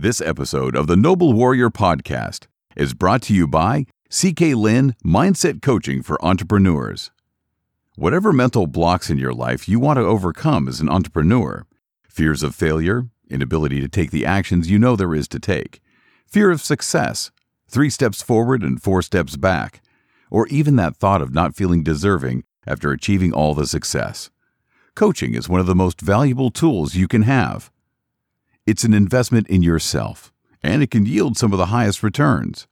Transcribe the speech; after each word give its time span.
This 0.00 0.22
episode 0.22 0.76
of 0.76 0.86
the 0.86 0.96
Noble 0.96 1.34
Warrior 1.34 1.68
Podcast 1.68 2.46
is 2.74 2.94
brought 2.94 3.20
to 3.24 3.34
you 3.34 3.46
by 3.46 3.84
CK 4.08 4.56
Lin 4.56 4.94
Mindset 5.04 5.60
Coaching 5.60 6.02
for 6.02 6.16
Entrepreneurs. 6.24 7.10
Whatever 7.96 8.32
mental 8.32 8.66
blocks 8.66 9.10
in 9.10 9.18
your 9.18 9.34
life 9.34 9.68
you 9.68 9.78
want 9.78 9.98
to 9.98 10.02
overcome 10.02 10.68
as 10.68 10.80
an 10.80 10.88
entrepreneur 10.88 11.66
fears 12.08 12.42
of 12.42 12.54
failure, 12.54 13.08
inability 13.28 13.78
to 13.82 13.88
take 13.88 14.10
the 14.10 14.24
actions 14.24 14.70
you 14.70 14.78
know 14.78 14.96
there 14.96 15.14
is 15.14 15.28
to 15.28 15.38
take, 15.38 15.82
fear 16.26 16.50
of 16.50 16.62
success, 16.62 17.30
three 17.68 17.90
steps 17.90 18.22
forward 18.22 18.62
and 18.62 18.82
four 18.82 19.02
steps 19.02 19.36
back, 19.36 19.82
or 20.30 20.46
even 20.46 20.76
that 20.76 20.96
thought 20.96 21.20
of 21.20 21.34
not 21.34 21.54
feeling 21.54 21.82
deserving 21.82 22.42
after 22.66 22.90
achieving 22.90 23.34
all 23.34 23.52
the 23.52 23.66
success. 23.66 24.30
Coaching 24.94 25.34
is 25.34 25.46
one 25.46 25.60
of 25.60 25.66
the 25.66 25.74
most 25.74 26.00
valuable 26.00 26.50
tools 26.50 26.94
you 26.94 27.06
can 27.06 27.24
have. 27.24 27.70
It's 28.70 28.84
an 28.84 28.94
investment 28.94 29.48
in 29.48 29.64
yourself, 29.64 30.32
and 30.62 30.80
it 30.80 30.92
can 30.92 31.04
yield 31.04 31.36
some 31.36 31.50
of 31.50 31.58
the 31.58 31.72
highest 31.74 32.04
returns. 32.04 32.68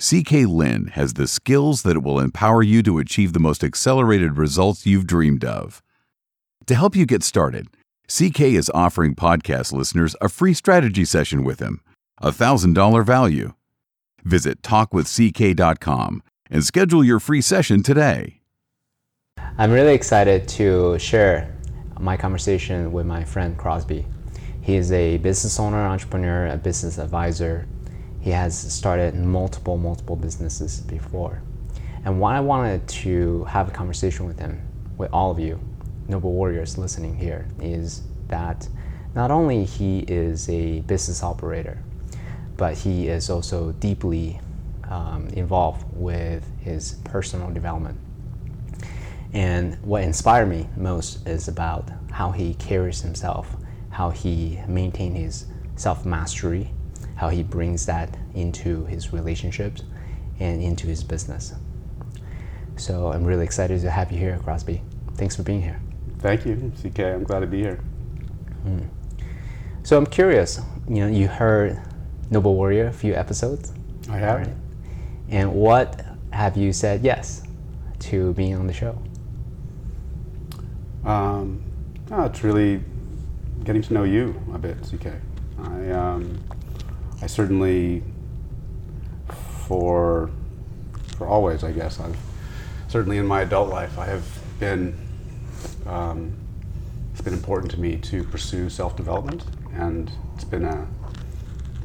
CK 0.00 0.48
Lin 0.48 0.88
has 0.94 1.14
the 1.14 1.28
skills 1.28 1.82
that 1.82 2.02
will 2.02 2.18
empower 2.18 2.60
you 2.60 2.82
to 2.82 2.98
achieve 2.98 3.32
the 3.32 3.38
most 3.38 3.62
accelerated 3.62 4.36
results 4.36 4.84
you've 4.84 5.06
dreamed 5.06 5.44
of. 5.44 5.80
To 6.66 6.74
help 6.74 6.96
you 6.96 7.06
get 7.06 7.22
started, 7.22 7.68
CK 8.08 8.40
is 8.40 8.68
offering 8.74 9.14
podcast 9.14 9.72
listeners 9.72 10.16
a 10.20 10.28
free 10.28 10.52
strategy 10.54 11.04
session 11.04 11.44
with 11.44 11.60
him, 11.60 11.82
a 12.20 12.32
$1,000 12.32 13.06
value. 13.06 13.52
Visit 14.24 14.60
talkwithck.com 14.62 16.20
and 16.50 16.64
schedule 16.64 17.04
your 17.04 17.20
free 17.20 17.42
session 17.42 17.84
today. 17.84 18.40
I'm 19.56 19.70
really 19.70 19.94
excited 19.94 20.48
to 20.48 20.98
share 20.98 21.54
my 21.96 22.16
conversation 22.16 22.90
with 22.90 23.06
my 23.06 23.22
friend 23.22 23.56
Crosby. 23.56 24.04
He 24.66 24.74
is 24.74 24.90
a 24.90 25.18
business 25.18 25.60
owner, 25.60 25.86
entrepreneur, 25.86 26.48
a 26.48 26.56
business 26.56 26.98
advisor. 26.98 27.68
He 28.20 28.30
has 28.30 28.58
started 28.58 29.14
multiple, 29.14 29.76
multiple 29.76 30.16
businesses 30.16 30.80
before. 30.80 31.40
And 32.04 32.18
why 32.18 32.36
I 32.36 32.40
wanted 32.40 32.88
to 32.88 33.44
have 33.44 33.68
a 33.68 33.70
conversation 33.70 34.26
with 34.26 34.40
him, 34.40 34.60
with 34.98 35.12
all 35.12 35.30
of 35.30 35.38
you, 35.38 35.60
Noble 36.08 36.32
Warriors 36.32 36.76
listening 36.76 37.14
here, 37.14 37.46
is 37.60 38.02
that 38.26 38.68
not 39.14 39.30
only 39.30 39.64
he 39.64 40.00
is 40.00 40.48
a 40.48 40.80
business 40.80 41.22
operator, 41.22 41.78
but 42.56 42.76
he 42.76 43.06
is 43.06 43.30
also 43.30 43.70
deeply 43.70 44.40
um, 44.90 45.28
involved 45.28 45.86
with 45.92 46.44
his 46.58 46.94
personal 47.04 47.52
development. 47.52 48.00
And 49.32 49.80
what 49.84 50.02
inspired 50.02 50.46
me 50.48 50.68
most 50.76 51.24
is 51.24 51.46
about 51.46 51.88
how 52.10 52.32
he 52.32 52.54
carries 52.54 53.02
himself 53.02 53.55
how 53.96 54.10
he 54.10 54.58
maintains 54.68 55.16
his 55.16 55.46
self 55.76 56.04
mastery, 56.04 56.70
how 57.14 57.30
he 57.30 57.42
brings 57.42 57.86
that 57.86 58.14
into 58.34 58.84
his 58.84 59.10
relationships 59.10 59.84
and 60.38 60.62
into 60.62 60.86
his 60.86 61.02
business. 61.02 61.54
So 62.76 63.10
I'm 63.10 63.24
really 63.24 63.44
excited 63.44 63.80
to 63.80 63.90
have 63.90 64.12
you 64.12 64.18
here, 64.18 64.38
Crosby. 64.44 64.82
Thanks 65.14 65.34
for 65.34 65.44
being 65.44 65.62
here. 65.62 65.80
Thank 66.18 66.44
you, 66.44 66.70
CK. 66.82 67.00
I'm 67.00 67.24
glad 67.24 67.40
to 67.40 67.46
be 67.46 67.62
here. 67.62 67.76
Hmm. 68.64 68.80
So 69.82 69.96
I'm 69.96 70.04
curious. 70.04 70.60
You 70.86 70.96
know, 70.96 71.06
you 71.06 71.26
heard 71.26 71.80
Noble 72.28 72.54
Warrior 72.54 72.88
a 72.88 72.92
few 72.92 73.14
episodes. 73.14 73.72
I 74.10 74.18
have. 74.18 74.40
Right? 74.40 74.56
And 75.30 75.54
what 75.54 76.04
have 76.32 76.54
you 76.54 76.74
said 76.74 77.02
yes 77.02 77.44
to 78.00 78.34
being 78.34 78.56
on 78.56 78.66
the 78.66 78.74
show? 78.74 79.00
Um, 81.02 81.62
oh, 82.10 82.24
it's 82.24 82.44
really 82.44 82.82
getting 83.66 83.82
to 83.82 83.92
know 83.92 84.04
you 84.04 84.40
a 84.54 84.58
bit, 84.58 84.76
CK. 84.82 85.08
I, 85.58 85.90
um, 85.90 86.38
I 87.20 87.26
certainly, 87.26 88.04
for 89.66 90.30
for 91.18 91.26
always, 91.26 91.64
I 91.64 91.72
guess, 91.72 91.98
I've 91.98 92.16
certainly 92.88 93.18
in 93.18 93.26
my 93.26 93.42
adult 93.42 93.68
life, 93.68 93.98
I 93.98 94.06
have 94.06 94.24
been. 94.60 94.96
Um, 95.84 96.32
it's 97.12 97.22
been 97.22 97.34
important 97.34 97.70
to 97.72 97.80
me 97.80 97.96
to 97.96 98.22
pursue 98.24 98.68
self-development, 98.68 99.44
and 99.74 100.12
it's 100.34 100.44
been 100.44 100.66
a, 100.66 100.86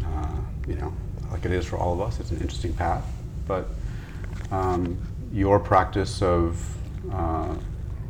uh, 0.05 0.35
you 0.67 0.75
know, 0.75 0.93
like 1.31 1.45
it 1.45 1.51
is 1.51 1.65
for 1.65 1.77
all 1.77 1.93
of 1.93 2.01
us. 2.01 2.19
It's 2.19 2.31
an 2.31 2.41
interesting 2.41 2.73
path, 2.73 3.05
but 3.47 3.69
um, 4.51 4.97
your 5.31 5.57
practice 5.57 6.21
of 6.21 6.75
uh, 7.11 7.55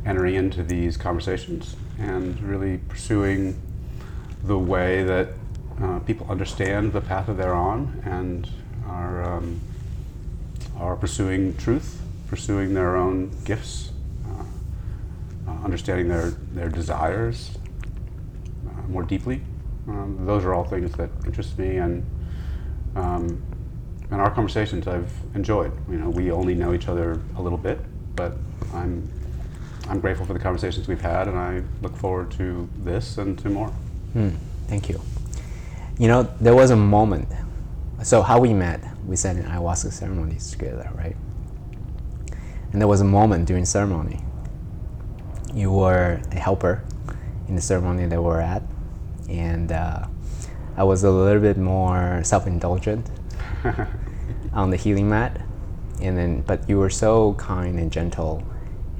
entering 0.04 0.34
into 0.34 0.64
these 0.64 0.96
conversations 0.96 1.76
and 2.02 2.40
really 2.42 2.78
pursuing 2.88 3.60
the 4.44 4.58
way 4.58 5.04
that 5.04 5.28
uh, 5.80 5.98
people 6.00 6.26
understand 6.28 6.92
the 6.92 7.00
path 7.00 7.26
that 7.28 7.36
they're 7.36 7.54
on 7.54 8.02
and 8.04 8.50
are, 8.86 9.22
um, 9.22 9.60
are 10.76 10.96
pursuing 10.96 11.56
truth, 11.56 12.02
pursuing 12.26 12.74
their 12.74 12.96
own 12.96 13.30
gifts, 13.44 13.92
uh, 14.26 15.50
uh, 15.50 15.64
understanding 15.64 16.08
their, 16.08 16.30
their 16.52 16.68
desires 16.68 17.52
uh, 18.68 18.88
more 18.88 19.02
deeply. 19.02 19.40
Um, 19.88 20.18
those 20.26 20.44
are 20.44 20.54
all 20.54 20.64
things 20.64 20.92
that 20.96 21.10
interest 21.24 21.58
me 21.58 21.76
and 21.76 22.04
um, 22.94 23.42
and 24.10 24.20
our 24.20 24.30
conversations 24.30 24.86
I've 24.86 25.10
enjoyed. 25.34 25.72
You 25.90 25.96
know, 25.96 26.10
we 26.10 26.30
only 26.30 26.54
know 26.54 26.74
each 26.74 26.86
other 26.86 27.18
a 27.38 27.42
little 27.42 27.56
bit, 27.56 27.80
but 28.14 28.36
I'm 28.74 29.10
I'm 29.88 30.00
grateful 30.00 30.26
for 30.26 30.32
the 30.32 30.38
conversations 30.38 30.88
we've 30.88 31.00
had, 31.00 31.28
and 31.28 31.38
I 31.38 31.62
look 31.82 31.96
forward 31.96 32.30
to 32.32 32.68
this 32.84 33.18
and 33.18 33.38
to 33.40 33.48
more. 33.48 33.68
Hmm, 34.12 34.30
thank 34.68 34.88
you. 34.88 35.00
You 35.98 36.08
know, 36.08 36.22
there 36.40 36.54
was 36.54 36.70
a 36.70 36.76
moment. 36.76 37.28
So 38.02 38.22
how 38.22 38.40
we 38.40 38.52
met, 38.52 38.82
we 39.06 39.16
said 39.16 39.36
in 39.36 39.44
ayahuasca 39.44 39.92
ceremonies 39.92 40.50
together, 40.50 40.90
right? 40.96 41.16
And 42.72 42.80
there 42.80 42.88
was 42.88 43.00
a 43.00 43.04
moment 43.04 43.46
during 43.46 43.64
ceremony. 43.64 44.20
You 45.52 45.70
were 45.70 46.20
a 46.30 46.38
helper 46.38 46.82
in 47.48 47.56
the 47.56 47.60
ceremony 47.60 48.06
that 48.06 48.22
we're 48.22 48.40
at, 48.40 48.62
and 49.28 49.72
uh, 49.72 50.06
I 50.76 50.84
was 50.84 51.04
a 51.04 51.10
little 51.10 51.42
bit 51.42 51.58
more 51.58 52.22
self-indulgent 52.24 53.10
on 54.54 54.70
the 54.70 54.76
healing 54.76 55.10
mat, 55.10 55.40
and 56.00 56.16
then 56.16 56.40
but 56.42 56.68
you 56.68 56.78
were 56.78 56.90
so 56.90 57.34
kind 57.34 57.78
and 57.78 57.92
gentle 57.92 58.42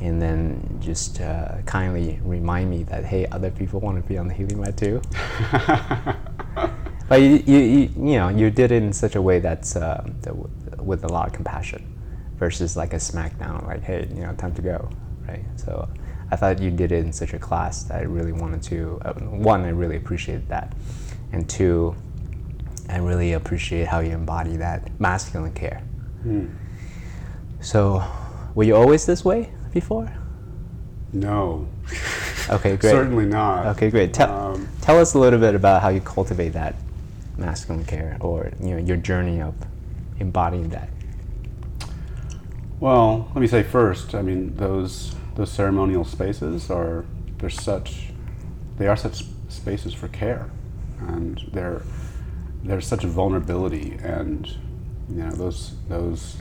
and 0.02 0.20
then 0.20 0.78
just 0.80 1.20
uh, 1.20 1.62
kindly 1.64 2.20
remind 2.24 2.68
me 2.68 2.82
that 2.84 3.04
hey, 3.04 3.26
other 3.26 3.50
people 3.50 3.80
want 3.80 4.02
to 4.02 4.08
be 4.08 4.18
on 4.18 4.26
the 4.26 4.34
healing 4.34 4.60
mat 4.60 4.76
too. 4.76 5.00
but 7.08 7.20
you, 7.20 7.42
you, 7.46 7.58
you, 7.58 7.90
you, 7.96 8.16
know, 8.16 8.28
you 8.28 8.50
did 8.50 8.72
it 8.72 8.82
in 8.82 8.92
such 8.92 9.14
a 9.14 9.22
way 9.22 9.38
that's 9.38 9.76
uh, 9.76 10.04
with 10.78 11.04
a 11.04 11.08
lot 11.08 11.28
of 11.28 11.32
compassion, 11.32 11.86
versus 12.36 12.76
like 12.76 12.92
a 12.92 12.96
smackdown, 12.96 13.64
like 13.66 13.82
hey, 13.82 14.08
you 14.12 14.22
know, 14.22 14.34
time 14.34 14.52
to 14.54 14.62
go, 14.62 14.90
right? 15.28 15.44
So 15.54 15.88
I 16.32 16.36
thought 16.36 16.60
you 16.60 16.72
did 16.72 16.90
it 16.90 17.04
in 17.04 17.12
such 17.12 17.32
a 17.32 17.38
class 17.38 17.84
that 17.84 18.00
I 18.00 18.02
really 18.02 18.32
wanted 18.32 18.62
to. 18.64 19.00
Uh, 19.04 19.12
one, 19.14 19.62
I 19.62 19.68
really 19.68 19.96
appreciated 19.96 20.48
that, 20.48 20.72
and 21.30 21.48
two, 21.48 21.94
I 22.88 22.98
really 22.98 23.34
appreciate 23.34 23.86
how 23.86 24.00
you 24.00 24.10
embody 24.10 24.56
that 24.56 24.90
masculine 24.98 25.52
care. 25.52 25.80
Mm. 26.26 26.52
So, 27.60 28.04
were 28.56 28.64
you 28.64 28.74
always 28.74 29.06
this 29.06 29.24
way? 29.24 29.52
Before? 29.72 30.12
No. 31.12 31.68
Okay, 32.48 32.76
great. 32.76 32.90
Certainly 32.90 33.26
not. 33.26 33.66
Okay, 33.66 33.90
great. 33.90 34.12
Tell, 34.12 34.30
um, 34.30 34.68
tell 34.80 34.98
us 34.98 35.14
a 35.14 35.18
little 35.18 35.38
bit 35.38 35.54
about 35.54 35.82
how 35.82 35.90
you 35.90 36.00
cultivate 36.00 36.50
that 36.50 36.74
masculine 37.36 37.84
care 37.84 38.16
or 38.20 38.52
you 38.60 38.70
know 38.70 38.76
your 38.78 38.96
journey 38.96 39.40
of 39.40 39.54
embodying 40.18 40.68
that. 40.70 40.88
Well, 42.80 43.30
let 43.34 43.40
me 43.40 43.46
say 43.46 43.62
first, 43.62 44.14
I 44.14 44.22
mean 44.22 44.56
those 44.56 45.14
those 45.34 45.52
ceremonial 45.52 46.04
spaces 46.04 46.70
are 46.70 47.04
they're 47.38 47.50
such 47.50 48.08
they 48.78 48.86
are 48.86 48.96
such 48.96 49.24
spaces 49.48 49.94
for 49.94 50.08
care 50.08 50.50
and 50.98 51.40
they're 51.52 51.82
there's 52.64 52.86
such 52.86 53.04
a 53.04 53.06
vulnerability 53.08 53.98
and 54.02 54.46
you 55.08 55.16
know 55.22 55.30
those 55.32 55.74
those 55.88 56.36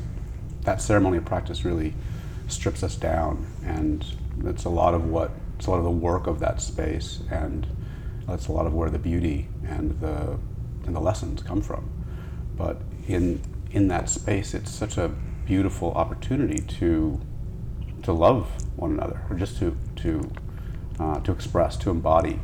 that 0.62 0.82
ceremonial 0.82 1.24
practice 1.24 1.66
really 1.66 1.94
strips 2.52 2.84
us 2.84 2.96
down, 2.96 3.48
and 3.64 4.06
that's 4.38 4.66
a 4.66 4.70
lot 4.70 4.94
of 4.94 5.06
what 5.06 5.32
it's 5.58 5.68
a 5.68 5.72
lot 5.72 5.78
of 5.78 5.84
the 5.84 5.92
work 5.92 6.28
of 6.28 6.40
that 6.40 6.62
space, 6.62 7.22
and 7.30 7.68
that's 8.28 8.48
a 8.48 8.52
lot 8.52 8.66
of 8.66 8.74
where 8.74 8.90
the 8.90 9.00
beauty 9.00 9.48
and 9.68 10.00
the 10.00 10.38
and 10.86 10.96
the 10.96 11.00
lessons 11.00 11.44
come 11.44 11.62
from. 11.62 11.90
But 12.58 12.82
in 13.08 13.42
in 13.72 13.88
that 13.90 14.10
space, 14.10 14.54
it's 14.54 14.72
such 14.72 14.98
a 14.98 15.10
beautiful 15.46 15.92
opportunity 15.94 16.62
to 16.80 17.20
to 18.04 18.12
love 18.12 18.48
one 18.76 18.92
another, 18.92 19.22
or 19.30 19.36
just 19.36 19.58
to 19.60 19.78
to 19.98 20.32
uh, 21.00 21.20
to 21.22 21.32
express, 21.32 21.78
to 21.78 21.90
embody 21.90 22.40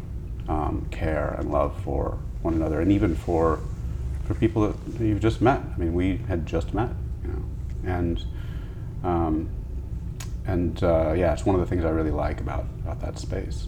um, 0.47 0.87
care 0.91 1.35
and 1.37 1.51
love 1.51 1.79
for 1.83 2.19
one 2.41 2.53
another, 2.53 2.81
and 2.81 2.91
even 2.91 3.15
for 3.15 3.59
for 4.25 4.33
people 4.33 4.69
that 4.69 5.05
you've 5.05 5.21
just 5.21 5.41
met. 5.41 5.61
I 5.73 5.77
mean, 5.77 5.93
we 5.93 6.17
had 6.27 6.45
just 6.45 6.73
met, 6.73 6.89
you 7.23 7.29
know, 7.29 7.43
and 7.89 8.23
um, 9.03 9.49
and 10.47 10.81
uh, 10.83 11.13
yeah, 11.15 11.33
it's 11.33 11.45
one 11.45 11.55
of 11.55 11.61
the 11.61 11.67
things 11.67 11.85
I 11.85 11.89
really 11.89 12.11
like 12.11 12.41
about 12.41 12.65
about 12.83 12.99
that 13.01 13.19
space. 13.19 13.67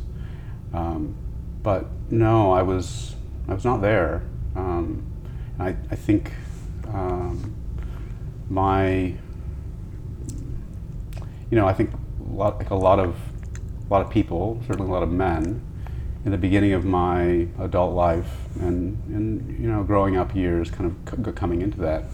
Um, 0.74 1.16
but 1.62 1.86
no, 2.10 2.52
I 2.52 2.62
was 2.62 3.16
I 3.48 3.54
was 3.54 3.66
not 3.66 3.82
there 3.82 4.24
Um, 4.56 5.04
I, 5.60 5.70
I 5.92 5.96
think 5.96 6.34
um, 6.88 7.54
my, 8.50 8.90
you 8.90 9.18
know, 11.52 11.68
I 11.68 11.74
think 11.74 11.92
a 11.94 12.34
lot, 12.34 12.58
like 12.58 12.70
a 12.70 12.76
lot 12.76 13.00
of, 13.00 13.16
a 13.90 13.94
lot 13.94 14.06
of 14.06 14.10
people, 14.10 14.62
certainly 14.68 14.90
a 14.90 14.94
lot 14.94 15.04
of 15.04 15.12
men, 15.12 15.62
in 16.26 16.32
the 16.32 16.38
beginning 16.38 16.74
of 16.74 16.84
my 16.86 17.48
adult 17.60 17.94
life 17.94 18.30
and, 18.60 19.02
and 19.08 19.60
you 19.60 19.70
know, 19.70 19.84
growing 19.84 20.18
up 20.18 20.36
years, 20.36 20.70
kind 20.70 20.86
of 20.86 21.26
c- 21.26 21.32
coming 21.34 21.62
into 21.62 21.80
that, 21.80 22.06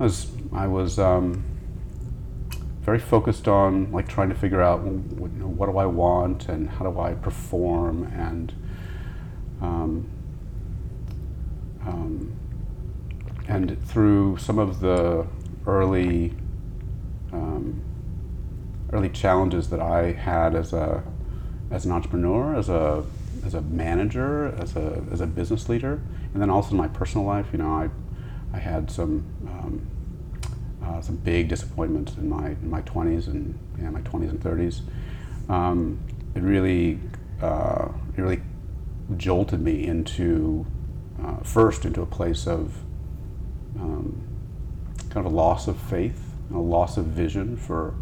I 0.00 0.04
was, 0.04 0.30
I 0.52 0.66
was 0.66 0.98
um, 0.98 1.44
very 2.84 2.98
focused 2.98 3.48
on 3.48 3.90
like 3.92 4.06
trying 4.06 4.28
to 4.28 4.34
figure 4.34 4.60
out 4.60 4.82
what, 4.82 5.32
you 5.32 5.38
know, 5.38 5.48
what 5.48 5.70
do 5.70 5.78
I 5.78 5.86
want 5.86 6.48
and 6.48 6.68
how 6.68 6.90
do 6.90 7.00
I 7.00 7.14
perform 7.14 8.04
and 8.14 8.52
um, 9.62 10.10
um, 11.86 12.32
and 13.48 13.82
through 13.86 14.36
some 14.36 14.58
of 14.58 14.80
the 14.80 15.26
early 15.66 16.34
um, 17.32 17.82
early 18.92 19.08
challenges 19.08 19.70
that 19.70 19.80
I 19.80 20.12
had 20.12 20.54
as 20.54 20.72
a 20.72 21.02
as 21.70 21.86
an 21.86 21.92
entrepreneur, 21.92 22.54
as 22.54 22.68
a 22.68 23.04
as 23.46 23.54
a 23.54 23.62
manager, 23.62 24.54
as 24.58 24.76
a 24.76 25.02
as 25.10 25.22
a 25.22 25.26
business 25.26 25.68
leader, 25.70 26.02
and 26.32 26.42
then 26.42 26.50
also 26.50 26.72
in 26.72 26.76
my 26.76 26.88
personal 26.88 27.26
life, 27.26 27.46
you 27.52 27.58
know, 27.58 27.70
I 27.70 27.88
I 28.52 28.58
had 28.58 28.90
some 28.90 29.24
um, 29.46 29.86
uh, 30.84 31.00
some 31.00 31.16
big 31.16 31.48
disappointments 31.48 32.16
in 32.16 32.28
my 32.28 32.48
in 32.48 32.70
my 32.70 32.82
20s 32.82 33.26
and 33.26 33.58
my 33.78 34.00
20s 34.02 34.30
and 34.30 34.40
30s. 34.40 34.80
Um, 35.48 35.98
it 36.34 36.42
really 36.42 36.98
uh, 37.40 37.88
it 38.16 38.20
really 38.20 38.42
jolted 39.16 39.60
me 39.60 39.86
into 39.86 40.66
uh, 41.22 41.36
first 41.38 41.84
into 41.84 42.02
a 42.02 42.06
place 42.06 42.46
of 42.46 42.74
um, 43.78 44.22
kind 45.10 45.26
of 45.26 45.32
a 45.32 45.34
loss 45.34 45.68
of 45.68 45.78
faith, 45.78 46.34
a 46.52 46.58
loss 46.58 46.96
of 46.96 47.06
vision 47.06 47.56
for 47.56 47.94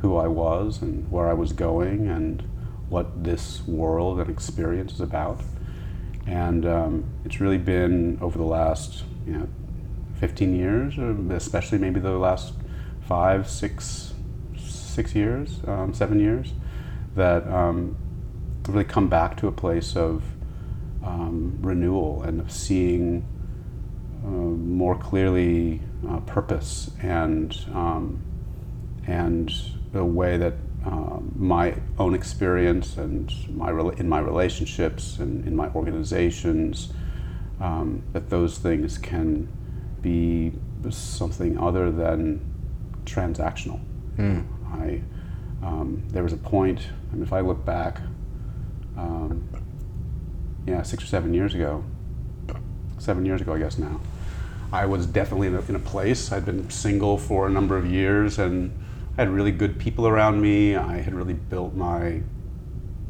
who 0.00 0.16
I 0.16 0.28
was 0.28 0.80
and 0.82 1.10
where 1.10 1.28
I 1.28 1.34
was 1.34 1.52
going 1.52 2.08
and 2.08 2.42
what 2.88 3.24
this 3.24 3.66
world 3.66 4.20
and 4.20 4.30
experience 4.30 4.92
is 4.92 5.00
about. 5.00 5.40
And 6.26 6.66
um, 6.66 7.04
it's 7.24 7.40
really 7.40 7.58
been 7.58 8.18
over 8.20 8.38
the 8.38 8.44
last, 8.44 9.04
you 9.26 9.32
know, 9.32 9.48
15 10.18 10.54
years, 10.54 10.98
or 10.98 11.16
especially 11.34 11.78
maybe 11.78 12.00
the 12.00 12.10
last 12.10 12.54
five, 13.06 13.48
six, 13.48 14.14
six 14.56 15.14
years, 15.14 15.60
um, 15.66 15.94
seven 15.94 16.20
years, 16.20 16.52
that 17.14 17.46
um, 17.48 17.96
really 18.68 18.84
come 18.84 19.08
back 19.08 19.36
to 19.38 19.48
a 19.48 19.52
place 19.52 19.96
of 19.96 20.22
um, 21.04 21.58
renewal 21.62 22.22
and 22.22 22.40
of 22.40 22.50
seeing 22.50 23.24
uh, 24.24 24.28
more 24.28 24.96
clearly 24.96 25.80
uh, 26.08 26.18
purpose 26.20 26.90
and 27.02 27.64
um, 27.72 28.22
and 29.06 29.50
the 29.92 30.04
way 30.04 30.36
that 30.36 30.54
uh, 30.84 31.18
my 31.34 31.74
own 31.98 32.14
experience 32.14 32.96
and 32.96 33.32
my 33.56 33.70
in 33.96 34.08
my 34.08 34.18
relationships 34.18 35.18
and 35.18 35.46
in 35.46 35.56
my 35.56 35.68
organizations 35.70 36.92
um, 37.60 38.02
that 38.12 38.28
those 38.28 38.58
things 38.58 38.98
can 38.98 39.48
be 40.08 40.52
something 40.90 41.58
other 41.58 41.90
than 41.90 42.40
transactional. 43.04 43.80
Mm. 44.16 44.46
I 44.72 45.02
um, 45.66 46.02
there 46.08 46.22
was 46.22 46.32
a 46.32 46.36
point. 46.36 46.80
I 47.10 47.14
mean, 47.14 47.22
if 47.22 47.32
I 47.32 47.40
look 47.40 47.64
back, 47.64 48.00
um, 48.96 49.48
yeah, 50.66 50.82
six 50.82 51.02
or 51.02 51.06
seven 51.06 51.34
years 51.34 51.54
ago, 51.54 51.84
seven 52.98 53.26
years 53.26 53.40
ago, 53.40 53.54
I 53.54 53.58
guess 53.58 53.76
now, 53.78 54.00
I 54.72 54.86
was 54.86 55.06
definitely 55.06 55.48
in 55.48 55.56
a, 55.56 55.60
in 55.62 55.74
a 55.74 55.80
place. 55.80 56.30
I'd 56.30 56.46
been 56.46 56.70
single 56.70 57.18
for 57.18 57.46
a 57.46 57.50
number 57.50 57.76
of 57.76 57.90
years, 57.90 58.38
and 58.38 58.72
I 59.16 59.22
had 59.22 59.30
really 59.30 59.50
good 59.50 59.78
people 59.78 60.06
around 60.06 60.40
me. 60.40 60.76
I 60.76 60.98
had 60.98 61.14
really 61.14 61.34
built 61.34 61.74
my 61.74 62.22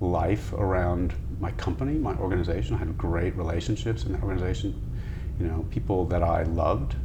life 0.00 0.52
around 0.54 1.12
my 1.38 1.52
company, 1.52 1.98
my 1.98 2.14
organization. 2.16 2.74
I 2.76 2.78
had 2.78 2.96
great 2.96 3.36
relationships 3.36 4.04
in 4.04 4.12
that 4.12 4.22
organization 4.22 4.87
you 5.40 5.46
know, 5.46 5.64
people 5.70 6.04
that 6.06 6.22
I 6.22 6.42
loved, 6.42 6.96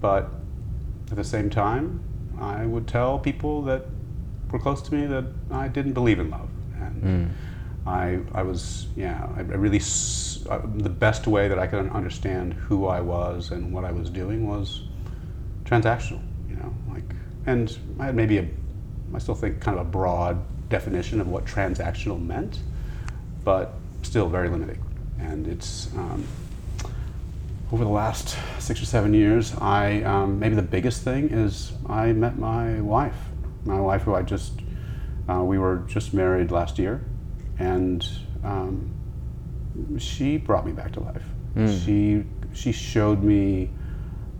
but 0.00 0.30
at 1.10 1.16
the 1.16 1.24
same 1.24 1.50
time, 1.50 2.00
I 2.40 2.66
would 2.66 2.86
tell 2.86 3.18
people 3.18 3.62
that 3.62 3.86
were 4.50 4.58
close 4.58 4.82
to 4.82 4.94
me 4.94 5.06
that 5.06 5.24
I 5.50 5.68
didn't 5.68 5.92
believe 5.92 6.18
in 6.20 6.30
love, 6.30 6.48
and 6.80 7.02
mm. 7.02 7.30
I, 7.86 8.20
I 8.32 8.42
was, 8.42 8.86
yeah, 8.96 9.28
I, 9.36 9.40
really, 9.40 9.80
uh, 10.48 10.60
the 10.76 10.90
best 10.90 11.26
way 11.26 11.48
that 11.48 11.58
I 11.58 11.66
could 11.66 11.90
understand 11.90 12.54
who 12.54 12.86
I 12.86 13.00
was 13.00 13.50
and 13.50 13.72
what 13.72 13.84
I 13.84 13.92
was 13.92 14.10
doing 14.10 14.46
was 14.46 14.82
transactional, 15.64 16.22
you 16.48 16.56
know, 16.56 16.72
like, 16.88 17.14
and 17.46 17.76
I 17.98 18.06
had 18.06 18.14
maybe 18.14 18.38
a, 18.38 18.48
I 19.12 19.18
still 19.18 19.34
think 19.34 19.60
kind 19.60 19.78
of 19.78 19.86
a 19.86 19.90
broad 19.90 20.42
definition 20.68 21.20
of 21.20 21.28
what 21.28 21.44
transactional 21.44 22.24
meant, 22.24 22.60
but 23.44 23.74
still 24.02 24.28
very 24.28 24.48
limiting, 24.48 24.82
and 25.18 25.48
it's. 25.48 25.92
Um, 25.96 26.24
over 27.74 27.82
the 27.82 27.90
last 27.90 28.38
six 28.60 28.80
or 28.80 28.86
seven 28.86 29.12
years, 29.12 29.52
I 29.60 30.00
um, 30.02 30.38
maybe 30.38 30.54
the 30.54 30.62
biggest 30.62 31.02
thing 31.02 31.30
is 31.30 31.72
I 31.88 32.12
met 32.12 32.38
my 32.38 32.80
wife. 32.80 33.16
My 33.64 33.80
wife, 33.80 34.02
who 34.02 34.14
I 34.14 34.22
just 34.22 34.52
uh, 35.28 35.42
we 35.42 35.58
were 35.58 35.78
just 35.88 36.14
married 36.14 36.52
last 36.52 36.78
year, 36.78 37.04
and 37.58 38.08
um, 38.44 38.94
she 39.98 40.36
brought 40.36 40.64
me 40.64 40.70
back 40.70 40.92
to 40.92 41.00
life. 41.00 41.24
Mm. 41.56 41.84
She 41.84 42.24
she 42.52 42.70
showed 42.70 43.24
me, 43.24 43.70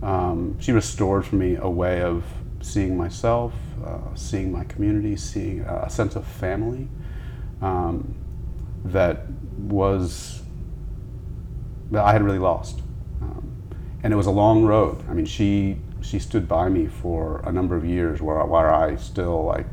um, 0.01 0.57
she 0.61 0.71
restored 0.71 1.25
for 1.25 1.35
me 1.35 1.57
a 1.57 1.69
way 1.69 2.03
of 2.03 2.23
seeing 2.61 2.95
myself, 2.95 3.53
uh, 3.85 4.15
seeing 4.15 4.49
my 4.49 4.63
community, 4.63 5.17
seeing 5.17 5.59
a 5.59 5.89
sense 5.89 6.15
of 6.15 6.25
family 6.25 6.87
um, 7.61 8.15
that 8.85 9.27
was 9.57 10.41
that 11.91 12.05
I 12.05 12.13
had 12.13 12.23
really 12.23 12.39
lost 12.39 12.79
and 14.05 14.13
it 14.13 14.17
was 14.17 14.27
a 14.27 14.31
long 14.31 14.65
road. 14.65 15.03
I 15.09 15.13
mean, 15.13 15.25
she 15.25 15.77
she 15.99 16.19
stood 16.19 16.47
by 16.47 16.69
me 16.69 16.85
for 16.85 17.41
a 17.43 17.51
number 17.51 17.75
of 17.75 17.83
years 17.83 18.21
where 18.21 18.37
where 18.45 18.71
I 18.71 18.97
still 18.97 19.43
like 19.43 19.65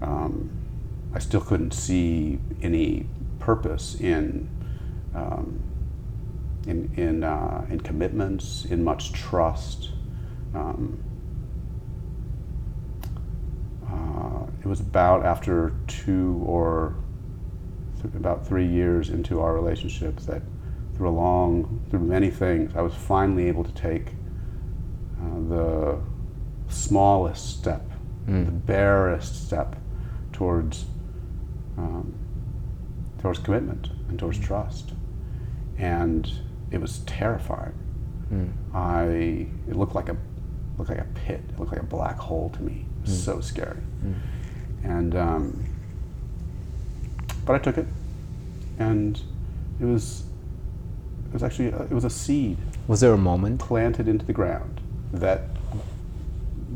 um, 0.00 0.50
I 1.12 1.18
still 1.18 1.42
couldn't 1.42 1.74
see 1.74 2.38
any 2.62 3.06
purpose 3.40 3.94
in 4.00 4.48
um, 5.14 5.62
in 6.66 6.90
in, 6.96 7.24
uh, 7.24 7.66
in 7.68 7.80
commitments, 7.80 8.64
in 8.64 8.82
much 8.82 9.12
trust. 9.12 9.90
Um, 10.54 11.04
uh, 13.86 14.46
it 14.62 14.66
was 14.66 14.80
about 14.80 15.26
after 15.26 15.74
two 15.88 16.42
or 16.46 16.94
th- 18.00 18.14
about 18.14 18.46
three 18.46 18.66
years 18.66 19.10
into 19.10 19.42
our 19.42 19.52
relationship 19.52 20.16
that 20.20 20.40
through 20.96 21.08
a 21.08 21.10
long, 21.10 21.84
through 21.90 22.00
many 22.00 22.30
things, 22.30 22.74
I 22.76 22.82
was 22.82 22.94
finally 22.94 23.48
able 23.48 23.64
to 23.64 23.72
take 23.72 24.12
uh, 25.20 25.48
the 25.48 25.98
smallest 26.68 27.58
step, 27.58 27.88
mm. 28.26 28.44
the 28.46 28.52
barest 28.52 29.46
step 29.46 29.76
towards 30.32 30.86
um, 31.76 32.14
towards 33.20 33.38
commitment 33.38 33.88
and 34.08 34.18
towards 34.18 34.38
mm. 34.38 34.44
trust, 34.44 34.92
and 35.78 36.30
it 36.70 36.80
was 36.80 36.98
terrifying. 37.00 37.74
Mm. 38.32 38.52
I 38.74 39.48
it 39.68 39.76
looked 39.76 39.94
like 39.94 40.08
a 40.08 40.16
looked 40.78 40.90
like 40.90 41.00
a 41.00 41.08
pit. 41.14 41.40
It 41.48 41.58
looked 41.58 41.72
like 41.72 41.82
a 41.82 41.86
black 41.86 42.16
hole 42.16 42.50
to 42.50 42.62
me. 42.62 42.86
It 43.02 43.08
was 43.08 43.18
mm. 43.20 43.24
so 43.24 43.40
scary, 43.40 43.80
mm. 44.04 44.14
and 44.84 45.16
um, 45.16 45.64
but 47.44 47.54
I 47.54 47.58
took 47.58 47.78
it, 47.78 47.86
and 48.78 49.20
it 49.80 49.84
was 49.84 50.24
was 51.34 51.42
actually 51.42 51.68
a, 51.68 51.82
it 51.82 51.90
was 51.90 52.04
a 52.04 52.10
seed. 52.10 52.56
Was 52.88 53.00
there 53.00 53.12
a 53.12 53.18
moment 53.18 53.60
planted 53.60 54.08
into 54.08 54.24
the 54.24 54.32
ground 54.32 54.80
that 55.12 55.42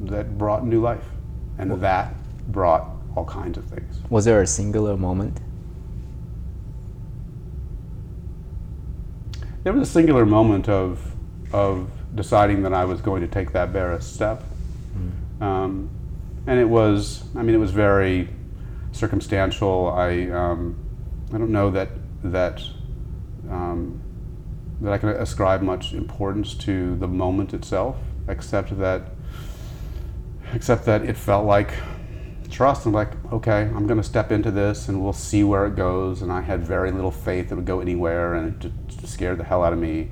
that 0.05 0.38
brought 0.38 0.65
new 0.65 0.81
life, 0.81 1.05
and 1.59 1.71
that 1.81 2.15
brought 2.49 2.88
all 3.17 3.25
kinds 3.25 3.59
of 3.59 3.65
things. 3.65 4.00
Was 4.11 4.25
there 4.25 4.41
a 4.41 4.47
singular 4.47 4.97
moment? 4.97 5.41
There 9.65 9.73
was 9.73 9.88
a 9.88 9.93
singular 9.93 10.25
moment 10.25 10.69
of 10.69 11.15
of 11.53 11.91
deciding 12.15 12.62
that 12.62 12.73
I 12.73 12.85
was 12.85 13.00
going 13.00 13.23
to 13.23 13.29
take 13.29 13.53
that 13.53 13.73
barest 13.73 14.15
step, 14.15 14.43
mm. 14.95 15.43
um, 15.43 15.91
and 16.47 16.59
it 16.59 16.69
was 16.69 17.25
I 17.35 17.43
mean 17.43 17.55
it 17.55 17.59
was 17.59 17.73
very 17.73 18.29
circumstantial. 18.93 19.88
I 19.88 20.29
um, 20.31 20.77
I 21.33 21.38
don't 21.38 21.50
know 21.50 21.71
that 21.71 21.91
that 22.25 22.62
um, 23.50 24.00
that 24.80 24.92
I 24.92 24.99
can 24.99 25.08
ascribe 25.11 25.62
much 25.62 25.92
importance 25.92 26.54
to 26.54 26.97
the 26.97 27.08
moment 27.08 27.52
itself, 27.54 27.97
except 28.28 28.78
that 28.78 29.11
except 30.54 30.87
that 30.87 31.04
it 31.04 31.16
felt 31.16 31.47
like 31.47 31.75
trust. 32.50 32.87
I'm 32.87 32.92
like, 32.92 33.12
okay, 33.32 33.62
I'm 33.62 33.87
going 33.87 34.00
to 34.00 34.06
step 34.06 34.32
into 34.32 34.50
this 34.50 34.88
and 34.88 35.02
we'll 35.02 35.12
see 35.12 35.44
where 35.44 35.66
it 35.66 35.76
goes. 35.76 36.23
And 36.23 36.32
I 36.32 36.40
had 36.40 36.66
very 36.66 36.90
little 36.90 37.11
faith 37.11 37.52
it 37.52 37.54
would 37.54 37.66
go 37.66 37.80
anywhere, 37.80 38.35
and 38.35 38.64
it 38.64 38.73
just 38.88 39.12
scared 39.12 39.38
the 39.38 39.44
hell 39.44 39.62
out 39.62 39.73
of 39.73 39.78
me. 39.78 40.11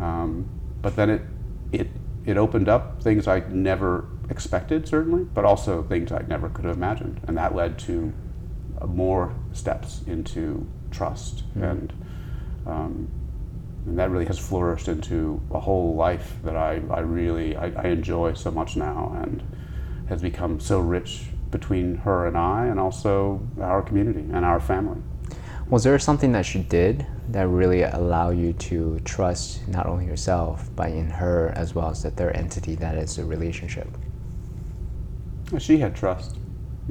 Um, 0.00 0.48
but 0.80 0.96
then 0.96 1.10
it, 1.10 1.22
it, 1.70 1.88
it 2.26 2.36
opened 2.36 2.68
up 2.68 3.02
things 3.02 3.28
I 3.28 3.40
never 3.48 4.06
expected, 4.28 4.88
certainly, 4.88 5.24
but 5.24 5.44
also 5.44 5.82
things 5.82 6.10
I 6.10 6.22
never 6.26 6.48
could 6.48 6.64
have 6.64 6.76
imagined. 6.76 7.20
And 7.28 7.36
that 7.36 7.54
led 7.54 7.78
to 7.80 8.12
more 8.86 9.34
steps 9.52 10.00
into 10.06 10.66
trust. 10.90 11.44
Mm. 11.54 11.70
And, 11.70 11.92
um, 12.66 13.10
and 13.86 13.98
that 13.98 14.10
really 14.10 14.26
has 14.26 14.38
flourished 14.38 14.88
into 14.88 15.40
a 15.50 15.60
whole 15.60 15.94
life 15.94 16.36
that 16.44 16.56
I, 16.56 16.80
I 16.90 17.00
really 17.00 17.56
I, 17.56 17.72
I 17.76 17.88
enjoy 17.88 18.34
so 18.34 18.50
much 18.50 18.76
now 18.76 19.16
and 19.22 19.42
has 20.08 20.22
become 20.22 20.60
so 20.60 20.78
rich 20.80 21.24
between 21.50 21.96
her 21.96 22.26
and 22.26 22.36
I, 22.36 22.66
and 22.66 22.80
also 22.80 23.46
our 23.60 23.82
community 23.82 24.26
and 24.32 24.44
our 24.44 24.58
family. 24.58 25.00
Was 25.68 25.84
there 25.84 25.98
something 25.98 26.32
that 26.32 26.44
she 26.44 26.58
did 26.58 27.06
that 27.28 27.46
really 27.48 27.82
allowed 27.82 28.36
you 28.36 28.52
to 28.54 28.98
trust 29.04 29.66
not 29.68 29.86
only 29.86 30.06
yourself, 30.06 30.68
but 30.74 30.90
in 30.90 31.08
her 31.08 31.52
as 31.56 31.74
well 31.74 31.88
as 31.88 32.02
the 32.02 32.10
third 32.10 32.36
entity 32.36 32.74
that 32.76 32.96
is 32.96 33.16
the 33.16 33.24
relationship? 33.24 33.88
She 35.58 35.78
had 35.78 35.94
trust. 35.94 36.36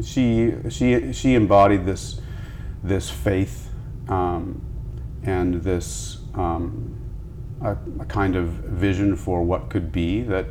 She 0.02 0.54
she 0.70 1.12
she 1.12 1.36
embodied 1.36 1.86
this 1.86 2.22
this 2.84 3.10
faith 3.10 3.70
um, 4.08 4.62
and 5.24 5.56
this 5.64 6.21
um, 6.36 6.98
a, 7.62 7.78
a 8.00 8.06
kind 8.06 8.36
of 8.36 8.48
vision 8.48 9.16
for 9.16 9.44
what 9.44 9.70
could 9.70 9.92
be 9.92 10.22
that 10.24 10.48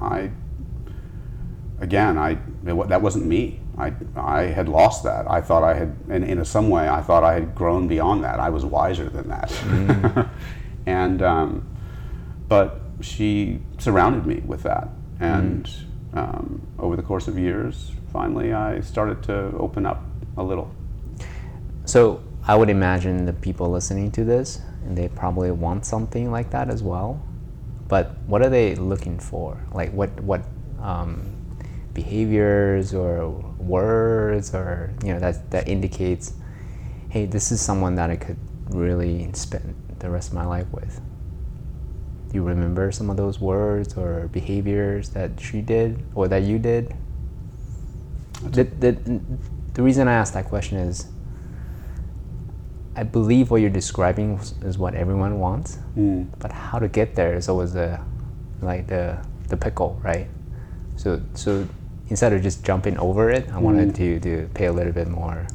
I 0.00 0.30
again, 1.80 2.18
I 2.18 2.38
that 2.64 3.02
wasn't 3.02 3.26
me. 3.26 3.60
I, 3.76 3.92
I 4.16 4.42
had 4.42 4.68
lost 4.68 5.02
that. 5.04 5.28
I 5.28 5.40
thought 5.40 5.64
I 5.64 5.74
had, 5.74 5.96
in, 6.08 6.22
in 6.22 6.44
some 6.44 6.68
way, 6.68 6.88
I 6.88 7.00
thought 7.02 7.24
I 7.24 7.34
had 7.34 7.54
grown 7.54 7.88
beyond 7.88 8.22
that. 8.22 8.38
I 8.38 8.48
was 8.48 8.64
wiser 8.64 9.08
than 9.08 9.28
that. 9.28 9.48
Mm. 9.48 10.28
and, 10.86 11.22
um, 11.22 11.68
but 12.48 12.80
she 13.00 13.60
surrounded 13.78 14.26
me 14.26 14.42
with 14.46 14.62
that. 14.62 14.88
And 15.18 15.66
mm. 15.66 16.18
um, 16.18 16.66
over 16.78 16.94
the 16.94 17.02
course 17.02 17.26
of 17.26 17.36
years, 17.36 17.90
finally, 18.12 18.52
I 18.52 18.80
started 18.80 19.24
to 19.24 19.52
open 19.58 19.86
up 19.86 20.04
a 20.36 20.42
little. 20.42 20.72
So 21.84 22.22
I 22.46 22.54
would 22.54 22.70
imagine 22.70 23.26
the 23.26 23.32
people 23.32 23.68
listening 23.70 24.12
to 24.12 24.24
this, 24.24 24.60
and 24.84 24.96
they 24.96 25.08
probably 25.08 25.50
want 25.50 25.84
something 25.84 26.30
like 26.30 26.50
that 26.50 26.68
as 26.68 26.82
well. 26.82 27.22
But 27.88 28.16
what 28.26 28.42
are 28.42 28.50
they 28.50 28.74
looking 28.74 29.18
for? 29.18 29.60
Like 29.72 29.92
what 29.92 30.20
what 30.20 30.44
um, 30.80 31.34
behaviors 31.94 32.92
or 32.92 33.28
words 33.58 34.52
or 34.54 34.92
you 35.02 35.12
know 35.12 35.20
that 35.20 35.50
that 35.52 35.68
indicates 35.68 36.34
hey 37.08 37.24
this 37.24 37.52
is 37.52 37.60
someone 37.60 37.94
that 37.94 38.10
I 38.10 38.16
could 38.16 38.36
really 38.68 39.30
spend 39.32 39.74
the 40.00 40.10
rest 40.10 40.28
of 40.28 40.34
my 40.34 40.44
life 40.44 40.66
with 40.72 41.00
do 42.28 42.34
you 42.34 42.42
remember 42.42 42.90
some 42.90 43.08
of 43.08 43.16
those 43.16 43.40
words 43.40 43.96
or 43.96 44.28
behaviors 44.32 45.10
that 45.10 45.40
she 45.40 45.60
did 45.60 46.04
or 46.14 46.26
that 46.28 46.42
you 46.42 46.58
did 46.58 46.94
the, 48.42 48.64
the, 48.64 49.20
the 49.74 49.82
reason 49.82 50.08
I 50.08 50.14
asked 50.14 50.34
that 50.34 50.46
question 50.46 50.78
is 50.78 51.06
I 52.96 53.02
believe 53.02 53.50
what 53.50 53.60
you're 53.60 53.70
describing 53.70 54.38
is 54.62 54.78
what 54.78 54.94
everyone 54.94 55.40
wants, 55.40 55.78
mm. 55.96 56.28
but 56.38 56.52
how 56.52 56.78
to 56.78 56.88
get 56.88 57.14
there 57.14 57.34
is 57.34 57.48
always 57.48 57.72
the 57.72 58.00
like 58.62 58.86
the 58.86 59.18
the 59.48 59.56
pickle, 59.56 60.00
right? 60.02 60.28
So 60.96 61.20
so 61.34 61.66
instead 62.08 62.32
of 62.32 62.42
just 62.42 62.64
jumping 62.64 62.96
over 62.98 63.30
it, 63.30 63.48
I 63.50 63.58
wanted 63.58 63.90
mm. 63.90 63.96
to, 63.96 64.20
to 64.20 64.48
pay 64.54 64.66
a 64.66 64.72
little 64.72 64.92
bit 64.92 65.08
more, 65.08 65.46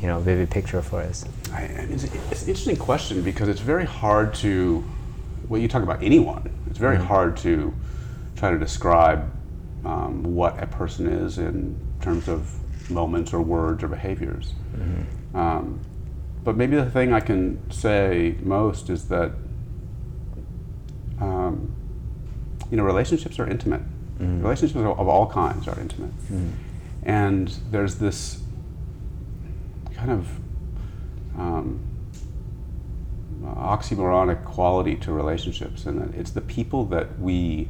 you 0.00 0.06
know, 0.06 0.20
vivid 0.20 0.50
picture 0.50 0.82
for 0.82 1.00
us. 1.00 1.24
I, 1.52 1.62
it's, 1.62 2.04
it's, 2.04 2.42
an 2.42 2.48
interesting 2.48 2.76
question 2.76 3.22
because 3.22 3.48
it's 3.48 3.60
very 3.60 3.86
hard 3.86 4.34
to, 4.36 4.84
well, 5.48 5.60
you 5.60 5.68
talk 5.68 5.82
about 5.82 6.02
anyone, 6.02 6.50
it's 6.68 6.78
very 6.78 6.98
mm. 6.98 7.06
hard 7.06 7.36
to 7.38 7.74
try 8.36 8.50
to 8.50 8.58
describe 8.58 9.30
um, 9.84 10.22
what 10.22 10.62
a 10.62 10.66
person 10.66 11.06
is 11.06 11.38
in 11.38 11.78
terms 12.00 12.28
of 12.28 12.54
moments 12.90 13.32
or 13.32 13.40
words 13.40 13.82
or 13.82 13.88
behaviors. 13.88 14.52
Mm-hmm. 14.76 15.36
Um, 15.36 15.80
but 16.44 16.56
maybe 16.56 16.76
the 16.76 16.90
thing 16.90 17.12
I 17.12 17.20
can 17.20 17.70
say 17.70 18.36
most 18.42 18.90
is 18.90 19.08
that, 19.08 19.32
um, 21.20 21.74
you 22.70 22.76
know, 22.76 22.84
relationships 22.84 23.38
are 23.38 23.48
intimate. 23.48 23.82
Mm. 24.18 24.42
Relationships 24.42 24.78
of 24.78 25.08
all 25.08 25.26
kinds 25.26 25.68
are 25.68 25.78
intimate. 25.80 26.16
Mm. 26.28 26.52
And 27.02 27.48
there's 27.70 27.96
this 27.96 28.40
kind 29.94 30.10
of 30.10 30.28
um, 31.36 31.80
oxymoronic 33.42 34.44
quality 34.44 34.96
to 34.96 35.12
relationships, 35.12 35.86
and 35.86 36.14
it's 36.14 36.30
the 36.30 36.40
people 36.40 36.84
that 36.86 37.18
we 37.18 37.68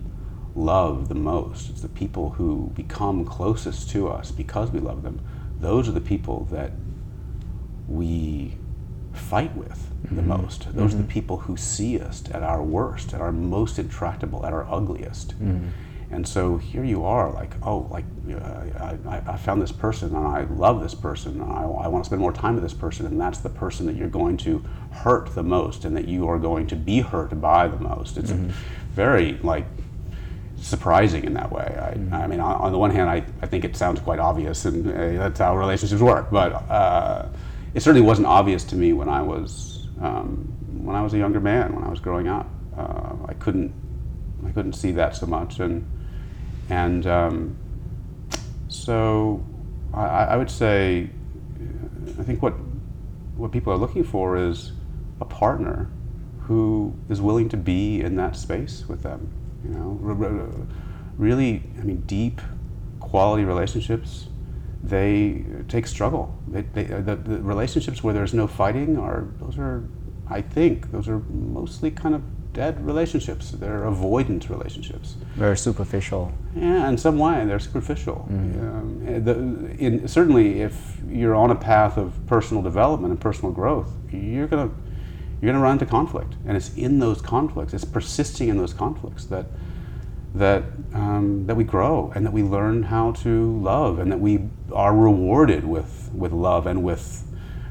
love 0.54 1.08
the 1.08 1.14
most, 1.14 1.70
it's 1.70 1.82
the 1.82 1.88
people 1.88 2.30
who 2.30 2.72
become 2.74 3.24
closest 3.24 3.90
to 3.90 4.08
us 4.08 4.30
because 4.30 4.70
we 4.70 4.80
love 4.80 5.02
them. 5.02 5.20
Those 5.60 5.88
are 5.88 5.92
the 5.92 6.00
people 6.00 6.48
that 6.50 6.72
we 7.88 8.56
fight 9.12 9.54
with 9.56 9.90
the 10.04 10.16
mm-hmm. 10.16 10.28
most. 10.28 10.64
Those 10.66 10.72
mm-hmm. 10.72 10.80
are 10.80 10.88
the 10.88 10.96
mm-hmm. 10.96 11.06
people 11.08 11.38
who 11.38 11.56
see 11.56 11.98
us 11.98 12.22
at 12.32 12.42
our 12.42 12.62
worst, 12.62 13.14
at 13.14 13.20
our 13.20 13.32
most 13.32 13.78
intractable, 13.78 14.46
at 14.46 14.52
our 14.52 14.70
ugliest. 14.70 15.38
Mm. 15.40 15.70
And 16.10 16.26
so 16.26 16.56
here 16.56 16.84
you 16.84 17.04
are, 17.04 17.30
like, 17.30 17.54
oh, 17.62 17.86
like 17.90 18.04
uh, 18.30 18.96
I, 19.06 19.22
I, 19.26 19.36
found 19.36 19.60
this 19.60 19.72
person 19.72 20.16
and 20.16 20.26
I 20.26 20.44
love 20.44 20.80
this 20.80 20.94
person 20.94 21.38
and 21.42 21.52
I, 21.52 21.64
I 21.64 21.88
want 21.88 22.02
to 22.02 22.08
spend 22.08 22.22
more 22.22 22.32
time 22.32 22.54
with 22.54 22.62
this 22.62 22.72
person, 22.72 23.04
and 23.04 23.20
that's 23.20 23.40
the 23.40 23.50
person 23.50 23.84
that 23.86 23.94
you're 23.94 24.08
going 24.08 24.38
to 24.38 24.64
hurt 24.90 25.34
the 25.34 25.42
most 25.42 25.84
and 25.84 25.94
that 25.96 26.08
you 26.08 26.26
are 26.26 26.38
going 26.38 26.66
to 26.68 26.76
be 26.76 27.00
hurt 27.00 27.38
by 27.42 27.68
the 27.68 27.76
most. 27.76 28.16
It's 28.16 28.30
mm-hmm. 28.30 28.50
very 28.94 29.34
like 29.42 29.66
surprising 30.56 31.24
in 31.24 31.34
that 31.34 31.52
way. 31.52 31.64
I, 31.78 31.94
mm-hmm. 31.94 32.14
I 32.14 32.26
mean, 32.26 32.40
on, 32.40 32.56
on, 32.56 32.72
the 32.72 32.78
one 32.78 32.90
hand, 32.90 33.10
I, 33.10 33.22
I 33.42 33.46
think 33.46 33.64
it 33.66 33.76
sounds 33.76 34.00
quite 34.00 34.18
obvious, 34.18 34.64
and 34.64 34.88
uh, 34.88 35.22
that's 35.22 35.40
how 35.40 35.58
relationships 35.58 36.00
work. 36.00 36.30
But 36.30 36.52
uh, 36.52 37.28
it 37.78 37.82
certainly 37.82 38.04
wasn't 38.04 38.26
obvious 38.26 38.64
to 38.64 38.74
me 38.74 38.92
when 38.92 39.08
I 39.08 39.22
was 39.22 39.86
um, 40.00 40.52
when 40.84 40.96
I 40.96 41.02
was 41.02 41.14
a 41.14 41.18
younger 41.18 41.38
man, 41.38 41.76
when 41.76 41.84
I 41.84 41.88
was 41.88 42.00
growing 42.00 42.26
up. 42.26 42.50
Uh, 42.76 43.14
I 43.26 43.34
couldn't 43.34 43.72
I 44.44 44.50
couldn't 44.50 44.72
see 44.72 44.90
that 44.92 45.14
so 45.14 45.26
much, 45.26 45.60
and 45.60 45.88
and 46.68 47.06
um, 47.06 47.56
so 48.66 49.44
I, 49.94 50.06
I, 50.06 50.36
would 50.36 50.50
say, 50.50 51.08
I 52.18 52.22
think 52.22 52.42
what, 52.42 52.54
what 53.36 53.52
people 53.52 53.72
are 53.72 53.76
looking 53.76 54.04
for 54.04 54.36
is 54.36 54.72
a 55.20 55.24
partner 55.24 55.88
who 56.40 56.94
is 57.08 57.20
willing 57.20 57.48
to 57.50 57.56
be 57.56 58.00
in 58.00 58.16
that 58.16 58.36
space 58.36 58.86
with 58.88 59.02
them. 59.02 59.30
You 59.64 59.70
know, 59.70 59.98
really, 61.16 61.62
I 61.78 61.82
mean, 61.84 62.02
deep 62.06 62.40
quality 63.00 63.44
relationships, 63.44 64.27
they 64.88 65.44
take 65.68 65.86
struggle. 65.86 66.36
They, 66.48 66.62
they, 66.62 66.84
the, 66.84 67.16
the 67.16 67.38
relationships 67.42 68.02
where 68.02 68.14
there's 68.14 68.34
no 68.34 68.46
fighting 68.46 68.96
are, 68.98 69.28
those 69.40 69.58
are, 69.58 69.84
I 70.28 70.40
think, 70.40 70.90
those 70.90 71.08
are 71.08 71.20
mostly 71.30 71.90
kind 71.90 72.14
of 72.14 72.22
dead 72.52 72.84
relationships. 72.84 73.50
They're 73.50 73.82
avoidant 73.82 74.48
relationships. 74.48 75.16
Very 75.36 75.56
superficial. 75.56 76.32
Yeah, 76.56 76.88
in 76.88 76.98
some 76.98 77.18
way, 77.18 77.44
they're 77.44 77.60
superficial. 77.60 78.26
Mm. 78.30 78.60
Um, 78.60 79.24
the, 79.24 79.34
in, 79.78 80.08
certainly, 80.08 80.60
if 80.62 81.00
you're 81.08 81.34
on 81.34 81.50
a 81.50 81.54
path 81.54 81.96
of 81.96 82.14
personal 82.26 82.62
development 82.62 83.12
and 83.12 83.20
personal 83.20 83.52
growth, 83.52 83.92
you're 84.10 84.48
gonna 84.48 84.70
you're 85.40 85.52
gonna 85.52 85.62
run 85.62 85.74
into 85.74 85.86
conflict, 85.86 86.34
and 86.46 86.56
it's 86.56 86.74
in 86.74 86.98
those 86.98 87.22
conflicts, 87.22 87.72
it's 87.74 87.84
persisting 87.84 88.48
in 88.48 88.56
those 88.56 88.74
conflicts 88.74 89.24
that 89.26 89.46
that 90.34 90.64
um, 90.94 91.46
that 91.46 91.56
we 91.56 91.64
grow 91.64 92.12
and 92.14 92.26
that 92.26 92.32
we 92.32 92.42
learn 92.42 92.82
how 92.82 93.12
to 93.12 93.56
love, 93.60 93.98
and 93.98 94.10
that 94.10 94.20
we 94.20 94.48
are 94.72 94.94
rewarded 94.94 95.64
with 95.64 96.10
with 96.14 96.32
love 96.32 96.66
and 96.66 96.82
with 96.82 97.24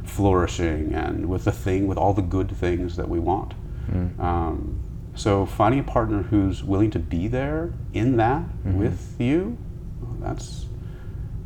flourishing 0.04 0.94
and 0.94 1.27
with 1.27 1.44
the 1.44 1.51
thing 1.51 1.88
with 1.88 1.98
all 1.98 2.13
the 2.13 2.22
good 2.22 2.50
things 2.51 2.96
that 2.96 3.10
we 3.10 3.20
want. 3.20 3.54
Mm. 3.89 4.20
Um, 4.20 4.84
so 5.16 5.46
finding 5.46 5.80
a 5.80 5.84
partner 5.84 6.24
who's 6.24 6.63
willing 6.63 6.92
to 6.92 7.00
be 7.00 7.27
there 7.27 7.74
in 7.94 8.18
that 8.18 8.42
mm-hmm. 8.42 8.77
with 8.77 9.16
you, 9.20 9.58
that's 10.20 10.68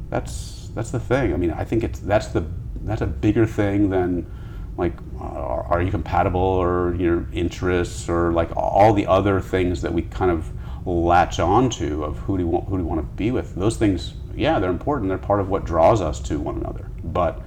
that's 0.10 0.70
that's 0.76 0.92
the 0.92 1.00
thing. 1.00 1.34
I 1.34 1.38
mean, 1.38 1.52
I 1.52 1.64
think 1.64 1.84
it's 1.84 2.00
that's 2.00 2.28
the 2.28 2.46
that's 2.84 3.02
a 3.02 3.08
bigger 3.08 3.46
thing 3.46 3.90
than 3.90 4.30
like 4.78 4.94
are, 5.20 5.64
are 5.64 5.82
you 5.82 5.92
compatible 5.92 6.42
or 6.42 6.96
your 6.96 7.28
interests 7.32 8.10
or 8.10 8.32
like 8.34 8.56
all 8.56 8.94
the 8.94 9.08
other 9.08 9.40
things 9.40 9.82
that 9.82 9.94
we 9.94 10.02
kind 10.04 10.32
of 10.32 10.52
latch 10.86 11.40
onto 11.40 12.04
of 12.04 12.18
who 12.20 12.38
do 12.38 12.44
you 12.44 12.50
want 12.50 12.68
who 12.68 12.78
do 12.78 12.84
you 12.84 12.88
want 12.88 13.02
to 13.02 13.16
be 13.16 13.32
with. 13.32 13.56
Those 13.56 13.78
things, 13.78 14.14
yeah, 14.36 14.60
they're 14.60 14.70
important. 14.70 15.10
They're 15.10 15.18
part 15.18 15.40
of 15.40 15.50
what 15.50 15.66
draws 15.66 16.02
us 16.02 16.20
to 16.22 16.40
one 16.40 16.58
another. 16.58 16.90
But 17.04 17.42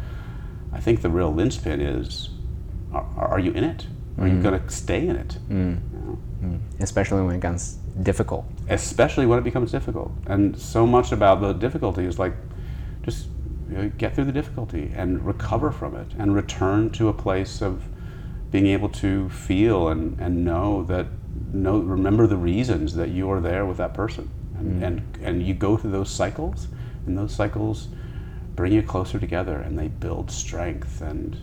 I 0.73 0.81
think 0.81 1.03
the 1.03 1.11
real 1.11 1.33
linchpin 1.33 1.81
is, 1.81 2.31
are, 2.93 3.05
are 3.17 3.38
you 3.38 3.53
in 3.53 3.64
it? 3.64 3.87
Are 4.19 4.26
mm. 4.26 4.37
you 4.37 4.43
going 4.43 4.61
to 4.61 4.69
stay 4.71 5.07
in 5.07 5.17
it? 5.17 5.38
Mm. 5.49 5.81
Mm. 6.43 6.61
Especially 6.81 7.23
when 7.23 7.35
it 7.35 7.38
becomes 7.38 7.79
difficult. 8.03 8.45
Especially 8.69 9.26
when 9.26 9.38
it 9.38 9.43
becomes 9.43 9.71
difficult. 9.71 10.12
And 10.26 10.59
so 10.59 10.87
much 10.87 11.12
about 11.12 11.41
the 11.41 11.53
difficulty 11.53 12.05
is 12.05 12.19
like 12.19 12.35
just 13.03 13.29
you 13.71 13.76
know, 13.76 13.88
get 13.97 14.14
through 14.14 14.25
the 14.25 14.33
difficulty 14.33 14.93
and 14.95 15.25
recover 15.25 15.71
from 15.71 15.97
it 15.97 16.07
and 16.19 16.35
return 16.35 16.91
to 16.91 17.09
a 17.09 17.12
place 17.12 17.62
of 17.62 17.83
being 18.50 18.67
able 18.67 18.88
to 18.88 19.29
feel 19.31 19.88
and, 19.88 20.19
and 20.21 20.45
know 20.45 20.85
that 20.85 21.07
know 21.53 21.79
remember 21.79 22.26
the 22.26 22.37
reasons 22.37 22.95
that 22.95 23.09
you 23.09 23.31
are 23.31 23.41
there 23.41 23.64
with 23.67 23.76
that 23.76 23.95
person 23.95 24.31
and, 24.64 24.80
Mm. 24.80 24.87
and 24.87 25.02
and 25.23 25.42
you 25.47 25.54
go 25.54 25.76
through 25.76 25.90
those 25.92 26.11
cycles 26.11 26.68
and 27.06 27.16
those 27.18 27.35
cycles 27.35 27.88
bring 28.56 28.73
you 28.73 28.83
closer 28.83 29.18
together 29.18 29.56
and 29.59 29.78
they 29.78 29.88
build 29.88 30.30
strength 30.30 31.00
and 31.02 31.37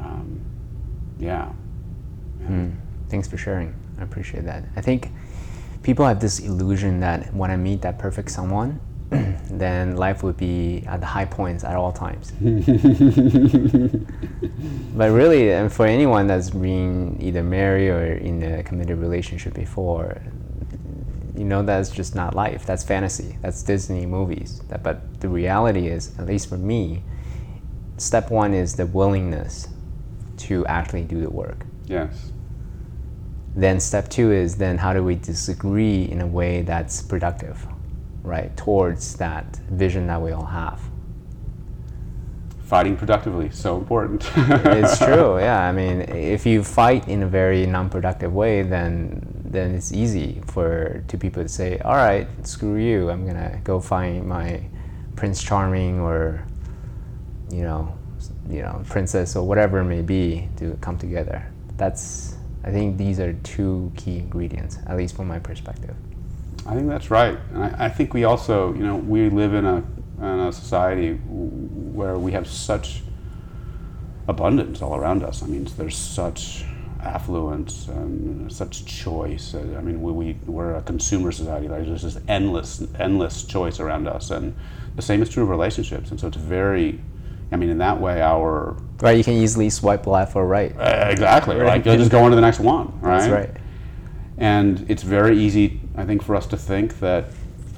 um, 0.00 0.40
yeah 1.18 1.48
Mm, 2.48 2.72
thanks 3.10 3.28
for 3.28 3.36
sharing. 3.36 3.74
I 3.98 4.02
appreciate 4.04 4.44
that. 4.44 4.64
I 4.76 4.80
think 4.80 5.10
people 5.82 6.06
have 6.06 6.20
this 6.20 6.38
illusion 6.38 7.00
that 7.00 7.34
when 7.34 7.50
I 7.50 7.56
meet 7.56 7.82
that 7.82 7.98
perfect 7.98 8.30
someone, 8.30 8.80
then 9.50 9.96
life 9.96 10.22
would 10.22 10.36
be 10.38 10.82
at 10.86 11.00
the 11.00 11.06
high 11.06 11.24
points 11.26 11.64
at 11.64 11.74
all 11.76 11.92
times. 11.92 12.32
but 14.94 15.10
really, 15.10 15.52
and 15.52 15.72
for 15.72 15.86
anyone 15.86 16.26
that's 16.26 16.50
been 16.50 17.16
either 17.20 17.42
married 17.42 17.90
or 17.90 18.04
in 18.14 18.42
a 18.42 18.62
committed 18.62 18.98
relationship 18.98 19.54
before, 19.54 20.22
you 21.38 21.44
know 21.44 21.62
that's 21.62 21.90
just 21.90 22.14
not 22.14 22.34
life. 22.34 22.66
That's 22.66 22.82
fantasy. 22.82 23.38
That's 23.42 23.62
Disney 23.62 24.06
movies. 24.06 24.60
That, 24.68 24.82
but 24.82 25.20
the 25.20 25.28
reality 25.28 25.86
is, 25.86 26.18
at 26.18 26.26
least 26.26 26.48
for 26.48 26.58
me, 26.58 27.02
step 27.96 28.30
one 28.30 28.54
is 28.54 28.74
the 28.74 28.86
willingness 28.86 29.68
to 30.38 30.66
actually 30.66 31.04
do 31.04 31.20
the 31.20 31.30
work. 31.30 31.64
yes 31.86 32.32
Then 33.56 33.80
step 33.80 34.08
two 34.08 34.32
is 34.32 34.56
then 34.56 34.78
how 34.78 34.92
do 34.92 35.02
we 35.04 35.14
disagree 35.16 36.02
in 36.04 36.20
a 36.20 36.26
way 36.26 36.62
that's 36.62 37.02
productive, 37.02 37.66
right, 38.22 38.56
towards 38.56 39.16
that 39.16 39.56
vision 39.70 40.06
that 40.08 40.20
we 40.20 40.32
all 40.32 40.46
have. 40.46 40.80
fighting 42.62 42.96
productively 42.96 43.48
so 43.50 43.76
important 43.78 44.30
it's 44.76 44.98
true, 45.06 45.38
yeah. 45.38 45.60
I 45.68 45.72
mean, 45.72 46.02
if 46.02 46.44
you 46.46 46.62
fight 46.62 47.08
in 47.08 47.22
a 47.22 47.26
very 47.26 47.66
non-productive 47.66 48.32
way, 48.32 48.62
then 48.62 49.37
then 49.50 49.74
it's 49.74 49.92
easy 49.92 50.40
for 50.46 51.02
two 51.08 51.18
people 51.18 51.42
to 51.42 51.48
say, 51.48 51.78
"All 51.78 51.96
right, 51.96 52.28
screw 52.46 52.76
you. 52.76 53.10
I'm 53.10 53.26
gonna 53.26 53.60
go 53.64 53.80
find 53.80 54.26
my 54.26 54.60
Prince 55.16 55.42
Charming 55.42 56.00
or, 56.00 56.44
you 57.50 57.62
know, 57.62 57.94
you 58.48 58.62
know, 58.62 58.82
princess 58.88 59.36
or 59.36 59.46
whatever 59.46 59.80
it 59.80 59.84
may 59.84 60.02
be 60.02 60.48
to 60.56 60.76
come 60.80 60.98
together." 60.98 61.46
That's, 61.76 62.36
I 62.64 62.70
think, 62.70 62.98
these 62.98 63.20
are 63.20 63.32
two 63.42 63.92
key 63.96 64.18
ingredients, 64.18 64.78
at 64.86 64.96
least 64.96 65.16
from 65.16 65.28
my 65.28 65.38
perspective. 65.38 65.94
I 66.66 66.74
think 66.74 66.88
that's 66.88 67.10
right. 67.10 67.38
And 67.54 67.64
I, 67.64 67.86
I 67.86 67.88
think 67.88 68.12
we 68.12 68.24
also, 68.24 68.74
you 68.74 68.84
know, 68.84 68.96
we 68.96 69.30
live 69.30 69.54
in 69.54 69.64
a, 69.64 69.76
in 70.18 70.40
a 70.40 70.52
society 70.52 71.14
where 71.14 72.18
we 72.18 72.32
have 72.32 72.46
such 72.46 73.02
abundance 74.26 74.82
all 74.82 74.94
around 74.94 75.22
us. 75.22 75.42
I 75.42 75.46
mean, 75.46 75.66
there's 75.78 75.96
such 75.96 76.64
affluence 77.00 77.88
and 77.88 78.52
such 78.52 78.84
choice. 78.84 79.54
Uh, 79.54 79.76
I 79.78 79.80
mean, 79.80 80.02
we, 80.02 80.12
we, 80.12 80.36
we're 80.46 80.74
a 80.74 80.82
consumer 80.82 81.32
society. 81.32 81.68
Like, 81.68 81.84
there's 81.86 82.02
this 82.02 82.18
endless, 82.28 82.82
endless 82.98 83.44
choice 83.44 83.80
around 83.80 84.08
us. 84.08 84.30
And 84.30 84.54
the 84.96 85.02
same 85.02 85.22
is 85.22 85.28
true 85.28 85.42
of 85.42 85.48
relationships. 85.48 86.10
And 86.10 86.18
so 86.18 86.26
it's 86.28 86.36
very, 86.36 87.00
I 87.52 87.56
mean, 87.56 87.68
in 87.68 87.78
that 87.78 88.00
way, 88.00 88.20
our. 88.20 88.76
Right, 89.00 89.16
you 89.16 89.24
can 89.24 89.34
easily 89.34 89.70
swipe 89.70 90.06
left 90.06 90.34
or 90.34 90.46
right. 90.46 90.76
Uh, 90.76 91.08
exactly, 91.10 91.56
right? 91.56 91.84
You'll 91.84 91.96
just 91.96 92.10
go 92.10 92.24
on 92.24 92.30
to 92.30 92.36
the 92.36 92.42
next 92.42 92.60
one, 92.60 93.00
right? 93.00 93.18
That's 93.18 93.30
right. 93.30 93.50
And 94.36 94.88
it's 94.88 95.02
very 95.02 95.38
easy, 95.38 95.80
I 95.96 96.04
think, 96.04 96.22
for 96.22 96.36
us 96.36 96.46
to 96.46 96.56
think 96.56 97.00
that 97.00 97.26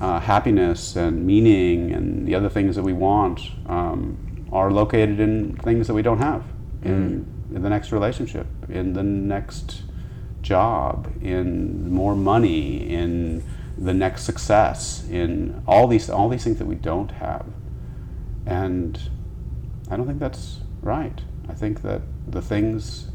uh, 0.01 0.19
happiness 0.21 0.97
and 0.97 1.27
meaning 1.27 1.93
and 1.93 2.27
the 2.27 2.35
other 2.35 2.49
things 2.49 2.77
that 2.77 2.83
we 2.83 2.93
want 2.93 3.41
um, 3.67 4.47
are 4.53 4.71
located 4.71 5.21
in 5.21 5.57
things 5.57 5.87
that 5.87 5.95
we 5.95 6.03
don't 6.03 6.19
have 6.19 6.43
in, 6.83 7.27
in 7.55 7.63
the 7.63 7.71
next 7.71 7.93
relationship, 7.93 8.47
in 8.69 8.93
the 8.93 9.03
next 9.03 9.83
job, 10.43 11.13
in 11.23 11.93
more 11.93 12.15
money, 12.15 12.89
in 12.89 13.43
the 13.77 13.95
next 13.95 14.23
success, 14.23 15.05
in 15.11 15.63
all 15.67 15.87
these 15.87 16.11
all 16.11 16.29
these 16.29 16.45
things 16.45 16.59
that 16.59 16.67
we 16.67 16.75
don't 16.75 17.13
have. 17.13 17.47
And 18.47 18.99
I 19.91 19.97
don't 19.97 20.07
think 20.07 20.19
that's 20.19 20.61
right. 20.83 21.21
I 21.49 21.55
think 21.55 21.83
that 21.83 22.03
the 22.27 22.43
things 22.43 23.09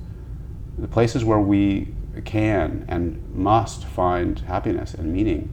the 0.77 0.87
places 0.87 1.23
where 1.23 1.39
we 1.39 1.93
can 2.25 2.85
and 2.87 3.23
must 3.33 3.85
find 3.85 4.39
happiness 4.39 4.93
and 4.93 5.11
meaning 5.11 5.51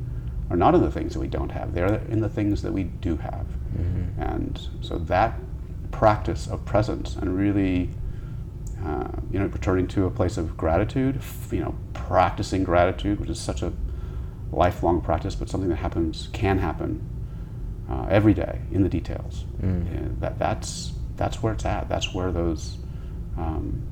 are 0.50 0.56
not 0.56 0.74
in 0.74 0.82
the 0.82 0.90
things 0.90 1.14
that 1.14 1.20
we 1.20 1.28
don't 1.28 1.50
have. 1.50 1.74
They're 1.74 1.94
in 2.08 2.20
the 2.20 2.28
things 2.28 2.62
that 2.62 2.72
we 2.72 2.84
do 2.84 3.16
have. 3.16 3.46
Mm-hmm. 3.76 4.22
And 4.22 4.68
so 4.80 4.98
that 4.98 5.38
practice 5.90 6.46
of 6.46 6.64
presence 6.64 7.16
and 7.16 7.36
really, 7.36 7.90
uh, 8.84 9.08
you 9.30 9.38
know, 9.38 9.46
returning 9.46 9.86
to 9.88 10.06
a 10.06 10.10
place 10.10 10.36
of 10.36 10.56
gratitude, 10.56 11.20
you 11.50 11.60
know, 11.60 11.74
practicing 11.94 12.64
gratitude, 12.64 13.20
which 13.20 13.30
is 13.30 13.40
such 13.40 13.62
a 13.62 13.72
lifelong 14.50 15.00
practice, 15.00 15.34
but 15.34 15.48
something 15.48 15.70
that 15.70 15.76
happens, 15.76 16.28
can 16.32 16.58
happen 16.58 17.00
uh, 17.90 18.06
every 18.10 18.34
day 18.34 18.60
in 18.72 18.82
the 18.82 18.88
details. 18.88 19.44
Yeah, 19.62 20.00
that, 20.20 20.38
that's, 20.38 20.92
that's 21.16 21.42
where 21.42 21.52
it's 21.52 21.64
at. 21.64 21.88
That's 21.88 22.12
where 22.12 22.32
those, 22.32 22.78
um, 23.38 23.82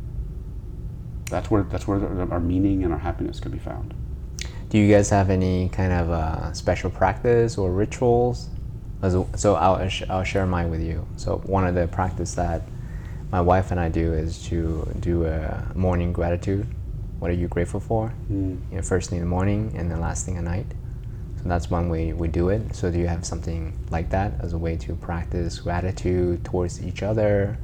that's 1.30 1.50
where 1.50 1.62
that's 1.62 1.86
where 1.86 2.00
our 2.32 2.40
meaning 2.40 2.82
and 2.82 2.92
our 2.92 2.98
happiness 2.98 3.38
can 3.38 3.52
be 3.52 3.58
found. 3.58 3.94
Do 4.68 4.78
you 4.78 4.92
guys 4.92 5.10
have 5.10 5.30
any 5.30 5.68
kind 5.68 5.92
of 5.92 6.10
uh, 6.10 6.52
special 6.52 6.90
practice 6.90 7.56
or 7.56 7.70
rituals? 7.70 8.48
As 9.02 9.14
a- 9.14 9.26
So 9.36 9.54
I'll, 9.54 9.88
I'll 10.08 10.24
share 10.24 10.46
mine 10.46 10.70
with 10.70 10.82
you. 10.82 11.06
So 11.16 11.38
one 11.46 11.66
of 11.66 11.74
the 11.74 11.86
practice 11.86 12.34
that 12.34 12.62
my 13.32 13.40
wife 13.40 13.70
and 13.70 13.78
I 13.78 13.88
do 13.88 14.12
is 14.12 14.42
to 14.44 14.90
do 14.98 15.24
a 15.26 15.66
morning 15.74 16.12
gratitude. 16.12 16.66
What 17.20 17.30
are 17.30 17.34
you 17.34 17.48
grateful 17.48 17.80
for? 17.80 18.14
You 18.70 18.76
know, 18.76 18.82
first 18.82 19.10
thing 19.10 19.18
in 19.18 19.24
the 19.24 19.28
morning 19.30 19.72
and 19.76 19.90
then 19.90 20.00
last 20.00 20.24
thing 20.24 20.36
at 20.36 20.44
night. 20.44 20.66
So 21.42 21.48
that's 21.48 21.70
one 21.70 21.88
way 21.88 22.12
we 22.12 22.28
do 22.28 22.48
it. 22.50 22.74
So 22.74 22.90
do 22.90 22.98
you 22.98 23.06
have 23.06 23.24
something 23.24 23.72
like 23.90 24.10
that 24.10 24.34
as 24.40 24.52
a 24.52 24.58
way 24.58 24.76
to 24.78 24.94
practice 24.96 25.60
gratitude 25.60 26.44
towards 26.44 26.82
each 26.82 27.02
other 27.02 27.58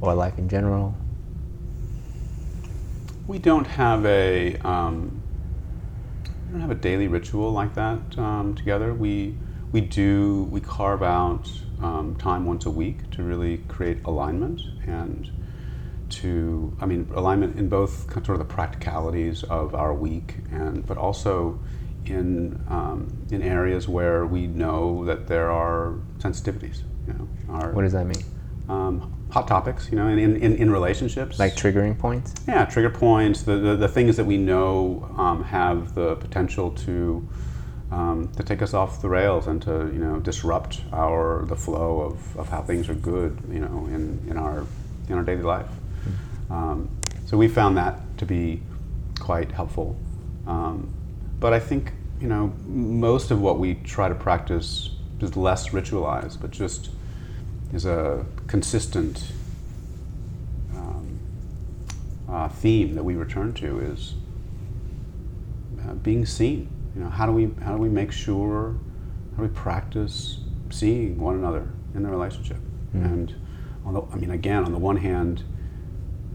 or 0.00 0.14
life 0.14 0.38
in 0.38 0.48
general? 0.48 0.96
We 3.26 3.38
don't 3.38 3.66
have 3.66 4.06
a 4.06 4.56
um, 4.58 5.20
we 6.46 6.52
don't 6.52 6.62
have 6.62 6.70
a 6.70 6.74
daily 6.74 7.08
ritual 7.08 7.52
like 7.52 7.74
that 7.74 8.16
um, 8.18 8.54
together. 8.54 8.94
We 8.94 9.36
we 9.72 9.82
do 9.82 10.44
we 10.50 10.60
carve 10.60 11.02
out 11.02 11.50
um, 11.80 12.14
time 12.16 12.44
once 12.44 12.66
a 12.66 12.70
week 12.70 13.08
to 13.10 13.22
really 13.22 13.58
create 13.68 13.98
alignment 14.04 14.62
and 14.86 15.30
to 16.08 16.74
I 16.80 16.86
mean 16.86 17.08
alignment 17.14 17.58
in 17.58 17.68
both 17.68 18.10
sort 18.12 18.30
of 18.30 18.38
the 18.38 18.44
practicalities 18.44 19.42
of 19.44 19.74
our 19.74 19.92
week 19.92 20.38
and 20.50 20.86
but 20.86 20.96
also 20.96 21.58
in 22.06 22.58
um, 22.68 23.12
in 23.30 23.42
areas 23.42 23.88
where 23.88 24.24
we 24.26 24.46
know 24.46 25.04
that 25.04 25.26
there 25.26 25.50
are 25.50 25.94
sensitivities. 26.18 26.82
You 27.06 27.14
know, 27.14 27.28
our, 27.48 27.72
What 27.72 27.82
does 27.82 27.92
that 27.92 28.06
mean? 28.06 28.22
um, 28.68 29.10
hot 29.30 29.46
topics. 29.48 29.88
You 29.90 29.98
know, 29.98 30.08
in, 30.08 30.18
in, 30.18 30.56
in 30.56 30.70
relationships 30.70 31.38
Like 31.38 31.54
triggering 31.54 31.98
points? 31.98 32.34
yeah, 32.46 32.64
trigger 32.64 32.90
points, 32.90 33.42
the, 33.42 33.56
the, 33.56 33.76
the 33.76 33.88
things 33.88 34.16
that 34.16 34.24
we 34.24 34.36
know 34.38 35.08
um, 35.16 35.44
have 35.44 35.94
the 35.94 36.16
potential 36.16 36.70
to 36.70 37.28
um, 37.90 38.30
to 38.36 38.42
take 38.42 38.60
us 38.60 38.74
off 38.74 39.00
the 39.00 39.08
rails 39.08 39.46
and 39.46 39.62
to 39.62 39.90
you 39.92 39.98
know 39.98 40.20
disrupt 40.20 40.82
our 40.92 41.44
the 41.46 41.56
flow 41.56 42.00
of, 42.00 42.36
of 42.36 42.48
how 42.48 42.62
things 42.62 42.88
are 42.88 42.94
good 42.94 43.40
you 43.50 43.60
know 43.60 43.86
in, 43.86 44.22
in 44.28 44.36
our 44.36 44.66
in 45.08 45.14
our 45.14 45.22
daily 45.22 45.42
life. 45.42 45.68
Um, 46.50 46.88
so 47.26 47.36
we 47.36 47.48
found 47.48 47.76
that 47.76 48.00
to 48.18 48.26
be 48.26 48.62
quite 49.18 49.52
helpful. 49.52 49.98
Um, 50.46 50.92
but 51.40 51.52
I 51.52 51.60
think 51.60 51.92
you 52.20 52.28
know 52.28 52.52
most 52.66 53.30
of 53.30 53.40
what 53.40 53.58
we 53.58 53.74
try 53.74 54.08
to 54.08 54.14
practice 54.14 54.90
is 55.20 55.36
less 55.36 55.70
ritualized, 55.70 56.40
but 56.40 56.50
just 56.50 56.90
is 57.72 57.84
a 57.84 58.24
consistent 58.46 59.32
um, 60.74 61.18
uh, 62.28 62.48
theme 62.48 62.94
that 62.94 63.02
we 63.02 63.14
return 63.14 63.52
to 63.54 63.80
is 63.80 64.14
uh, 65.86 65.94
being 65.94 66.24
seen. 66.24 66.68
You 66.94 67.02
know, 67.04 67.10
how 67.10 67.26
do 67.26 67.32
we 67.32 67.50
how 67.62 67.72
do 67.72 67.78
we 67.78 67.88
make 67.88 68.12
sure 68.12 68.76
how 69.36 69.42
do 69.42 69.48
we 69.48 69.54
practice 69.54 70.40
seeing 70.70 71.18
one 71.18 71.34
another 71.34 71.68
in 71.94 72.02
the 72.02 72.08
relationship? 72.08 72.58
And 72.92 73.34
on 73.84 73.94
the, 73.94 74.02
I 74.12 74.16
mean, 74.16 74.30
again, 74.30 74.64
on 74.64 74.72
the 74.72 74.78
one 74.78 74.96
hand, 74.96 75.42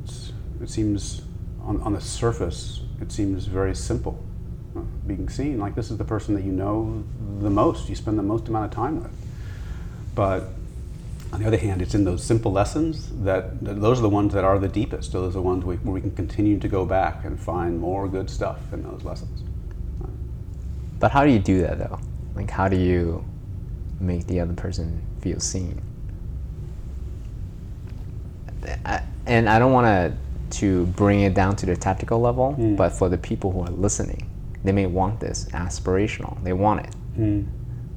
it's, 0.04 0.32
it 0.62 0.70
seems 0.70 1.24
on, 1.62 1.82
on 1.82 1.94
the 1.94 2.02
surface 2.02 2.82
it 3.02 3.12
seems 3.12 3.46
very 3.46 3.76
simple. 3.76 4.24
Uh, 4.76 4.82
being 5.06 5.30
seen 5.30 5.60
like 5.60 5.76
this 5.76 5.92
is 5.92 5.98
the 5.98 6.06
person 6.06 6.34
that 6.36 6.44
you 6.44 6.52
know 6.52 7.04
the 7.40 7.50
most, 7.50 7.90
you 7.90 7.96
spend 7.96 8.18
the 8.18 8.24
most 8.24 8.48
amount 8.48 8.66
of 8.66 8.72
time 8.72 9.04
with. 9.04 9.12
But 10.16 10.50
on 11.32 11.42
the 11.42 11.48
other 11.48 11.58
hand, 11.58 11.82
it's 11.82 11.96
in 11.96 12.06
those 12.06 12.24
simple 12.24 12.52
lessons 12.52 13.10
that, 13.24 13.64
that 13.64 13.82
those 13.82 14.00
are 14.00 14.04
the 14.04 14.10
ones 14.10 14.34
that 14.34 14.44
are 14.44 14.60
the 14.60 14.68
deepest. 14.68 15.12
Those 15.12 15.30
are 15.30 15.34
the 15.34 15.42
ones 15.42 15.66
we, 15.66 15.76
where 15.78 15.94
we 15.94 16.02
can 16.02 16.12
continue 16.12 16.60
to 16.60 16.68
go 16.68 16.86
back 16.86 17.26
and 17.26 17.40
find 17.40 17.80
more 17.80 18.08
good 18.08 18.30
stuff 18.30 18.72
in 18.72 18.84
those 18.84 19.04
lessons. 19.04 19.44
But 21.04 21.12
how 21.12 21.26
do 21.26 21.32
you 21.32 21.40
do 21.40 21.60
that 21.64 21.80
though? 21.80 22.00
Like, 22.34 22.50
how 22.50 22.70
do 22.70 22.78
you 22.78 23.26
make 24.00 24.26
the 24.26 24.40
other 24.40 24.54
person 24.54 25.02
feel 25.20 25.38
seen? 25.42 25.82
I, 28.86 29.02
and 29.26 29.50
I 29.50 29.60
don't 29.60 29.74
want 29.74 29.86
to 29.86 30.60
to 30.62 30.86
bring 30.86 31.20
it 31.20 31.34
down 31.34 31.58
to 31.58 31.66
the 31.66 31.76
tactical 31.76 32.22
level, 32.22 32.56
Mm. 32.58 32.78
but 32.78 32.94
for 32.94 33.10
the 33.10 33.18
people 33.18 33.52
who 33.52 33.60
are 33.60 33.72
listening, 33.72 34.30
they 34.64 34.72
may 34.72 34.86
want 34.86 35.20
this 35.20 35.44
aspirational. 35.52 36.42
They 36.42 36.54
want 36.54 36.86
it. 36.86 36.96
Mm. 37.20 37.48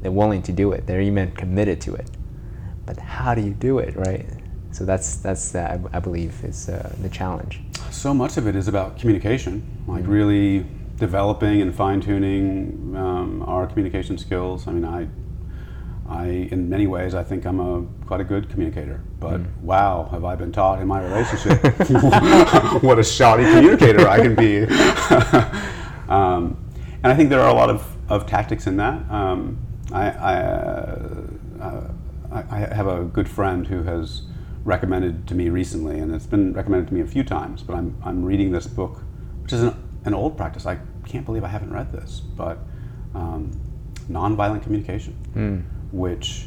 They're 0.01 0.11
willing 0.11 0.43
to 0.43 0.53
do 0.53 0.73
it. 0.73 0.89
They're 0.89 1.01
even 1.03 1.31
committed 1.31 1.81
to 1.83 1.95
it. 1.95 2.11
But 2.87 2.99
how 2.99 3.37
do 3.37 3.41
you 3.41 3.53
do 3.53 3.79
it, 3.79 3.95
right? 3.95 4.27
So 4.73 4.85
that's 4.85 5.19
that's 5.19 5.55
uh, 5.55 5.79
I, 5.93 5.99
I 5.99 6.01
believe 6.01 6.43
is 6.43 6.69
uh, 6.69 6.93
the 7.01 7.09
challenge. 7.09 7.61
So 7.93 8.13
much 8.13 8.37
of 8.37 8.49
it 8.49 8.57
is 8.57 8.67
about 8.67 8.99
communication, 8.99 9.63
like 9.87 10.03
Mm-hmm. 10.03 10.11
really 10.13 10.67
developing 10.97 11.61
and 11.61 11.75
fine 11.75 12.01
tuning 12.01 12.95
um, 12.97 13.43
our 13.47 13.67
communication 13.67 14.17
skills. 14.19 14.67
I 14.67 14.73
mean, 14.73 14.85
I, 14.85 15.09
I, 16.09 16.27
in 16.51 16.69
many 16.71 16.87
ways, 16.87 17.15
I 17.15 17.23
think 17.23 17.45
I'm 17.45 17.61
a 17.61 17.85
quite 18.07 18.21
a 18.21 18.25
good 18.25 18.49
communicator. 18.49 19.01
But 19.21 19.41
Mm. 19.41 19.61
wow, 19.63 20.09
have 20.11 20.25
I 20.25 20.35
been 20.37 20.53
taught 20.53 20.81
in 20.81 20.87
my 20.89 21.03
relationship 21.03 21.63
what 22.83 22.99
a 22.99 23.05
shoddy 23.05 23.45
communicator 23.45 24.09
I 24.09 24.19
can 24.19 24.35
be. 24.35 24.63
um, 26.09 26.57
and 27.03 27.13
I 27.13 27.15
think 27.15 27.31
there 27.31 27.41
are 27.41 27.49
a 27.51 27.55
lot 27.55 27.71
of, 27.71 27.87
of 28.09 28.27
tactics 28.27 28.67
in 28.67 28.77
that. 28.79 29.09
Um, 29.11 29.59
I, 29.93 30.11
I, 30.11 30.35
uh, 31.61 31.91
I, 32.33 32.45
I 32.51 32.59
have 32.75 32.87
a 32.87 33.05
good 33.05 33.29
friend 33.29 33.67
who 33.67 33.83
has 33.83 34.23
recommended 34.65 35.27
to 35.29 35.35
me 35.35 35.49
recently, 35.49 35.99
and 35.99 36.13
it's 36.15 36.27
been 36.27 36.53
recommended 36.53 36.89
to 36.89 36.95
me 36.95 37.01
a 37.01 37.07
few 37.07 37.23
times. 37.23 37.63
But 37.63 37.77
I'm, 37.77 37.97
I'm 38.05 38.25
reading 38.25 38.51
this 38.51 38.67
book, 38.67 39.03
which 39.43 39.53
is 39.53 39.63
an, 39.63 39.75
an 40.07 40.15
old 40.15 40.37
practice. 40.37 40.67
I 40.67 40.79
can't 41.07 41.25
believe 41.25 41.45
I 41.45 41.49
haven't 41.49 41.73
read 41.73 41.93
this, 41.93 42.21
but 42.21 42.59
um, 43.15 43.51
nonviolent 44.11 44.63
communication, 44.63 45.15
which 45.93 46.47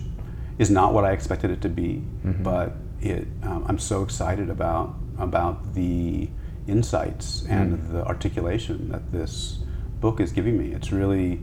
is 0.58 0.69
not 0.69 0.93
what 0.93 1.06
I 1.06 1.12
expected 1.12 1.52
it 1.52 1.62
to 1.62 1.69
be, 1.69 2.04
but 2.43 2.74
it. 3.02 3.28
Um, 3.43 3.65
I'm 3.67 3.80
so 3.80 4.04
excited 4.04 4.50
about 4.50 4.95
about 5.17 5.74
the 5.74 6.30
insights 6.67 7.45
and 7.50 7.89
the 7.91 8.06
articulation 8.06 8.89
that 8.89 9.12
this 9.12 9.60
book 10.00 10.19
is 10.19 10.32
giving 10.32 10.58
me. 10.58 10.74
It's 10.74 10.91
really 10.91 11.41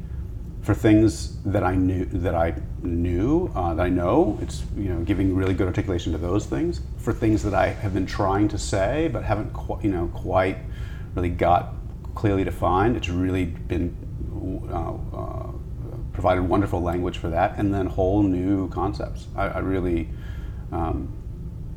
for 0.62 0.74
things 0.74 1.40
that 1.44 1.62
I 1.62 1.74
knew 1.76 2.05
that 2.07 2.35
I 2.35 2.55
knew 2.83 3.50
uh, 3.55 3.74
that 3.74 3.83
I 3.83 3.88
know. 3.88 4.38
It's 4.42 4.62
you 4.76 4.90
know 4.92 5.00
giving 5.00 5.35
really 5.35 5.55
good 5.55 5.66
articulation 5.66 6.12
to 6.12 6.18
those 6.18 6.46
things. 6.46 6.81
For 6.98 7.12
things 7.12 7.42
that 7.42 7.55
I 7.55 7.68
have 7.68 7.94
been 7.94 8.07
trying 8.07 8.48
to 8.48 8.59
say 8.59 9.09
but 9.09 9.24
haven't 9.24 9.52
qu- 9.52 9.79
you 9.83 9.90
know 9.90 10.09
quite 10.14 10.59
really 11.14 11.31
got 11.31 11.72
clearly 12.16 12.42
defined. 12.42 12.96
It's 12.96 13.09
really 13.09 13.44
been 13.44 13.94
uh, 14.72 14.94
uh, 15.16 15.52
provided 16.12 16.42
wonderful 16.42 16.81
language 16.81 17.18
for 17.18 17.29
that, 17.29 17.57
and 17.59 17.72
then 17.72 17.87
whole 17.87 18.22
new 18.22 18.68
concepts. 18.70 19.29
I, 19.37 19.48
I 19.48 19.59
really, 19.59 20.09
um, 20.72 21.12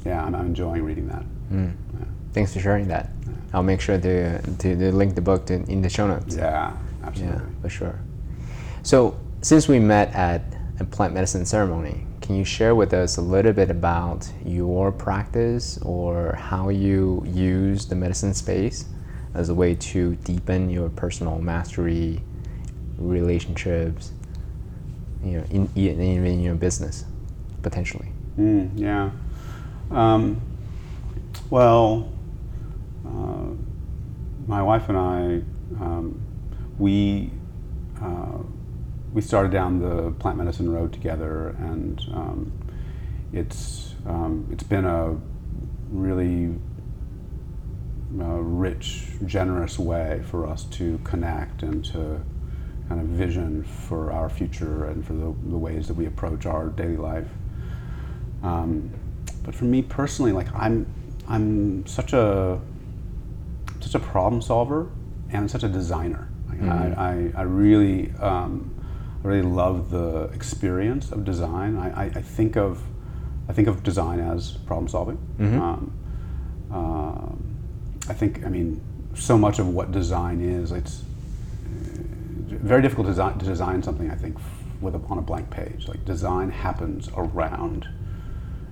yeah, 0.04 0.24
I'm, 0.24 0.34
I'm 0.34 0.48
enjoying 0.48 0.84
reading 0.84 1.08
that. 1.10 1.24
Yeah. 1.52 2.06
Thanks 2.34 2.54
for 2.54 2.60
sharing 2.60 2.88
that. 2.88 3.10
I'll 3.54 3.64
make 3.64 3.82
sure 3.82 4.00
to 4.00 4.42
to, 4.42 4.76
to 4.76 4.92
link 4.92 5.14
the 5.14 5.22
book 5.22 5.46
to, 5.48 5.56
in 5.56 5.82
the 5.82 5.90
show 5.90 6.08
notes. 6.08 6.36
Yeah, 6.36 6.76
absolutely. 7.04 7.38
Yeah, 7.38 7.62
for 7.62 7.70
sure. 7.70 8.00
So, 8.82 9.20
since 9.42 9.68
we 9.68 9.80
met 9.80 10.14
at 10.16 10.42
a 10.80 10.86
plant 10.86 11.14
medicine 11.14 11.46
ceremony, 11.46 12.06
can 12.22 12.36
you 12.36 12.46
share 12.46 12.76
with 12.76 12.94
us 12.94 13.18
a 13.18 13.22
little 13.22 13.52
bit 13.54 13.70
about 13.70 14.32
your 14.46 14.92
practice 14.92 15.80
or 15.80 16.34
how 16.36 16.70
you 16.70 17.24
use 17.28 17.88
the 17.88 17.96
medicine 17.96 18.34
space 18.34 18.86
as 19.40 19.48
a 19.48 19.54
way 19.54 19.74
to 19.74 20.16
deepen 20.18 20.70
your 20.70 20.90
personal 20.90 21.40
mastery, 21.40 22.22
relationships, 22.98 24.12
you 25.24 25.38
know, 25.38 25.46
in, 25.50 25.70
in, 25.76 26.26
in 26.26 26.42
your 26.42 26.56
business, 26.56 27.06
potentially? 27.62 28.12
Mm, 28.38 28.72
yeah. 28.76 29.12
Um, 29.92 30.42
well, 31.50 32.12
uh, 33.08 33.46
my 34.46 34.62
wife 34.62 34.90
and 34.90 34.98
I, 34.98 35.24
um, 35.82 36.22
we 36.78 37.32
uh, 38.02 38.40
we 39.14 39.22
started 39.22 39.54
down 39.54 39.80
the 39.80 40.12
plant 40.20 40.38
medicine 40.38 40.70
road 40.70 40.92
together, 40.92 41.56
and 41.60 42.00
um, 42.14 42.52
it's 43.32 43.96
um, 44.06 44.48
it's 44.52 44.64
been 44.64 44.86
a 44.86 45.18
really 45.92 46.56
uh, 48.20 48.24
rich, 48.24 49.08
generous 49.26 49.78
way 49.78 50.22
for 50.30 50.48
us 50.48 50.64
to 50.66 51.00
connect 51.04 51.64
and 51.64 51.84
to 51.86 52.22
kind 52.88 53.00
of 53.02 53.08
vision 53.08 53.64
for 53.64 54.12
our 54.12 54.30
future 54.30 54.86
and 54.86 55.06
for 55.06 55.14
the, 55.14 55.34
the 55.50 55.58
ways 55.58 55.88
that 55.88 55.94
we 55.94 56.08
approach 56.08 56.46
our 56.48 56.70
daily 56.70 56.98
life. 56.98 57.28
Um, 58.42 58.90
but 59.44 59.54
for 59.54 59.66
me 59.66 59.82
personally, 59.84 60.32
like 60.32 60.48
I'm, 60.56 60.88
I'm 61.28 61.86
such 61.86 62.14
a, 62.14 62.60
such 63.80 63.94
a 63.96 64.00
problem 64.00 64.42
solver 64.42 64.90
and 65.32 65.50
such 65.50 65.64
a 65.64 65.70
designer. 65.70 66.30
Like 66.48 66.62
I, 66.64 67.32
I, 67.36 67.42
I 67.42 67.42
really, 67.44 68.12
um, 68.20 68.74
I 69.24 69.28
really 69.28 69.44
love 69.48 69.92
the 69.92 70.24
experience 70.34 71.12
of 71.12 71.24
design. 71.26 71.78
I, 71.78 71.90
I, 71.90 72.06
I 72.06 72.22
think 72.22 72.58
of, 72.58 72.82
I 73.48 73.54
think 73.54 73.68
of 73.68 73.84
design 73.84 74.20
as 74.20 74.52
problem 74.66 74.88
solving. 74.88 75.18
Um, 75.62 75.94
um, 76.72 77.49
I 78.10 78.14
think, 78.14 78.46
I 78.46 78.50
mean, 78.50 78.82
so 79.16 79.38
much 79.38 79.60
of 79.60 79.68
what 79.68 79.92
design 79.92 80.42
is, 80.42 80.72
it's 80.72 81.02
uh, 81.02 82.04
very 82.50 82.82
difficult 82.82 83.08
to 83.08 83.12
design, 83.12 83.38
to 83.40 83.46
design 83.46 83.84
something. 83.84 84.10
I 84.10 84.16
think 84.16 84.38
with 84.82 84.96
a, 84.96 85.02
on 85.10 85.18
a 85.18 85.22
blank 85.22 85.50
page. 85.50 85.88
Like 85.88 86.04
design 86.06 86.50
happens 86.50 87.10
around 87.16 87.88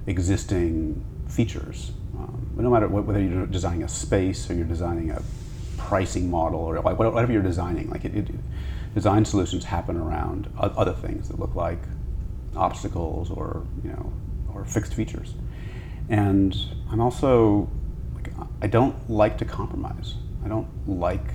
existing 0.06 1.04
features. 1.28 1.91
Um, 2.17 2.50
no 2.56 2.69
matter 2.69 2.88
whether 2.88 3.21
you're 3.21 3.45
designing 3.45 3.84
a 3.84 3.89
space 3.89 4.50
or 4.50 4.54
you're 4.54 4.65
designing 4.65 5.12
a 5.12 5.21
pricing 5.78 6.30
model 6.30 6.60
or 6.60 6.80
like 6.80 6.97
whatever 6.97 7.32
you're 7.32 7.41
designing, 7.41 7.89
like 7.89 8.06
it, 8.06 8.15
it, 8.15 8.30
design 8.95 9.26
solutions 9.26 9.65
happen 9.65 9.97
around 9.97 10.52
other 10.58 10.93
things 10.93 11.28
that 11.28 11.39
look 11.39 11.54
like 11.56 11.80
obstacles 12.56 13.30
or 13.30 13.63
you 13.84 13.91
know 13.91 14.12
or 14.54 14.65
fixed 14.65 14.93
features. 14.93 15.36
And 16.10 16.56
I'm 16.89 17.02
also 17.02 17.69
I 18.61 18.67
don't 18.67 19.09
like 19.09 19.37
to 19.39 19.45
compromise. 19.45 20.15
I 20.43 20.47
don't 20.47 20.67
like 20.87 21.25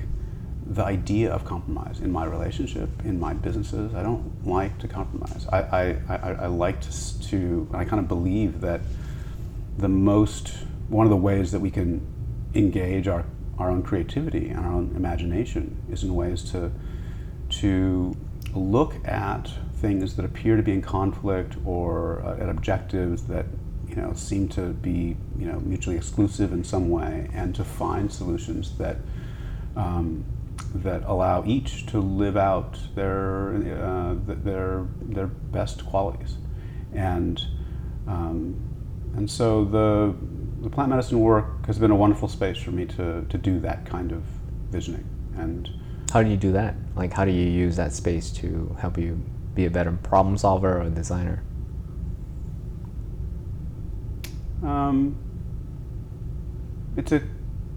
the 0.66 0.84
idea 0.84 1.30
of 1.30 1.44
compromise 1.44 2.00
in 2.00 2.10
my 2.10 2.24
relationship, 2.24 2.88
in 3.04 3.20
my 3.20 3.34
businesses. 3.34 3.94
I 3.94 4.02
don't 4.02 4.46
like 4.46 4.78
to 4.78 4.88
compromise. 4.88 5.46
I, 5.52 5.58
I, 5.58 5.98
I, 6.08 6.16
I 6.32 6.46
like 6.46 6.80
to, 6.82 7.20
to, 7.28 7.68
I 7.74 7.84
kind 7.84 8.00
of 8.00 8.08
believe 8.08 8.60
that 8.60 8.80
the 9.78 9.88
most, 9.88 10.54
one 10.88 11.06
of 11.06 11.10
the 11.10 11.16
ways 11.16 11.52
that 11.52 11.60
we 11.60 11.70
can 11.70 12.06
engage 12.54 13.08
our, 13.08 13.24
our 13.58 13.70
own 13.70 13.82
creativity 13.82 14.48
and 14.48 14.60
our 14.60 14.72
own 14.72 14.92
imagination 14.96 15.76
is 15.90 16.02
in 16.02 16.14
ways 16.14 16.42
to, 16.52 16.70
to 17.48 18.16
look 18.54 18.96
at 19.06 19.50
things 19.74 20.16
that 20.16 20.24
appear 20.24 20.56
to 20.56 20.62
be 20.62 20.72
in 20.72 20.82
conflict 20.82 21.56
or 21.64 22.22
uh, 22.24 22.36
at 22.38 22.48
objectives 22.48 23.24
that 23.24 23.46
you 23.94 24.00
know 24.00 24.12
seem 24.14 24.48
to 24.48 24.68
be 24.70 25.16
you 25.38 25.46
know 25.46 25.60
mutually 25.60 25.96
exclusive 25.96 26.52
in 26.52 26.64
some 26.64 26.88
way, 26.88 27.28
and 27.34 27.54
to 27.54 27.64
find 27.64 28.10
solutions 28.10 28.76
that 28.78 28.96
um, 29.76 30.24
that 30.74 31.02
allow 31.04 31.44
each 31.44 31.86
to 31.86 32.00
live 32.00 32.36
out 32.36 32.78
their 32.94 33.54
uh, 33.54 34.14
their 34.26 34.86
their 35.02 35.26
best 35.26 35.84
qualities, 35.84 36.36
and 36.94 37.46
um, 38.06 38.56
and 39.14 39.30
so 39.30 39.64
the 39.64 40.14
the 40.62 40.70
plant 40.70 40.90
medicine 40.90 41.20
work 41.20 41.66
has 41.66 41.78
been 41.78 41.90
a 41.90 41.96
wonderful 41.96 42.28
space 42.28 42.56
for 42.56 42.70
me 42.70 42.86
to 42.86 43.26
to 43.28 43.36
do 43.36 43.60
that 43.60 43.84
kind 43.86 44.12
of 44.12 44.22
visioning 44.70 45.04
and. 45.36 45.68
How 46.12 46.22
do 46.22 46.28
you 46.28 46.36
do 46.36 46.52
that? 46.52 46.74
Like, 46.94 47.14
how 47.14 47.24
do 47.24 47.30
you 47.30 47.48
use 47.48 47.76
that 47.76 47.94
space 47.94 48.30
to 48.32 48.76
help 48.78 48.98
you 48.98 49.18
be 49.54 49.64
a 49.64 49.70
better 49.70 49.92
problem 49.92 50.36
solver 50.36 50.78
or 50.78 50.90
designer? 50.90 51.42
Um, 54.64 55.16
it's 56.96 57.12
a, 57.12 57.22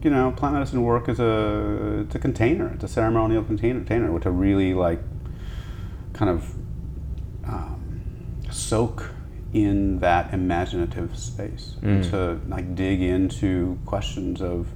you 0.03 0.09
know, 0.09 0.31
plant 0.31 0.55
medicine 0.55 0.83
work 0.83 1.07
is 1.09 1.19
a, 1.19 2.01
it's 2.05 2.15
a 2.15 2.19
container. 2.19 2.71
It's 2.73 2.83
a 2.83 2.87
ceremonial 2.87 3.43
container, 3.43 3.79
container 3.79 4.19
to 4.19 4.29
really 4.31 4.73
like, 4.73 5.01
kind 6.13 6.29
of, 6.29 6.53
um, 7.47 8.01
soak 8.51 9.11
in 9.53 9.99
that 9.99 10.33
imaginative 10.33 11.17
space 11.17 11.75
and 11.81 12.03
to 12.11 12.39
like 12.49 12.75
dig 12.75 13.01
into 13.01 13.79
questions 13.85 14.41
of, 14.41 14.67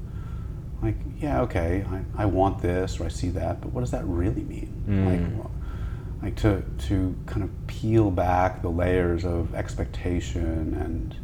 like, 0.81 0.95
yeah, 1.19 1.41
okay, 1.41 1.85
I, 1.91 2.23
I 2.23 2.25
want 2.25 2.61
this 2.61 2.99
or 2.99 3.05
I 3.05 3.09
see 3.09 3.29
that, 3.31 3.59
but 3.61 3.73
what 3.73 3.81
does 3.81 3.91
that 3.91 4.05
really 4.05 4.43
mean? 4.43 4.83
Like, 5.05 5.19
wh- 5.43 6.23
like 6.23 6.35
to 6.37 6.63
to 6.87 7.15
kind 7.25 7.43
of 7.43 7.49
peel 7.67 8.11
back 8.11 8.61
the 8.61 8.69
layers 8.69 9.25
of 9.25 9.53
expectation 9.55 10.73
and 10.75 11.15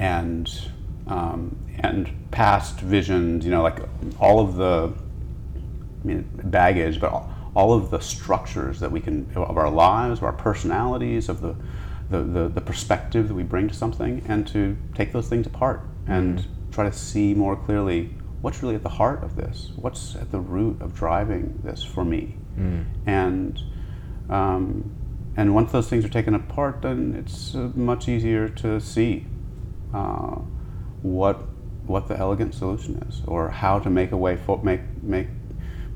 and 0.00 0.50
um, 1.06 1.56
and 1.78 2.10
past 2.30 2.80
visions. 2.80 3.44
You 3.44 3.52
know, 3.52 3.62
like 3.62 3.78
all 4.18 4.40
of 4.40 4.56
the 4.56 4.92
I 6.02 6.06
mean 6.06 6.28
baggage, 6.44 6.98
but 7.00 7.12
all, 7.12 7.32
all 7.54 7.72
of 7.72 7.90
the 7.90 8.00
structures 8.00 8.80
that 8.80 8.90
we 8.90 9.00
can 9.00 9.30
of 9.36 9.56
our 9.56 9.70
lives, 9.70 10.18
of 10.18 10.24
our 10.24 10.32
personalities, 10.32 11.28
of 11.28 11.40
the 11.40 11.54
the, 12.10 12.22
the, 12.24 12.48
the 12.48 12.60
perspective 12.60 13.28
that 13.28 13.34
we 13.34 13.44
bring 13.44 13.68
to 13.68 13.74
something, 13.74 14.24
and 14.26 14.44
to 14.48 14.76
take 14.96 15.12
those 15.12 15.28
things 15.28 15.46
apart 15.46 15.82
and 16.08 16.44
try 16.72 16.84
to 16.84 16.92
see 16.92 17.34
more 17.34 17.54
clearly 17.54 18.10
what's 18.40 18.62
really 18.64 18.74
at 18.74 18.82
the 18.82 18.88
heart 18.88 19.22
of 19.22 19.36
this, 19.36 19.70
what's 19.76 20.16
at 20.16 20.32
the 20.32 20.40
root 20.40 20.80
of 20.80 20.92
driving 20.92 21.60
this 21.62 21.84
for 21.84 22.04
me, 22.04 22.36
and 23.06 23.62
um, 24.30 24.90
and 25.36 25.54
once 25.54 25.70
those 25.72 25.88
things 25.88 26.04
are 26.04 26.08
taken 26.08 26.34
apart, 26.34 26.82
then 26.82 27.14
it's 27.14 27.54
uh, 27.54 27.70
much 27.74 28.08
easier 28.08 28.48
to 28.48 28.80
see 28.80 29.26
uh, 29.94 30.36
what 31.02 31.42
what 31.86 32.06
the 32.08 32.16
elegant 32.16 32.54
solution 32.54 32.96
is, 33.08 33.22
or 33.26 33.48
how 33.48 33.78
to 33.78 33.90
make 33.90 34.12
a 34.12 34.16
way 34.16 34.36
for, 34.36 34.62
make 34.62 34.80
make 35.02 35.26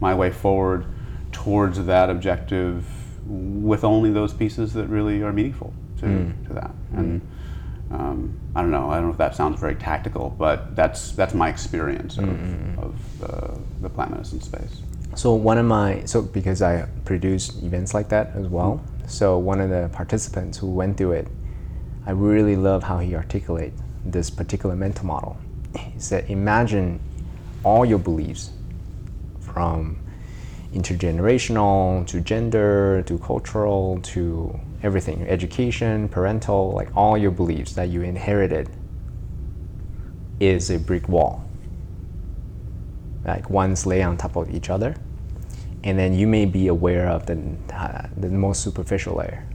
my 0.00 0.14
way 0.14 0.30
forward 0.30 0.87
towards 1.33 1.85
that 1.85 2.11
objective 2.11 2.85
with 3.26 3.85
only 3.85 4.11
those 4.11 4.33
pieces 4.33 4.72
that 4.74 4.87
really 4.87 5.22
are 5.22 5.33
meaningful 5.33 5.72
to, 5.98 6.07
hmm. 6.07 6.44
to 6.46 6.52
that. 6.52 6.70
Hmm. 6.70 6.98
And 6.98 7.28
um, 7.90 8.40
I 8.54 8.61
don't 8.61 8.70
know. 8.70 8.90
I 8.90 8.94
don't 8.96 9.07
know 9.07 9.12
if 9.12 9.18
that 9.18 9.37
sounds 9.37 9.61
very 9.61 9.74
tactical, 9.74 10.30
but 10.30 10.74
that's 10.74 11.12
that's 11.12 11.35
my 11.35 11.48
experience 11.48 12.18
of, 12.18 12.24
hmm, 12.24 12.78
of 12.78 13.18
the, 13.20 13.61
the 13.83 13.90
plant 13.90 14.11
medicine 14.12 14.40
space. 14.40 14.83
So 15.14 15.35
one 15.35 15.59
of 15.59 15.66
my 15.66 16.04
so 16.04 16.22
because 16.22 16.61
I 16.62 16.87
produce 17.04 17.50
events 17.62 17.94
like 17.94 18.09
that 18.09 18.33
as 18.35 18.48
well. 18.48 18.83
So 19.07 19.38
one 19.38 19.61
of 19.61 19.70
the 19.70 19.90
participants 19.92 20.59
who 20.59 20.68
went 20.70 20.96
through 20.96 21.12
it, 21.12 21.28
I 22.06 22.10
really 22.10 22.56
love 22.56 22.82
how 22.82 22.98
he 22.98 23.14
articulate 23.14 23.72
this 24.04 24.30
particular 24.30 24.76
mental 24.76 25.06
model. 25.06 25.38
He 25.76 25.98
said, 25.98 26.28
imagine 26.28 27.00
all 27.62 27.84
your 27.84 27.98
beliefs 27.98 28.50
from 29.40 29.98
intergenerational 30.74 32.06
to 32.06 32.20
gender 32.20 33.02
to 33.06 33.18
cultural 33.18 34.00
to 34.02 34.58
everything, 34.82 35.22
education, 35.26 36.08
parental, 36.08 36.72
like 36.72 36.94
all 36.96 37.16
your 37.16 37.30
beliefs 37.30 37.72
that 37.74 37.88
you 37.88 38.02
inherited 38.02 38.68
is 40.40 40.70
a 40.70 40.78
brick 40.78 41.08
wall. 41.08 41.44
Like 43.24 43.48
one's 43.48 43.86
lay 43.86 44.02
on 44.02 44.18
top 44.18 44.36
of 44.36 44.54
each 44.54 44.68
other 44.68 44.94
and 45.84 45.98
then 45.98 46.14
you 46.14 46.26
may 46.26 46.44
be 46.44 46.66
aware 46.68 47.08
of 47.08 47.26
the, 47.26 47.38
uh, 47.72 48.08
the 48.16 48.28
most 48.28 48.62
superficial 48.62 49.16
layer. 49.16 49.46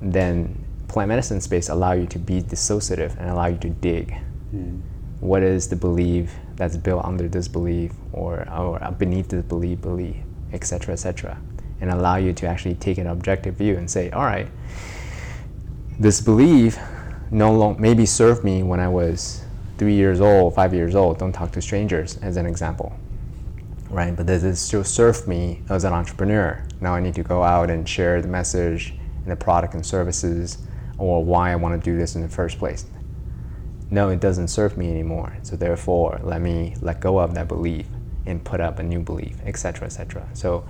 Then 0.00 0.63
plant 0.88 1.08
medicine 1.08 1.40
space 1.40 1.68
allow 1.68 1.92
you 1.92 2.06
to 2.06 2.18
be 2.18 2.42
dissociative 2.42 3.18
and 3.18 3.28
allow 3.30 3.46
you 3.46 3.58
to 3.58 3.70
dig. 3.70 4.14
Hmm. 4.50 4.80
What 5.20 5.42
is 5.42 5.68
the 5.68 5.76
belief 5.76 6.34
that's 6.56 6.76
built 6.76 7.04
under 7.04 7.28
this 7.28 7.48
belief 7.48 7.92
or, 8.12 8.48
or 8.50 8.82
uh, 8.82 8.90
beneath 8.90 9.28
this 9.28 9.44
belief, 9.44 9.80
belief, 9.80 10.16
etc., 10.52 10.92
etc., 10.92 11.38
and 11.80 11.90
allow 11.90 12.16
you 12.16 12.32
to 12.32 12.46
actually 12.46 12.74
take 12.76 12.98
an 12.98 13.06
objective 13.06 13.56
view 13.56 13.76
and 13.76 13.90
say, 13.90 14.10
all 14.10 14.24
right, 14.24 14.48
this 15.98 16.20
belief 16.20 16.78
no 17.30 17.52
long 17.52 17.80
maybe 17.80 18.06
served 18.06 18.44
me 18.44 18.62
when 18.62 18.80
I 18.80 18.88
was 18.88 19.42
three 19.78 19.94
years 19.94 20.20
old, 20.20 20.54
five 20.54 20.72
years 20.72 20.94
old. 20.94 21.18
Don't 21.18 21.32
talk 21.32 21.50
to 21.52 21.62
strangers, 21.62 22.18
as 22.18 22.36
an 22.36 22.46
example 22.46 22.96
right? 23.94 24.14
But 24.14 24.26
does 24.26 24.44
it 24.44 24.56
still 24.56 24.84
serve 24.84 25.26
me 25.26 25.62
as 25.70 25.84
an 25.84 25.92
entrepreneur? 25.92 26.62
Now 26.80 26.94
I 26.94 27.00
need 27.00 27.14
to 27.14 27.22
go 27.22 27.42
out 27.42 27.70
and 27.70 27.88
share 27.88 28.20
the 28.20 28.28
message 28.28 28.94
and 29.22 29.30
the 29.30 29.36
product 29.36 29.74
and 29.74 29.86
services 29.86 30.58
or 30.98 31.24
why 31.24 31.52
I 31.52 31.56
want 31.56 31.82
to 31.82 31.90
do 31.90 31.96
this 31.98 32.14
in 32.16 32.22
the 32.22 32.28
first 32.28 32.58
place. 32.58 32.86
No, 33.90 34.10
it 34.10 34.20
doesn't 34.20 34.48
serve 34.48 34.76
me 34.76 34.90
anymore. 34.90 35.36
So 35.42 35.56
therefore, 35.56 36.20
let 36.22 36.40
me 36.40 36.74
let 36.80 37.00
go 37.00 37.18
of 37.18 37.34
that 37.34 37.48
belief 37.48 37.86
and 38.26 38.42
put 38.42 38.60
up 38.60 38.78
a 38.78 38.82
new 38.82 39.00
belief, 39.00 39.36
etc., 39.44 39.86
etc. 39.86 40.26
So 40.32 40.66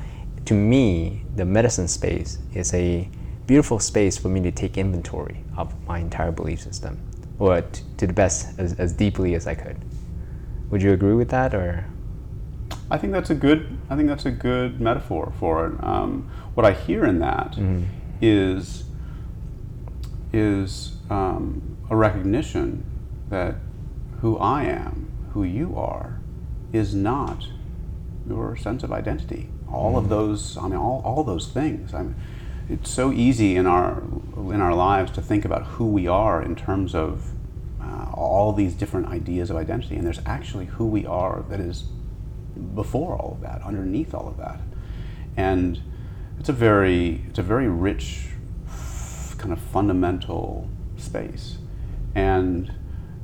to 0.47 0.55
me, 0.55 1.25
the 1.37 1.45
medicine 1.45 1.89
space 1.89 2.39
is 2.53 2.75
a 2.75 3.09
beautiful 3.47 3.79
space 3.79 4.17
for 4.19 4.29
me 4.29 4.41
to 4.43 4.51
take 4.51 4.77
inventory 4.77 5.45
of 5.57 5.73
my 5.87 5.99
entire 5.99 6.33
belief 6.33 6.61
system 6.61 6.99
or 7.39 7.61
t- 7.61 7.83
to 7.99 8.07
the 8.07 8.13
best 8.13 8.59
as, 8.59 8.75
as 8.75 8.93
deeply 8.93 9.35
as 9.35 9.47
I 9.47 9.55
could. 9.55 9.77
Would 10.71 10.83
you 10.83 10.93
agree 10.93 11.15
with 11.15 11.29
that 11.31 11.55
or 11.55 11.87
I 12.91 12.99
think 12.99 13.13
that's 13.13 13.31
a 13.31 13.35
good. 13.35 13.79
I 13.89 13.97
think 13.97 14.09
that's 14.09 14.27
a 14.27 14.31
good 14.31 14.81
metaphor 14.81 15.33
for 15.39 15.67
it. 15.69 15.85
Um, 15.85 16.31
what 16.55 16.67
I 16.67 16.73
hear 16.73 17.07
in 17.07 17.19
that 17.21 17.57
is 18.21 18.85
is 20.35 20.97
um, 21.11 21.77
a 21.89 21.95
recognition 21.95 22.85
that 23.31 23.55
who 24.21 24.37
I 24.39 24.65
am, 24.65 25.13
who 25.33 25.45
you 25.45 25.77
are, 25.77 26.19
is 26.73 26.93
not 26.93 27.47
your 28.29 28.57
sense 28.57 28.83
of 28.83 28.93
identity. 28.93 29.49
All 29.71 29.97
of 29.97 30.09
those. 30.09 30.57
I 30.59 30.63
mean, 30.63 30.75
all, 30.75 31.03
all 31.05 31.23
those 31.23 31.49
things. 31.49 31.95
I 31.95 32.03
mean, 32.03 32.17
it's 32.69 32.91
so 32.91 33.13
easy 33.13 33.55
in 33.57 33.67
our 33.67 34.03
in 34.37 34.61
our 34.61 34.75
lives 34.75 35.13
to 35.13 35.23
think 35.23 35.45
about 35.45 35.65
who 35.65 35.87
we 35.87 36.09
are 36.09 36.43
in 36.43 36.57
terms 36.57 36.95
of 36.95 37.31
uh, 37.81 38.11
all 38.13 38.53
these 38.53 38.75
different 38.75 39.07
ideas 39.07 39.51
of 39.51 39.57
identity, 39.57 39.95
and 39.97 40.05
there's 40.05 40.21
actually 40.27 40.67
who 40.67 40.87
we 40.87 41.07
are 41.07 41.45
that 41.49 41.61
is 41.61 41.85
before 42.75 43.17
all 43.17 43.33
of 43.35 43.41
that, 43.41 43.63
underneath 43.63 44.15
all 44.15 44.27
of 44.27 44.37
that, 44.39 44.59
and 45.37 45.81
it's 46.41 46.49
a 46.49 46.53
very 46.53 47.25
it's 47.29 47.39
a 47.39 47.43
very 47.43 47.69
rich 47.69 48.34
kind 49.45 49.53
of 49.53 49.61
fundamental 49.61 50.71
space, 50.97 51.59
and 52.15 52.73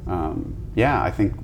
um, 0.07 0.55
yeah, 0.75 1.03
I 1.03 1.11
think 1.11 1.35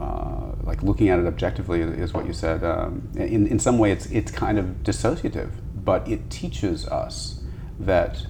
uh, 0.00 0.52
like 0.62 0.84
looking 0.84 1.08
at 1.08 1.18
it 1.18 1.26
objectively 1.26 1.80
is 1.80 2.14
what 2.14 2.24
you 2.24 2.32
said. 2.32 2.62
Um, 2.62 3.08
in 3.16 3.48
in 3.48 3.58
some 3.58 3.78
way, 3.78 3.90
it's 3.90 4.06
it's 4.06 4.30
kind 4.30 4.58
of 4.58 4.66
dissociative, 4.84 5.50
but 5.74 6.06
it 6.08 6.30
teaches 6.30 6.86
us 6.86 7.42
that 7.80 8.24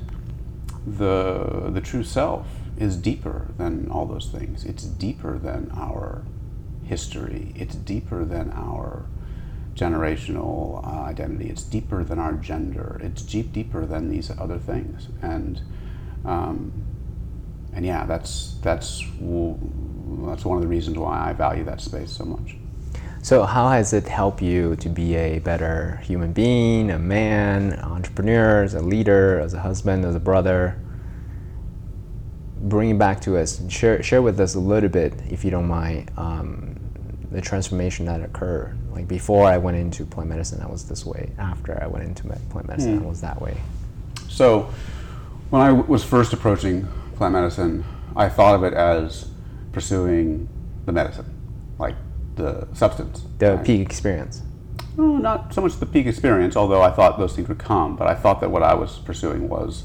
the 0.86 1.68
the 1.70 1.82
true 1.82 2.04
self 2.04 2.46
is 2.78 2.96
deeper 2.96 3.48
than 3.58 3.90
all 3.90 4.06
those 4.06 4.28
things. 4.28 4.64
It's 4.64 4.84
deeper 4.84 5.38
than 5.38 5.70
our 5.76 6.24
history. 6.84 7.52
It's 7.54 7.74
deeper 7.74 8.24
than 8.24 8.50
our 8.52 9.04
generational 9.74 10.86
uh, 10.86 11.02
identity. 11.02 11.48
It's 11.48 11.64
deeper 11.64 12.04
than 12.04 12.18
our 12.18 12.34
gender. 12.34 13.00
It's 13.02 13.22
deep 13.22 13.52
deeper 13.52 13.86
than 13.86 14.08
these 14.08 14.30
other 14.30 14.58
things. 14.58 15.08
And 15.22 15.60
um, 16.24 16.72
and 17.74 17.84
yeah, 17.84 18.06
that's 18.06 18.56
that's 18.62 19.00
that's 19.00 20.44
one 20.44 20.56
of 20.56 20.62
the 20.62 20.68
reasons 20.68 20.96
why 20.96 21.30
I 21.30 21.32
value 21.32 21.64
that 21.64 21.80
space 21.80 22.10
so 22.10 22.24
much. 22.24 22.56
So, 23.22 23.44
how 23.44 23.70
has 23.70 23.94
it 23.94 24.06
helped 24.06 24.42
you 24.42 24.76
to 24.76 24.88
be 24.90 25.16
a 25.16 25.38
better 25.38 25.98
human 26.04 26.32
being, 26.32 26.90
a 26.90 26.98
man, 26.98 27.72
an 27.72 27.80
entrepreneur, 27.80 28.62
as 28.62 28.74
a 28.74 28.80
leader, 28.80 29.40
as 29.40 29.54
a 29.54 29.60
husband, 29.60 30.04
as 30.04 30.14
a 30.14 30.20
brother? 30.20 30.78
Bring 32.60 32.90
it 32.90 32.98
back 32.98 33.22
to 33.22 33.38
us. 33.38 33.62
Share, 33.70 34.02
share 34.02 34.20
with 34.20 34.38
us 34.40 34.54
a 34.54 34.60
little 34.60 34.90
bit, 34.90 35.14
if 35.30 35.42
you 35.42 35.50
don't 35.50 35.66
mind, 35.66 36.10
um, 36.18 36.76
the 37.30 37.40
transformation 37.40 38.04
that 38.06 38.20
occurred. 38.20 38.78
Like 38.94 39.08
before 39.08 39.46
I 39.46 39.58
went 39.58 39.76
into 39.76 40.06
plant 40.06 40.30
medicine, 40.30 40.62
I 40.62 40.66
was 40.66 40.88
this 40.88 41.04
way. 41.04 41.32
After 41.36 41.82
I 41.82 41.86
went 41.86 42.04
into 42.04 42.28
plant 42.50 42.68
medicine, 42.68 42.98
hmm. 42.98 43.04
I 43.04 43.08
was 43.08 43.20
that 43.22 43.40
way. 43.42 43.56
So, 44.28 44.70
when 45.50 45.60
I 45.60 45.68
w- 45.68 45.86
was 45.86 46.04
first 46.04 46.32
approaching 46.32 46.86
plant 47.16 47.34
medicine, 47.34 47.84
I 48.16 48.28
thought 48.28 48.54
of 48.54 48.62
it 48.62 48.72
as 48.72 49.28
pursuing 49.72 50.48
the 50.86 50.92
medicine, 50.92 51.26
like 51.78 51.96
the 52.36 52.68
substance. 52.72 53.24
The 53.38 53.56
right? 53.56 53.66
peak 53.66 53.80
experience. 53.80 54.42
No, 54.96 55.16
not 55.16 55.52
so 55.52 55.60
much 55.60 55.76
the 55.80 55.86
peak 55.86 56.06
experience, 56.06 56.56
although 56.56 56.82
I 56.82 56.90
thought 56.90 57.18
those 57.18 57.34
things 57.34 57.48
would 57.48 57.58
come, 57.58 57.96
but 57.96 58.06
I 58.06 58.14
thought 58.14 58.40
that 58.40 58.50
what 58.50 58.62
I 58.62 58.74
was 58.74 59.00
pursuing 59.00 59.48
was 59.48 59.84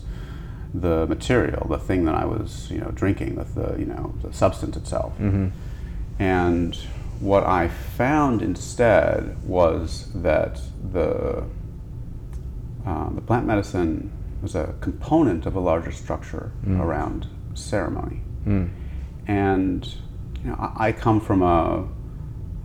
the 0.71 1.07
material, 1.07 1.65
the 1.67 1.79
thing 1.79 2.05
that 2.05 2.13
I 2.13 2.25
was, 2.25 2.69
you 2.69 2.77
know, 2.77 2.91
drinking, 2.91 3.35
the, 3.35 3.43
the 3.43 3.79
you 3.79 3.85
know, 3.85 4.13
the 4.21 4.31
substance 4.31 4.77
itself. 4.77 5.13
Mm-hmm. 5.17 5.47
And 6.21 6.77
what 7.19 7.43
I 7.43 7.67
found 7.67 8.41
instead 8.41 9.43
was 9.43 10.09
that 10.15 10.61
the 10.91 11.43
uh, 12.85 13.09
the 13.09 13.21
plant 13.21 13.45
medicine 13.45 14.11
was 14.41 14.55
a 14.55 14.73
component 14.79 15.45
of 15.45 15.55
a 15.55 15.59
larger 15.59 15.91
structure 15.91 16.51
around 16.81 17.27
ceremony. 17.53 18.21
And 19.27 19.85
you 20.43 20.49
know, 20.49 20.55
I, 20.55 20.87
I 20.87 20.91
come 20.93 21.19
from 21.19 21.41
a 21.41 21.87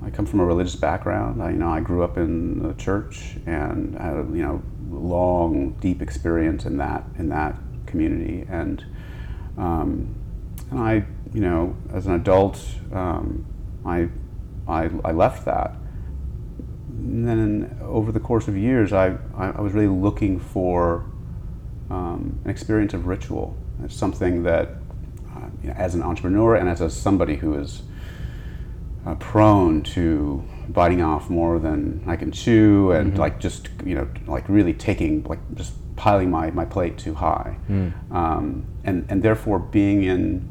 I 0.05 0.11
come 0.11 0.27
from 0.27 0.41
a 0.41 0.45
religious 0.45 0.77
background. 0.77 1.43
I, 1.43 1.51
you 1.51 1.57
know, 1.57 1.69
I 1.69 1.81
grew 1.81 2.05
up 2.05 2.17
in 2.17 2.63
the 2.63 2.75
church 2.75 3.37
and 3.47 3.99
had 3.99 4.15
a 4.15 4.27
you 4.33 4.43
know 4.43 4.63
long, 4.91 5.77
deep 5.81 6.01
experience 6.01 6.65
in 6.65 6.77
that 6.77 7.05
in 7.19 7.29
that 7.31 7.59
community. 7.87 8.47
And 8.49 8.85
um, 9.57 10.15
and 10.71 10.81
I, 10.81 11.05
you 11.33 11.41
know, 11.41 11.77
as 11.93 12.07
an 12.07 12.15
adult, 12.15 12.61
um, 12.93 13.47
I, 13.85 14.09
I 14.69 14.91
I 15.05 15.13
left 15.13 15.45
that. 15.45 15.77
And 16.89 17.27
then 17.27 17.79
over 17.83 18.13
the 18.13 18.21
course 18.21 18.49
of 18.49 18.57
years, 18.57 18.93
I 18.93 19.17
I, 19.37 19.61
was 19.61 19.73
really 19.73 19.89
looking 19.89 20.39
for 20.39 21.05
um, 21.91 22.39
an 22.45 22.51
experience 22.51 22.95
of 22.95 23.07
ritual. 23.07 23.57
It's 23.85 23.95
something 23.95 24.43
that, 24.45 24.69
uh, 25.35 25.49
you 25.63 25.69
know, 25.69 25.75
as 25.75 25.95
an 25.95 26.03
entrepreneur 26.03 26.55
and 26.55 26.69
as 26.69 26.81
a, 26.81 26.89
somebody 26.89 27.37
who 27.37 27.55
is 27.55 27.83
uh, 29.07 29.15
prone 29.17 29.83
to 29.83 30.43
biting 30.69 31.03
off 31.03 31.29
more 31.29 31.59
than 31.59 32.03
I 32.07 32.17
can 32.17 32.33
chew, 32.33 32.93
and 32.93 33.19
like 33.19 33.39
just 33.41 33.69
you 33.85 33.95
know 33.95 34.09
like 34.27 34.49
really 34.49 34.73
taking 34.73 35.25
like 35.25 35.41
just 35.55 35.75
piling 35.97 36.31
my, 36.31 36.51
my 36.51 36.65
plate 36.65 36.97
too 36.99 37.15
high, 37.15 37.57
um, 38.11 38.65
and 38.85 39.05
and 39.09 39.23
therefore 39.23 39.59
being 39.59 40.05
in 40.05 40.51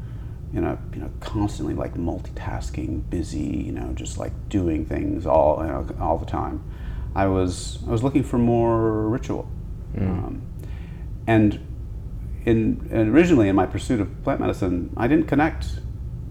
in 0.54 0.64
a 0.64 0.78
you 0.92 1.00
know 1.00 1.10
constantly 1.20 1.74
like 1.74 1.94
multitasking, 1.94 3.08
busy, 3.10 3.38
you 3.38 3.72
know, 3.72 3.92
just 3.94 4.18
like 4.18 4.32
doing 4.48 4.86
things 4.86 5.26
all 5.26 5.58
you 5.60 5.66
know, 5.66 5.86
all 6.00 6.18
the 6.18 6.26
time. 6.26 6.62
I 7.14 7.26
was 7.26 7.78
I 7.86 7.90
was 7.90 8.02
looking 8.02 8.22
for 8.22 8.38
more 8.38 9.08
ritual, 9.08 9.48
um, 9.98 10.42
and 11.26 11.60
in 12.44 12.88
and 12.90 13.14
originally 13.14 13.48
in 13.48 13.56
my 13.56 13.66
pursuit 13.66 14.00
of 14.00 14.22
plant 14.22 14.40
medicine, 14.40 14.92
I 14.96 15.08
didn't 15.08 15.26
connect 15.26 15.80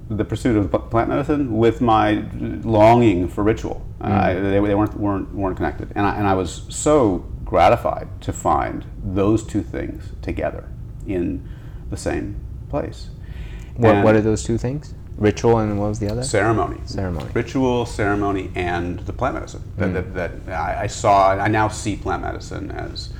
the 0.09 0.25
pursuit 0.25 0.57
of 0.57 0.89
plant 0.89 1.09
medicine 1.09 1.57
with 1.57 1.81
my 1.81 2.25
longing 2.63 3.27
for 3.27 3.43
ritual. 3.43 3.85
I, 4.01 4.33
they, 4.33 4.59
they 4.59 4.75
weren't 4.75 4.95
weren't 4.95 5.33
weren't 5.33 5.57
connected, 5.57 5.91
and 5.95 6.05
I, 6.05 6.15
and 6.15 6.27
I 6.27 6.33
was 6.33 6.63
so 6.69 7.25
gratified 7.45 8.07
to 8.21 8.33
find 8.33 8.85
those 9.03 9.43
two 9.45 9.63
things 9.63 10.11
together 10.21 10.69
in 11.07 11.47
the 11.89 11.97
same 11.97 12.39
place. 12.69 13.09
What, 13.75 13.95
And- 13.95 14.03
what 14.03 14.15
are 14.15 14.21
those 14.21 14.43
two 14.43 14.57
things? 14.57 14.93
Ritual 15.17 15.59
and 15.59 15.79
what 15.79 15.89
was 15.89 15.99
the 15.99 16.09
other? 16.09 16.23
ceremony. 16.23 16.81
Ceremony. 16.85 17.29
Ritual, 17.33 17.85
ceremony, 17.85 18.51
and 18.55 18.99
the 19.01 19.13
plant 19.13 19.35
medicine. 19.35 19.63
That, 19.77 19.89
mm. 19.89 19.93
that, 19.93 20.45
that 20.45 20.59
I, 20.59 20.83
I 20.83 20.87
saw, 20.87 21.29
I 21.29 21.47
now 21.47 21.67
see 21.67 21.95
plant 21.95 22.23
medicine 22.23 22.71
as 22.71 23.13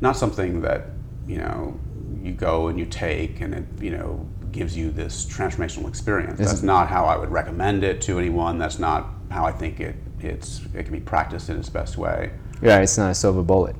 not 0.00 0.16
something 0.16 0.62
that, 0.62 0.86
you 1.26 1.36
know, 1.38 1.78
you 2.22 2.32
go 2.32 2.68
and 2.68 2.78
you 2.78 2.86
take 2.86 3.42
and 3.42 3.54
it, 3.54 3.64
you 3.80 3.90
know, 3.90 4.26
gives 4.50 4.76
you 4.76 4.90
this 4.90 5.26
transformational 5.26 5.88
experience. 5.88 6.38
That's 6.38 6.62
not 6.62 6.88
how 6.88 7.04
I 7.04 7.16
would 7.16 7.30
recommend 7.30 7.84
it 7.84 8.00
to 8.02 8.18
anyone. 8.18 8.56
That's 8.56 8.78
not 8.78 9.06
how 9.30 9.44
I 9.44 9.52
think 9.52 9.78
it, 9.80 9.96
it's, 10.20 10.62
it 10.74 10.84
can 10.84 10.92
be 10.92 11.00
practiced 11.00 11.50
in 11.50 11.58
its 11.58 11.68
best 11.68 11.98
way. 11.98 12.30
Yeah, 12.62 12.78
it's 12.80 12.96
not 12.96 13.10
a 13.10 13.14
silver 13.14 13.42
bullet. 13.42 13.76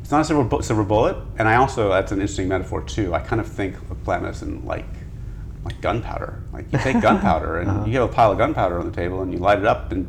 It's 0.00 0.10
not 0.10 0.22
a 0.22 0.24
silver, 0.24 0.44
bu- 0.44 0.62
silver 0.62 0.84
bullet, 0.84 1.16
and 1.36 1.48
I 1.48 1.56
also 1.56 1.90
that's 1.90 2.12
an 2.12 2.20
interesting 2.20 2.48
metaphor 2.48 2.80
too. 2.82 3.12
I 3.12 3.18
kind 3.18 3.40
of 3.40 3.46
think 3.48 3.74
of 3.90 4.02
plant 4.04 4.22
medicine 4.22 4.64
like 4.64 4.86
like 5.66 5.80
gunpowder. 5.80 6.42
Like 6.52 6.72
you 6.72 6.78
take 6.88 7.00
gunpowder 7.02 7.60
and 7.60 7.86
you 7.86 7.98
have 8.00 8.08
a 8.10 8.12
pile 8.12 8.32
of 8.32 8.38
gunpowder 8.38 8.78
on 8.78 8.86
the 8.86 8.96
table 8.96 9.22
and 9.22 9.32
you 9.32 9.38
light 9.38 9.58
it 9.58 9.66
up 9.66 9.92
and 9.92 10.06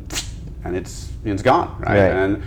and 0.64 0.76
it's 0.76 1.10
it's 1.24 1.42
gone, 1.42 1.68
right? 1.80 2.00
Right. 2.00 2.12
And 2.12 2.42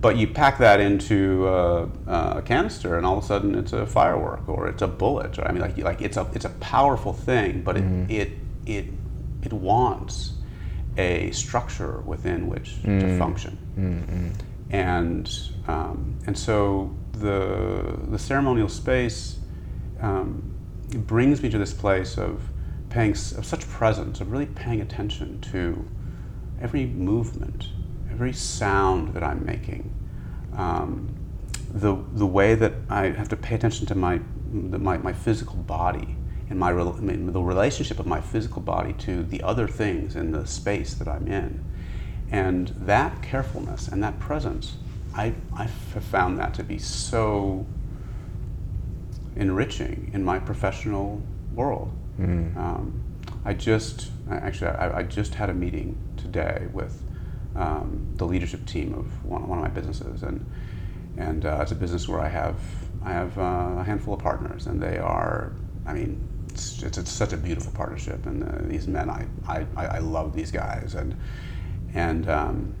but 0.00 0.16
you 0.16 0.26
pack 0.26 0.58
that 0.58 0.80
into 0.80 1.46
uh, 1.46 1.88
a 2.36 2.42
canister 2.42 2.96
and 2.98 3.06
all 3.06 3.16
of 3.16 3.24
a 3.24 3.26
sudden 3.26 3.54
it's 3.54 3.72
a 3.72 3.86
firework 3.86 4.46
or 4.48 4.68
it's 4.68 4.82
a 4.82 4.86
bullet. 4.88 5.38
Or, 5.38 5.48
I 5.48 5.52
mean, 5.52 5.62
like 5.62 5.78
like 5.78 6.02
it's 6.02 6.16
a 6.16 6.26
it's 6.34 6.44
a 6.44 6.50
powerful 6.60 7.12
thing, 7.12 7.62
but 7.62 7.76
it 7.76 7.84
it 8.10 8.30
it 8.66 8.86
it 9.42 9.52
wants 9.52 10.32
a 10.96 11.30
structure 11.32 12.00
within 12.06 12.46
which 12.46 12.80
to 12.84 13.18
function 13.18 13.58
and 14.70 15.28
um, 15.68 16.16
and 16.26 16.38
so 16.38 16.94
the 17.12 17.98
the 18.10 18.18
ceremonial 18.18 18.68
space 18.68 19.38
um, 20.00 20.42
brings 21.06 21.42
me 21.42 21.48
to 21.50 21.58
this 21.58 21.72
place 21.72 22.16
of 22.18 22.40
paying 22.94 23.10
of 23.10 23.44
such 23.44 23.68
presence 23.68 24.20
of 24.20 24.30
really 24.30 24.46
paying 24.46 24.80
attention 24.80 25.40
to 25.40 25.84
every 26.60 26.86
movement, 26.86 27.66
every 28.08 28.32
sound 28.32 29.12
that 29.14 29.22
I'm 29.24 29.44
making, 29.44 29.92
um, 30.56 31.12
the 31.72 31.96
the 32.12 32.26
way 32.26 32.54
that 32.54 32.72
I 32.88 33.06
have 33.08 33.28
to 33.30 33.36
pay 33.36 33.56
attention 33.56 33.84
to 33.86 33.96
my 33.96 34.20
my, 34.52 34.96
my 34.98 35.12
physical 35.12 35.56
body 35.56 36.16
and 36.48 36.56
my 36.56 36.72
the 36.72 37.42
relationship 37.42 37.98
of 37.98 38.06
my 38.06 38.20
physical 38.20 38.62
body 38.62 38.92
to 38.92 39.24
the 39.24 39.42
other 39.42 39.66
things 39.66 40.14
in 40.14 40.30
the 40.30 40.46
space 40.46 40.94
that 40.94 41.08
I'm 41.08 41.26
in. 41.26 41.64
And 42.30 42.68
that 42.86 43.22
carefulness 43.22 43.88
and 43.88 44.04
that 44.04 44.20
presence, 44.20 44.76
I, 45.14 45.34
I 45.56 45.64
have 45.64 46.04
found 46.04 46.38
that 46.38 46.54
to 46.54 46.62
be 46.62 46.78
so 46.78 47.66
enriching 49.34 50.12
in 50.14 50.24
my 50.24 50.38
professional 50.38 51.20
world. 51.54 51.90
Um, 52.56 53.02
I 53.44 53.54
just, 53.54 54.10
actually, 54.30 54.70
I, 54.70 54.98
I 54.98 55.02
just 55.02 55.34
had 55.34 55.50
a 55.50 55.54
meeting 55.54 55.96
today 56.16 56.66
with 56.72 57.02
um, 57.56 58.06
the 58.16 58.26
leadership 58.26 58.66
team 58.66 58.94
of 58.94 59.24
one, 59.24 59.46
one 59.48 59.58
of 59.58 59.64
my 59.64 59.70
businesses, 59.70 60.22
and 60.22 60.44
and 61.16 61.44
uh, 61.44 61.58
it's 61.62 61.70
a 61.72 61.76
business 61.76 62.08
where 62.08 62.20
I 62.20 62.28
have 62.28 62.56
I 63.02 63.12
have 63.12 63.38
uh, 63.38 63.76
a 63.78 63.84
handful 63.84 64.14
of 64.14 64.20
partners, 64.20 64.66
and 64.66 64.82
they 64.82 64.98
are, 64.98 65.52
I 65.86 65.92
mean, 65.92 66.20
it's, 66.50 66.82
it's, 66.82 66.98
it's 66.98 67.10
such 67.10 67.32
a 67.32 67.36
beautiful 67.36 67.72
partnership, 67.72 68.26
and 68.26 68.42
uh, 68.42 68.68
these 68.68 68.88
men, 68.88 69.10
I, 69.10 69.26
I, 69.46 69.66
I 69.76 69.86
I 69.86 69.98
love 69.98 70.34
these 70.34 70.50
guys, 70.50 70.94
and 70.94 71.16
and 71.94 72.28
um, 72.28 72.74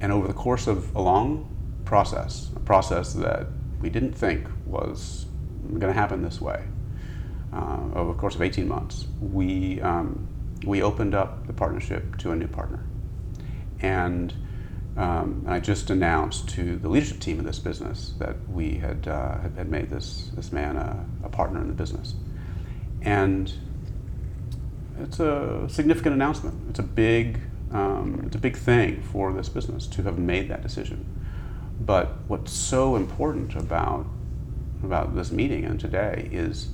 and 0.00 0.12
over 0.12 0.26
the 0.26 0.34
course 0.34 0.66
of 0.66 0.94
a 0.94 1.00
long 1.00 1.48
process, 1.84 2.50
a 2.56 2.60
process 2.60 3.12
that 3.14 3.46
we 3.80 3.88
didn't 3.90 4.12
think 4.12 4.48
was 4.66 5.26
going 5.68 5.80
to 5.80 5.92
happen 5.92 6.22
this 6.22 6.40
way, 6.40 6.64
uh, 7.58 7.98
over 7.98 8.12
the 8.12 8.18
course 8.18 8.34
of 8.34 8.42
18 8.42 8.68
months, 8.68 9.06
we, 9.20 9.80
um, 9.80 10.28
we 10.64 10.82
opened 10.82 11.14
up 11.14 11.46
the 11.46 11.52
partnership 11.52 12.16
to 12.18 12.30
a 12.30 12.36
new 12.36 12.46
partner. 12.46 12.84
And, 13.80 14.32
um, 14.96 15.44
I 15.46 15.60
just 15.60 15.90
announced 15.90 16.48
to 16.50 16.76
the 16.76 16.88
leadership 16.88 17.20
team 17.20 17.38
of 17.38 17.44
this 17.44 17.58
business 17.58 18.14
that 18.18 18.36
we 18.48 18.74
had, 18.78 19.06
uh, 19.06 19.38
had, 19.38 19.54
had 19.56 19.68
made 19.68 19.90
this, 19.90 20.30
this 20.34 20.52
man 20.52 20.76
a, 20.76 21.04
a 21.24 21.28
partner 21.28 21.60
in 21.60 21.68
the 21.68 21.74
business. 21.74 22.14
And 23.02 23.52
it's 25.00 25.20
a 25.20 25.66
significant 25.68 26.14
announcement. 26.14 26.56
It's 26.70 26.80
a 26.80 26.84
big, 26.84 27.40
um, 27.72 28.22
it's 28.26 28.34
a 28.34 28.40
big 28.40 28.56
thing 28.56 29.02
for 29.02 29.32
this 29.32 29.48
business 29.48 29.86
to 29.88 30.02
have 30.02 30.18
made 30.18 30.48
that 30.48 30.62
decision. 30.62 31.06
But 31.80 32.16
what's 32.26 32.52
so 32.52 32.96
important 32.96 33.54
about 33.54 34.06
about 34.82 35.14
this 35.14 35.32
meeting 35.32 35.64
and 35.64 35.78
today 35.80 36.28
is 36.30 36.68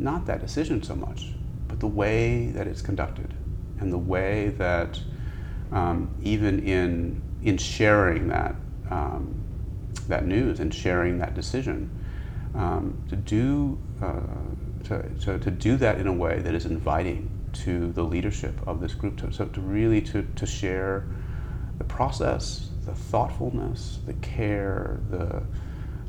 not 0.00 0.26
that 0.26 0.40
decision 0.40 0.82
so 0.82 0.94
much, 0.94 1.34
but 1.68 1.80
the 1.80 1.86
way 1.86 2.46
that 2.48 2.66
it's 2.66 2.82
conducted, 2.82 3.34
and 3.78 3.92
the 3.92 3.98
way 3.98 4.48
that 4.50 5.00
um, 5.72 6.10
even 6.22 6.60
in 6.60 7.22
in 7.42 7.56
sharing 7.56 8.28
that 8.28 8.54
um, 8.90 9.34
that 10.08 10.26
news 10.26 10.60
and 10.60 10.74
sharing 10.74 11.18
that 11.18 11.34
decision, 11.34 11.90
um, 12.54 13.00
to 13.08 13.16
do 13.16 13.78
uh, 14.02 14.20
to, 14.84 15.02
to, 15.20 15.38
to 15.38 15.50
do 15.50 15.76
that 15.76 15.98
in 15.98 16.06
a 16.06 16.12
way 16.12 16.40
that 16.40 16.54
is 16.54 16.66
inviting 16.66 17.30
to 17.52 17.92
the 17.92 18.02
leadership 18.02 18.58
of 18.66 18.80
this 18.80 18.94
group, 18.94 19.18
to, 19.18 19.32
so 19.32 19.44
to 19.46 19.60
really 19.60 20.00
to, 20.00 20.22
to 20.36 20.46
share 20.46 21.04
the 21.78 21.84
process, 21.84 22.70
the 22.86 22.94
thoughtfulness, 22.94 23.98
the 24.06 24.14
care, 24.14 25.00
the 25.10 25.42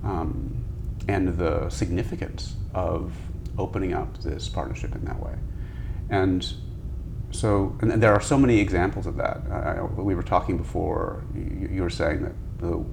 um, 0.03 0.63
and 1.07 1.37
the 1.37 1.69
significance 1.69 2.55
of 2.73 3.13
opening 3.57 3.93
up 3.93 4.17
this 4.19 4.49
partnership 4.49 4.95
in 4.95 5.05
that 5.05 5.21
way. 5.23 5.35
And 6.09 6.45
so, 7.31 7.75
and 7.81 7.91
there 8.01 8.13
are 8.13 8.21
so 8.21 8.37
many 8.37 8.59
examples 8.59 9.05
of 9.07 9.15
that. 9.17 9.41
I, 9.49 9.77
I- 9.79 9.81
we 9.83 10.15
were 10.15 10.23
talking 10.23 10.57
before. 10.57 11.23
You, 11.33 11.69
you 11.71 11.81
were 11.83 11.89
saying 11.89 12.23
that 12.23 12.33
the 12.59 12.83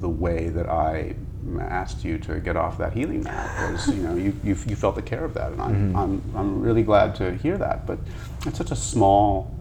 the 0.00 0.08
way 0.08 0.48
that 0.48 0.68
I 0.68 1.14
asked 1.60 2.04
you 2.04 2.18
to 2.18 2.38
get 2.40 2.56
off 2.56 2.78
that 2.78 2.92
healing 2.92 3.22
mat 3.24 3.70
was, 3.72 3.88
you 3.88 4.02
know, 4.02 4.14
you, 4.14 4.32
you, 4.44 4.56
you 4.66 4.76
felt 4.76 4.94
the 4.96 5.02
care 5.02 5.24
of 5.24 5.34
that, 5.34 5.50
and 5.52 5.60
I'm, 5.62 5.96
I'm, 5.96 6.22
I'm 6.36 6.60
really 6.60 6.82
glad 6.82 7.14
to 7.16 7.34
hear 7.36 7.56
that. 7.58 7.86
But 7.86 7.98
it's 8.46 8.58
such 8.58 8.70
a 8.70 8.76
small 8.76 9.52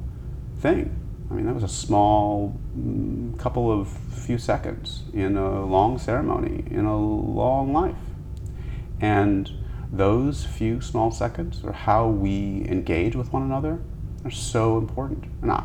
thing. 0.60 0.96
I 1.32 1.34
mean, 1.34 1.46
that 1.46 1.56
was 1.56 1.64
a 1.64 1.68
small 1.68 2.60
mm, 2.78 3.38
couple 3.40 3.72
of 3.72 3.88
few 3.88 4.38
seconds 4.38 5.04
in 5.14 5.38
a 5.38 5.66
long 5.66 5.98
ceremony, 5.98 6.66
in 6.70 6.86
a 6.86 6.98
long 6.98 7.74
life. 7.74 7.96
And 9.00 9.50
those 9.92 10.46
few 10.46 10.82
small 10.82 11.12
seconds 11.12 11.62
or 11.64 11.72
how 11.72 12.08
we 12.08 12.66
engage 12.68 13.16
with 13.16 13.32
one 13.32 13.44
another 13.44 13.80
are 14.26 14.32
so 14.32 14.78
important. 14.78 15.26
And 15.42 15.52
I, 15.52 15.64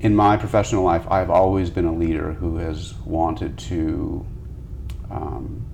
in 0.00 0.16
my 0.16 0.36
professional 0.36 0.82
life, 0.82 1.06
I've 1.10 1.30
always 1.30 1.70
been 1.70 1.84
a 1.84 1.94
leader 1.94 2.32
who 2.32 2.56
has 2.56 2.94
wanted 3.04 3.56
to 3.58 4.26
um, 5.10 5.64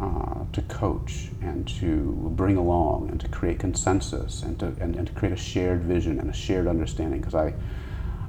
uh, 0.00 0.44
to 0.52 0.60
coach 0.62 1.28
and 1.40 1.66
to 1.66 2.30
bring 2.36 2.56
along 2.56 3.08
and 3.10 3.18
to 3.18 3.28
create 3.28 3.58
consensus 3.58 4.42
and 4.42 4.58
to, 4.58 4.66
and, 4.78 4.94
and 4.94 5.06
to 5.06 5.12
create 5.14 5.32
a 5.32 5.36
shared 5.36 5.82
vision 5.82 6.20
and 6.20 6.28
a 6.28 6.32
shared 6.34 6.66
understanding 6.66 7.18
because 7.18 7.34
I, 7.34 7.54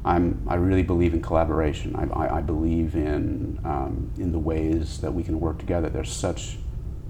I'm, 0.05 0.41
I 0.47 0.55
really 0.55 0.83
believe 0.83 1.13
in 1.13 1.21
collaboration. 1.21 1.93
I, 1.95 2.05
I, 2.13 2.37
I 2.37 2.41
believe 2.41 2.95
in, 2.95 3.59
um, 3.65 4.09
in 4.17 4.31
the 4.31 4.39
ways 4.39 5.01
that 5.01 5.13
we 5.13 5.23
can 5.23 5.41
work 5.41 5.59
together. 5.59 5.89
There's 5.89 6.11
such, 6.11 6.57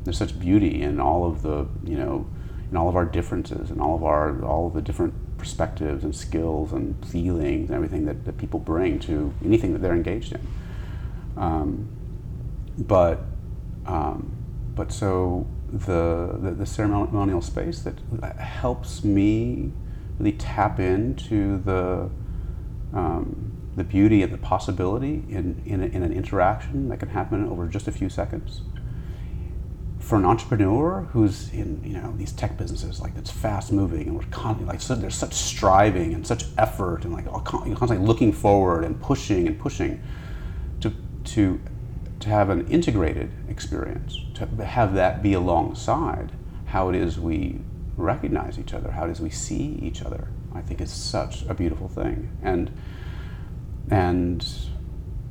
there's 0.07 0.17
such 0.17 0.39
beauty 0.39 0.81
in 0.81 1.01
all 1.01 1.25
of 1.25 1.41
the, 1.41 1.67
you 1.83 1.97
know, 1.97 2.25
in 2.71 2.77
all 2.77 2.87
of 2.87 2.95
our 2.95 3.03
differences 3.03 3.69
and 3.69 3.81
all 3.81 3.93
of 3.93 4.05
our, 4.05 4.41
all 4.45 4.67
of 4.67 4.73
the 4.73 4.81
different 4.81 5.13
perspectives 5.37 6.01
and 6.05 6.15
skills 6.15 6.71
and 6.71 7.05
feelings 7.05 7.69
and 7.69 7.75
everything 7.75 8.05
that, 8.05 8.23
that 8.23 8.37
people 8.37 8.57
bring 8.57 8.99
to 8.99 9.33
anything 9.43 9.73
that 9.73 9.79
they're 9.79 9.93
engaged 9.93 10.31
in. 10.31 10.47
Um, 11.35 11.89
but 12.77 13.23
um, 13.85 14.33
but 14.75 14.93
so 14.93 15.45
the, 15.73 16.37
the 16.39 16.51
the 16.51 16.65
ceremonial 16.65 17.41
space 17.41 17.79
that 17.81 17.99
helps 18.37 19.03
me 19.03 19.73
really 20.19 20.31
tap 20.33 20.79
into 20.79 21.57
the 21.59 22.09
um, 22.93 23.51
the 23.75 23.83
beauty 23.83 24.23
and 24.23 24.33
the 24.33 24.37
possibility 24.37 25.25
in 25.29 25.61
in, 25.65 25.81
a, 25.81 25.85
in 25.87 26.01
an 26.01 26.13
interaction 26.13 26.87
that 26.89 26.99
can 26.99 27.09
happen 27.09 27.45
over 27.49 27.67
just 27.67 27.87
a 27.89 27.91
few 27.91 28.09
seconds 28.09 28.61
for 30.07 30.15
an 30.15 30.25
entrepreneur 30.25 31.01
who's 31.11 31.51
in 31.51 31.81
you 31.83 31.93
know 31.93 32.13
these 32.17 32.31
tech 32.31 32.57
businesses 32.57 33.01
like 33.01 33.13
that's 33.13 33.29
fast 33.29 33.71
moving 33.71 34.07
and 34.07 34.15
we're 34.15 34.23
constantly 34.31 34.65
like 34.65 34.81
so 34.81 34.95
there's 34.95 35.15
such 35.15 35.33
striving 35.33 36.13
and 36.13 36.25
such 36.25 36.45
effort 36.57 37.03
and 37.03 37.13
like 37.13 37.25
constantly 37.43 37.97
looking 37.97 38.31
forward 38.31 38.83
and 38.83 39.01
pushing 39.01 39.47
and 39.47 39.59
pushing 39.59 40.01
to 40.79 40.93
to 41.23 41.59
to 42.19 42.29
have 42.29 42.49
an 42.49 42.65
integrated 42.67 43.29
experience 43.49 44.17
to 44.33 44.45
have 44.65 44.93
that 44.93 45.21
be 45.21 45.33
alongside 45.33 46.31
how 46.67 46.89
it 46.89 46.95
is 46.95 47.19
we 47.19 47.59
recognize 47.97 48.57
each 48.57 48.73
other 48.73 48.91
how 48.91 49.05
it 49.05 49.11
is 49.11 49.19
we 49.19 49.29
see 49.29 49.77
each 49.81 50.01
other 50.01 50.29
I 50.57 50.61
think 50.61 50.81
is 50.81 50.91
such 50.91 51.43
a 51.43 51.53
beautiful 51.53 51.87
thing. 51.87 52.29
And 52.41 52.71
and 53.89 54.45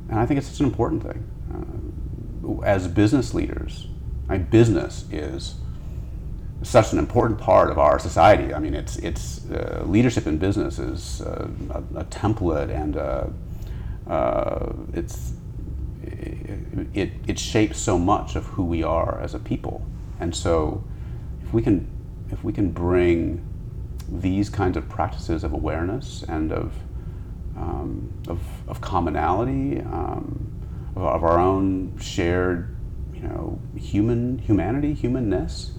and 0.09 0.19
I 0.19 0.27
think 0.27 0.39
it's 0.39 0.49
such 0.49 0.61
an 0.61 0.67
important 0.67 1.03
thing. 1.03 1.25
Uh, 1.53 2.61
as 2.63 2.87
business 2.87 3.35
leaders 3.35 3.89
my 4.29 4.39
business 4.39 5.05
is 5.11 5.55
such 6.63 6.93
an 6.93 6.99
important 6.99 7.39
part 7.39 7.71
of 7.71 7.79
our 7.79 7.99
society. 7.99 8.53
I 8.53 8.59
mean, 8.59 8.75
it's 8.75 8.97
it's 8.97 9.49
uh, 9.51 9.85
leadership 9.87 10.27
in 10.27 10.39
business 10.39 10.79
is 10.79 11.21
uh, 11.21 11.49
a, 11.71 12.01
a, 12.01 12.05
template, 12.05 12.71
and 12.71 12.97
uh, 12.97 13.27
uh 14.11 14.73
it's 14.93 15.33
it, 16.95 17.13
it 17.27 17.39
shapes 17.39 17.79
so 17.79 17.99
much 17.99 18.37
of 18.37 18.45
who 18.47 18.65
we 18.65 18.83
are 18.83 19.21
as 19.21 19.35
a 19.35 19.39
people. 19.39 19.85
And 20.19 20.35
so, 20.35 20.83
if 21.43 21.53
we 21.53 21.63
can 21.63 21.89
if 22.31 22.43
we 22.43 22.53
can 22.53 22.71
bring 22.71 23.45
these 24.09 24.49
kinds 24.49 24.77
of 24.77 24.89
practices 24.89 25.45
of 25.45 25.53
awareness 25.53 26.25
and 26.29 26.53
of 26.53 26.73
um, 27.57 28.13
of, 28.29 28.41
of, 28.69 28.83
commonality, 28.83 29.81
um, 29.81 30.53
of, 30.95 31.03
of 31.03 31.25
our 31.25 31.39
own 31.39 31.97
shared 31.99 32.76
you 33.17 33.29
know, 33.29 33.59
human 33.77 34.39
humanity, 34.39 34.95
humanness, 34.95 35.73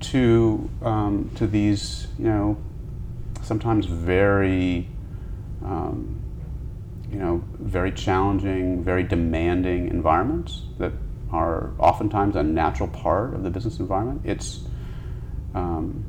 to 0.00 0.70
um, 0.82 1.30
to 1.34 1.46
these 1.46 2.08
you 2.18 2.26
know 2.26 2.56
sometimes 3.42 3.86
very 3.86 4.88
um, 5.64 6.20
you 7.10 7.18
know 7.18 7.42
very 7.58 7.92
challenging, 7.92 8.82
very 8.82 9.02
demanding 9.02 9.88
environments 9.88 10.62
that 10.78 10.92
are 11.30 11.72
oftentimes 11.78 12.36
a 12.36 12.42
natural 12.42 12.88
part 12.88 13.34
of 13.34 13.42
the 13.42 13.50
business 13.50 13.78
environment. 13.78 14.20
It's 14.24 14.66
um, 15.54 16.04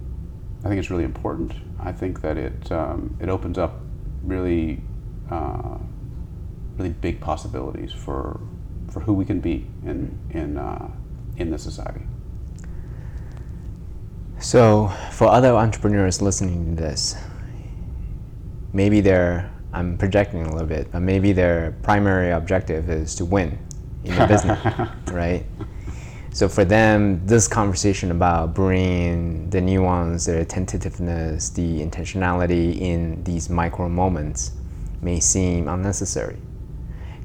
I 0.63 0.67
think 0.67 0.79
it's 0.79 0.89
really 0.89 1.03
important. 1.03 1.53
I 1.79 1.91
think 1.91 2.21
that 2.21 2.37
it 2.37 2.71
um, 2.71 3.15
it 3.19 3.29
opens 3.29 3.57
up 3.57 3.81
really 4.23 4.83
uh, 5.29 5.77
really 6.77 6.91
big 6.91 7.19
possibilities 7.21 7.91
for 7.91 8.39
for 8.89 8.99
who 9.01 9.13
we 9.13 9.25
can 9.25 9.39
be 9.39 9.67
in 9.85 10.17
in 10.31 10.57
uh, 10.57 10.89
in 11.37 11.49
this 11.51 11.63
society. 11.63 12.01
So, 14.39 14.87
for 15.11 15.27
other 15.27 15.49
entrepreneurs 15.49 16.21
listening 16.21 16.75
to 16.75 16.81
this, 16.81 17.15
maybe 18.73 19.01
their 19.01 19.51
I'm 19.71 19.97
projecting 19.97 20.45
a 20.45 20.51
little 20.51 20.67
bit, 20.67 20.91
but 20.91 21.01
maybe 21.01 21.31
their 21.31 21.75
primary 21.83 22.31
objective 22.31 22.89
is 22.89 23.13
to 23.15 23.25
win 23.25 23.57
in 24.03 24.15
the 24.15 24.25
business, 24.25 24.59
right? 25.11 25.45
So 26.31 26.47
for 26.47 26.63
them, 26.63 27.25
this 27.25 27.47
conversation 27.47 28.11
about 28.11 28.53
bringing 28.53 29.49
the 29.49 29.61
nuance, 29.61 30.25
the 30.25 30.45
tentativeness, 30.45 31.53
the 31.53 31.85
intentionality 31.85 32.79
in 32.79 33.23
these 33.23 33.49
micro 33.49 33.89
moments 33.89 34.51
may 35.01 35.19
seem 35.19 35.67
unnecessary. 35.67 36.37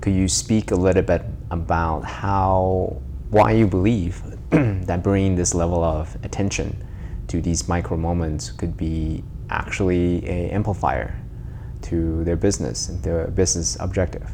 Could 0.00 0.14
you 0.14 0.28
speak 0.28 0.70
a 0.70 0.74
little 0.74 1.02
bit 1.02 1.22
about 1.54 2.04
how 2.04 3.00
why 3.30 3.52
you 3.52 3.66
believe 3.66 4.22
that 4.50 5.02
bringing 5.02 5.34
this 5.34 5.54
level 5.54 5.82
of 5.82 6.16
attention 6.22 6.86
to 7.28 7.40
these 7.40 7.68
micro 7.68 7.96
moments 7.96 8.50
could 8.52 8.76
be 8.76 9.24
actually 9.50 10.24
a 10.28 10.50
amplifier 10.50 11.18
to 11.82 12.22
their 12.24 12.36
business 12.36 12.88
and 12.88 13.02
their 13.02 13.28
business 13.28 13.76
objective? 13.80 14.30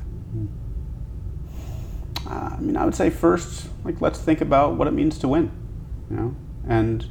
Uh, 2.26 2.56
I 2.56 2.60
mean, 2.60 2.76
I 2.76 2.84
would 2.84 2.94
say 2.94 3.10
first, 3.10 3.68
like, 3.84 4.00
let's 4.00 4.20
think 4.20 4.40
about 4.40 4.74
what 4.74 4.86
it 4.86 4.92
means 4.92 5.18
to 5.18 5.28
win, 5.28 5.50
you 6.10 6.16
know, 6.16 6.36
and 6.68 7.06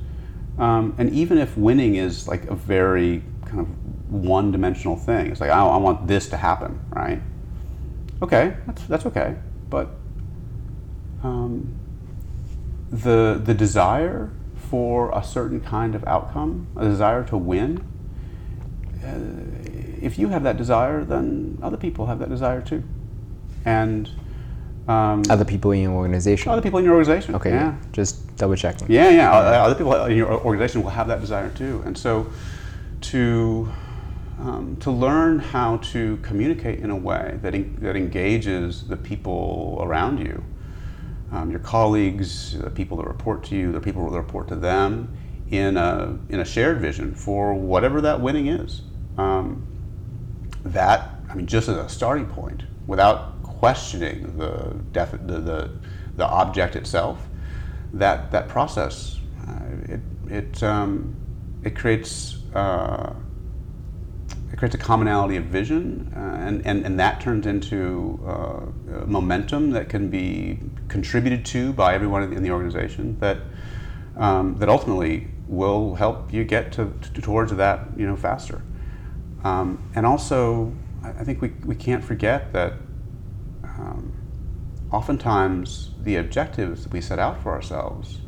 um, 0.57 0.93
and 0.97 1.09
even 1.11 1.37
if 1.37 1.57
winning 1.57 1.95
is 1.95 2.27
like 2.27 2.45
a 2.45 2.55
very 2.55 3.23
kind 3.45 3.61
of 3.61 3.67
one-dimensional 4.11 4.97
thing, 4.97 5.31
it's 5.31 5.41
like 5.41 5.49
I, 5.49 5.65
I 5.65 5.77
want 5.77 6.07
this 6.07 6.29
to 6.29 6.37
happen, 6.37 6.79
right? 6.89 7.21
Okay, 8.21 8.55
that's 8.67 8.83
that's 8.85 9.05
okay, 9.05 9.35
but 9.69 9.98
um, 11.23 11.73
the 12.91 13.39
the 13.43 13.53
desire 13.53 14.31
for 14.69 15.11
a 15.11 15.23
certain 15.23 15.59
kind 15.59 15.95
of 15.95 16.05
outcome, 16.07 16.67
a 16.75 16.85
desire 16.85 17.23
to 17.25 17.37
win. 17.37 17.83
Uh, 19.03 19.15
if 20.01 20.17
you 20.17 20.29
have 20.29 20.43
that 20.43 20.57
desire, 20.57 21.03
then 21.03 21.57
other 21.61 21.77
people 21.77 22.05
have 22.05 22.19
that 22.19 22.29
desire 22.29 22.61
too, 22.61 22.83
and 23.65 24.09
um, 24.87 25.23
other 25.29 25.45
people 25.45 25.71
in 25.71 25.81
your 25.81 25.91
organization. 25.93 26.51
Other 26.51 26.61
people 26.61 26.79
in 26.79 26.85
your 26.85 26.95
organization. 26.95 27.35
Okay, 27.35 27.51
yeah. 27.51 27.75
Just 27.91 28.35
double 28.37 28.55
checking. 28.55 28.91
Yeah, 28.91 29.09
yeah. 29.09 29.31
Other 29.31 29.75
people 29.75 29.93
in 30.05 30.17
your 30.17 30.31
organization 30.31 30.83
will 30.83 30.89
have 30.91 31.07
that 31.07 31.21
desire 31.21 31.49
too, 31.49 31.83
and 31.85 31.97
so 31.97 32.27
to 33.01 33.69
um, 34.39 34.77
to 34.79 34.91
learn 34.91 35.39
how 35.39 35.77
to 35.77 36.17
communicate 36.17 36.79
in 36.79 36.89
a 36.89 36.95
way 36.95 37.37
that, 37.41 37.53
en- 37.53 37.77
that 37.81 37.95
engages 37.95 38.87
the 38.87 38.95
people 38.95 39.79
around 39.81 40.19
you, 40.19 40.43
um, 41.31 41.51
your 41.51 41.59
colleagues, 41.59 42.57
the 42.59 42.69
people 42.69 42.97
that 42.97 43.07
report 43.07 43.43
to 43.45 43.55
you, 43.55 43.71
the 43.71 43.79
people 43.79 44.09
that 44.09 44.17
report 44.17 44.47
to 44.49 44.55
them, 44.55 45.15
in 45.51 45.77
a, 45.77 46.17
in 46.29 46.39
a 46.39 46.45
shared 46.45 46.79
vision 46.79 47.13
for 47.13 47.53
whatever 47.53 48.01
that 48.01 48.19
winning 48.21 48.47
is. 48.47 48.81
Um, 49.17 49.65
that, 50.63 51.09
I 51.29 51.35
mean, 51.35 51.47
just 51.47 51.69
as 51.69 51.77
a 51.77 51.89
starting 51.89 52.27
point, 52.27 52.63
without 52.87 53.41
questioning 53.43 54.37
the, 54.37 54.75
the, 54.93 55.17
the, 55.17 55.71
the, 56.15 56.27
object 56.27 56.75
itself, 56.75 57.27
that, 57.93 58.31
that 58.31 58.47
process, 58.47 59.19
uh, 59.47 59.93
it, 59.93 59.99
it, 60.29 60.63
um, 60.63 61.15
it 61.63 61.75
creates 61.75 62.37
uh, 62.53 63.13
it 64.51 64.57
creates 64.57 64.75
a 64.75 64.79
commonality 64.79 65.35
of 65.35 65.45
vision, 65.45 66.11
uh, 66.15 66.19
and, 66.19 66.65
and, 66.65 66.85
and 66.85 66.99
that 66.99 67.21
turns 67.21 67.45
into 67.45 68.19
uh, 68.25 69.05
momentum 69.05 69.71
that 69.71 69.89
can 69.89 70.09
be 70.09 70.59
contributed 70.87 71.45
to 71.45 71.71
by 71.73 71.93
everyone 71.93 72.33
in 72.33 72.41
the 72.41 72.51
organization 72.51 73.17
that, 73.19 73.37
um, 74.17 74.57
that 74.57 74.67
ultimately 74.67 75.27
will 75.47 75.95
help 75.95 76.33
you 76.33 76.43
get 76.43 76.71
to, 76.71 76.93
to 77.13 77.21
towards 77.21 77.53
that 77.55 77.87
you 77.95 78.07
know, 78.07 78.15
faster. 78.15 78.61
Um, 79.43 79.81
and 79.95 80.05
also, 80.05 80.73
I 81.03 81.23
think 81.23 81.41
we, 81.41 81.49
we 81.63 81.75
can't 81.75 82.03
forget 82.03 82.51
that 82.53 82.73
um, 83.63 84.13
oftentimes 84.91 85.91
the 86.01 86.15
objectives 86.15 86.83
that 86.83 86.91
we 86.91 87.01
set 87.01 87.19
out 87.19 87.41
for 87.41 87.51
ourselves, 87.51 88.19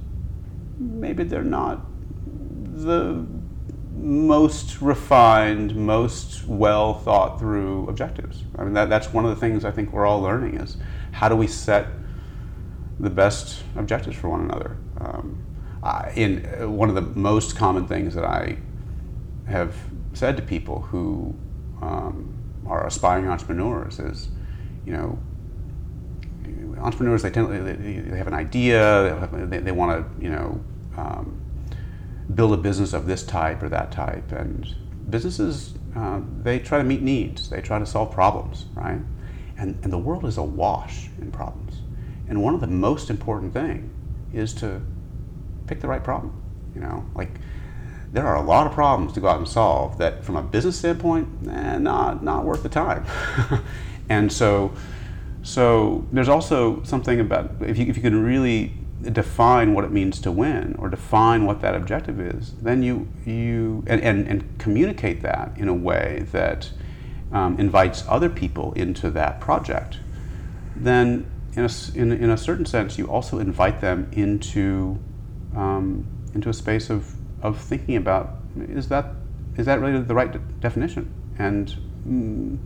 maybe 0.78 1.24
they're 1.24 1.44
not 1.44 1.86
the 2.74 3.26
most 4.02 4.82
refined, 4.82 5.76
most 5.76 6.48
well 6.48 6.94
thought 6.94 7.40
through 7.40 7.88
objectives. 7.88 8.44
I 8.58 8.64
mean, 8.64 8.74
that, 8.74 8.90
that's 8.90 9.14
one 9.14 9.26
of 9.26 9.30
the 9.30 9.36
things 9.36 9.64
I 9.64 9.72
think 9.72 9.94
we're 9.94 10.06
all 10.06 10.22
learning 10.22 10.58
is 10.60 10.78
how 11.12 11.30
do 11.30 11.36
we 11.36 11.48
set 11.48 11.88
the 13.00 13.10
best 13.10 13.64
objectives 13.76 14.16
for 14.16 14.30
one 14.30 14.42
another. 14.42 14.78
Um, 15.00 15.44
I, 15.84 16.12
in 16.16 16.46
uh, 16.46 16.70
one 16.70 16.90
of 16.90 16.96
the 16.96 17.02
most 17.02 17.56
common 17.56 17.88
things 17.88 18.14
that 18.16 18.26
I 18.26 18.58
have 19.48 19.76
said 20.14 20.38
to 20.38 20.44
people 20.44 20.82
who 20.82 21.36
um, 21.82 22.34
are 22.68 22.86
aspiring 22.86 23.28
entrepreneurs 23.28 24.00
is, 24.00 24.30
you 24.86 24.94
know, 24.94 25.20
entrepreneurs 26.80 27.22
they 27.22 27.30
tend 27.30 27.52
they, 27.52 28.00
they 28.00 28.18
have 28.18 28.28
an 28.28 28.34
idea, 28.34 29.30
they, 29.32 29.60
they 29.60 29.72
want 29.72 30.20
to, 30.20 30.24
you 30.24 30.32
know. 30.32 30.60
Um, 30.98 31.41
build 32.36 32.54
a 32.54 32.58
business 32.58 32.94
of 32.94 33.06
this 33.06 33.24
type 33.24 33.62
or 33.64 33.70
that 33.70 33.92
type. 33.92 34.32
And 34.32 34.76
businesses, 35.10 35.74
uh, 35.96 36.22
they 36.42 36.60
try 36.60 36.78
to 36.78 36.84
meet 36.84 37.02
needs, 37.02 37.50
they 37.50 37.62
try 37.62 37.80
to 37.80 37.86
solve 37.86 38.12
problems, 38.12 38.66
right? 38.76 39.00
And, 39.58 39.78
and 39.84 39.92
the 39.92 39.98
world 39.98 40.26
is 40.26 40.38
awash 40.38 41.10
in 41.20 41.32
problems. 41.32 41.82
And 42.28 42.42
one 42.42 42.54
of 42.54 42.62
the 42.62 42.68
most 42.68 43.10
important 43.10 43.54
thing 43.54 43.90
is 44.34 44.54
to 44.56 44.82
pick 45.68 45.82
the 45.82 45.88
right 45.88 46.04
problem. 46.04 46.42
You 46.74 46.82
know, 46.82 47.06
like 47.16 47.32
there 48.14 48.26
are 48.26 48.36
a 48.36 48.42
lot 48.42 48.68
of 48.68 48.74
problems 48.74 49.14
to 49.14 49.20
go 49.20 49.28
out 49.28 49.38
and 49.38 49.48
solve 49.48 49.98
that, 49.98 50.24
from 50.24 50.36
a 50.36 50.42
business 50.42 50.78
standpoint, 50.80 51.28
eh, 51.50 51.78
not 51.78 52.24
not 52.24 52.46
worth 52.46 52.64
the 52.64 52.70
time. 52.70 53.06
and 54.10 54.32
so, 54.32 54.74
so 55.44 56.06
there's 56.12 56.30
also 56.30 56.82
something 56.84 57.20
about 57.20 57.56
if 57.62 57.78
you 57.78 57.86
if 57.86 57.98
you 57.98 58.02
can 58.02 58.24
really 58.24 58.74
define 59.02 59.74
what 59.74 59.84
it 59.84 59.92
means 59.92 60.20
to 60.22 60.32
win 60.32 60.76
or 60.78 60.90
define 60.90 61.46
what 61.46 61.62
that 61.62 61.76
objective 61.76 62.20
is, 62.20 62.54
then 62.62 62.84
you, 62.84 63.08
you 63.26 63.84
and, 63.88 64.02
and, 64.02 64.28
and 64.28 64.60
communicate 64.60 65.22
that 65.22 65.52
in 65.58 65.68
a 65.68 65.74
way 65.74 66.26
that 66.32 66.72
um, 67.32 67.60
invites 67.60 68.04
other 68.08 68.30
people 68.30 68.74
into 68.74 69.10
that 69.10 69.40
project, 69.40 70.00
then 70.76 71.26
in 71.56 71.66
a, 71.66 71.70
in, 71.96 72.12
in 72.12 72.30
a 72.30 72.38
certain 72.38 72.66
sense, 72.66 72.98
you 72.98 73.08
also 73.08 73.40
invite 73.40 73.82
them 73.82 74.10
into 74.14 75.00
um, 75.56 76.06
into 76.34 76.48
a 76.48 76.54
space 76.54 76.90
of, 76.90 77.14
of 77.42 77.60
thinking 77.60 77.98
about 77.98 78.38
is 78.58 78.88
that 78.88 79.14
is 79.58 79.66
that 79.66 79.82
really 79.82 80.02
the 80.02 80.16
right 80.16 80.32
de- 80.32 80.40
definition? 80.60 81.14
And 81.38 81.76
mm, 82.08 82.58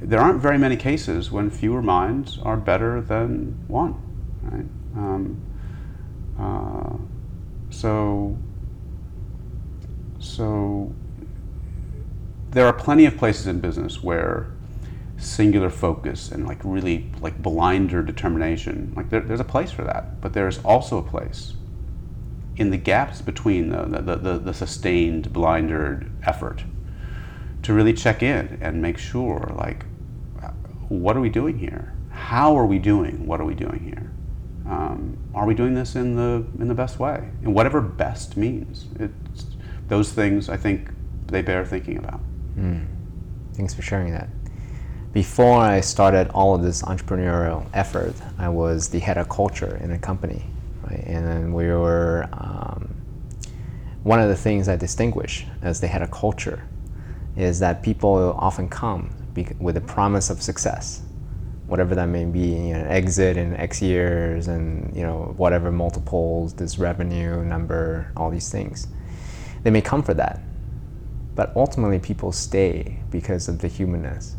there 0.00 0.20
aren't 0.20 0.40
very 0.40 0.58
many 0.58 0.76
cases 0.76 1.30
when 1.30 1.50
fewer 1.50 1.82
minds 1.82 2.38
are 2.42 2.56
better 2.56 3.00
than 3.00 3.62
one. 3.68 3.94
Right? 4.42 4.64
Um, 4.96 5.42
uh, 6.38 6.96
so, 7.70 8.36
so 10.18 10.92
there 12.50 12.66
are 12.66 12.72
plenty 12.72 13.06
of 13.06 13.16
places 13.16 13.46
in 13.46 13.60
business 13.60 14.02
where 14.02 14.50
singular 15.16 15.68
focus 15.68 16.30
and 16.30 16.46
like 16.46 16.58
really 16.62 17.10
like 17.20 17.42
blinder 17.42 18.02
determination, 18.02 18.92
like 18.96 19.10
there, 19.10 19.20
there's 19.20 19.40
a 19.40 19.44
place 19.44 19.70
for 19.70 19.84
that. 19.84 20.20
But 20.20 20.32
there's 20.32 20.58
also 20.58 20.98
a 20.98 21.02
place 21.02 21.54
in 22.56 22.70
the 22.70 22.76
gaps 22.76 23.22
between 23.22 23.70
the, 23.70 23.84
the, 23.84 24.16
the, 24.16 24.38
the 24.38 24.54
sustained 24.54 25.32
blindered 25.32 26.10
effort 26.24 26.64
to 27.62 27.72
really 27.72 27.92
check 27.92 28.22
in 28.22 28.58
and 28.60 28.82
make 28.82 28.98
sure 28.98 29.52
like 29.56 29.84
what 30.88 31.16
are 31.16 31.20
we 31.20 31.28
doing 31.28 31.58
here 31.58 31.92
how 32.10 32.56
are 32.56 32.66
we 32.66 32.78
doing 32.78 33.26
what 33.26 33.40
are 33.40 33.44
we 33.44 33.54
doing 33.54 33.80
here 33.80 34.10
um, 34.72 35.16
are 35.38 35.46
we 35.46 35.54
doing 35.54 35.74
this 35.74 35.94
in 35.94 36.16
the 36.16 36.44
in 36.60 36.68
the 36.68 36.74
best 36.74 36.98
way? 36.98 37.28
And 37.42 37.54
whatever 37.54 37.80
best 37.80 38.36
means. 38.36 38.86
It's, 38.98 39.46
those 39.88 40.12
things 40.12 40.50
i 40.50 40.56
think 40.56 40.90
they 41.28 41.40
bear 41.42 41.64
thinking 41.64 41.96
about. 41.96 42.20
Mm. 42.56 42.86
thanks 43.54 43.72
for 43.72 43.82
sharing 43.82 44.12
that. 44.12 44.28
Before 45.12 45.58
i 45.58 45.80
started 45.80 46.28
all 46.30 46.54
of 46.54 46.62
this 46.62 46.82
entrepreneurial 46.82 47.66
effort 47.72 48.14
i 48.38 48.48
was 48.48 48.88
the 48.88 48.98
head 48.98 49.16
of 49.16 49.28
culture 49.28 49.78
in 49.82 49.92
a 49.92 49.98
company 49.98 50.44
right? 50.90 51.04
And 51.06 51.26
then 51.26 51.52
we 51.52 51.66
were 51.68 52.28
um, 52.32 52.94
one 54.02 54.20
of 54.20 54.28
the 54.28 54.36
things 54.36 54.68
I 54.68 54.76
distinguish 54.76 55.46
as 55.62 55.80
the 55.80 55.86
head 55.86 56.02
of 56.02 56.10
culture 56.10 56.64
is 57.36 57.58
that 57.60 57.82
people 57.82 58.34
often 58.38 58.68
come 58.68 59.10
with 59.60 59.76
a 59.76 59.80
promise 59.80 60.30
of 60.30 60.42
success, 60.42 61.02
whatever 61.68 61.94
that 61.94 62.06
may 62.06 62.24
be, 62.24 62.40
you 62.40 62.74
know, 62.74 62.84
exit 62.88 63.36
in 63.36 63.54
X 63.56 63.80
years, 63.80 64.48
and 64.48 64.94
you 64.96 65.02
know 65.02 65.34
whatever 65.36 65.70
multiples, 65.70 66.54
this 66.54 66.78
revenue 66.78 67.44
number, 67.44 68.10
all 68.16 68.30
these 68.30 68.50
things. 68.50 68.88
They 69.62 69.70
may 69.70 69.80
come 69.80 70.02
for 70.02 70.14
that, 70.14 70.42
but 71.36 71.52
ultimately 71.54 72.00
people 72.00 72.32
stay 72.32 72.98
because 73.10 73.48
of 73.48 73.60
the 73.60 73.68
humanness, 73.68 74.34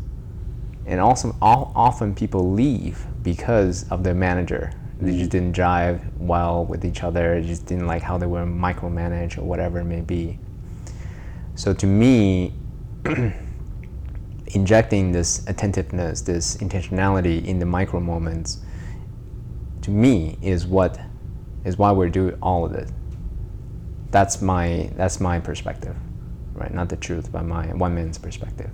and 0.84 1.00
also 1.00 1.34
often 1.40 2.14
people 2.14 2.52
leave 2.52 3.06
because 3.22 3.88
of 3.90 4.04
their 4.04 4.14
manager 4.14 4.72
they 5.00 5.16
just 5.16 5.30
didn't 5.30 5.56
jive 5.56 6.02
well 6.18 6.64
with 6.64 6.84
each 6.84 7.02
other. 7.02 7.40
They 7.40 7.46
Just 7.46 7.66
didn't 7.66 7.86
like 7.86 8.02
how 8.02 8.18
they 8.18 8.26
were 8.26 8.44
micromanaged 8.44 9.38
or 9.38 9.42
whatever 9.42 9.80
it 9.80 9.84
may 9.84 10.02
be. 10.02 10.38
So 11.54 11.72
to 11.72 11.86
me, 11.86 12.52
injecting 14.52 15.12
this 15.12 15.46
attentiveness, 15.46 16.22
this 16.22 16.56
intentionality 16.58 17.44
in 17.44 17.58
the 17.58 17.66
micro 17.66 18.00
moments, 18.00 18.58
to 19.82 19.90
me 19.90 20.38
is 20.42 20.66
what 20.66 21.00
is 21.64 21.76
why 21.76 21.92
we're 21.92 22.08
doing 22.08 22.36
all 22.42 22.64
of 22.64 22.72
it. 22.72 22.90
That's 24.10 24.42
my 24.42 24.90
that's 24.96 25.20
my 25.20 25.38
perspective, 25.40 25.96
right? 26.54 26.72
Not 26.72 26.88
the 26.88 26.96
truth, 26.96 27.30
but 27.30 27.44
my 27.44 27.66
one 27.74 27.94
man's 27.94 28.18
perspective. 28.18 28.70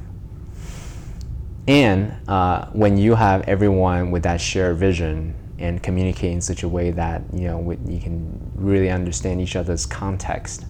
And 1.69 2.15
uh, 2.29 2.67
when 2.73 2.97
you 2.97 3.17
have 3.17 3.43
everyone 3.49 4.13
with 4.13 4.23
that 4.23 4.41
shared 4.41 4.77
vision 4.77 5.35
and 5.59 5.83
communicate 5.83 6.33
in 6.33 6.41
such 6.41 6.63
a 6.63 6.69
way 6.69 6.91
that 6.93 7.23
you 7.33 7.49
know 7.49 7.77
you 7.87 8.01
can 8.01 8.53
really 8.55 8.91
understand 8.91 9.41
each 9.41 9.57
other's 9.57 9.85
context 9.85 10.65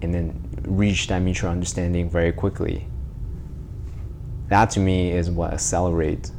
and 0.00 0.12
then 0.12 0.48
reach 0.62 1.06
that 1.08 1.20
mutual 1.20 1.50
understanding 1.50 2.08
very 2.08 2.32
quickly 2.32 2.86
that 4.52 4.70
to 4.70 4.80
me 4.80 5.10
is 5.10 5.30
what 5.30 5.52
accelerates 5.52 6.32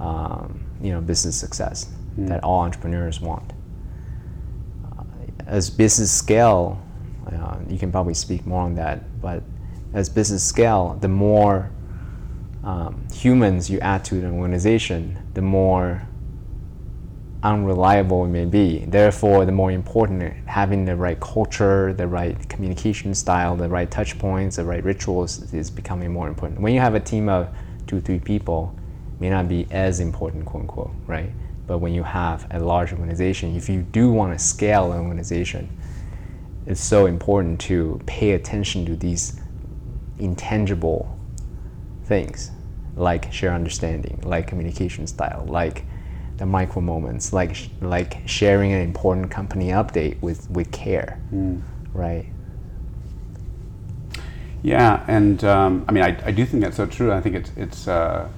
um, 0.00 0.64
you 0.80 0.90
know 0.90 1.00
business 1.00 1.38
success 1.38 1.90
mm. 2.18 2.28
that 2.28 2.42
all 2.42 2.60
entrepreneurs 2.60 3.20
want 3.20 3.52
uh, 4.86 5.04
as 5.46 5.68
business 5.68 6.10
scale 6.10 6.80
uh, 7.30 7.58
you 7.68 7.78
can 7.78 7.92
probably 7.92 8.14
speak 8.14 8.46
more 8.46 8.62
on 8.62 8.74
that 8.74 9.20
but 9.20 9.42
as 9.92 10.08
business 10.08 10.42
scale 10.42 10.96
the 11.00 11.08
more 11.08 11.70
um, 12.64 13.06
humans 13.12 13.68
you 13.68 13.78
add 13.80 14.02
to 14.04 14.14
an 14.16 14.32
organization 14.32 15.18
the 15.34 15.42
more 15.42 16.08
unreliable 17.44 18.24
it 18.24 18.28
may 18.28 18.46
be. 18.46 18.86
Therefore, 18.86 19.44
the 19.44 19.52
more 19.52 19.70
important 19.70 20.48
having 20.48 20.84
the 20.84 20.96
right 20.96 21.20
culture, 21.20 21.92
the 21.92 22.08
right 22.08 22.48
communication 22.48 23.14
style, 23.14 23.54
the 23.54 23.68
right 23.68 23.90
touch 23.90 24.18
points, 24.18 24.56
the 24.56 24.64
right 24.64 24.82
rituals 24.82 25.52
is 25.52 25.70
becoming 25.70 26.10
more 26.10 26.26
important. 26.26 26.60
When 26.60 26.72
you 26.72 26.80
have 26.80 26.94
a 26.94 27.00
team 27.00 27.28
of 27.28 27.48
two, 27.86 28.00
three 28.00 28.18
people, 28.18 28.74
may 29.20 29.28
not 29.28 29.46
be 29.46 29.66
as 29.70 30.00
important, 30.00 30.46
quote 30.46 30.62
unquote, 30.62 30.90
right? 31.06 31.30
But 31.66 31.78
when 31.78 31.94
you 31.94 32.02
have 32.02 32.46
a 32.50 32.58
large 32.58 32.92
organization, 32.92 33.54
if 33.54 33.68
you 33.68 33.82
do 33.82 34.10
want 34.10 34.36
to 34.36 34.42
scale 34.42 34.92
an 34.92 35.00
organization, 35.00 35.68
it's 36.66 36.80
so 36.80 37.06
important 37.06 37.60
to 37.62 38.00
pay 38.06 38.32
attention 38.32 38.86
to 38.86 38.96
these 38.96 39.38
intangible 40.18 41.18
things 42.04 42.50
like 42.96 43.30
share 43.32 43.52
understanding, 43.52 44.20
like 44.24 44.46
communication 44.46 45.06
style, 45.06 45.44
like 45.48 45.84
the 46.36 46.46
micro 46.46 46.82
moments, 46.82 47.32
like 47.32 47.56
like 47.80 48.18
sharing 48.26 48.72
an 48.72 48.80
important 48.80 49.30
company 49.30 49.68
update 49.68 50.20
with 50.20 50.50
with 50.50 50.70
care, 50.72 51.20
mm. 51.32 51.62
right? 51.92 52.26
Yeah, 54.62 55.04
and 55.06 55.44
um, 55.44 55.84
I 55.86 55.92
mean, 55.92 56.02
I, 56.02 56.16
I 56.24 56.30
do 56.30 56.46
think 56.46 56.62
that's 56.62 56.76
so 56.76 56.86
true. 56.86 57.12
I 57.12 57.20
think 57.20 57.36
it's 57.36 57.52
it's 57.56 57.86
uh, 57.86 58.28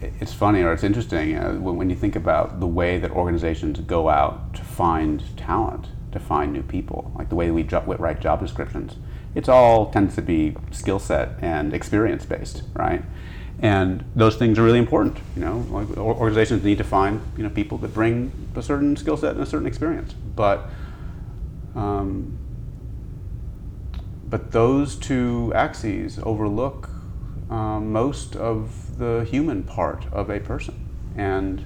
it's 0.00 0.32
funny 0.32 0.62
or 0.62 0.72
it's 0.72 0.84
interesting 0.84 1.36
uh, 1.36 1.54
when, 1.54 1.76
when 1.76 1.90
you 1.90 1.96
think 1.96 2.16
about 2.16 2.60
the 2.60 2.66
way 2.66 2.98
that 2.98 3.10
organizations 3.10 3.80
go 3.80 4.08
out 4.08 4.54
to 4.54 4.62
find 4.62 5.22
talent, 5.36 5.88
to 6.12 6.20
find 6.20 6.52
new 6.52 6.62
people, 6.62 7.12
like 7.16 7.28
the 7.28 7.34
way 7.34 7.50
we 7.50 7.62
jo- 7.62 7.82
write 7.98 8.20
job 8.20 8.40
descriptions. 8.40 8.96
It's 9.34 9.48
all 9.48 9.90
tends 9.90 10.14
to 10.16 10.22
be 10.22 10.56
skill 10.70 10.98
set 10.98 11.30
and 11.40 11.72
experience 11.72 12.24
based, 12.24 12.62
right? 12.74 13.02
And 13.60 14.04
those 14.14 14.36
things 14.36 14.58
are 14.58 14.62
really 14.62 14.78
important. 14.78 15.18
You 15.34 15.42
know, 15.42 15.66
organizations 15.96 16.62
need 16.62 16.78
to 16.78 16.84
find 16.84 17.20
you 17.36 17.42
know 17.42 17.50
people 17.50 17.78
that 17.78 17.92
bring 17.92 18.32
a 18.54 18.62
certain 18.62 18.96
skill 18.96 19.16
set 19.16 19.32
and 19.32 19.42
a 19.42 19.46
certain 19.46 19.66
experience. 19.66 20.14
But 20.36 20.68
um, 21.74 22.38
but 24.28 24.52
those 24.52 24.96
two 24.96 25.52
axes 25.54 26.18
overlook 26.22 26.90
um, 27.50 27.92
most 27.92 28.36
of 28.36 28.98
the 28.98 29.26
human 29.28 29.62
part 29.64 30.04
of 30.12 30.30
a 30.30 30.38
person, 30.38 30.74
and 31.16 31.64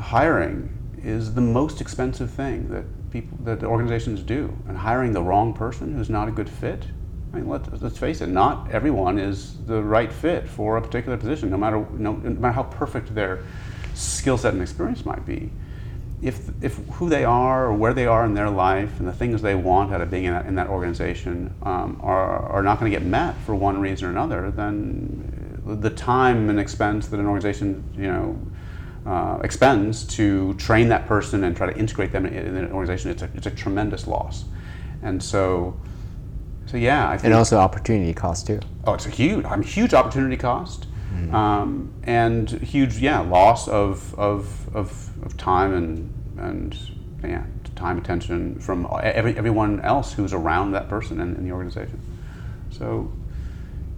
hiring 0.00 0.74
is 1.02 1.34
the 1.34 1.40
most 1.40 1.80
expensive 1.80 2.30
thing 2.30 2.68
that 2.70 2.84
people 3.10 3.36
that 3.44 3.62
organizations 3.62 4.22
do. 4.22 4.56
And 4.66 4.78
hiring 4.78 5.12
the 5.12 5.22
wrong 5.22 5.52
person 5.52 5.94
who's 5.94 6.10
not 6.10 6.28
a 6.28 6.30
good 6.30 6.48
fit 6.48 6.86
I 7.32 7.36
mean, 7.36 7.48
let, 7.48 7.68
us 7.68 7.98
face 7.98 8.20
it, 8.20 8.28
not 8.28 8.70
everyone 8.70 9.18
is 9.18 9.56
the 9.66 9.82
right 9.82 10.12
fit 10.12 10.48
for 10.48 10.76
a 10.76 10.82
particular 10.82 11.16
position, 11.16 11.50
no 11.50 11.58
matter, 11.58 11.86
no, 11.92 12.14
no 12.14 12.30
matter 12.30 12.52
how 12.52 12.62
perfect 12.62 13.14
their 13.14 13.40
skill 13.94 14.38
set 14.38 14.54
and 14.54 14.62
experience 14.62 15.04
might 15.04 15.26
be. 15.26 15.50
If, 16.22 16.50
if 16.62 16.76
who 16.92 17.08
they 17.08 17.24
are 17.24 17.66
or 17.66 17.74
where 17.74 17.94
they 17.94 18.06
are 18.06 18.24
in 18.24 18.34
their 18.34 18.50
life 18.50 18.98
and 18.98 19.06
the 19.06 19.12
things 19.12 19.42
they 19.42 19.54
want 19.54 19.92
out 19.92 20.00
of 20.00 20.10
being 20.10 20.24
in 20.24 20.32
that, 20.32 20.46
in 20.46 20.54
that 20.56 20.68
organization 20.68 21.54
um, 21.62 22.00
are, 22.02 22.40
are 22.48 22.62
not 22.62 22.80
going 22.80 22.90
to 22.90 22.98
get 22.98 23.06
met 23.06 23.36
for 23.44 23.54
one 23.54 23.80
reason 23.80 24.08
or 24.08 24.10
another, 24.10 24.50
then 24.50 25.60
the 25.64 25.90
time 25.90 26.48
and 26.48 26.58
expense 26.58 27.08
that 27.08 27.20
an 27.20 27.26
organization 27.26 27.84
you 27.94 28.06
know 28.06 28.40
uh, 29.06 29.38
expends 29.44 30.04
to 30.04 30.54
train 30.54 30.88
that 30.88 31.06
person 31.06 31.44
and 31.44 31.56
try 31.56 31.70
to 31.70 31.78
integrate 31.78 32.12
them 32.12 32.26
in, 32.26 32.34
in 32.34 32.56
an 32.56 32.72
organization, 32.72 33.10
it's 33.10 33.22
a, 33.22 33.30
it's 33.34 33.46
a 33.46 33.50
tremendous 33.50 34.06
loss. 34.06 34.44
And 35.02 35.22
so 35.22 35.78
so 36.68 36.76
yeah, 36.76 37.08
I 37.08 37.16
think, 37.16 37.24
and 37.24 37.34
also 37.34 37.56
opportunity 37.56 38.12
cost 38.12 38.46
too. 38.46 38.60
Oh, 38.86 38.94
it's 38.94 39.06
a 39.06 39.10
huge, 39.10 39.44
I'm 39.46 39.62
huge 39.62 39.94
opportunity 39.94 40.36
cost, 40.36 40.86
mm-hmm. 41.12 41.34
um, 41.34 41.92
and 42.02 42.50
huge 42.50 42.98
yeah 42.98 43.20
loss 43.20 43.68
of 43.68 44.14
of, 44.18 44.68
of, 44.76 45.24
of 45.24 45.36
time 45.36 45.72
and 45.72 46.12
and 46.38 46.78
yeah 47.24 47.44
time 47.74 47.96
attention 47.96 48.58
from 48.58 48.86
every, 49.02 49.36
everyone 49.38 49.80
else 49.80 50.12
who's 50.12 50.32
around 50.32 50.72
that 50.72 50.88
person 50.88 51.20
in, 51.20 51.36
in 51.36 51.44
the 51.44 51.52
organization. 51.52 52.00
So 52.70 53.10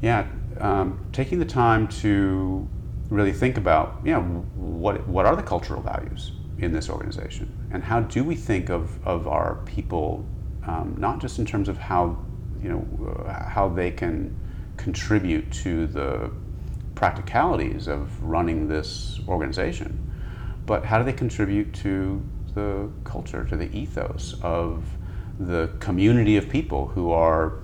yeah, 0.00 0.28
um, 0.60 1.04
taking 1.12 1.38
the 1.38 1.44
time 1.44 1.88
to 1.88 2.68
really 3.08 3.32
think 3.32 3.56
about 3.56 4.00
you 4.04 4.12
know 4.12 4.22
what 4.54 5.06
what 5.08 5.26
are 5.26 5.34
the 5.34 5.42
cultural 5.42 5.82
values 5.82 6.32
in 6.58 6.72
this 6.72 6.88
organization 6.88 7.52
and 7.72 7.82
how 7.82 8.00
do 8.00 8.22
we 8.22 8.34
think 8.34 8.68
of, 8.68 9.04
of 9.04 9.26
our 9.26 9.56
people 9.64 10.24
um, 10.66 10.94
not 10.98 11.20
just 11.20 11.38
in 11.38 11.46
terms 11.46 11.68
of 11.68 11.78
how 11.78 12.16
you 12.62 12.68
know, 12.68 13.46
how 13.48 13.68
they 13.68 13.90
can 13.90 14.36
contribute 14.76 15.50
to 15.52 15.86
the 15.86 16.30
practicalities 16.94 17.88
of 17.88 18.22
running 18.22 18.68
this 18.68 19.20
organization, 19.28 19.98
but 20.66 20.84
how 20.84 20.98
do 20.98 21.04
they 21.04 21.12
contribute 21.12 21.72
to 21.72 22.22
the 22.54 22.88
culture, 23.04 23.44
to 23.44 23.56
the 23.56 23.74
ethos 23.76 24.34
of 24.42 24.84
the 25.38 25.70
community 25.78 26.36
of 26.36 26.48
people 26.48 26.88
who 26.88 27.10
are 27.10 27.54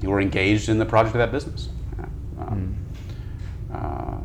who 0.00 0.12
are 0.12 0.20
engaged 0.20 0.68
in 0.68 0.78
the 0.78 0.86
project 0.86 1.14
of 1.14 1.18
that 1.18 1.32
business. 1.32 1.68
Um, 2.38 2.76
mm. 3.70 3.74
uh, 3.74 4.18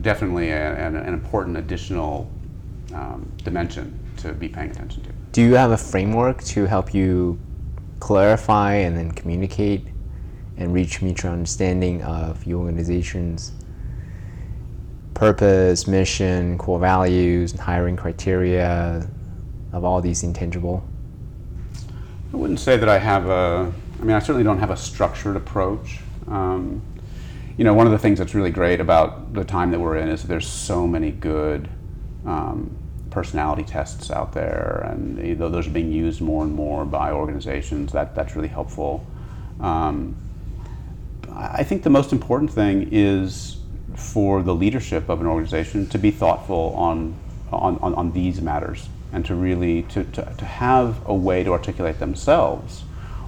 definitely 0.00 0.50
a, 0.50 0.86
an, 0.86 0.96
an, 0.96 1.12
important 1.12 1.58
additional 1.58 2.30
um, 2.94 3.30
dimension 3.44 3.98
to 4.16 4.32
be 4.32 4.48
paying 4.48 4.70
attention 4.70 5.02
to. 5.02 5.10
Do 5.32 5.42
you 5.42 5.54
have 5.56 5.72
a 5.72 5.76
framework 5.76 6.42
to 6.44 6.64
help 6.64 6.94
you 6.94 7.38
clarify 8.00 8.74
and 8.74 8.96
then 8.96 9.12
communicate 9.12 9.86
and 10.56 10.74
reach 10.74 11.00
mutual 11.00 11.32
understanding 11.32 12.02
of 12.02 12.44
your 12.46 12.60
organization's 12.60 13.52
purpose, 15.14 15.86
mission, 15.86 16.56
core 16.58 16.78
values, 16.78 17.52
hiring 17.58 17.96
criteria 17.96 19.06
of 19.72 19.84
all 19.84 20.00
these 20.00 20.22
intangible? 20.22 20.82
I 22.32 22.36
wouldn't 22.36 22.60
say 22.60 22.76
that 22.76 22.88
I 22.88 22.98
have 22.98 23.28
a, 23.28 23.72
I 24.00 24.04
mean, 24.04 24.16
I 24.16 24.18
certainly 24.18 24.44
don't 24.44 24.58
have 24.58 24.70
a 24.70 24.76
structured 24.76 25.36
approach. 25.36 26.00
Um, 26.28 26.80
you 27.56 27.64
know, 27.64 27.74
one 27.74 27.86
of 27.86 27.92
the 27.92 27.98
things 27.98 28.18
that's 28.18 28.34
really 28.34 28.50
great 28.50 28.80
about 28.80 29.34
the 29.34 29.44
time 29.44 29.70
that 29.72 29.78
we're 29.78 29.96
in 29.96 30.08
is 30.08 30.22
there's 30.22 30.48
so 30.48 30.86
many 30.86 31.10
good 31.10 31.68
um, 32.24 32.74
personality 33.10 33.64
tests 33.64 34.10
out 34.10 34.32
there, 34.32 34.86
and 34.90 35.38
those 35.38 35.66
are 35.66 35.70
being 35.70 35.92
used 35.92 36.20
more 36.20 36.44
and 36.44 36.54
more 36.54 36.84
by 36.84 37.12
organizations. 37.12 37.92
That 37.92 38.14
that's 38.14 38.36
really 38.36 38.48
helpful. 38.48 39.04
Um, 39.60 40.16
I 41.32 41.62
think 41.62 41.82
the 41.82 41.90
most 41.90 42.12
important 42.12 42.50
thing 42.50 42.88
is 42.92 43.58
for 43.96 44.42
the 44.42 44.54
leadership 44.54 45.08
of 45.08 45.20
an 45.20 45.26
organization 45.26 45.86
to 45.88 45.98
be 45.98 46.10
thoughtful 46.10 46.74
on 46.76 47.16
on, 47.52 47.78
on, 47.78 47.94
on 47.94 48.12
these 48.12 48.40
matters 48.40 48.88
and 49.12 49.26
to 49.26 49.34
really 49.34 49.82
to, 49.84 50.04
to, 50.04 50.34
to 50.38 50.44
have 50.44 51.06
a 51.06 51.14
way 51.14 51.42
to 51.42 51.52
articulate 51.52 51.98
themselves 51.98 52.82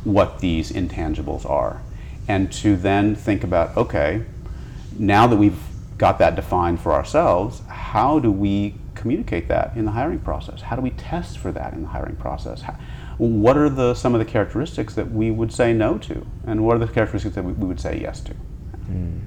what 0.05 0.39
these 0.39 0.71
intangibles 0.71 1.49
are 1.49 1.83
and 2.29 2.53
to 2.53 2.77
then 2.77 3.17
think 3.17 3.43
about 3.43 3.77
okay 3.77 4.25
now 4.99 5.27
that 5.27 5.37
we've 5.37 5.59
got 5.99 6.19
that 6.19 6.37
defined 6.37 6.81
for 6.81 6.93
ourselves 6.93 7.63
how 7.69 8.19
do 8.19 8.31
we 8.31 8.75
communicate 9.03 9.49
that 9.49 9.77
in 9.77 9.85
the 9.85 9.91
hiring 9.91 10.21
process? 10.21 10.63
How 10.63 10.77
do 10.77 10.83
we 10.83 10.91
test 10.91 11.39
for 11.39 11.53
that 11.53 11.75
in 11.75 11.83
the 11.83 11.89
hiring 11.89 12.17
process? 12.17 12.63
How, 12.63 12.79
what 13.19 13.57
are 13.57 13.69
the 13.69 13.95
some 13.95 14.15
of 14.15 14.19
the 14.21 14.25
characteristics 14.25 14.95
that 14.95 15.11
we 15.11 15.31
would 15.31 15.53
say 15.53 15.75
no 15.75 15.99
to? 15.99 16.27
And 16.47 16.65
what 16.65 16.77
are 16.77 16.79
the 16.79 16.93
characteristics 16.93 17.35
that 17.35 17.45
we, 17.45 17.53
we 17.53 17.67
would 17.67 17.81
say 17.81 18.01
yes 18.01 18.21
to? 18.23 18.35
Mm. 18.91 19.21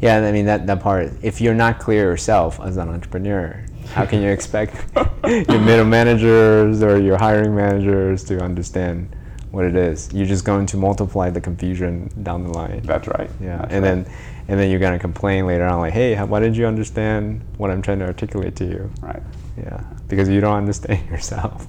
yeah 0.00 0.18
i 0.18 0.32
mean 0.32 0.44
that, 0.44 0.66
that 0.66 0.80
part 0.80 1.10
if 1.22 1.40
you're 1.40 1.54
not 1.54 1.78
clear 1.78 2.02
yourself 2.02 2.60
as 2.60 2.76
an 2.76 2.88
entrepreneur 2.88 3.64
how 3.94 4.04
can 4.04 4.20
you 4.22 4.28
expect 4.28 4.74
your 5.24 5.60
middle 5.60 5.86
managers 5.86 6.82
or 6.82 7.00
your 7.00 7.16
hiring 7.16 7.54
managers 7.54 8.22
to 8.24 8.38
understand 8.40 9.08
what 9.50 9.64
it 9.64 9.76
is? 9.76 10.12
You're 10.12 10.26
just 10.26 10.44
going 10.44 10.66
to 10.66 10.76
multiply 10.76 11.30
the 11.30 11.40
confusion 11.40 12.10
down 12.22 12.44
the 12.44 12.50
line. 12.50 12.82
That's 12.84 13.08
right. 13.08 13.30
Yeah, 13.40 13.58
That's 13.58 13.72
and 13.72 13.84
right. 13.84 14.04
then 14.04 14.14
and 14.48 14.58
then 14.58 14.70
you're 14.70 14.80
gonna 14.80 14.98
complain 14.98 15.46
later 15.46 15.66
on, 15.66 15.80
like, 15.80 15.92
hey, 15.92 16.14
how, 16.14 16.26
why 16.26 16.40
didn't 16.40 16.56
you 16.56 16.66
understand 16.66 17.42
what 17.56 17.70
I'm 17.70 17.82
trying 17.82 17.98
to 18.00 18.06
articulate 18.06 18.56
to 18.56 18.64
you? 18.64 18.90
Right. 19.00 19.22
Yeah, 19.56 19.82
because 20.08 20.28
you 20.28 20.40
don't 20.40 20.56
understand 20.56 21.06
yourself. 21.10 21.66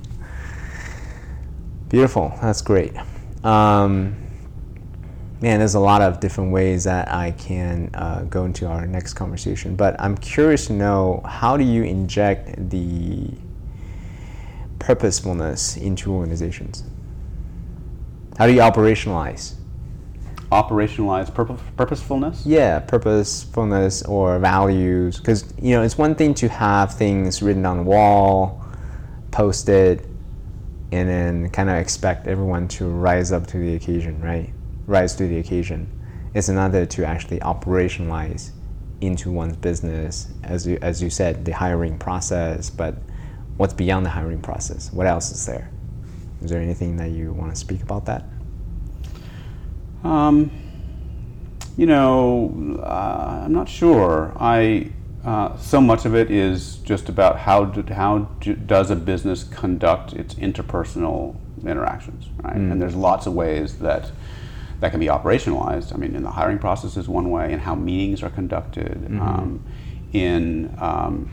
Beautiful. 1.89 2.37
That's 2.41 2.61
great. 2.61 2.93
Um, 3.43 4.15
man, 5.41 5.59
there's 5.59 5.75
a 5.75 5.79
lot 5.79 6.01
of 6.01 6.19
different 6.19 6.51
ways 6.51 6.83
that 6.83 7.11
I 7.11 7.31
can 7.31 7.89
uh, 7.93 8.23
go 8.29 8.45
into 8.45 8.67
our 8.67 8.85
next 8.85 9.13
conversation. 9.13 9.75
But 9.75 9.99
I'm 9.99 10.17
curious 10.17 10.67
to 10.67 10.73
know 10.73 11.23
how 11.25 11.57
do 11.57 11.63
you 11.63 11.83
inject 11.83 12.69
the 12.69 13.31
purposefulness 14.77 15.77
into 15.77 16.11
organizations? 16.13 16.83
How 18.39 18.47
do 18.47 18.53
you 18.53 18.61
operationalize? 18.61 19.55
Operationalize 20.49 21.31
purpose, 21.33 21.61
purposefulness? 21.75 22.45
Yeah, 22.45 22.79
purposefulness 22.79 24.01
or 24.03 24.39
values. 24.39 25.17
Because, 25.17 25.53
you 25.61 25.75
know, 25.75 25.83
it's 25.83 25.97
one 25.97 26.15
thing 26.15 26.33
to 26.35 26.47
have 26.47 26.93
things 26.93 27.41
written 27.41 27.65
on 27.65 27.77
the 27.77 27.83
wall, 27.83 28.63
posted, 29.31 30.07
and 30.91 31.09
then 31.09 31.49
kind 31.49 31.69
of 31.69 31.75
expect 31.75 32.27
everyone 32.27 32.69
to 32.69 32.87
rise 32.87 33.33
up 33.33 33.45
to 33.47 33.57
the 33.57 33.75
occasion, 33.75 34.21
right? 34.21 34.53
rise 34.87 35.15
to 35.15 35.27
the 35.27 35.37
occasion. 35.37 35.87
It's 36.33 36.49
another 36.49 36.85
to 36.85 37.05
actually 37.05 37.39
operationalize 37.41 38.51
into 39.01 39.31
one's 39.31 39.57
business, 39.57 40.29
as 40.43 40.65
you, 40.65 40.79
as 40.81 41.03
you 41.03 41.09
said, 41.09 41.45
the 41.45 41.51
hiring 41.51 41.97
process, 41.97 42.69
but 42.69 42.95
what's 43.57 43.73
beyond 43.73 44.05
the 44.05 44.09
hiring 44.09 44.41
process? 44.41 44.91
What 44.91 45.07
else 45.07 45.31
is 45.31 45.45
there? 45.45 45.69
Is 46.41 46.49
there 46.49 46.61
anything 46.61 46.97
that 46.97 47.11
you 47.11 47.33
want 47.33 47.53
to 47.53 47.59
speak 47.59 47.81
about 47.81 48.05
that? 48.05 48.23
Um, 50.03 50.51
you 51.77 51.85
know, 51.85 52.79
uh, 52.81 53.43
I'm 53.45 53.53
not 53.53 53.67
sure. 53.67 54.33
I 54.39 54.91
uh, 55.25 55.57
so 55.57 55.81
much 55.81 56.05
of 56.05 56.15
it 56.15 56.31
is 56.31 56.77
just 56.77 57.09
about 57.09 57.39
how 57.39 57.65
do, 57.65 57.93
how 57.93 58.19
do, 58.39 58.55
does 58.55 58.89
a 58.89 58.95
business 58.95 59.43
conduct 59.43 60.13
its 60.13 60.35
interpersonal 60.35 61.35
interactions, 61.65 62.27
right? 62.41 62.55
Mm. 62.55 62.71
And 62.71 62.81
there's 62.81 62.95
lots 62.95 63.27
of 63.27 63.33
ways 63.33 63.79
that 63.79 64.11
that 64.79 64.91
can 64.91 64.99
be 65.01 65.07
operationalized. 65.07 65.93
I 65.93 65.97
mean, 65.97 66.15
in 66.15 66.23
the 66.23 66.31
hiring 66.31 66.57
process 66.57 66.95
is 66.95 67.09
one 67.09 67.29
way, 67.31 67.51
and 67.51 67.61
how 67.61 67.75
meetings 67.75 68.23
are 68.23 68.29
conducted. 68.29 68.93
Mm-hmm. 68.93 69.21
Um, 69.21 69.63
in 70.13 70.73
um, 70.79 71.29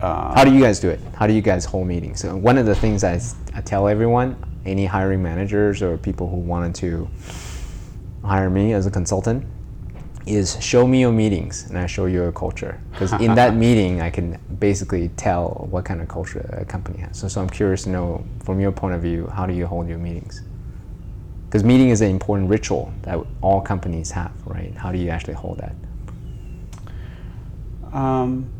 uh, 0.00 0.34
how 0.34 0.44
do 0.44 0.52
you 0.52 0.60
guys 0.60 0.80
do 0.80 0.88
it? 0.88 1.00
How 1.14 1.26
do 1.26 1.32
you 1.32 1.42
guys 1.42 1.64
hold 1.64 1.86
meetings? 1.86 2.20
So 2.20 2.36
one 2.36 2.58
of 2.58 2.66
the 2.66 2.74
things 2.74 3.04
I, 3.04 3.20
I 3.56 3.62
tell 3.62 3.88
everyone, 3.88 4.36
any 4.66 4.84
hiring 4.84 5.22
managers 5.22 5.82
or 5.82 5.96
people 5.96 6.28
who 6.28 6.36
wanted 6.36 6.74
to 6.76 7.08
hire 8.22 8.50
me 8.50 8.74
as 8.74 8.86
a 8.86 8.90
consultant, 8.90 9.46
is 10.26 10.62
show 10.62 10.86
me 10.86 11.00
your 11.00 11.12
meetings 11.12 11.64
and 11.70 11.78
I 11.78 11.86
show 11.86 12.04
you 12.04 12.24
a 12.24 12.32
culture. 12.32 12.78
Because 12.90 13.12
in 13.14 13.34
that 13.36 13.54
meeting, 13.64 14.02
I 14.02 14.10
can 14.10 14.38
basically 14.58 15.08
tell 15.16 15.66
what 15.70 15.86
kind 15.86 16.02
of 16.02 16.08
culture 16.08 16.46
a 16.60 16.66
company 16.66 16.98
has. 16.98 17.18
So, 17.18 17.28
so 17.28 17.40
I'm 17.40 17.48
curious 17.48 17.84
to 17.84 17.90
know, 17.90 18.26
from 18.44 18.60
your 18.60 18.72
point 18.72 18.94
of 18.94 19.00
view, 19.00 19.26
how 19.28 19.46
do 19.46 19.54
you 19.54 19.66
hold 19.66 19.88
your 19.88 19.98
meetings? 19.98 20.42
Because 21.46 21.64
meeting 21.64 21.88
is 21.88 22.02
an 22.02 22.10
important 22.10 22.50
ritual 22.50 22.92
that 23.02 23.18
all 23.40 23.62
companies 23.62 24.10
have, 24.10 24.32
right? 24.44 24.74
How 24.74 24.92
do 24.92 24.98
you 24.98 25.08
actually 25.08 25.34
hold 25.34 25.60
that? 25.60 25.74
Um, 27.96 28.50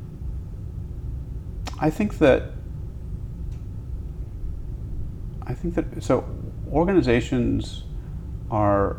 I 1.79 1.91
think 1.91 2.17
that 2.19 2.56
I 5.47 5.55
think 5.55 5.75
that 5.75 6.03
so 6.03 6.25
organizations 6.71 7.85
are 8.51 8.99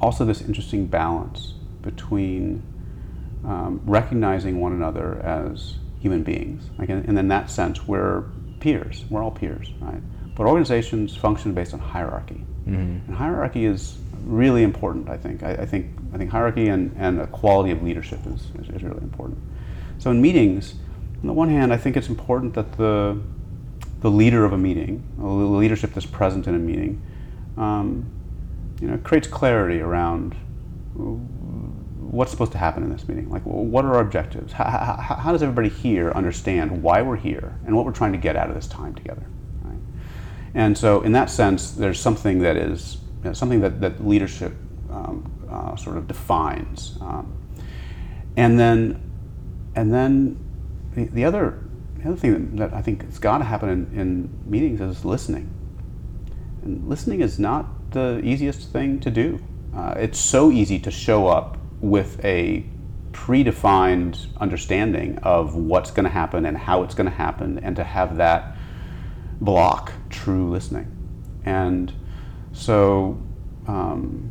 also 0.00 0.24
this 0.24 0.42
interesting 0.42 0.86
balance 0.86 1.54
between 1.82 2.62
um, 3.44 3.80
recognizing 3.84 4.60
one 4.60 4.72
another 4.72 5.20
as 5.20 5.76
human 6.00 6.22
beings. 6.22 6.70
Like 6.78 6.88
in, 6.88 6.98
and 7.06 7.18
in 7.18 7.28
that 7.28 7.50
sense, 7.50 7.86
we're 7.86 8.24
peers. 8.60 9.04
We're 9.10 9.22
all 9.22 9.30
peers, 9.30 9.70
right? 9.80 10.02
But 10.34 10.46
organizations 10.46 11.16
function 11.16 11.54
based 11.54 11.74
on 11.74 11.80
hierarchy. 11.80 12.44
Mm-hmm. 12.66 13.06
And 13.06 13.14
hierarchy 13.14 13.66
is 13.66 13.98
really 14.24 14.62
important, 14.62 15.08
I 15.08 15.16
think. 15.16 15.42
I, 15.42 15.52
I, 15.52 15.66
think 15.66 15.86
I 16.12 16.18
think 16.18 16.30
hierarchy 16.30 16.68
and, 16.68 16.94
and 16.98 17.20
a 17.20 17.26
quality 17.26 17.70
of 17.70 17.82
leadership 17.82 18.20
is, 18.26 18.48
is, 18.60 18.74
is, 18.74 18.82
really 18.82 19.02
important. 19.02 19.38
So 19.98 20.10
in 20.10 20.20
meetings, 20.20 20.74
on 21.20 21.26
the 21.26 21.32
one 21.32 21.48
hand, 21.48 21.72
I 21.72 21.76
think 21.76 21.96
it's 21.96 22.08
important 22.08 22.54
that 22.54 22.72
the 22.72 23.20
the 24.04 24.10
leader 24.10 24.44
of 24.44 24.52
a 24.52 24.58
meeting, 24.58 25.02
the 25.16 25.24
leadership 25.24 25.94
that's 25.94 26.04
present 26.04 26.46
in 26.46 26.54
a 26.54 26.58
meeting, 26.58 27.00
um, 27.56 28.04
you 28.78 28.86
know, 28.86 28.98
creates 28.98 29.26
clarity 29.26 29.80
around 29.80 30.34
what's 30.92 32.30
supposed 32.30 32.52
to 32.52 32.58
happen 32.58 32.82
in 32.82 32.92
this 32.92 33.08
meeting. 33.08 33.30
Like, 33.30 33.40
what 33.44 33.82
are 33.86 33.94
our 33.94 34.02
objectives? 34.02 34.52
How, 34.52 34.64
how, 34.64 35.14
how 35.14 35.32
does 35.32 35.42
everybody 35.42 35.70
here 35.70 36.10
understand 36.10 36.82
why 36.82 37.00
we're 37.00 37.16
here 37.16 37.58
and 37.64 37.74
what 37.74 37.86
we're 37.86 37.92
trying 37.92 38.12
to 38.12 38.18
get 38.18 38.36
out 38.36 38.50
of 38.50 38.54
this 38.54 38.66
time 38.66 38.94
together? 38.94 39.24
And 40.52 40.76
so, 40.76 41.00
in 41.00 41.12
that 41.12 41.30
sense, 41.30 41.70
there's 41.70 41.98
something 41.98 42.40
that 42.40 42.58
is 42.58 42.98
you 43.22 43.30
know, 43.30 43.32
something 43.32 43.62
that, 43.62 43.80
that 43.80 44.06
leadership 44.06 44.52
um, 44.90 45.32
uh, 45.50 45.76
sort 45.76 45.96
of 45.96 46.06
defines. 46.06 46.98
Um, 47.00 47.32
and 48.36 48.60
then, 48.60 49.00
and 49.74 49.94
then 49.94 50.36
the, 50.94 51.06
the, 51.06 51.24
other 51.24 51.63
the 52.04 52.10
other 52.10 52.20
thing 52.20 52.56
that, 52.56 52.56
that 52.58 52.76
I 52.76 52.82
think 52.82 53.02
has 53.04 53.18
got 53.18 53.38
to 53.38 53.44
happen 53.44 53.70
in, 53.70 53.98
in 53.98 54.30
meetings 54.44 54.80
is 54.82 55.06
listening. 55.06 55.50
And 56.62 56.86
listening 56.86 57.22
is 57.22 57.38
not 57.38 57.92
the 57.92 58.20
easiest 58.22 58.70
thing 58.70 59.00
to 59.00 59.10
do. 59.10 59.42
Uh, 59.74 59.94
it's 59.96 60.18
so 60.18 60.50
easy 60.50 60.78
to 60.80 60.90
show 60.90 61.26
up 61.28 61.56
with 61.80 62.22
a 62.22 62.66
predefined 63.12 64.26
understanding 64.36 65.18
of 65.22 65.54
what's 65.54 65.90
going 65.90 66.04
to 66.04 66.10
happen 66.10 66.44
and 66.44 66.58
how 66.58 66.82
it's 66.82 66.94
going 66.94 67.08
to 67.08 67.16
happen, 67.16 67.58
and 67.60 67.74
to 67.76 67.84
have 67.84 68.16
that 68.16 68.54
block 69.40 69.92
true 70.10 70.50
listening. 70.50 70.94
And 71.46 71.90
so, 72.52 73.18
um, 73.66 74.30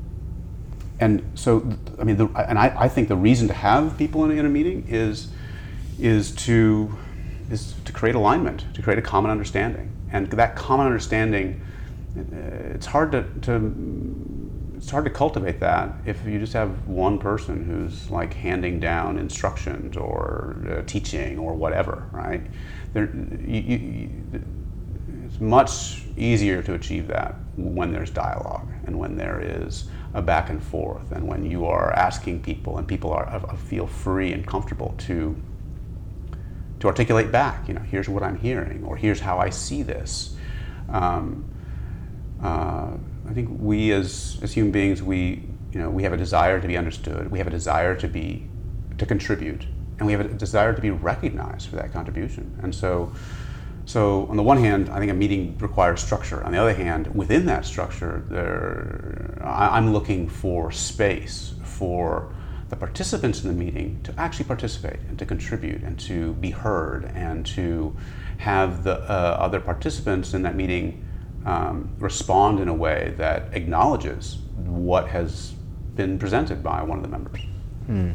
and 0.99 1.28
so, 1.34 1.67
I 1.99 2.03
mean, 2.03 2.17
the, 2.17 2.28
and 2.28 2.59
I, 2.59 2.74
I 2.78 2.88
think 2.88 3.07
the 3.07 3.15
reason 3.15 3.47
to 3.47 3.53
have 3.53 3.97
people 3.97 4.26
in, 4.26 4.38
in 4.38 4.45
a 4.45 4.49
meeting 4.49 4.86
is 4.88 5.30
is 5.99 6.32
to 6.32 6.91
is 7.53 7.75
to 7.85 7.93
create 7.93 8.15
alignment, 8.15 8.65
to 8.73 8.81
create 8.81 8.99
a 8.99 9.01
common 9.01 9.31
understanding, 9.31 9.91
and 10.11 10.27
that 10.31 10.55
common 10.55 10.85
understanding, 10.85 11.61
uh, 12.17 12.21
it's 12.73 12.85
hard 12.85 13.11
to, 13.11 13.23
to 13.41 14.73
it's 14.75 14.91
hard 14.91 15.05
to 15.05 15.11
cultivate 15.11 15.61
that 15.61 15.95
if 16.05 16.25
you 16.25 16.37
just 16.39 16.51
have 16.51 16.87
one 16.87 17.17
person 17.17 17.63
who's 17.63 18.11
like 18.11 18.33
handing 18.33 18.81
down 18.81 19.17
instructions 19.17 19.95
or 19.95 20.57
uh, 20.69 20.81
teaching 20.85 21.39
or 21.39 21.53
whatever, 21.53 22.05
right? 22.11 22.45
There, 22.91 23.09
you, 23.45 23.61
you, 23.61 24.43
it's 25.25 25.39
much 25.39 26.03
easier 26.17 26.61
to 26.63 26.73
achieve 26.73 27.07
that 27.07 27.35
when 27.55 27.93
there's 27.93 28.09
dialogue 28.09 28.67
and 28.85 28.99
when 28.99 29.15
there 29.15 29.39
is 29.41 29.89
a 30.13 30.21
back 30.21 30.49
and 30.49 30.61
forth 30.61 31.11
and 31.11 31.27
when 31.27 31.49
you 31.49 31.65
are 31.65 31.93
asking 31.93 32.41
people 32.41 32.77
and 32.77 32.87
people 32.87 33.11
are 33.11 33.39
feel 33.55 33.87
free 33.87 34.33
and 34.33 34.45
comfortable 34.45 34.95
to 34.97 35.35
to 36.84 36.88
articulate 36.88 37.31
back. 37.31 37.65
You 37.69 37.75
know, 37.75 37.79
here's 37.79 38.09
what 38.09 38.23
I'm 38.23 38.38
hearing, 38.38 38.84
or 38.84 38.97
here's 38.97 39.21
how 39.21 39.39
I 39.39 39.49
see 39.49 39.84
this. 39.84 40.36
Um, 40.89 41.45
uh, 42.43 42.97
I 43.25 43.34
think 43.34 43.49
we 43.57 43.93
as 43.93 44.38
as 44.41 44.51
human 44.51 44.73
beings, 44.73 45.01
we 45.01 45.47
you 45.71 45.79
know 45.79 45.89
we 45.89 46.03
have 46.03 46.11
a 46.11 46.17
desire 46.17 46.59
to 46.59 46.67
be 46.67 46.75
understood. 46.75 47.31
We 47.31 47.38
have 47.38 47.47
a 47.47 47.51
desire 47.51 47.95
to 47.95 48.07
be 48.09 48.49
to 48.97 49.05
contribute, 49.05 49.65
and 49.97 50.05
we 50.05 50.11
have 50.11 50.19
a 50.25 50.27
desire 50.27 50.73
to 50.73 50.81
be 50.81 50.91
recognized 50.91 51.69
for 51.69 51.77
that 51.77 51.93
contribution. 51.93 52.59
And 52.61 52.75
so 52.75 53.13
so 53.86 54.27
on 54.27 54.36
the 54.36 54.43
one 54.43 54.57
hand, 54.57 54.89
I 54.89 54.99
think 54.99 55.09
a 55.09 55.13
meeting 55.13 55.57
requires 55.59 56.01
structure. 56.01 56.43
On 56.43 56.51
the 56.51 56.57
other 56.57 56.73
hand, 56.73 57.15
within 57.15 57.45
that 57.45 57.65
structure, 57.65 58.25
there, 58.29 59.41
I, 59.41 59.77
am 59.77 59.93
looking 59.93 60.27
for 60.27 60.69
space 60.69 61.53
for 61.63 62.34
the 62.74 62.80
participants 62.80 63.43
in 63.43 63.49
the 63.49 63.65
meeting 63.65 63.99
to 64.03 64.11
actually 64.19 64.45
participate 64.45 64.99
and 65.07 65.19
to 65.19 65.28
contribute 65.28 65.84
and 65.84 65.99
to 65.99 66.34
be 66.34 66.49
heard 66.49 67.05
and 67.13 67.45
to 67.45 67.95
have 68.38 68.84
the 68.84 68.99
uh, 69.01 69.38
other 69.39 69.59
participants 69.59 70.34
in 70.34 70.41
that 70.41 70.55
meeting 70.55 71.05
um, 71.45 71.88
respond 71.99 72.59
in 72.59 72.67
a 72.67 72.74
way 72.74 73.13
that 73.17 73.47
acknowledges 73.53 74.39
what 74.55 75.07
has 75.07 75.53
been 75.95 76.17
presented 76.17 76.63
by 76.63 76.82
one 76.82 76.97
of 76.97 77.03
the 77.03 77.09
members. 77.09 77.41
Hmm. 77.86 78.11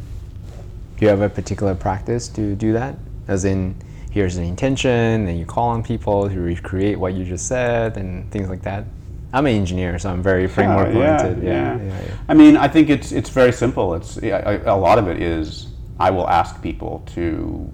Do 0.97 1.05
you 1.05 1.09
have 1.09 1.21
a 1.21 1.29
particular 1.29 1.77
practice 1.77 2.27
to 2.31 2.57
do 2.57 2.73
that? 2.73 2.97
As 3.29 3.45
in, 3.45 3.77
here's 4.11 4.39
an 4.39 4.45
intention, 4.45 5.29
and 5.29 5.39
you 5.39 5.47
call 5.47 5.69
on 5.69 5.85
people 5.85 6.29
to 6.29 6.41
recreate 6.41 6.99
what 6.99 7.15
you 7.15 7.25
just 7.25 7.47
said, 7.47 7.97
and 7.97 8.29
things 8.33 8.49
like 8.49 8.63
that. 8.63 8.87
I'm 9.33 9.47
an 9.47 9.55
engineer, 9.55 9.99
so 9.99 10.11
I'm 10.11 10.23
very 10.23 10.47
framework 10.49 10.95
oriented. 10.95 11.43
Yeah, 11.43 11.77
yeah. 11.77 11.83
yeah, 11.83 12.01
yeah. 12.01 12.17
I 12.29 12.35
mean, 12.35 12.57
I 12.57 12.69
think 12.69 12.89
it's 12.89 13.13
it's 13.13 13.31
very 13.31 13.53
simple. 13.53 13.95
It's 13.95 14.17
a 14.17 14.75
lot 14.75 14.99
of 14.99 15.09
it 15.09 15.21
is 15.21 15.69
I 16.01 16.11
will 16.11 16.29
ask 16.29 16.63
people 16.63 17.03
to 17.15 17.71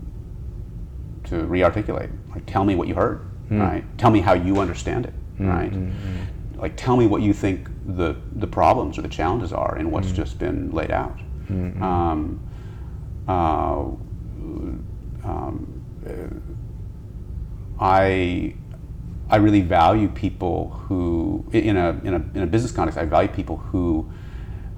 to 1.24 1.44
re-articulate. 1.46 2.10
Like, 2.34 2.44
tell 2.46 2.64
me 2.64 2.74
what 2.74 2.88
you 2.88 2.94
heard. 2.94 3.24
Mm. 3.50 3.60
Right. 3.60 3.98
Tell 3.98 4.10
me 4.10 4.20
how 4.20 4.32
you 4.32 4.58
understand 4.60 5.06
it. 5.06 5.14
Mm, 5.38 5.48
right. 5.48 5.72
Mm, 5.72 6.58
like, 6.58 6.76
tell 6.76 6.96
me 6.96 7.06
what 7.06 7.22
you 7.22 7.32
think 7.32 7.68
the 7.96 8.16
the 8.36 8.46
problems 8.46 8.98
or 8.98 9.02
the 9.02 9.08
challenges 9.08 9.52
are 9.52 9.78
in 9.78 9.90
what's 9.90 10.08
mm. 10.08 10.16
just 10.16 10.38
been 10.38 10.70
laid 10.70 10.90
out. 10.90 11.18
Mm-hmm. 11.48 11.82
Um, 11.82 12.40
uh, 13.28 13.84
um, 15.24 15.84
I 17.78 18.54
I 19.28 19.36
really 19.36 19.62
value 19.62 20.08
people 20.08 20.70
who 20.86 21.44
in 21.52 21.76
a, 21.76 22.00
in 22.04 22.14
a 22.14 22.24
in 22.34 22.42
a 22.42 22.46
business 22.46 22.72
context 22.72 22.98
I 22.98 23.04
value 23.04 23.28
people 23.28 23.56
who 23.56 24.10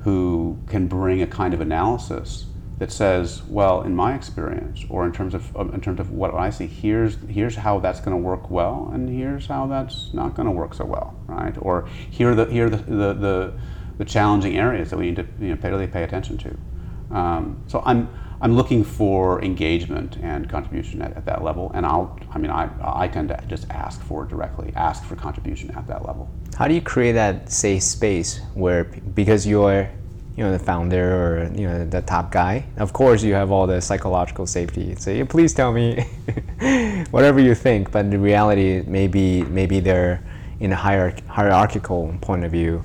who 0.00 0.58
can 0.66 0.86
bring 0.86 1.20
a 1.20 1.26
kind 1.26 1.52
of 1.52 1.60
analysis 1.60 2.46
that 2.78 2.92
says, 2.92 3.42
well, 3.48 3.82
in 3.82 3.96
my 3.96 4.14
experience, 4.14 4.84
or 4.90 5.06
in 5.06 5.12
terms 5.12 5.34
of 5.34 5.54
in 5.72 5.80
terms 5.80 5.98
of 5.98 6.10
what 6.10 6.34
I 6.34 6.50
see, 6.50 6.66
here's 6.66 7.16
here's 7.28 7.56
how 7.56 7.78
that's 7.80 8.00
going 8.00 8.16
to 8.16 8.22
work 8.22 8.50
well, 8.50 8.90
and 8.92 9.08
here's 9.08 9.46
how 9.46 9.66
that's 9.66 10.12
not 10.12 10.34
going 10.34 10.46
to 10.46 10.52
work 10.52 10.74
so 10.74 10.84
well, 10.84 11.18
right? 11.26 11.54
Or 11.58 11.88
here 12.10 12.30
are 12.30 12.34
the 12.34 12.44
here 12.46 12.66
are 12.66 12.70
the, 12.70 12.76
the, 12.76 13.14
the, 13.14 13.52
the 13.98 14.04
challenging 14.04 14.58
areas 14.58 14.90
that 14.90 14.98
we 14.98 15.06
need 15.06 15.16
to 15.16 15.26
you 15.40 15.48
know, 15.48 15.56
pay, 15.56 15.70
really 15.70 15.86
pay 15.86 16.02
attention 16.02 16.36
to. 16.38 17.16
Um, 17.16 17.62
so 17.66 17.82
I'm 17.86 18.10
I'm 18.40 18.54
looking 18.54 18.84
for 18.84 19.42
engagement 19.42 20.18
and 20.22 20.48
contribution 20.48 21.00
at, 21.00 21.16
at, 21.16 21.24
that 21.24 21.42
level, 21.42 21.70
and 21.74 21.86
I'll, 21.86 22.18
I 22.30 22.38
mean, 22.38 22.50
I, 22.50 22.68
I 22.82 23.08
tend 23.08 23.30
to 23.30 23.42
just 23.48 23.68
ask 23.70 24.00
for 24.02 24.24
it 24.24 24.28
directly, 24.28 24.72
ask 24.76 25.04
for 25.04 25.16
contribution 25.16 25.70
at 25.70 25.86
that 25.88 26.04
level. 26.06 26.28
How 26.56 26.68
do 26.68 26.74
you 26.74 26.82
create 26.82 27.12
that 27.12 27.50
safe 27.50 27.82
space 27.82 28.40
where, 28.54 28.84
because 28.84 29.46
you're, 29.46 29.88
you 30.36 30.44
know, 30.44 30.52
the 30.52 30.58
founder 30.58 31.14
or 31.14 31.52
you 31.54 31.66
know 31.66 31.86
the 31.86 32.02
top 32.02 32.30
guy, 32.30 32.66
of 32.76 32.92
course 32.92 33.22
you 33.22 33.32
have 33.32 33.50
all 33.50 33.66
the 33.66 33.80
psychological 33.80 34.46
safety. 34.46 34.94
Say, 34.96 35.24
please 35.24 35.54
tell 35.54 35.72
me 35.72 36.02
whatever 37.10 37.40
you 37.40 37.54
think, 37.54 37.90
but 37.90 38.04
in 38.04 38.20
reality, 38.20 38.82
maybe 38.86 39.44
maybe 39.44 39.80
they're 39.80 40.22
in 40.60 40.72
a 40.72 40.76
hierarch- 40.76 41.26
hierarchical 41.26 42.14
point 42.20 42.44
of 42.44 42.52
view, 42.52 42.82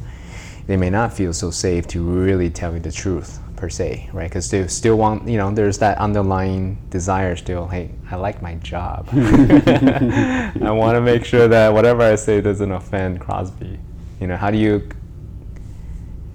they 0.68 0.78
may 0.78 0.90
not 0.90 1.12
feel 1.12 1.34
so 1.34 1.52
safe 1.52 1.88
to 1.88 2.02
really 2.02 2.50
tell 2.50 2.74
you 2.74 2.80
the 2.80 2.92
truth 2.92 3.41
per 3.62 3.70
se, 3.70 4.10
right? 4.12 4.28
Because 4.28 4.50
they 4.50 4.68
still 4.68 4.98
want, 4.98 5.30
you 5.30 5.38
know, 5.38 5.52
there's 5.52 5.78
that 5.78 6.00
underlying 6.00 6.80
desire 6.90 7.36
still, 7.36 7.68
hey, 7.68 7.92
I 8.10 8.16
like 8.16 8.42
my 8.42 8.56
job. 8.56 9.08
I 9.14 10.72
want 10.72 10.96
to 10.96 11.02
make 11.02 11.24
sure 11.24 11.48
that 11.48 11.72
whatever 11.72 12.02
I 12.02 12.16
say 12.16 12.42
doesn't 12.42 12.72
offend 12.72 13.22
Crosby. 13.22 13.78
You 14.20 14.26
know, 14.26 14.36
how 14.36 14.50
do 14.50 14.58
you 14.58 14.90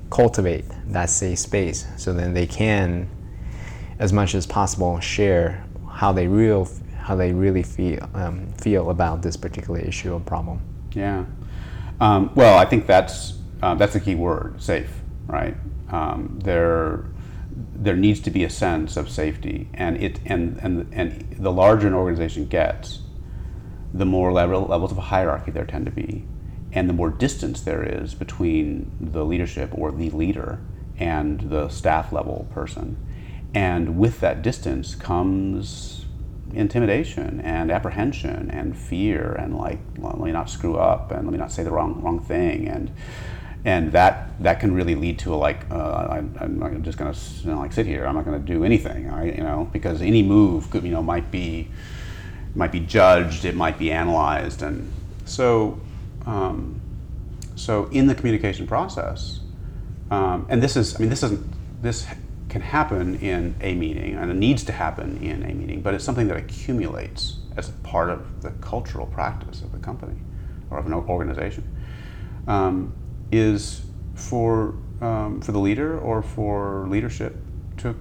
cultivate 0.09 0.67
that 0.87 1.11
safe 1.11 1.41
space 1.41 1.89
so 1.97 2.13
then 2.13 2.33
they 2.33 2.47
can, 2.47 3.11
as 3.99 4.13
much 4.13 4.37
as 4.37 4.47
possible, 4.47 5.01
share 5.01 5.65
how 5.91 6.13
they 6.13 6.29
real 6.29 6.69
how 6.97 7.17
they 7.17 7.33
really 7.33 7.63
feel 7.63 8.09
um, 8.15 8.53
feel 8.53 8.91
about 8.91 9.23
this 9.23 9.37
particular 9.37 9.81
issue 9.81 10.13
or 10.13 10.21
problem. 10.21 10.61
Yeah. 10.93 11.25
Um, 12.01 12.31
well, 12.37 12.57
I 12.57 12.65
think 12.67 12.87
that's 12.87 13.35
uh, 13.63 13.75
that's 13.75 13.97
a 13.97 14.01
key 14.01 14.15
word, 14.15 14.63
safe, 14.63 14.93
right? 15.27 15.57
Um, 15.91 16.39
there 16.43 17.05
there 17.57 17.97
needs 17.97 18.21
to 18.21 18.31
be 18.31 18.45
a 18.45 18.51
sense 18.51 18.97
of 18.97 19.09
safety, 19.09 19.69
and 19.75 19.97
it 19.97 20.21
and 20.27 20.59
and 20.63 20.93
and 20.93 21.37
the 21.39 21.53
larger 21.53 21.87
an 21.87 21.95
organization 21.95 22.47
gets, 22.47 23.01
the 23.95 24.05
more 24.05 24.33
level, 24.33 24.63
levels 24.67 24.93
of 24.93 24.99
hierarchy 24.99 25.51
there 25.51 25.65
tend 25.65 25.87
to 25.87 25.93
be, 25.93 26.25
and 26.73 26.89
the 26.89 26.93
more 26.93 27.11
distance 27.11 27.61
there 27.63 27.83
is 27.83 28.15
between 28.15 28.91
the 29.01 29.25
leadership 29.25 29.71
or 29.73 29.91
the 29.91 30.11
leader 30.11 30.61
and 30.99 31.41
the 31.51 31.69
staff 31.69 32.13
level 32.13 32.47
person, 32.53 32.97
and 33.55 33.99
with 33.99 34.21
that 34.21 34.43
distance 34.43 34.95
comes 34.95 36.05
intimidation 36.53 37.41
and 37.41 37.71
apprehension 37.71 38.51
and 38.51 38.77
fear 38.77 39.33
and 39.33 39.57
like 39.57 39.79
well, 39.99 40.13
let 40.13 40.27
me 40.27 40.33
not 40.33 40.49
screw 40.49 40.77
up 40.77 41.11
and 41.11 41.25
let 41.25 41.33
me 41.33 41.39
not 41.39 41.51
say 41.51 41.63
the 41.63 41.71
wrong 41.71 42.01
wrong 42.03 42.21
thing 42.21 42.69
and 42.69 42.91
and 43.67 43.91
that 43.91 44.29
that 44.41 44.61
can 44.61 44.73
really 44.73 44.95
lead 44.95 45.19
to 45.19 45.35
a 45.35 45.37
like 45.37 45.69
uh, 45.73 46.07
I, 46.09 46.19
am 46.19 46.83
just 46.85 46.97
going 46.97 47.13
to 47.13 47.21
you 47.43 47.51
know, 47.51 47.59
like 47.59 47.73
sit 47.73 47.85
here. 47.85 48.07
I'm 48.07 48.15
not 48.15 48.25
going 48.25 48.41
to 48.41 48.47
do 48.47 48.65
anything. 48.65 49.05
You 49.05 49.43
know, 49.43 49.69
because 49.73 50.01
any 50.01 50.23
move 50.23 50.71
could 50.71 50.85
you 50.85 50.93
know 50.93 51.03
might 51.03 51.31
be 51.33 51.69
might 52.55 52.71
be 52.71 52.81
judged. 52.81 53.45
It 53.45 53.57
might 53.57 53.77
be 53.77 53.91
analyzed, 53.91 54.63
and 54.63 54.91
so 55.25 55.81
um, 56.27 56.81
so 57.57 57.87
in 57.87 58.07
the 58.07 58.15
communication 58.15 58.69
process, 58.69 59.41
um, 60.13 60.47
and 60.49 60.63
this 60.63 60.77
is 60.77 60.95
I 60.95 61.01
mean 61.01 61.11
this 61.11 61.25
isn't 61.25 61.83
this 61.83 62.07
can 62.49 62.61
happen 62.61 63.17
in 63.17 63.57
a 63.61 63.75
meeting 63.75 64.15
and 64.15 64.31
it 64.31 64.37
needs 64.37 64.63
to 64.63 64.73
happen 64.73 65.19
in 65.19 65.43
a 65.43 65.53
meeting, 65.53 65.83
but 65.83 65.93
it's 65.93 66.05
something 66.05 66.29
that 66.29 66.37
accumulates 66.37 67.39
as 67.57 67.71
part 67.83 68.09
of 68.09 68.41
the 68.41 68.51
cultural 68.61 69.07
practice 69.07 69.63
of 69.63 69.73
the 69.73 69.79
company 69.79 70.15
or 70.71 70.79
of 70.79 70.87
an 70.87 70.95
organization. 70.95 71.65
Um, 72.47 72.95
is 73.33 73.83
for 74.15 74.75
um, 75.01 75.41
for 75.41 75.53
the 75.53 75.59
leader 75.59 75.99
or 75.99 76.23
for 76.23 76.87
leadership 76.89 77.37
to 77.79 77.95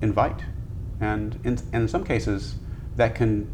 invite, 0.00 0.42
and 1.00 1.38
in, 1.44 1.58
and 1.72 1.82
in 1.82 1.88
some 1.88 2.04
cases 2.04 2.56
that 2.96 3.14
can 3.14 3.50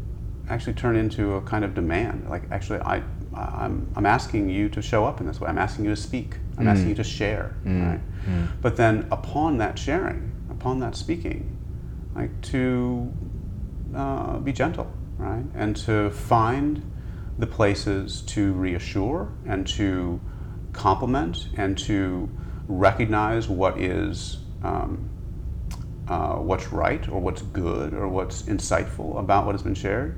actually 0.49 0.73
turn 0.73 0.95
into 0.95 1.35
a 1.35 1.41
kind 1.41 1.63
of 1.63 1.73
demand. 1.73 2.29
Like 2.29 2.43
actually, 2.51 2.79
I 2.81 3.03
I'm, 3.33 3.89
I'm 3.95 4.05
asking 4.05 4.49
you 4.49 4.69
to 4.69 4.81
show 4.81 5.05
up 5.05 5.21
in 5.21 5.27
this 5.27 5.39
way. 5.39 5.49
I'm 5.49 5.57
asking 5.57 5.85
you 5.85 5.91
to 5.91 6.01
speak. 6.01 6.35
I'm 6.57 6.65
mm. 6.65 6.69
asking 6.69 6.89
you 6.89 6.95
to 6.95 7.03
share. 7.03 7.55
Mm. 7.63 7.89
Right? 7.89 8.01
Mm. 8.27 8.47
But 8.61 8.75
then 8.75 9.07
upon 9.11 9.57
that 9.59 9.77
sharing, 9.77 10.31
upon 10.49 10.79
that 10.79 10.95
speaking, 10.95 11.57
like 12.15 12.41
to 12.41 13.13
uh, 13.95 14.39
be 14.39 14.51
gentle, 14.51 14.91
right, 15.17 15.45
and 15.55 15.75
to 15.77 16.09
find 16.09 16.91
the 17.37 17.47
places 17.47 18.21
to 18.21 18.51
reassure 18.53 19.31
and 19.47 19.65
to 19.65 20.19
compliment 20.79 21.49
and 21.57 21.77
to 21.77 22.29
recognize 22.69 23.49
what 23.49 23.77
is 23.77 24.37
um, 24.63 25.09
uh, 26.07 26.35
what's 26.35 26.71
right 26.71 27.07
or 27.09 27.19
what's 27.19 27.41
good 27.41 27.93
or 27.93 28.07
what's 28.07 28.43
insightful 28.43 29.19
about 29.19 29.45
what 29.45 29.53
has 29.53 29.61
been 29.61 29.75
shared, 29.75 30.15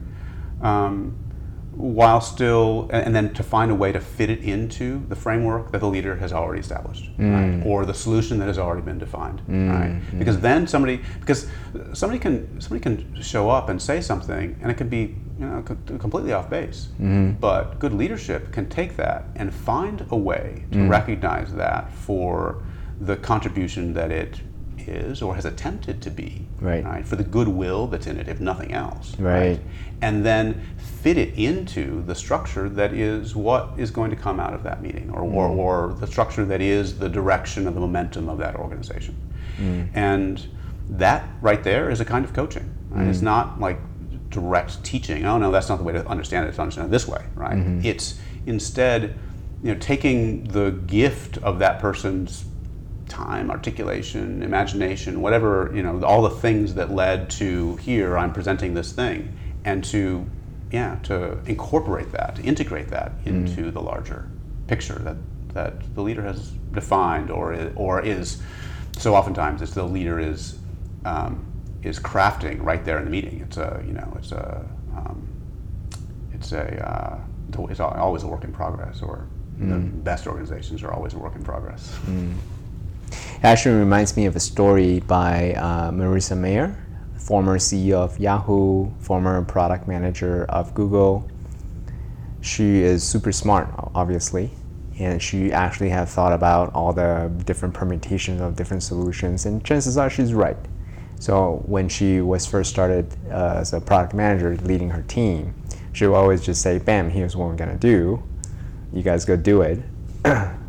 um, 0.61 1.17
while 1.81 2.21
still, 2.21 2.87
and 2.91 3.15
then 3.15 3.33
to 3.33 3.43
find 3.43 3.71
a 3.71 3.75
way 3.75 3.91
to 3.91 3.99
fit 3.99 4.29
it 4.29 4.39
into 4.39 5.03
the 5.09 5.15
framework 5.15 5.71
that 5.71 5.79
the 5.79 5.87
leader 5.87 6.15
has 6.15 6.31
already 6.31 6.59
established, 6.59 7.15
mm. 7.17 7.33
right? 7.33 7.65
or 7.65 7.85
the 7.85 7.93
solution 7.93 8.37
that 8.39 8.47
has 8.47 8.59
already 8.59 8.81
been 8.81 8.99
defined, 8.99 9.41
mm. 9.49 9.69
right? 9.71 9.91
Mm. 9.91 10.19
Because 10.19 10.39
then 10.39 10.67
somebody, 10.67 11.01
because 11.19 11.47
somebody 11.93 12.19
can 12.19 12.61
somebody 12.61 12.81
can 12.81 13.21
show 13.21 13.49
up 13.49 13.69
and 13.69 13.81
say 13.81 13.99
something, 13.99 14.57
and 14.61 14.71
it 14.71 14.75
can 14.75 14.89
be 14.89 15.15
you 15.39 15.45
know, 15.45 15.61
completely 15.63 16.33
off 16.33 16.49
base. 16.49 16.89
But 17.39 17.79
good 17.79 17.93
leadership 17.93 18.51
can 18.51 18.69
take 18.69 18.95
that 18.97 19.25
and 19.35 19.53
find 19.53 20.05
a 20.11 20.17
way 20.17 20.65
to 20.71 20.87
recognize 20.87 21.53
that 21.55 21.91
for 21.91 22.63
the 22.99 23.17
contribution 23.17 23.93
that 23.93 24.11
it 24.11 24.41
is 24.87 25.21
or 25.21 25.35
has 25.35 25.45
attempted 25.45 26.01
to 26.01 26.09
be, 26.09 26.47
Right. 26.85 27.05
For 27.05 27.15
the 27.15 27.23
goodwill 27.23 27.87
that's 27.87 28.07
in 28.07 28.17
it, 28.17 28.27
if 28.27 28.39
nothing 28.39 28.71
else, 28.71 29.17
Right. 29.19 29.59
And 30.01 30.25
then 30.25 30.61
fit 31.01 31.17
it 31.17 31.33
into 31.35 32.03
the 32.03 32.13
structure 32.13 32.69
that 32.69 32.93
is 32.93 33.35
what 33.35 33.71
is 33.77 33.89
going 33.89 34.11
to 34.11 34.15
come 34.15 34.39
out 34.39 34.53
of 34.53 34.61
that 34.63 34.81
meeting, 34.81 35.09
or, 35.09 35.21
or, 35.21 35.49
mm. 35.49 35.57
or 35.57 35.93
the 35.99 36.05
structure 36.05 36.45
that 36.45 36.61
is 36.61 36.99
the 36.99 37.09
direction 37.09 37.67
of 37.67 37.73
the 37.73 37.79
momentum 37.79 38.29
of 38.29 38.37
that 38.37 38.55
organization. 38.55 39.15
Mm. 39.57 39.89
And 39.93 40.47
that 40.89 41.27
right 41.41 41.63
there 41.63 41.89
is 41.89 42.01
a 42.01 42.05
kind 42.05 42.23
of 42.23 42.33
coaching. 42.33 42.71
Right? 42.89 43.07
It's 43.07 43.19
mm. 43.19 43.23
not 43.23 43.59
like 43.59 43.79
direct 44.29 44.83
teaching. 44.83 45.25
Oh 45.25 45.37
no, 45.37 45.51
that's 45.51 45.69
not 45.69 45.77
the 45.77 45.83
way 45.83 45.93
to 45.93 46.05
understand 46.07 46.45
it. 46.45 46.49
It's 46.49 46.57
to 46.57 46.61
understand 46.61 46.87
it 46.87 46.91
this 46.91 47.07
way, 47.07 47.23
right? 47.35 47.57
Mm-hmm. 47.57 47.85
It's 47.85 48.19
instead, 48.45 49.17
you 49.63 49.73
know, 49.73 49.79
taking 49.79 50.45
the 50.45 50.71
gift 50.71 51.37
of 51.39 51.59
that 51.59 51.79
person's 51.79 52.45
time, 53.07 53.51
articulation, 53.51 54.41
imagination, 54.41 55.21
whatever, 55.21 55.71
you 55.75 55.83
know, 55.83 56.01
all 56.03 56.21
the 56.21 56.29
things 56.29 56.73
that 56.75 56.91
led 56.91 57.29
to 57.31 57.75
here 57.77 58.17
I'm 58.17 58.33
presenting 58.33 58.73
this 58.73 58.93
thing 58.93 59.37
and 59.65 59.83
to 59.85 60.25
yeah, 60.71 60.95
to 61.03 61.37
incorporate 61.45 62.11
that, 62.13 62.35
to 62.37 62.41
integrate 62.43 62.87
that 62.89 63.11
into 63.25 63.71
the 63.71 63.81
larger 63.81 64.27
picture 64.67 64.99
that 64.99 65.17
that 65.53 65.95
the 65.95 66.01
leader 66.01 66.21
has 66.23 66.51
defined 66.73 67.29
or 67.29 67.53
is, 67.53 67.73
or 67.75 68.01
is. 68.01 68.41
So 68.97 69.13
oftentimes 69.15 69.61
it's 69.61 69.73
the 69.73 69.83
leader 69.83 70.19
is 70.19 70.57
um, 71.05 71.43
is 71.83 71.99
crafting 71.99 72.63
right 72.63 72.83
there 72.85 72.97
in 72.99 73.05
the 73.05 73.11
meeting. 73.11 73.41
It's 73.41 73.57
a 73.57 73.83
you 73.85 73.93
know 73.93 74.13
it's 74.17 74.31
a 74.31 74.65
um, 74.95 75.27
it's 76.33 76.51
a 76.53 76.87
uh, 76.89 77.19
it's 77.49 77.57
al- 77.57 77.67
it's 77.67 77.79
al- 77.79 77.89
always 77.99 78.23
a 78.23 78.27
work 78.27 78.43
in 78.45 78.53
progress, 78.53 79.01
or 79.01 79.27
the 79.59 79.75
best 79.79 80.25
organizations 80.27 80.81
are 80.83 80.93
always 80.93 81.13
a 81.13 81.17
work 81.19 81.35
in 81.35 81.43
progress. 81.43 81.95
It 83.11 83.43
actually 83.43 83.75
reminds 83.75 84.15
me 84.15 84.25
of 84.25 84.35
a 84.35 84.39
story 84.39 85.01
by 85.01 85.53
uh, 85.53 85.91
Marissa 85.91 86.37
Mayer, 86.37 86.75
former 87.21 87.57
CEO 87.57 87.93
of 87.93 88.19
Yahoo, 88.19 88.91
former 88.99 89.43
product 89.45 89.87
manager 89.87 90.45
of 90.49 90.73
Google. 90.73 91.29
She 92.41 92.81
is 92.81 93.03
super 93.03 93.31
smart, 93.31 93.69
obviously, 93.93 94.49
and 94.97 95.21
she 95.21 95.51
actually 95.51 95.89
had 95.89 96.09
thought 96.09 96.33
about 96.33 96.73
all 96.73 96.91
the 96.93 97.31
different 97.45 97.75
permutations 97.75 98.41
of 98.41 98.55
different 98.55 98.81
solutions, 98.81 99.45
and 99.45 99.63
chances 99.63 99.97
are 99.97 100.09
she's 100.09 100.33
right. 100.33 100.57
So 101.19 101.61
when 101.67 101.87
she 101.87 102.19
was 102.21 102.47
first 102.47 102.71
started 102.71 103.15
uh, 103.29 103.57
as 103.57 103.73
a 103.73 103.79
product 103.79 104.15
manager 104.15 104.57
leading 104.57 104.89
her 104.89 105.03
team, 105.03 105.53
she 105.93 106.07
would 106.07 106.15
always 106.15 106.43
just 106.43 106.61
say, 106.61 106.79
"Bam, 106.79 107.11
here's 107.11 107.35
what 107.35 107.47
we're 107.47 107.55
gonna 107.55 107.77
do. 107.77 108.23
You 108.91 109.03
guys 109.03 109.25
go 109.25 109.37
do 109.37 109.61
it." 109.61 109.79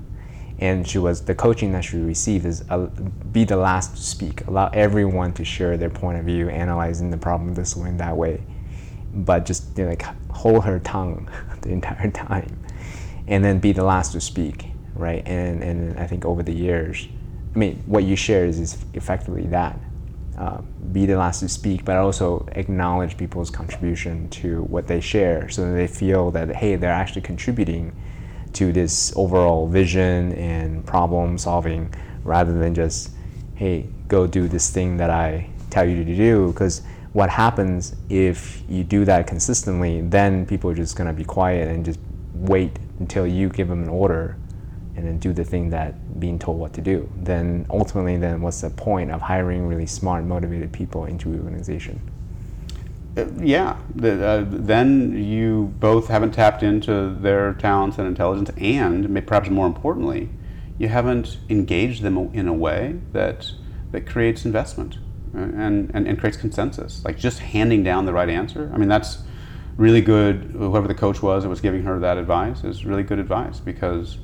and 0.63 0.89
she 0.89 0.99
was 0.99 1.25
the 1.25 1.35
coaching 1.35 1.73
that 1.73 1.83
she 1.83 1.97
received 1.97 2.47
is 2.47 2.65
uh, 2.71 2.87
be 3.33 3.45
the 3.45 3.57
last 3.57 3.97
to 3.97 4.03
speak. 4.03 4.47
Allow 4.47 4.69
everyone 4.73 5.33
to 5.35 5.45
share 5.45 5.77
their 5.77 5.91
point 5.91 6.19
of 6.19 6.25
view 6.25 6.49
analyzing 6.49 7.11
the 7.11 7.19
problem 7.19 7.55
this 7.55 7.77
way 7.77 7.89
and 7.89 7.99
that 7.99 8.17
way. 8.17 8.43
But 9.13 9.45
just 9.45 9.77
you 9.77 9.85
know, 9.85 9.91
like 9.91 10.03
hold 10.31 10.65
her 10.65 10.79
tongue 10.79 11.29
the 11.63 11.71
entire 11.71 12.11
time. 12.11 12.59
And 13.27 13.45
then 13.45 13.59
be 13.59 13.73
the 13.73 13.85
last 13.85 14.13
to 14.13 14.21
speak 14.21 14.73
right? 14.95 15.27
And 15.27 15.63
and 15.63 15.99
i 15.99 16.07
think 16.07 16.25
over 16.25 16.43
the 16.43 16.53
years 16.53 17.09
i 17.55 17.59
mean 17.59 17.83
what 17.87 18.05
you 18.05 18.17
share 18.17 18.45
is, 18.45 18.59
is 18.59 18.85
effectively 18.95 19.47
that. 19.47 19.79
Uh, 20.39 20.63
be 20.93 21.05
the 21.05 21.17
last 21.17 21.41
to 21.41 21.49
speak 21.49 21.85
but 21.85 21.97
also 21.97 22.47
acknowledge 22.53 23.19
people's 23.19 23.51
contribution 23.51 24.29
to 24.31 24.63
what 24.63 24.87
they 24.87 24.99
share 24.99 25.47
so 25.51 25.63
that 25.67 25.73
they 25.73 25.87
feel 25.87 26.31
that 26.31 26.57
hey 26.57 26.75
they're 26.75 26.91
actually 26.91 27.21
contributing 27.21 27.95
to 28.55 28.73
this 28.73 29.13
overall 29.17 29.67
vision 29.67 30.33
and 30.35 30.85
problem 30.87 31.39
solving 31.39 31.93
rather 32.25 32.57
than 32.59 32.75
just 32.75 33.11
hey 33.55 33.89
go 34.09 34.27
do 34.27 34.49
this 34.49 34.71
thing 34.71 34.97
that 34.97 35.11
i 35.11 35.49
tell 35.73 35.89
you 35.89 36.05
to 36.05 36.15
do. 36.15 36.53
Because 36.53 36.83
what 37.13 37.31
happens 37.31 37.97
if 38.09 38.63
you 38.69 38.85
do 38.85 39.05
that 39.05 39.27
consistently 39.27 40.03
then 40.03 40.47
people 40.47 40.71
are 40.71 40.75
just 40.75 40.97
going 40.97 41.07
to 41.07 41.13
be 41.13 41.25
quiet 41.25 41.69
and 41.69 41.85
just 41.85 41.99
wait 42.35 42.79
until 43.01 43.27
you 43.27 43.49
give 43.49 43.69
them 43.69 43.83
an 43.83 43.89
order 43.89 44.37
and 44.97 45.07
then 45.07 45.19
do 45.19 45.33
the 45.33 45.45
thing 45.45 45.71
that 45.71 46.21
being 46.21 46.39
told 46.39 46.59
what 46.59 46.75
to 46.75 46.83
do. 46.83 47.11
Then 47.17 47.67
ultimately 47.71 48.19
then 48.19 48.43
what's 48.43 48.61
the 48.61 48.71
point 48.71 49.11
of 49.11 49.23
hiring 49.23 49.67
really 49.67 49.87
smart 49.87 50.25
motivated 50.25 50.73
people 50.73 51.07
into 51.07 51.31
your 51.31 51.41
organization 51.41 52.12
yeah, 53.41 53.77
the, 53.95 54.27
uh, 54.27 54.45
then 54.49 55.23
you 55.23 55.75
both 55.79 56.09
haven't 56.09 56.33
tapped 56.33 56.63
into 56.63 57.15
their 57.15 57.53
talents 57.55 57.99
and 57.99 58.07
intelligence, 58.07 58.51
and 58.57 59.27
perhaps 59.27 59.51
more 59.51 59.67
importantly, 59.67 60.31
you 60.79 60.89
haven't 60.89 61.39
engaged 61.49 62.03
them 62.03 62.17
in 62.33 62.49
a 62.49 62.55
way 62.55 62.99
that 63.13 63.53
that 63.93 64.07
creates 64.07 64.45
investment 64.47 64.97
uh, 65.35 65.41
and, 65.41 65.91
and, 65.95 66.09
and 66.09 66.19
creates 66.19 66.39
consensus. 66.39 67.05
Like 67.05 67.19
just 67.19 67.41
handing 67.41 67.85
down 67.85 68.07
the 68.07 68.13
right 68.13 68.29
answer. 68.29 68.71
I 68.75 68.79
mean, 68.79 68.89
that's 68.89 69.19
really 69.77 70.01
good. 70.01 70.53
Whoever 70.57 70.89
the 70.89 70.95
coach 70.95 71.23
was 71.23 71.43
that 71.43 71.51
was 71.51 71.61
giving 71.61 71.83
her 71.83 71.99
that 71.99 72.17
advice 72.17 72.65
is 72.65 72.85
really 72.87 73.03
good 73.03 73.19
advice 73.19 73.61
because 73.61 74.17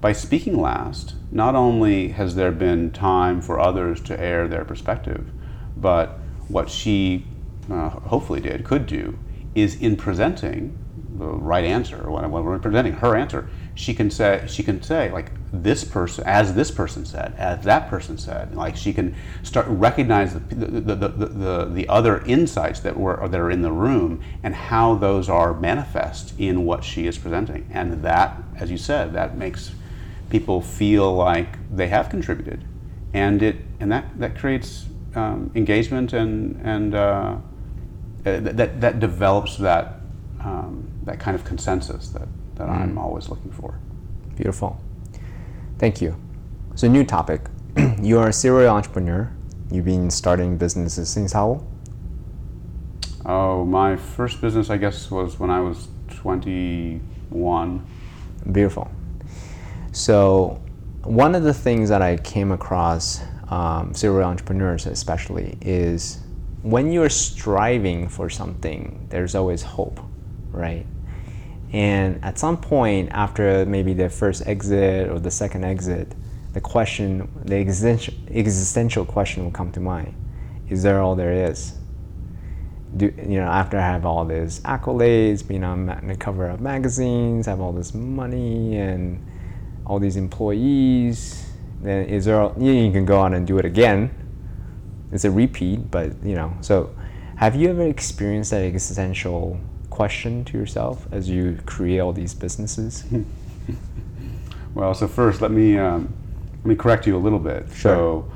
by 0.00 0.12
speaking 0.12 0.58
last, 0.60 1.14
not 1.30 1.54
only 1.54 2.08
has 2.08 2.34
there 2.34 2.52
been 2.52 2.90
time 2.90 3.40
for 3.40 3.60
others 3.60 4.00
to 4.02 4.18
air 4.18 4.48
their 4.48 4.64
perspective, 4.64 5.30
but 5.76 6.18
what 6.48 6.68
she 6.68 7.26
uh, 7.70 7.88
hopefully 7.90 8.40
did, 8.40 8.64
could 8.64 8.86
do, 8.86 9.18
is 9.54 9.74
in 9.76 9.96
presenting 9.96 10.76
the 11.18 11.26
right 11.26 11.64
answer, 11.64 12.10
when, 12.10 12.30
when 12.30 12.44
we're 12.44 12.58
presenting 12.58 12.94
her 12.94 13.16
answer, 13.16 13.48
she 13.74 13.94
can 13.94 14.10
say, 14.10 14.44
she 14.48 14.62
can 14.62 14.82
say 14.82 15.10
like 15.10 15.30
this 15.52 15.84
person, 15.84 16.24
as 16.26 16.54
this 16.54 16.70
person 16.70 17.04
said, 17.04 17.34
as 17.36 17.64
that 17.64 17.88
person 17.88 18.18
said, 18.18 18.54
like 18.54 18.76
she 18.76 18.92
can 18.92 19.14
start 19.42 19.66
recognize 19.68 20.34
the, 20.34 20.40
the, 20.40 20.80
the, 20.80 20.94
the, 20.94 21.26
the, 21.26 21.64
the 21.66 21.88
other 21.88 22.22
insights 22.24 22.80
that 22.80 22.96
were 22.96 23.26
that 23.28 23.40
are 23.40 23.50
in 23.50 23.62
the 23.62 23.72
room 23.72 24.22
and 24.42 24.54
how 24.54 24.94
those 24.94 25.28
are 25.28 25.54
manifest 25.54 26.34
in 26.38 26.64
what 26.64 26.84
she 26.84 27.06
is 27.06 27.18
presenting, 27.18 27.68
and 27.72 28.02
that, 28.02 28.42
as 28.56 28.70
you 28.70 28.78
said, 28.78 29.12
that 29.14 29.36
makes 29.36 29.74
people 30.30 30.60
feel 30.60 31.14
like 31.14 31.58
they 31.74 31.88
have 31.88 32.08
contributed, 32.08 32.64
and 33.14 33.42
it 33.42 33.56
and 33.80 33.90
that 33.92 34.18
that 34.18 34.36
creates 34.36 34.86
um, 35.14 35.50
engagement 35.54 36.12
and 36.12 36.60
and 36.62 36.94
uh, 36.94 37.36
that 38.24 38.80
that 38.80 39.00
develops 39.00 39.56
that 39.56 40.00
um, 40.40 40.88
that 41.04 41.18
kind 41.18 41.34
of 41.34 41.44
consensus 41.44 42.08
that 42.08 42.28
that 42.56 42.68
I'm 42.68 42.98
always 42.98 43.28
looking 43.28 43.50
for. 43.50 43.78
Beautiful. 44.36 44.80
Thank 45.78 46.00
you. 46.00 46.16
So, 46.74 46.88
new 46.88 47.04
topic. 47.04 47.42
You're 48.00 48.28
a 48.28 48.32
serial 48.32 48.74
entrepreneur. 48.74 49.30
You've 49.70 49.84
been 49.84 50.10
starting 50.10 50.56
businesses 50.56 51.08
since 51.08 51.32
how 51.32 51.46
old? 51.46 51.66
Oh, 53.24 53.64
my 53.64 53.96
first 53.96 54.40
business, 54.40 54.70
I 54.70 54.76
guess, 54.76 55.10
was 55.10 55.38
when 55.38 55.50
I 55.50 55.60
was 55.60 55.88
21. 56.08 57.86
Beautiful. 58.50 58.90
So, 59.92 60.62
one 61.04 61.34
of 61.34 61.42
the 61.42 61.54
things 61.54 61.88
that 61.88 62.00
I 62.00 62.16
came 62.16 62.52
across, 62.52 63.20
um, 63.48 63.92
serial 63.94 64.28
entrepreneurs 64.28 64.86
especially, 64.86 65.58
is 65.60 66.21
when 66.62 66.92
you're 66.92 67.10
striving 67.10 68.08
for 68.08 68.30
something, 68.30 69.06
there's 69.10 69.34
always 69.34 69.62
hope, 69.62 70.00
right? 70.50 70.86
And 71.72 72.24
at 72.24 72.38
some 72.38 72.56
point, 72.56 73.08
after 73.12 73.64
maybe 73.66 73.94
the 73.94 74.08
first 74.08 74.46
exit 74.46 75.08
or 75.08 75.18
the 75.18 75.30
second 75.30 75.64
exit, 75.64 76.14
the 76.52 76.60
question, 76.60 77.28
the 77.44 77.56
existential, 77.56 79.04
question 79.04 79.44
will 79.44 79.50
come 79.50 79.72
to 79.72 79.80
mind: 79.80 80.14
Is 80.68 80.82
there 80.82 81.00
all 81.00 81.16
there 81.16 81.32
is? 81.50 81.78
Do 82.96 83.06
you 83.16 83.40
know? 83.40 83.48
After 83.48 83.78
I 83.78 83.80
have 83.80 84.04
all 84.04 84.24
these 84.26 84.60
accolades, 84.60 85.46
being 85.46 85.64
on 85.64 85.86
the 85.86 86.16
cover 86.16 86.46
of 86.48 86.60
magazines, 86.60 87.46
have 87.46 87.60
all 87.60 87.72
this 87.72 87.94
money 87.94 88.76
and 88.76 89.26
all 89.86 89.98
these 89.98 90.16
employees, 90.16 91.50
then 91.82 92.04
is 92.04 92.26
there? 92.26 92.38
all- 92.38 92.54
you 92.62 92.92
can 92.92 93.06
go 93.06 93.18
on 93.18 93.32
and 93.32 93.46
do 93.46 93.58
it 93.58 93.64
again. 93.64 94.10
It's 95.12 95.24
a 95.24 95.30
repeat, 95.30 95.90
but 95.90 96.12
you 96.24 96.34
know. 96.34 96.52
So, 96.60 96.94
have 97.36 97.54
you 97.54 97.68
ever 97.68 97.86
experienced 97.86 98.50
that 98.50 98.62
existential 98.62 99.60
question 99.90 100.44
to 100.46 100.58
yourself 100.58 101.06
as 101.12 101.28
you 101.28 101.58
create 101.66 102.00
all 102.00 102.12
these 102.12 102.34
businesses? 102.34 103.04
Well, 104.74 104.94
so 104.94 105.06
first, 105.06 105.40
let 105.40 105.50
me 105.50 105.78
um, 105.78 106.12
let 106.58 106.66
me 106.66 106.74
correct 106.76 107.06
you 107.06 107.16
a 107.16 107.18
little 107.18 107.38
bit. 107.38 107.66
Sure. 107.74 108.26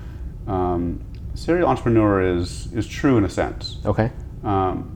So, 0.46 0.52
um, 0.52 1.00
serial 1.34 1.68
entrepreneur 1.68 2.20
is 2.20 2.72
is 2.72 2.86
true 2.86 3.16
in 3.16 3.24
a 3.24 3.28
sense. 3.28 3.78
Okay. 3.84 4.10
Um, 4.44 4.92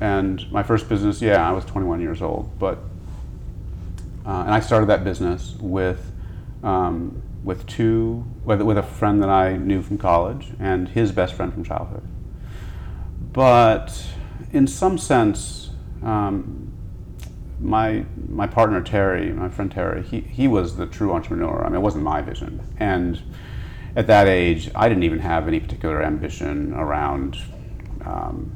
and 0.00 0.50
my 0.52 0.62
first 0.62 0.88
business, 0.88 1.20
yeah, 1.20 1.48
I 1.48 1.52
was 1.52 1.64
21 1.64 2.00
years 2.00 2.22
old, 2.22 2.56
but 2.58 2.78
uh, 4.26 4.42
and 4.42 4.54
I 4.54 4.60
started 4.60 4.86
that 4.86 5.04
business 5.04 5.56
with 5.58 6.12
um, 6.62 7.22
with 7.42 7.66
two 7.66 8.24
with, 8.44 8.60
with 8.62 8.78
a 8.78 8.82
friend 8.82 9.22
that 9.22 9.28
I 9.28 9.56
knew 9.56 9.82
from 9.82 9.98
college 9.98 10.52
and 10.58 10.88
his 10.88 11.12
best 11.12 11.34
friend 11.34 11.52
from 11.52 11.64
childhood. 11.64 12.06
But 13.32 14.06
in 14.52 14.66
some 14.66 14.98
sense, 14.98 15.70
um, 16.02 16.72
my 17.60 18.04
my 18.28 18.46
partner 18.46 18.80
Terry, 18.82 19.32
my 19.32 19.48
friend 19.48 19.70
Terry, 19.70 20.02
he, 20.02 20.20
he 20.20 20.48
was 20.48 20.76
the 20.76 20.86
true 20.86 21.12
entrepreneur. 21.12 21.64
I 21.64 21.68
mean, 21.68 21.76
it 21.76 21.80
wasn't 21.80 22.04
my 22.04 22.20
vision. 22.20 22.60
And 22.78 23.20
at 23.96 24.06
that 24.06 24.28
age, 24.28 24.70
I 24.74 24.88
didn't 24.88 25.02
even 25.02 25.18
have 25.18 25.48
any 25.48 25.60
particular 25.60 26.02
ambition 26.02 26.72
around 26.74 27.36
um, 28.04 28.54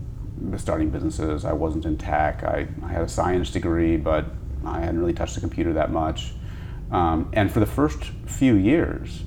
starting 0.56 0.90
businesses. 0.90 1.44
I 1.44 1.52
wasn't 1.52 1.84
in 1.84 1.96
tech. 1.96 2.44
I, 2.44 2.68
I 2.82 2.88
had 2.88 3.02
a 3.02 3.08
science 3.08 3.50
degree, 3.50 3.96
but 3.96 4.26
I 4.64 4.80
hadn't 4.80 5.00
really 5.00 5.14
touched 5.14 5.34
the 5.34 5.40
computer 5.40 5.72
that 5.72 5.90
much. 5.90 6.32
Um, 6.92 7.30
and 7.32 7.50
for 7.50 7.58
the 7.58 7.66
first 7.66 8.04
few 8.26 8.54
years, 8.54 9.24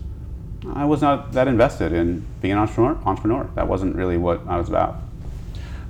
I 0.73 0.85
was 0.85 1.01
not 1.01 1.33
that 1.33 1.47
invested 1.47 1.91
in 1.91 2.25
being 2.41 2.53
an 2.53 2.59
entrepreneur. 2.59 2.97
entrepreneur. 3.05 3.49
That 3.55 3.67
wasn't 3.67 3.95
really 3.95 4.17
what 4.17 4.47
I 4.47 4.57
was 4.57 4.69
about. 4.69 5.01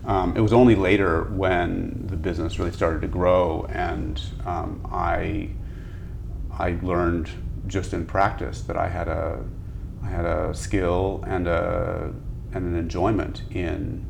Um, 0.05 0.35
it 0.37 0.39
was 0.39 0.53
only 0.53 0.75
later 0.75 1.23
when 1.23 2.05
the 2.07 2.15
business 2.15 2.59
really 2.59 2.71
started 2.71 3.01
to 3.01 3.07
grow 3.07 3.65
and 3.69 4.21
um, 4.45 4.87
I, 4.91 5.49
I 6.57 6.77
learned 6.83 7.29
just 7.67 7.93
in 7.93 8.05
practice 8.05 8.61
that 8.61 8.77
I 8.77 8.87
had 8.87 9.07
a, 9.07 9.43
I 10.03 10.07
had 10.07 10.25
a 10.25 10.53
skill 10.53 11.23
and, 11.25 11.47
a, 11.47 12.13
and 12.53 12.65
an 12.65 12.75
enjoyment 12.75 13.41
in, 13.49 14.05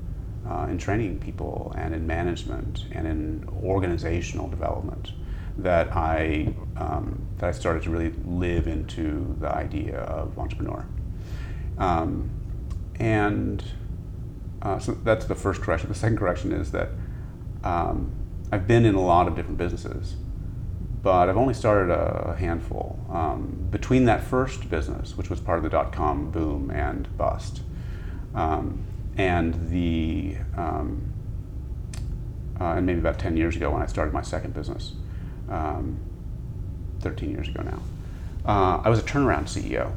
uh, 0.46 0.68
in 0.70 0.78
training 0.78 1.20
people 1.20 1.74
and 1.78 1.96
in 1.96 2.06
management 2.06 2.86
and 2.92 3.08
in 3.08 3.48
organizational 3.64 4.50
development 4.50 5.14
that 5.58 5.96
I, 5.96 6.54
um, 6.78 7.26
that 7.38 7.48
I 7.48 7.52
started 7.52 7.84
to 7.84 7.90
really 7.90 8.14
live 8.26 8.68
into 8.68 9.36
the 9.40 9.50
idea 9.50 10.00
of 10.00 10.38
entrepreneur. 10.38 10.86
Um, 11.78 12.30
and 13.00 13.64
uh, 14.62 14.80
so 14.80 14.94
that's 14.94 15.26
the 15.26 15.36
first 15.36 15.62
correction. 15.62 15.90
The 15.90 15.96
second 15.96 16.18
correction 16.18 16.52
is 16.52 16.72
that 16.72 16.90
um, 17.64 18.12
I've 18.52 18.68
been 18.68 18.86
in 18.86 18.96
a 18.96 19.02
lot 19.02 19.28
of 19.28 19.36
different 19.36 19.58
businesses, 19.58 20.16
but 21.02 21.30
I've 21.30 21.38
only 21.38 21.54
started 21.54 21.92
a 21.94 22.36
handful. 22.38 23.00
Um, 23.12 23.68
between 23.70 24.06
that 24.06 24.24
first 24.24 24.70
business, 24.70 25.18
which 25.18 25.30
was 25.30 25.40
part 25.40 25.58
of 25.58 25.64
the 25.64 25.70
dot 25.70 25.92
com 25.92 26.32
boom 26.32 26.72
and 26.72 27.16
bust, 27.18 27.62
um, 28.34 28.84
and 29.18 29.70
the 29.70 30.38
um, 30.58 31.14
uh, 32.60 32.74
and 32.78 32.86
maybe 32.86 33.00
about 33.00 33.20
10 33.20 33.38
years 33.38 33.56
ago 33.56 33.70
when 33.72 33.82
I 33.82 33.86
started 33.86 34.14
my 34.14 34.22
second 34.22 34.54
business, 34.54 34.94
um, 35.50 36.00
13 37.02 37.32
years 37.32 37.48
ago 37.48 37.64
now, 37.64 37.82
uh, 38.46 38.82
I 38.84 38.90
was 38.90 39.00
a 39.00 39.04
turnaround 39.04 39.46
CEO. 39.46 39.94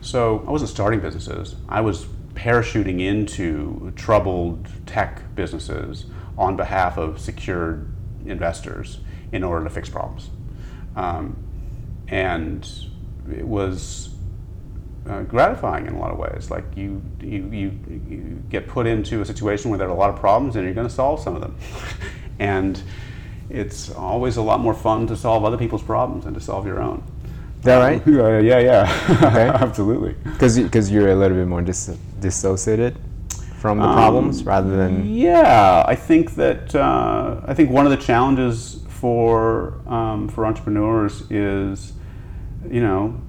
So 0.00 0.44
I 0.46 0.50
wasn't 0.50 0.70
starting 0.70 1.00
businesses. 1.00 1.56
I 1.68 1.80
was 1.82 2.06
parachuting 2.34 3.00
into 3.00 3.92
troubled 3.96 4.68
tech 4.86 5.34
businesses 5.34 6.06
on 6.38 6.56
behalf 6.56 6.96
of 6.96 7.18
secured 7.18 7.92
investors 8.24 9.00
in 9.32 9.44
order 9.44 9.64
to 9.64 9.70
fix 9.70 9.88
problems. 9.88 10.30
Um, 10.96 11.36
and 12.08 12.68
it 13.30 13.46
was 13.46 14.10
uh, 15.08 15.22
gratifying 15.22 15.86
in 15.86 15.94
a 15.94 15.98
lot 15.98 16.10
of 16.10 16.18
ways. 16.18 16.50
Like 16.50 16.64
you, 16.76 17.02
you, 17.20 17.48
you, 17.50 17.80
you, 18.08 18.42
get 18.48 18.66
put 18.66 18.86
into 18.86 19.20
a 19.20 19.24
situation 19.24 19.70
where 19.70 19.78
there 19.78 19.88
are 19.88 19.92
a 19.92 19.98
lot 19.98 20.10
of 20.10 20.16
problems 20.16 20.56
and 20.56 20.64
you're 20.64 20.74
going 20.74 20.88
to 20.88 20.92
solve 20.92 21.20
some 21.20 21.34
of 21.34 21.40
them. 21.40 21.56
and 22.38 22.82
it's 23.50 23.90
always 23.90 24.36
a 24.36 24.42
lot 24.42 24.60
more 24.60 24.74
fun 24.74 25.06
to 25.08 25.16
solve 25.16 25.44
other 25.44 25.58
people's 25.58 25.82
problems 25.82 26.24
than 26.24 26.34
to 26.34 26.40
solve 26.40 26.66
your 26.66 26.80
own. 26.80 27.02
Is 27.58 27.64
that 27.64 27.78
right? 27.78 28.02
Uh, 28.06 28.38
yeah, 28.38 28.58
yeah, 28.58 29.06
okay. 29.22 29.48
absolutely. 29.54 30.14
Because 30.24 30.90
you're 30.90 31.10
a 31.10 31.14
little 31.14 31.36
bit 31.36 31.46
more 31.46 31.62
dis- 31.62 31.98
dissociated 32.20 32.96
from 33.58 33.78
the 33.78 33.84
um, 33.84 33.94
problems 33.94 34.44
rather 34.44 34.74
than. 34.76 35.06
Yeah, 35.14 35.84
I 35.86 35.94
think 35.94 36.34
that 36.36 36.74
uh, 36.74 37.40
I 37.46 37.54
think 37.54 37.70
one 37.70 37.84
of 37.86 37.90
the 37.90 37.98
challenges 37.98 38.80
for 38.88 39.74
um, 39.86 40.28
for 40.28 40.46
entrepreneurs 40.46 41.30
is, 41.30 41.92
you 42.70 42.80
know, 42.80 43.20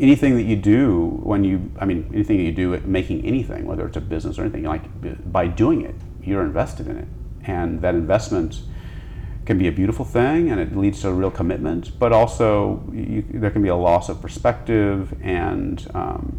anything 0.00 0.34
that 0.36 0.44
you 0.44 0.56
do 0.56 1.20
when 1.22 1.44
you 1.44 1.70
I 1.78 1.84
mean 1.84 2.10
anything 2.14 2.38
that 2.38 2.44
you 2.44 2.52
do 2.52 2.74
at 2.74 2.86
making 2.86 3.24
anything, 3.26 3.66
whether 3.66 3.86
it's 3.86 3.96
a 3.96 4.00
business 4.00 4.38
or 4.38 4.42
anything, 4.42 4.64
like 4.64 4.84
by 5.30 5.46
doing 5.46 5.82
it, 5.82 5.94
you're 6.22 6.42
invested 6.42 6.88
in 6.88 6.96
it, 6.96 7.08
and 7.44 7.82
that 7.82 7.94
investment 7.94 8.62
can 9.44 9.58
be 9.58 9.66
a 9.66 9.72
beautiful 9.72 10.04
thing 10.04 10.50
and 10.50 10.60
it 10.60 10.76
leads 10.76 11.00
to 11.02 11.08
a 11.08 11.12
real 11.12 11.30
commitment, 11.30 11.98
but 11.98 12.12
also 12.12 12.82
you, 12.92 13.24
there 13.30 13.50
can 13.50 13.62
be 13.62 13.68
a 13.68 13.76
loss 13.76 14.08
of 14.08 14.20
perspective 14.22 15.14
and 15.22 15.90
um, 15.94 16.38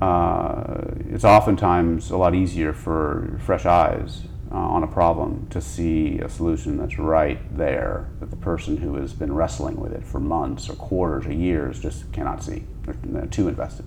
uh, 0.00 0.82
it's 1.10 1.24
oftentimes 1.24 2.10
a 2.10 2.16
lot 2.16 2.34
easier 2.34 2.72
for 2.72 3.38
fresh 3.44 3.66
eyes 3.66 4.22
uh, 4.52 4.56
on 4.56 4.82
a 4.82 4.86
problem 4.86 5.46
to 5.50 5.60
see 5.60 6.18
a 6.18 6.28
solution 6.28 6.76
that's 6.76 6.98
right 6.98 7.56
there 7.56 8.08
that 8.20 8.30
the 8.30 8.36
person 8.36 8.78
who 8.78 8.94
has 8.96 9.12
been 9.12 9.32
wrestling 9.32 9.76
with 9.76 9.92
it 9.92 10.04
for 10.04 10.18
months 10.18 10.68
or 10.68 10.74
quarters 10.74 11.26
or 11.26 11.32
years 11.32 11.80
just 11.80 12.10
cannot 12.12 12.42
see. 12.42 12.64
They're 13.04 13.26
too 13.26 13.48
invested. 13.48 13.86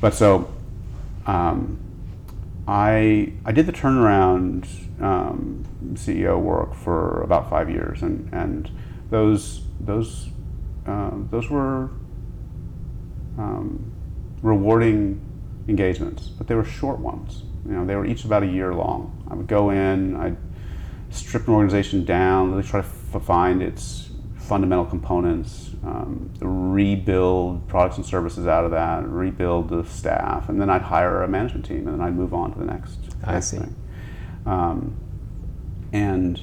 But 0.00 0.14
so 0.14 0.52
um, 1.26 1.78
I, 2.66 3.32
I 3.44 3.52
did 3.52 3.66
the 3.66 3.72
turnaround 3.72 4.87
um, 5.00 5.64
CEO 5.94 6.40
work 6.40 6.74
for 6.74 7.22
about 7.22 7.48
five 7.48 7.70
years, 7.70 8.02
and, 8.02 8.28
and 8.32 8.70
those 9.10 9.62
those 9.80 10.28
uh, 10.86 11.10
those 11.30 11.50
were 11.50 11.90
um, 13.38 13.92
rewarding 14.42 15.20
engagements, 15.68 16.28
but 16.28 16.46
they 16.46 16.54
were 16.54 16.64
short 16.64 16.98
ones. 16.98 17.44
You 17.66 17.72
know, 17.72 17.84
they 17.84 17.94
were 17.94 18.06
each 18.06 18.24
about 18.24 18.42
a 18.42 18.46
year 18.46 18.74
long. 18.74 19.26
I 19.30 19.34
would 19.34 19.46
go 19.46 19.70
in, 19.70 20.16
I'd 20.16 20.36
strip 21.10 21.46
an 21.46 21.54
organization 21.54 22.04
down, 22.04 22.50
really 22.50 22.66
try 22.66 22.80
to 22.80 22.86
f- 22.86 23.22
find 23.22 23.62
its 23.62 24.10
fundamental 24.36 24.86
components, 24.86 25.70
um, 25.84 26.30
rebuild 26.40 27.68
products 27.68 27.98
and 27.98 28.06
services 28.06 28.46
out 28.46 28.64
of 28.64 28.70
that, 28.70 29.06
rebuild 29.06 29.68
the 29.68 29.84
staff, 29.84 30.48
and 30.48 30.60
then 30.60 30.70
I'd 30.70 30.82
hire 30.82 31.22
a 31.22 31.28
management 31.28 31.66
team, 31.66 31.86
and 31.86 31.98
then 31.98 32.00
I'd 32.00 32.16
move 32.16 32.32
on 32.32 32.52
to 32.52 32.58
the 32.58 32.64
next. 32.64 32.98
I 33.24 33.34
next 33.34 33.50
see. 33.50 33.58
Thing. 33.58 33.76
Um, 34.46 34.96
and 35.92 36.40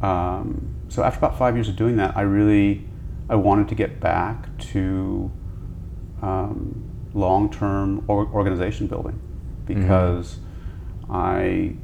um, 0.00 0.74
so 0.88 1.02
after 1.02 1.18
about 1.18 1.38
five 1.38 1.54
years 1.56 1.68
of 1.68 1.76
doing 1.76 1.96
that, 1.96 2.16
I 2.16 2.22
really 2.22 2.86
I 3.28 3.36
wanted 3.36 3.68
to 3.68 3.74
get 3.74 4.00
back 4.00 4.56
to 4.72 5.30
um, 6.22 6.90
long-term 7.14 8.04
or- 8.08 8.28
organization 8.28 8.86
building 8.86 9.20
because 9.66 10.38
mm-hmm. 11.06 11.12
I 11.12 11.74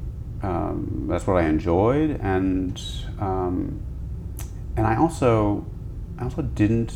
um, 0.43 1.07
that's 1.09 1.27
what 1.27 1.37
I 1.37 1.47
enjoyed 1.47 2.19
and 2.23 2.81
um, 3.19 3.81
and 4.77 4.87
I 4.87 4.97
also 4.97 5.67
I 6.19 6.25
also 6.25 6.43
didn't 6.43 6.93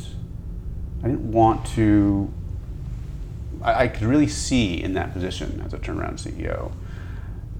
I 1.03 1.09
didn't 1.09 1.30
want 1.30 1.66
to 1.68 2.32
I, 3.62 3.85
I 3.85 3.89
could 3.89 4.05
really 4.05 4.26
see 4.26 4.82
in 4.82 4.95
that 4.95 5.12
position 5.12 5.62
as 5.64 5.74
a 5.74 5.78
turnaround 5.78 6.14
CEO 6.14 6.72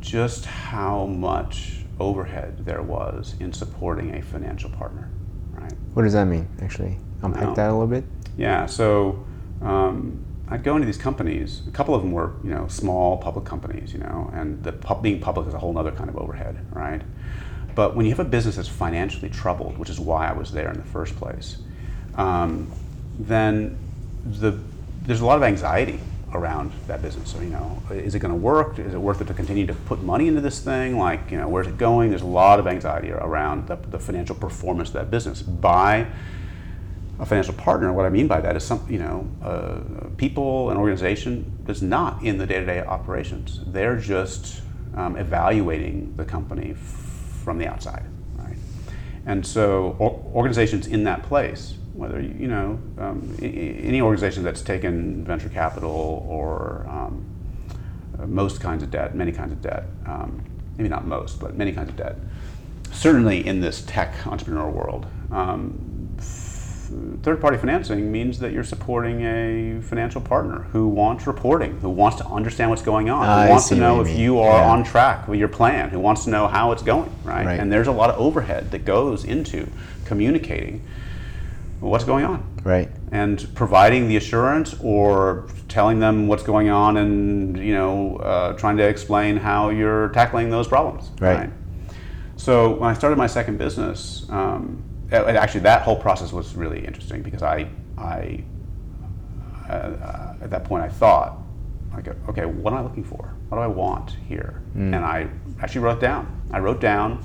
just 0.05 0.44
how 0.44 1.07
much 1.07 1.80
overhead 1.98 2.64
there 2.64 2.82
was 2.82 3.34
in 3.40 3.52
supporting 3.52 4.14
a 4.14 4.22
financial 4.22 4.68
partner, 4.68 5.09
right? 5.52 5.72
What 5.94 6.02
does 6.02 6.12
that 6.12 6.26
mean, 6.26 6.46
actually? 6.61 6.98
Unpack 7.22 7.55
that 7.55 7.70
a 7.70 7.72
little 7.72 7.86
bit. 7.86 8.05
Yeah, 8.36 8.66
so 8.66 9.24
um, 9.62 10.22
I'd 10.48 10.62
go 10.62 10.74
into 10.74 10.84
these 10.84 10.98
companies. 10.98 11.62
A 11.66 11.70
couple 11.70 11.94
of 11.94 12.02
them 12.02 12.12
were, 12.12 12.34
you 12.44 12.50
know, 12.50 12.68
small 12.68 13.16
public 13.16 13.46
companies, 13.46 13.94
you 13.94 14.00
know, 14.00 14.30
and 14.34 14.62
the 14.62 14.72
pub, 14.72 15.02
being 15.02 15.20
public 15.20 15.48
is 15.48 15.55
a 15.55 15.59
whole 15.59 15.76
other 15.78 15.92
kind 15.92 16.11
of 16.11 16.18
overhead, 16.18 16.59
right? 16.70 17.00
But 17.74 17.96
when 17.96 18.05
you 18.05 18.12
have 18.12 18.20
a 18.20 18.28
business 18.28 18.57
that's 18.57 18.68
financially 18.68 19.30
troubled, 19.30 19.78
which 19.78 19.88
is 19.88 19.98
why 19.98 20.28
I 20.28 20.32
was 20.32 20.52
there 20.52 20.68
in 20.68 20.76
the 20.76 20.84
first 20.84 21.16
place, 21.16 21.59
um, 22.16 22.70
then 23.18 23.78
the, 24.24 24.59
there's 25.02 25.22
a 25.22 25.26
lot 25.26 25.38
of 25.38 25.42
anxiety 25.44 25.98
around 26.35 26.72
that 26.87 27.01
business. 27.01 27.30
So, 27.30 27.41
you 27.41 27.51
know, 27.51 27.80
is 27.91 28.14
it 28.14 28.18
going 28.18 28.32
to 28.32 28.39
work? 28.39 28.78
Is 28.78 28.95
it 28.95 29.01
worth 29.01 29.20
it 29.20 29.26
to 29.28 29.35
continue 29.35 29.66
to 29.66 29.74
put 29.74 30.03
money 30.03 30.28
into 30.28 30.41
this 30.41 30.61
thing? 30.61 30.99
Like, 30.99 31.30
you 31.30 31.39
know, 31.39 31.49
where's 31.49 31.66
it 31.66 31.78
going? 31.78 32.11
There's 32.11 32.22
a 32.22 32.26
lot 32.26 32.59
of 32.59 32.66
anxiety 32.66 33.12
around 33.12 33.68
the, 33.68 33.76
the 33.76 33.99
financial 33.99 34.35
performance 34.35 34.89
of 34.91 34.95
that 34.95 35.11
business. 35.11 35.43
By 35.43 36.07
a 37.18 37.26
financial 37.26 37.55
partner, 37.55 37.93
what 37.93 38.05
I 38.05 38.11
mean 38.11 38.26
by 38.26 38.41
that 38.41 38.57
is 38.57 38.64
some, 38.64 38.85
you 38.89 38.99
know, 38.99 39.28
uh, 39.43 40.09
people, 40.16 40.70
an 40.70 40.76
organization 40.76 41.59
that's 41.64 41.82
not 41.82 42.22
in 42.22 42.39
the 42.39 42.47
day-to-day 42.47 42.80
operations. 42.80 43.61
They're 43.66 43.97
just 43.97 44.62
um, 44.97 45.16
evaluating 45.16 46.14
the 46.16 46.24
company 46.24 46.72
f- 46.72 46.78
from 47.45 47.59
the 47.59 47.66
outside, 47.66 48.05
right? 48.37 48.57
And 49.26 49.47
so, 49.47 49.97
or, 49.99 50.20
organizations 50.35 50.87
in 50.89 51.05
that 51.05 51.22
place 51.22 51.74
whether 51.95 52.20
you 52.20 52.49
know 52.49 52.78
um, 52.99 53.36
any 53.40 54.01
organization 54.01 54.42
that's 54.42 54.62
taken 54.62 55.24
venture 55.24 55.49
capital 55.49 56.26
or 56.28 56.86
um, 56.88 57.24
most 58.26 58.61
kinds 58.61 58.82
of 58.82 58.90
debt, 58.90 59.14
many 59.14 59.32
kinds 59.32 59.53
of 59.53 59.62
debt, 59.62 59.84
um, 60.07 60.42
maybe 60.76 60.88
not 60.88 61.07
most, 61.07 61.38
but 61.40 61.57
many 61.57 61.72
kinds 61.72 61.88
of 61.88 61.97
debt. 61.97 62.16
Certainly 62.92 63.47
in 63.47 63.61
this 63.61 63.82
tech 63.86 64.14
entrepreneurial 64.24 64.72
world, 64.72 65.07
um, 65.30 65.72
third 67.22 67.40
party 67.40 67.57
financing 67.57 68.11
means 68.11 68.38
that 68.40 68.53
you're 68.53 68.64
supporting 68.64 69.22
a 69.22 69.80
financial 69.82 70.20
partner 70.20 70.61
who 70.72 70.88
wants 70.88 71.26
reporting, 71.26 71.78
who 71.80 71.88
wants 71.90 72.18
to 72.18 72.26
understand 72.26 72.70
what's 72.70 72.82
going 72.82 73.09
on, 73.09 73.47
who 73.47 73.51
wants 73.51 73.68
to 73.68 73.76
know 73.76 73.97
you 73.97 74.01
if 74.03 74.07
mean. 74.09 74.20
you 74.20 74.38
are 74.40 74.59
Yeah. 74.59 74.70
on 74.70 74.84
track 74.84 75.26
with 75.28 75.38
your 75.38 75.49
plan, 75.49 75.90
who 75.90 75.99
wants 76.01 76.24
to 76.24 76.30
know 76.30 76.47
how 76.47 76.72
it's 76.72 76.82
going, 76.82 77.11
right? 77.24 77.47
Right. 77.47 77.61
And 77.61 77.72
there's 77.72 77.88
a 77.88 77.92
lot 77.92 78.11
of 78.11 78.18
overhead 78.18 78.70
that 78.72 78.84
goes 78.84 79.24
into 79.24 79.68
communicating 80.05 80.82
what's 81.91 82.05
going 82.05 82.24
on. 82.24 82.51
Right. 82.64 82.89
and 83.12 83.47
providing 83.55 84.09
the 84.09 84.16
assurance 84.16 84.74
or 84.80 85.47
telling 85.68 86.01
them 86.01 86.26
what's 86.28 86.43
going 86.43 86.70
on 86.70 86.97
and 86.97 87.59
you 87.59 87.74
know 87.74 88.16
uh, 88.16 88.55
trying 88.55 88.78
to 88.78 88.85
explain 88.85 89.37
how 89.37 89.68
you're 89.68 90.09
tackling 90.09 90.49
those 90.51 90.66
problems. 90.66 91.11
Right. 91.20 91.51
so 92.37 92.70
when 92.76 92.89
i 92.91 92.95
started 92.95 93.16
my 93.16 93.26
second 93.26 93.59
business 93.59 94.26
um, 94.30 94.82
and 95.11 95.37
actually 95.37 95.61
that 95.61 95.82
whole 95.82 95.97
process 95.97 96.32
was 96.32 96.55
really 96.55 96.85
interesting 96.85 97.22
because 97.22 97.43
i 97.43 97.68
i 97.99 98.43
uh, 99.68 100.35
at 100.41 100.51
that 100.51 100.64
point 100.64 100.82
i 100.82 100.89
thought 100.89 101.39
like 101.95 102.09
okay 102.28 102.47
what 102.47 102.72
am 102.72 102.78
i 102.78 102.82
looking 102.82 103.05
for? 103.05 103.32
What 103.49 103.59
do 103.59 103.62
i 103.62 103.66
want 103.66 104.16
here? 104.26 104.62
And 104.74 104.97
i 104.97 105.28
actually 105.61 105.82
wrote 105.82 106.01
down 106.01 106.26
i 106.51 106.59
wrote 106.59 106.80
down 106.80 107.22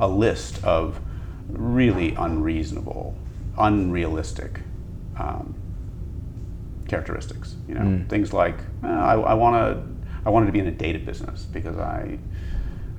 a 0.00 0.08
list 0.08 0.62
of 0.64 1.00
really 1.48 2.14
unreasonable 2.14 3.16
unrealistic 3.60 4.60
um, 5.18 5.54
characteristics. 6.88 7.56
You 7.68 7.74
know, 7.74 8.04
things 8.08 8.32
like 8.32 8.58
uh, 8.82 8.88
I, 8.88 9.14
I 9.14 9.34
want 9.34 9.56
to 9.56 10.26
I 10.26 10.30
wanted 10.30 10.46
to 10.46 10.52
be 10.52 10.58
in 10.58 10.66
a 10.66 10.72
data 10.72 10.98
business 10.98 11.44
because 11.44 11.76
I 11.78 12.18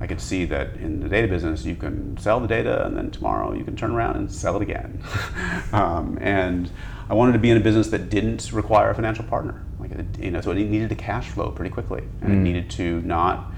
I 0.00 0.06
could 0.06 0.20
see 0.20 0.44
that 0.46 0.74
in 0.76 1.00
the 1.00 1.08
data 1.08 1.28
business 1.28 1.64
you 1.64 1.76
can 1.76 2.16
sell 2.16 2.40
the 2.40 2.48
data 2.48 2.84
and 2.86 2.96
then 2.96 3.10
tomorrow 3.10 3.52
you 3.52 3.64
can 3.64 3.76
turn 3.76 3.92
around 3.92 4.16
and 4.16 4.32
sell 4.32 4.56
it 4.56 4.62
again. 4.62 5.02
um, 5.72 6.18
and 6.20 6.70
I 7.08 7.14
wanted 7.14 7.32
to 7.32 7.38
be 7.38 7.50
in 7.50 7.56
a 7.56 7.60
business 7.60 7.88
that 7.88 8.08
didn't 8.08 8.52
require 8.52 8.90
a 8.90 8.94
financial 8.94 9.24
partner. 9.24 9.62
Like 9.78 9.92
it, 9.92 10.18
you 10.18 10.30
know, 10.30 10.40
so 10.40 10.50
it 10.52 10.56
needed 10.56 10.88
to 10.88 10.94
cash 10.94 11.28
flow 11.28 11.50
pretty 11.50 11.70
quickly, 11.70 12.02
and 12.20 12.32
it 12.32 12.36
needed 12.36 12.70
to 12.70 13.00
not 13.02 13.52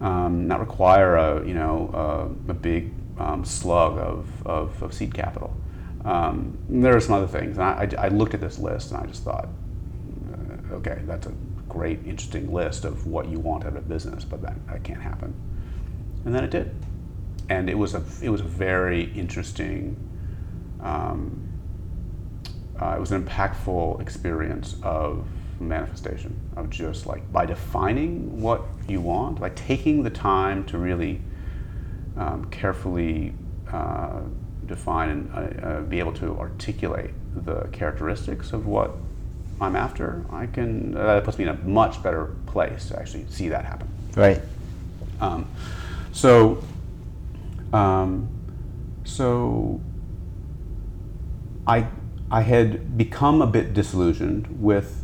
um, 0.00 0.46
not 0.48 0.60
require 0.60 1.16
a 1.16 1.46
you 1.46 1.54
know 1.54 1.90
a, 2.48 2.50
a 2.50 2.54
big 2.54 2.92
um, 3.18 3.44
slug 3.44 3.98
of, 3.98 4.46
of, 4.46 4.82
of 4.82 4.92
seed 4.92 5.14
capital. 5.14 5.54
Um, 6.06 6.56
there 6.68 6.96
are 6.96 7.00
some 7.00 7.16
other 7.16 7.26
things, 7.26 7.58
and 7.58 7.66
I, 7.66 7.88
I, 7.98 8.06
I 8.06 8.08
looked 8.08 8.32
at 8.32 8.40
this 8.40 8.58
list 8.60 8.92
and 8.92 9.00
I 9.00 9.06
just 9.06 9.24
thought, 9.24 9.48
uh, 10.32 10.74
okay, 10.76 11.00
that's 11.04 11.26
a 11.26 11.32
great, 11.68 11.98
interesting 12.06 12.52
list 12.52 12.84
of 12.84 13.06
what 13.08 13.28
you 13.28 13.40
want 13.40 13.64
out 13.64 13.76
of 13.76 13.88
business, 13.88 14.24
but 14.24 14.40
that, 14.42 14.54
that 14.68 14.84
can't 14.84 15.02
happen. 15.02 15.34
And 16.24 16.32
then 16.32 16.44
it 16.44 16.50
did, 16.50 16.74
and 17.48 17.68
it 17.68 17.76
was 17.76 17.94
a 17.94 18.02
it 18.22 18.28
was 18.28 18.40
a 18.40 18.44
very 18.44 19.12
interesting. 19.14 19.96
Um, 20.80 21.42
uh, 22.80 22.94
it 22.96 23.00
was 23.00 23.10
an 23.10 23.24
impactful 23.24 24.00
experience 24.00 24.76
of 24.82 25.26
manifestation 25.60 26.38
of 26.56 26.68
just 26.68 27.06
like 27.06 27.32
by 27.32 27.46
defining 27.46 28.40
what 28.40 28.62
you 28.86 29.00
want, 29.00 29.40
by 29.40 29.48
taking 29.50 30.02
the 30.02 30.10
time 30.10 30.64
to 30.66 30.78
really 30.78 31.20
um, 32.16 32.44
carefully 32.50 33.32
uh, 33.72 34.20
define 34.66 35.08
and 35.08 35.30
uh, 35.34 35.66
uh, 35.66 35.80
be 35.82 35.98
able 35.98 36.12
to 36.14 36.38
articulate 36.38 37.10
the 37.34 37.68
characteristics 37.72 38.52
of 38.52 38.66
what 38.66 38.92
I'm 39.60 39.76
after, 39.76 40.24
I 40.30 40.46
can 40.46 40.96
uh, 40.96 41.14
that 41.14 41.24
puts 41.24 41.38
me 41.38 41.44
in 41.44 41.50
a 41.50 41.54
much 41.54 42.02
better 42.02 42.34
place 42.46 42.88
to 42.88 42.98
actually 42.98 43.26
see 43.28 43.48
that 43.48 43.64
happen. 43.64 43.88
Right. 44.14 44.40
Um, 45.20 45.46
so, 46.12 46.62
um, 47.72 48.28
so 49.04 49.80
I 51.66 51.86
I 52.30 52.42
had 52.42 52.98
become 52.98 53.40
a 53.40 53.46
bit 53.46 53.72
disillusioned 53.72 54.60
with 54.60 55.02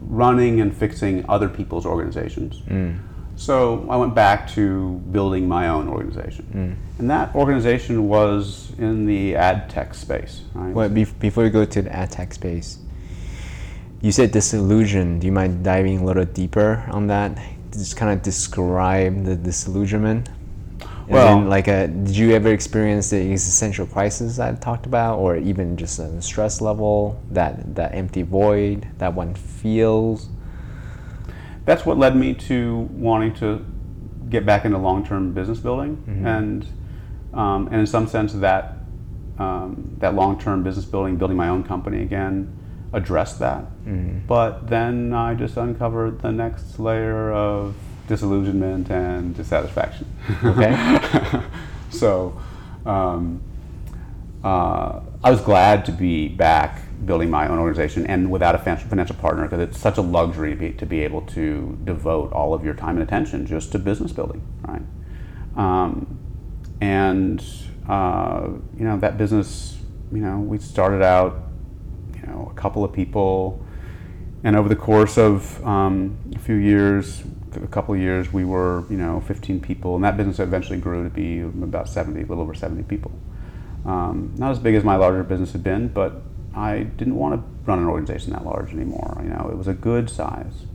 running 0.00 0.60
and 0.60 0.76
fixing 0.76 1.24
other 1.28 1.48
people's 1.48 1.86
organizations. 1.86 2.62
So 3.36 3.86
I 3.90 3.96
went 3.96 4.14
back 4.14 4.48
to 4.50 5.00
building 5.10 5.48
my 5.48 5.68
own 5.68 5.88
organization, 5.88 6.76
and 6.98 7.10
that 7.10 7.34
organization 7.34 8.08
was 8.08 8.72
in 8.78 9.06
the 9.06 9.34
ad 9.36 9.68
tech 9.70 9.94
space. 9.94 10.42
Right? 10.54 10.72
Well, 10.72 10.88
bef- 10.88 11.18
before 11.18 11.42
we 11.44 11.50
go 11.50 11.64
to 11.64 11.82
the 11.82 11.92
ad 11.94 12.10
tech 12.10 12.32
space, 12.34 12.78
you 14.00 14.12
said 14.12 14.30
disillusion. 14.32 15.18
Do 15.18 15.26
you 15.26 15.32
mind 15.32 15.64
diving 15.64 16.00
a 16.00 16.04
little 16.04 16.24
deeper 16.24 16.84
on 16.90 17.06
that? 17.08 17.36
Just 17.72 17.96
kind 17.96 18.12
of 18.12 18.22
describe 18.22 19.24
the 19.24 19.34
disillusionment. 19.34 20.28
And 20.28 21.10
Well- 21.10 21.38
then, 21.40 21.48
like, 21.48 21.66
uh 21.68 21.86
did 21.86 22.16
you 22.16 22.32
ever 22.32 22.50
experience 22.52 23.10
the 23.10 23.32
existential 23.32 23.86
crisis 23.86 24.38
I 24.38 24.52
talked 24.52 24.86
about, 24.86 25.18
or 25.18 25.36
even 25.36 25.76
just 25.76 25.98
a 25.98 26.20
stress 26.22 26.60
level, 26.60 27.16
that 27.32 27.74
that 27.74 27.94
empty 27.94 28.22
void 28.22 28.86
that 28.98 29.14
one 29.14 29.34
feels? 29.34 30.28
That's 31.64 31.84
what 31.86 31.96
led 31.98 32.16
me 32.16 32.34
to 32.34 32.88
wanting 32.92 33.34
to 33.34 33.64
get 34.28 34.44
back 34.46 34.64
into 34.64 34.78
long-term 34.78 35.32
business 35.34 35.58
building, 35.58 36.02
and 36.26 36.66
um, 37.34 37.66
and 37.68 37.76
in 37.76 37.86
some 37.86 38.06
sense 38.06 38.32
that 38.34 38.76
um, 39.38 39.94
that 39.98 40.14
long-term 40.14 40.62
business 40.62 40.84
building, 40.84 41.16
building 41.16 41.36
my 41.36 41.48
own 41.48 41.64
company 41.64 42.02
again, 42.02 42.54
addressed 42.92 43.38
that. 43.38 43.64
But 44.26 44.68
then 44.68 45.12
I 45.14 45.34
just 45.34 45.56
uncovered 45.56 46.20
the 46.20 46.30
next 46.32 46.78
layer 46.78 47.32
of 47.32 47.74
disillusionment 48.06 48.90
and 48.90 49.34
dissatisfaction. 49.36 50.06
Okay. 50.44 50.74
so 51.90 52.38
um, 52.84 53.40
uh, 54.44 55.00
I 55.24 55.30
was 55.30 55.40
glad 55.40 55.84
to 55.86 55.92
be 55.92 56.28
back 56.28 56.81
building 57.04 57.30
my 57.30 57.48
own 57.48 57.58
organization 57.58 58.06
and 58.06 58.30
without 58.30 58.54
a 58.54 58.58
financial 58.58 59.16
partner 59.16 59.42
because 59.44 59.60
it's 59.60 59.78
such 59.78 59.98
a 59.98 60.02
luxury 60.02 60.50
to 60.50 60.56
be, 60.56 60.72
to 60.72 60.86
be 60.86 61.00
able 61.00 61.22
to 61.22 61.78
devote 61.84 62.32
all 62.32 62.54
of 62.54 62.64
your 62.64 62.74
time 62.74 62.96
and 62.96 63.02
attention 63.02 63.46
just 63.46 63.72
to 63.72 63.78
business 63.78 64.12
building, 64.12 64.42
right? 64.66 64.82
Um, 65.56 66.18
and 66.80 67.44
uh, 67.88 68.48
you 68.76 68.84
know 68.84 68.98
that 68.98 69.18
business, 69.18 69.78
you 70.12 70.18
know, 70.18 70.38
we 70.38 70.58
started 70.58 71.02
out, 71.02 71.36
you 72.14 72.26
know, 72.26 72.50
a 72.50 72.54
couple 72.54 72.84
of 72.84 72.92
people, 72.92 73.64
and 74.44 74.56
over 74.56 74.68
the 74.68 74.76
course 74.76 75.18
of 75.18 75.64
um, 75.66 76.16
a 76.34 76.38
few 76.38 76.56
years, 76.56 77.22
a 77.56 77.66
couple 77.66 77.94
of 77.94 78.00
years, 78.00 78.32
we 78.32 78.44
were, 78.44 78.84
you 78.90 78.96
know, 78.96 79.20
15 79.20 79.60
people, 79.60 79.94
and 79.94 80.04
that 80.04 80.16
business 80.16 80.38
eventually 80.38 80.78
grew 80.78 81.04
to 81.04 81.10
be 81.10 81.40
about 81.40 81.88
70, 81.88 82.20
a 82.20 82.26
little 82.26 82.42
over 82.42 82.54
70 82.54 82.82
people. 82.84 83.12
Um, 83.84 84.32
not 84.36 84.52
as 84.52 84.58
big 84.58 84.74
as 84.74 84.84
my 84.84 84.96
larger 84.96 85.22
business 85.22 85.52
had 85.52 85.62
been, 85.62 85.88
but 85.88 86.22
I 86.54 86.80
didn't 86.80 87.16
want 87.16 87.34
to 87.34 87.70
run 87.70 87.78
an 87.78 87.86
organization 87.86 88.32
that 88.32 88.44
large 88.44 88.72
anymore. 88.72 89.20
You 89.22 89.30
know, 89.30 89.48
it 89.50 89.56
was 89.56 89.68
a 89.68 89.74
good 89.74 90.10
size, 90.10 90.66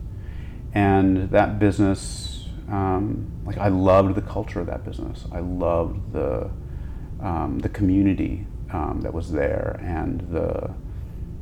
and 0.74 1.30
that 1.30 1.58
business, 1.58 2.48
um, 2.68 3.30
like 3.44 3.58
I 3.58 3.68
loved 3.68 4.14
the 4.14 4.22
culture 4.22 4.60
of 4.60 4.66
that 4.66 4.84
business. 4.84 5.24
I 5.32 5.40
loved 5.40 6.12
the 6.12 6.50
um, 7.20 7.58
the 7.60 7.68
community 7.68 8.46
um, 8.72 9.00
that 9.02 9.12
was 9.12 9.32
there 9.32 9.80
and 9.82 10.20
the 10.30 10.74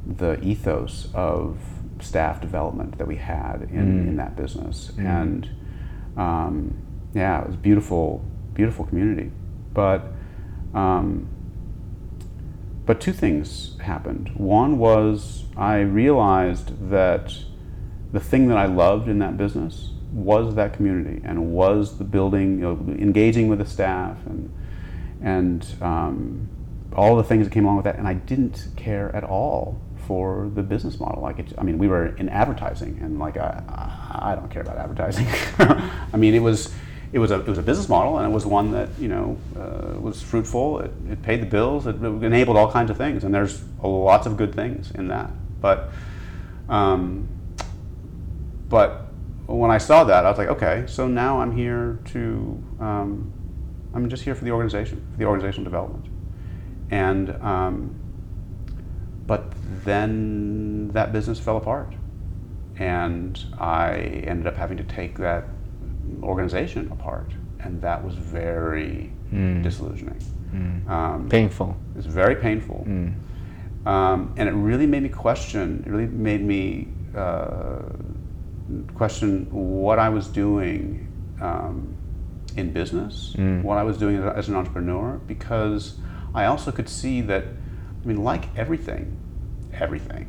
the 0.06 0.40
ethos 0.42 1.08
of 1.14 1.58
staff 2.00 2.40
development 2.40 2.98
that 2.98 3.06
we 3.06 3.16
had 3.16 3.68
in, 3.72 4.08
in 4.08 4.16
that 4.16 4.36
business. 4.36 4.92
And 4.98 5.48
um, 6.16 6.76
yeah, 7.14 7.40
it 7.42 7.46
was 7.48 7.56
beautiful, 7.56 8.24
beautiful 8.54 8.84
community. 8.84 9.32
But 9.72 10.12
um, 10.74 11.28
but 12.86 13.00
two 13.00 13.12
things 13.12 13.76
happened. 13.80 14.30
One 14.36 14.78
was 14.78 15.44
I 15.56 15.80
realized 15.80 16.90
that 16.90 17.36
the 18.12 18.20
thing 18.20 18.48
that 18.48 18.56
I 18.56 18.66
loved 18.66 19.08
in 19.08 19.18
that 19.18 19.36
business 19.36 19.90
was 20.12 20.54
that 20.54 20.72
community 20.72 21.20
and 21.24 21.52
was 21.52 21.98
the 21.98 22.04
building, 22.04 22.60
you 22.60 22.62
know, 22.62 22.94
engaging 22.98 23.48
with 23.48 23.58
the 23.58 23.66
staff 23.66 24.16
and 24.26 24.52
and 25.20 25.66
um, 25.80 26.48
all 26.94 27.16
the 27.16 27.24
things 27.24 27.46
that 27.46 27.52
came 27.52 27.64
along 27.64 27.76
with 27.76 27.84
that. 27.84 27.96
And 27.96 28.06
I 28.06 28.14
didn't 28.14 28.68
care 28.76 29.14
at 29.14 29.24
all 29.24 29.80
for 30.06 30.50
the 30.54 30.62
business 30.62 31.00
model. 31.00 31.22
Like, 31.22 31.38
it, 31.40 31.52
I 31.58 31.62
mean, 31.64 31.78
we 31.78 31.88
were 31.88 32.14
in 32.16 32.28
advertising, 32.28 32.98
and 33.02 33.18
like 33.18 33.36
I, 33.36 33.62
I 33.68 34.32
I 34.32 34.34
don't 34.34 34.50
care 34.50 34.62
about 34.62 34.78
advertising. 34.78 35.26
I 35.58 36.16
mean, 36.16 36.34
it 36.34 36.42
was 36.42 36.72
it 37.16 37.18
was 37.18 37.30
a 37.30 37.40
it 37.40 37.48
was 37.48 37.56
a 37.56 37.62
business 37.62 37.88
model, 37.88 38.18
and 38.18 38.30
it 38.30 38.34
was 38.34 38.44
one 38.44 38.72
that 38.72 38.90
you 38.98 39.08
know 39.08 39.38
uh, 39.58 39.98
was 39.98 40.20
fruitful. 40.20 40.80
It, 40.80 40.92
it 41.08 41.22
paid 41.22 41.40
the 41.40 41.46
bills. 41.46 41.86
It 41.86 41.96
enabled 41.96 42.58
all 42.58 42.70
kinds 42.70 42.90
of 42.90 42.98
things, 42.98 43.24
and 43.24 43.34
there's 43.34 43.64
lots 43.82 44.26
of 44.26 44.36
good 44.36 44.54
things 44.54 44.90
in 44.90 45.08
that. 45.08 45.30
But 45.62 45.90
um, 46.68 47.26
but 48.68 49.06
when 49.46 49.70
I 49.70 49.78
saw 49.78 50.04
that, 50.04 50.26
I 50.26 50.28
was 50.28 50.36
like, 50.36 50.48
okay, 50.48 50.84
so 50.86 51.08
now 51.08 51.40
I'm 51.40 51.56
here 51.56 52.00
to 52.12 52.62
um, 52.80 53.32
I'm 53.94 54.10
just 54.10 54.22
here 54.22 54.34
for 54.34 54.44
the 54.44 54.50
organization, 54.50 55.02
for 55.12 55.16
the 55.16 55.24
organizational 55.24 55.64
development, 55.64 56.04
and 56.90 57.30
um, 57.42 57.94
but 59.26 59.54
then 59.86 60.88
that 60.88 61.14
business 61.14 61.38
fell 61.38 61.56
apart, 61.56 61.94
and 62.76 63.42
I 63.58 63.94
ended 64.26 64.46
up 64.46 64.56
having 64.56 64.76
to 64.76 64.84
take 64.84 65.16
that 65.16 65.48
organization 66.22 66.88
apart, 66.92 67.30
and 67.60 67.80
that 67.82 68.02
was 68.04 68.14
very 68.14 69.12
disillusioning. 69.62 70.20
Um, 70.88 71.28
Painful. 71.28 71.76
it's 71.96 72.06
very 72.06 72.36
painful. 72.36 72.86
Um, 73.86 74.32
and 74.36 74.48
it 74.48 74.52
really 74.52 74.86
made 74.86 75.02
me 75.02 75.08
question. 75.08 75.82
It 75.86 75.90
really 75.90 76.06
made 76.06 76.42
me 76.42 76.88
uh, 77.16 77.82
question 78.94 79.46
what 79.50 79.98
I 79.98 80.08
was 80.08 80.26
doing 80.28 81.06
um, 81.40 81.94
in 82.56 82.72
business, 82.72 83.34
what 83.62 83.76
I 83.78 83.82
was 83.82 83.98
doing 83.98 84.16
as 84.16 84.48
an 84.48 84.56
entrepreneur, 84.56 85.20
because 85.26 85.98
I 86.34 86.46
also 86.46 86.72
could 86.72 86.88
see 86.88 87.20
that, 87.22 87.44
I 88.02 88.06
mean, 88.06 88.24
like 88.24 88.44
everything, 88.56 89.16
everything, 89.72 90.26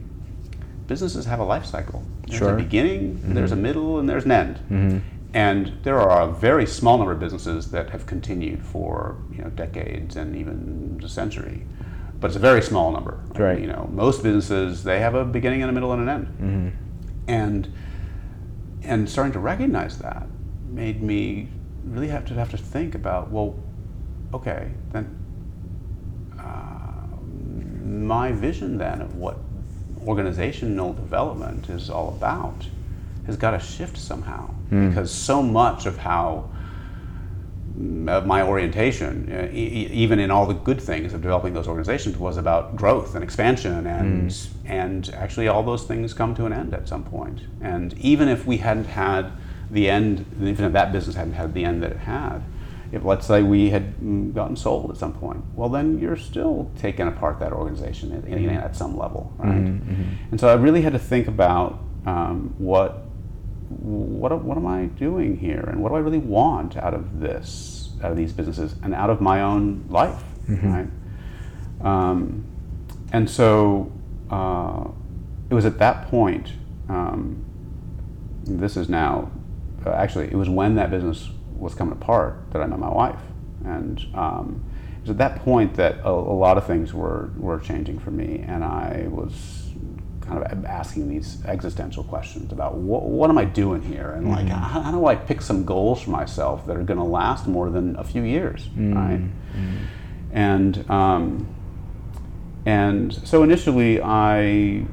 businesses 0.88 1.26
have 1.26 1.40
a 1.40 1.44
life 1.45 1.66
cycle. 1.66 2.04
There's 2.28 2.40
Sure. 2.40 2.54
a 2.54 2.58
beginning, 2.58 3.22
there's 3.34 3.52
a 3.54 3.56
middle, 3.56 3.99
and 3.99 4.08
there's 4.10 4.26
an 4.26 4.32
end. 4.32 5.02
And 5.34 5.78
there 5.84 5.99
are 5.99 6.30
a 6.30 6.32
very 6.32 6.66
small 6.66 6.98
number 6.98 7.12
of 7.12 7.20
businesses 7.20 7.72
that 7.72 7.90
have 7.90 8.06
continued 8.06 8.64
for 8.64 9.18
you 9.32 9.44
know 9.44 9.49
decades 9.49 10.16
and 10.16 10.36
even 10.36 11.02
a 11.04 11.10
century, 11.10 11.66
but 12.20 12.28
it's 12.28 12.38
a 12.38 12.40
very 12.40 12.62
small 12.62 12.91
number. 12.91 13.20
Right. 13.36 13.60
You 13.60 13.68
know, 13.68 13.90
most 13.91 14.24
businesses 14.24 14.84
they 14.84 14.99
have 14.99 15.16
a 15.16 15.26
beginning 15.26 15.62
and 15.62 15.70
a 15.70 15.74
middle 15.74 15.91
and 15.91 16.02
an 16.02 16.10
end. 16.10 16.78
And 17.28 17.74
and 18.84 19.10
starting 19.10 19.34
to 19.34 19.40
recognize 19.40 19.98
that 19.99 20.28
made 20.70 21.02
me 21.02 21.49
really 21.84 22.08
have 22.08 22.26
to 22.26 22.34
have 22.34 22.49
to 22.52 22.58
think 22.58 22.95
about 22.95 23.30
well, 23.30 23.60
okay, 24.34 24.72
then 24.91 25.14
uh, 26.40 27.18
my 27.86 28.32
vision 28.32 28.78
then 28.78 29.02
of 29.02 29.16
what 29.16 29.40
organizational 30.06 30.94
development 30.94 31.70
is 31.70 31.90
all 31.90 32.10
about 32.10 32.66
has 33.26 33.36
got 33.36 33.52
to 33.52 33.60
shift 33.60 33.98
somehow 33.98 34.49
because 34.69 35.11
so 35.11 35.41
much 35.41 35.85
of 35.85 35.98
how 35.98 36.49
mm, 37.80 38.10
of 38.10 38.26
my 38.26 38.41
orientation, 38.41 39.31
uh, 39.31 39.48
e- 39.53 39.88
even 39.91 40.19
in 40.19 40.31
all 40.31 40.45
the 40.45 40.53
good 40.53 40.81
things 40.81 41.14
of 41.14 41.22
developing 41.22 41.53
those 41.53 41.68
organizations, 41.68 42.18
was 42.18 42.38
about 42.38 42.76
growth 42.76 43.15
and 43.15 43.23
expansion, 43.23 43.85
and 43.88 44.38
and 44.65 45.10
actually 45.14 45.48
all 45.48 45.64
those 45.64 45.84
things 45.85 46.14
come 46.14 46.35
to 46.35 46.45
an 46.45 46.53
end 46.53 46.73
at 46.73 46.88
some 46.88 47.03
point. 47.03 47.41
And 47.61 47.98
even 47.99 48.27
if 48.27 48.45
we 48.45 48.57
hadn't 48.57 48.85
had 48.88 49.31
the 49.72 49.89
end, 49.89 50.26
even 50.41 50.65
if 50.65 50.73
that 50.73 50.91
business 50.91 51.15
hadn't 51.15 51.34
had 51.34 51.53
the 51.53 51.65
end 51.65 51.84
that 51.84 51.91
it 51.91 51.98
had, 51.99 52.41
if 52.91 53.03
let's 53.03 53.26
say 53.27 53.44
we 53.44 53.69
had 53.69 53.98
mm, 53.99 54.34
gotten 54.34 54.56
sold 54.56 54.89
at 54.91 54.98
some 54.98 55.14
point, 55.14 55.44
well 55.56 55.69
then 55.69 55.99
you're 55.99 56.15
still 56.18 56.72
taking 56.77 57.07
apart 57.07 57.39
that 57.39 57.52
organization 57.52 58.11
at, 58.14 58.23
at 58.64 58.76
some 58.76 58.98
level, 58.98 59.34
right? 59.38 59.57
And 60.31 60.39
so 60.39 60.48
I 60.48 60.53
really 60.53 60.81
had 60.81 60.94
to 60.94 60.99
think 60.99 61.27
about 61.27 61.80
um, 62.06 62.53
what 62.57 63.03
what 63.69 64.41
what 64.44 64.57
am 64.57 64.65
I 64.65 64.85
doing 64.85 65.38
here, 65.38 65.60
and 65.61 65.81
what 65.81 65.89
do 65.89 65.95
I 65.95 65.99
really 65.99 66.18
want 66.19 66.77
out 66.77 66.94
of 66.94 67.19
this, 67.19 67.89
out 68.03 68.11
of 68.11 68.18
these 68.18 68.31
businesses, 68.34 68.76
and 68.84 68.94
out 68.94 69.10
of 69.10 69.22
my 69.22 69.41
own 69.41 69.85
life, 69.89 70.23
right? 70.48 70.88
Um, 71.81 72.45
and 73.11 73.30
so 73.30 73.91
uh, 74.30 74.85
it 75.49 75.53
was 75.53 75.65
at 75.65 75.80
that 75.80 76.07
point. 76.07 76.53
Um, 76.89 77.44
this 78.44 78.77
is 78.77 78.88
now, 78.88 79.30
uh, 79.85 79.91
actually, 79.91 80.27
it 80.27 80.35
was 80.35 80.48
when 80.49 80.76
that 80.76 80.89
business 80.89 81.30
was 81.57 81.76
coming 81.76 81.91
apart 81.91 82.39
that 82.52 82.61
I 82.61 82.65
met 82.65 82.80
my 82.80 82.89
wife, 82.89 83.19
and 83.65 84.03
um, 84.14 84.64
it 84.98 85.02
was 85.02 85.10
at 85.10 85.18
that 85.18 85.39
point 85.44 85.76
that 85.76 85.99
a, 86.03 86.10
a 86.10 86.38
lot 86.38 86.57
of 86.57 86.65
things 86.65 86.94
were 86.94 87.30
were 87.38 87.60
changing 87.60 87.99
for 87.99 88.11
me, 88.11 88.44
and 88.48 88.64
I 88.64 89.07
was 89.10 89.66
kind 90.28 90.44
of 90.44 90.66
asking 90.66 91.10
these 91.10 91.38
existential 91.45 92.04
questions 92.04 92.52
about 92.52 92.76
what, 92.76 93.04
what 93.04 93.30
am 93.30 93.38
I 93.38 93.45
doing 93.45 93.82
here, 93.82 94.12
and 94.12 94.30
like 94.30 94.48
how, 94.48 94.82
how 94.82 94.91
do 94.91 95.06
I 95.06 95.16
pick 95.16 95.41
some 95.41 95.64
goals 95.66 96.02
for 96.02 96.12
myself 96.12 96.66
that 96.68 96.76
are 96.76 96.84
going 96.84 96.99
to 96.99 97.06
last 97.06 97.48
more 97.48 97.70
than 97.70 97.95
a 97.95 98.04
few 98.04 98.24
years, 98.24 98.68
right? 98.95 99.22
And 100.32 100.90
um, 100.90 101.48
and 102.66 103.14
so 103.14 103.44
initially, 103.44 104.02
I, 104.02 104.41
you 104.41 104.88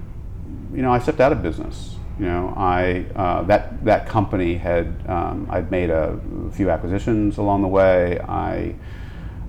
know, 0.73 0.93
I 0.93 1.01
stepped 1.01 1.21
out 1.21 1.33
of 1.33 1.43
business. 1.43 1.97
You 2.21 2.27
know, 2.27 2.55
I 2.57 3.07
uh, 3.17 3.43
that 3.43 3.85
that 3.85 4.07
company 4.07 4.55
had 4.57 4.87
um, 5.09 5.49
I'd 5.51 5.71
made 5.73 5.91
a 5.91 6.17
few 6.53 6.71
acquisitions 6.71 7.39
along 7.39 7.63
the 7.63 7.69
way. 7.69 8.21
I 8.21 8.77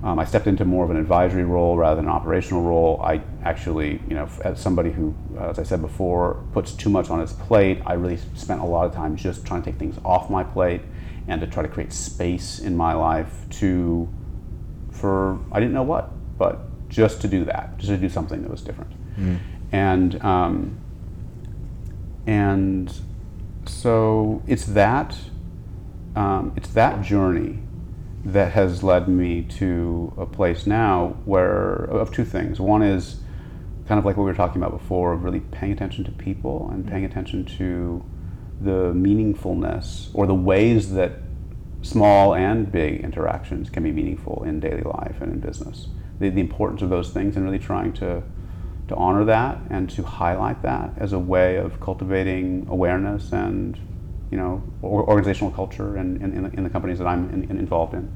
um, 0.06 0.20
I 0.20 0.26
stepped 0.26 0.46
into 0.46 0.66
more 0.66 0.86
of 0.86 0.92
an 0.92 0.98
advisory 0.98 1.44
role 1.44 1.76
rather 1.78 1.96
than 1.96 2.06
an 2.06 2.12
operational 2.12 2.62
role. 2.62 3.02
I 3.04 3.24
actually, 3.44 4.00
you 4.08 4.14
know, 4.14 4.30
as 4.44 4.60
somebody 4.60 4.92
who, 4.92 5.16
uh, 5.36 5.50
as 5.50 5.58
I 5.58 5.64
said 5.64 5.82
before, 5.82 6.44
puts 6.54 6.74
too 6.74 6.92
much 6.92 7.10
on 7.10 7.20
his 7.20 7.34
plate, 7.34 7.82
I 7.88 7.94
really 7.94 8.20
spent 8.36 8.62
a 8.62 8.66
lot 8.66 8.86
of 8.86 8.94
time 8.94 9.16
just 9.16 9.48
trying 9.48 9.64
to 9.64 9.72
take 9.72 9.80
things 9.80 9.98
off 10.06 10.30
my 10.30 10.44
plate 10.44 10.82
and 11.28 11.42
to 11.42 11.48
try 11.48 11.64
to 11.64 11.70
create 11.70 11.92
space 11.92 12.60
in 12.60 12.78
my 12.78 12.94
life 12.94 13.50
to, 13.62 14.08
for 14.92 15.40
I 15.52 15.60
didn't 15.60 15.74
know 15.74 15.82
what, 15.82 16.12
but 16.38 16.60
just 16.88 17.20
to 17.22 17.28
do 17.28 17.44
that, 17.46 17.76
just 17.78 17.90
to 17.90 17.98
do 17.98 18.08
something 18.08 18.44
that 18.44 18.52
was 18.52 18.62
different. 18.62 18.92
And 19.72 20.24
um, 20.24 20.78
and 22.28 22.94
so 23.66 24.44
it's 24.46 24.66
that 24.66 25.18
um, 26.16 26.54
it's 26.56 26.70
that 26.70 27.02
journey 27.02 27.58
that 28.26 28.54
has 28.54 28.82
led 28.82 29.08
me 29.08 29.44
to 29.44 30.12
a 30.18 30.26
place 30.26 30.66
now 30.66 31.16
where 31.26 31.76
of 31.76 32.12
two 32.12 32.26
things. 32.26 32.60
One 32.60 32.82
is 32.82 33.22
kind 33.88 34.00
of 34.00 34.06
like 34.06 34.18
what 34.18 34.24
we 34.24 34.32
were 34.32 34.36
talking 34.36 34.62
about 34.62 34.78
before, 34.78 35.14
of 35.14 35.24
really 35.24 35.42
paying 35.42 35.72
attention 35.72 36.04
to 36.06 36.12
people 36.12 36.70
and 36.72 36.88
paying 36.88 37.04
mm-hmm. 37.04 37.12
attention 37.12 37.46
to 37.58 38.04
the 38.60 38.94
meaningfulness 38.94 40.10
or 40.14 40.26
the 40.26 40.34
ways 40.34 40.94
that 40.94 41.20
small 41.84 42.34
and 42.34 42.72
big 42.72 43.02
interactions 43.02 43.70
can 43.70 43.84
be 43.84 43.92
meaningful 43.92 44.44
in 44.44 44.60
daily 44.60 44.82
life 44.82 45.22
and 45.22 45.32
in 45.32 45.40
business. 45.40 45.90
The, 46.20 46.30
the 46.30 46.42
importance 46.42 46.82
of 46.82 46.90
those 46.90 47.12
things 47.12 47.36
and 47.36 47.46
really 47.46 47.60
trying 47.60 47.94
to 47.94 48.24
to 48.88 48.96
honor 48.96 49.26
that 49.26 49.60
and 49.72 49.90
to 49.90 50.04
highlight 50.04 50.62
that 50.62 50.92
as 50.98 51.12
a 51.12 51.18
way 51.18 51.56
of 51.56 51.80
cultivating 51.80 52.68
awareness 52.70 53.32
and 53.32 53.80
you 54.32 54.38
know 54.38 54.64
or, 54.82 55.08
organizational 55.08 55.52
culture 55.52 55.98
and 55.98 56.22
in, 56.22 56.64
the- 56.64 56.70
companies 56.70 56.98
that 57.00 57.08
I'm 57.08 57.30
in, 57.30 57.44
in- 57.50 57.58
involved 57.58 57.94
in. 57.94 58.12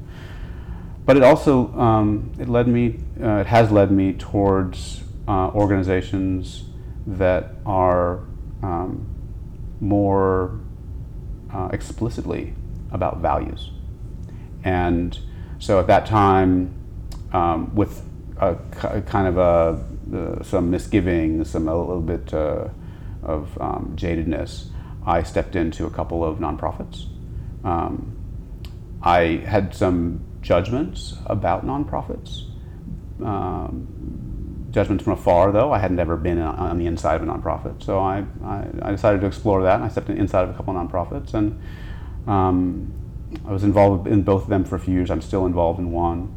But 1.06 1.16
it 1.16 1.22
also 1.22 1.72
um, 1.78 2.32
it 2.38 2.48
led 2.48 2.68
me 2.68 3.00
uh, 3.22 3.36
it 3.36 3.46
has 3.46 3.70
led 3.70 3.90
me 3.90 4.12
towards 4.14 5.02
uh, 5.28 5.48
organizations 5.50 6.64
that 7.06 7.54
are 7.66 8.20
um, 8.62 9.06
more 9.80 10.60
uh, 11.52 11.68
explicitly 11.72 12.54
about 12.92 13.18
values. 13.18 13.70
And 14.64 15.18
so 15.58 15.80
at 15.80 15.86
that 15.86 16.06
time, 16.06 16.74
um, 17.32 17.74
with 17.74 18.02
a 18.38 18.56
ki- 18.80 19.00
kind 19.06 19.26
of 19.26 19.38
a, 19.38 19.84
uh, 20.16 20.42
some 20.42 20.70
misgivings, 20.70 21.50
some 21.50 21.68
a 21.68 21.74
little 21.76 22.00
bit 22.00 22.32
uh, 22.34 22.68
of 23.22 23.56
um, 23.60 23.92
jadedness, 23.96 24.69
I 25.06 25.22
stepped 25.22 25.56
into 25.56 25.86
a 25.86 25.90
couple 25.90 26.24
of 26.24 26.38
nonprofits. 26.38 27.06
Um, 27.64 28.16
I 29.02 29.42
had 29.46 29.74
some 29.74 30.24
judgments 30.42 31.14
about 31.26 31.66
nonprofits. 31.66 32.46
Um, 33.22 34.68
judgments 34.70 35.04
from 35.04 35.14
afar, 35.14 35.52
though. 35.52 35.72
I 35.72 35.78
had 35.78 35.92
never 35.92 36.16
been 36.16 36.38
on- 36.38 36.78
the 36.78 36.86
inside 36.86 37.16
of 37.16 37.22
a 37.22 37.26
nonprofit, 37.26 37.82
so 37.82 37.98
I, 37.98 38.24
I, 38.44 38.66
I 38.82 38.90
decided 38.90 39.20
to 39.22 39.26
explore 39.26 39.62
that. 39.62 39.76
And 39.76 39.84
I 39.84 39.88
stepped 39.88 40.10
in, 40.10 40.16
inside 40.18 40.44
of 40.44 40.50
a 40.50 40.54
couple 40.54 40.76
of 40.76 40.88
nonprofits, 40.88 41.34
and 41.34 41.60
um, 42.26 42.92
I 43.46 43.52
was 43.52 43.64
involved 43.64 44.06
in 44.06 44.22
both 44.22 44.44
of 44.44 44.48
them 44.48 44.64
for 44.64 44.76
a 44.76 44.80
few 44.80 44.94
years. 44.94 45.10
I'm 45.10 45.22
still 45.22 45.46
involved 45.46 45.78
in 45.78 45.92
one, 45.92 46.36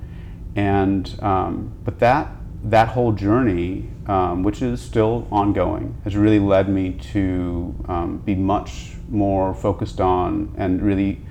and 0.56 1.14
um, 1.22 1.73
but 1.84 1.99
that 1.99 2.31
that 2.64 2.90
whole 2.90 3.11
journey, 3.11 3.90
um, 4.07 4.44
which 4.44 4.61
is 4.61 4.81
still 4.81 5.27
ongoing, 5.31 5.95
has 6.03 6.15
really 6.15 6.40
led 6.40 6.69
me 6.69 6.94
to 7.11 7.76
um, 7.88 8.18
be 8.19 8.35
much 8.35 8.94
more 9.10 9.53
focused 9.53 9.99
on 9.99 10.53
and 10.57 10.81
really 10.81 11.22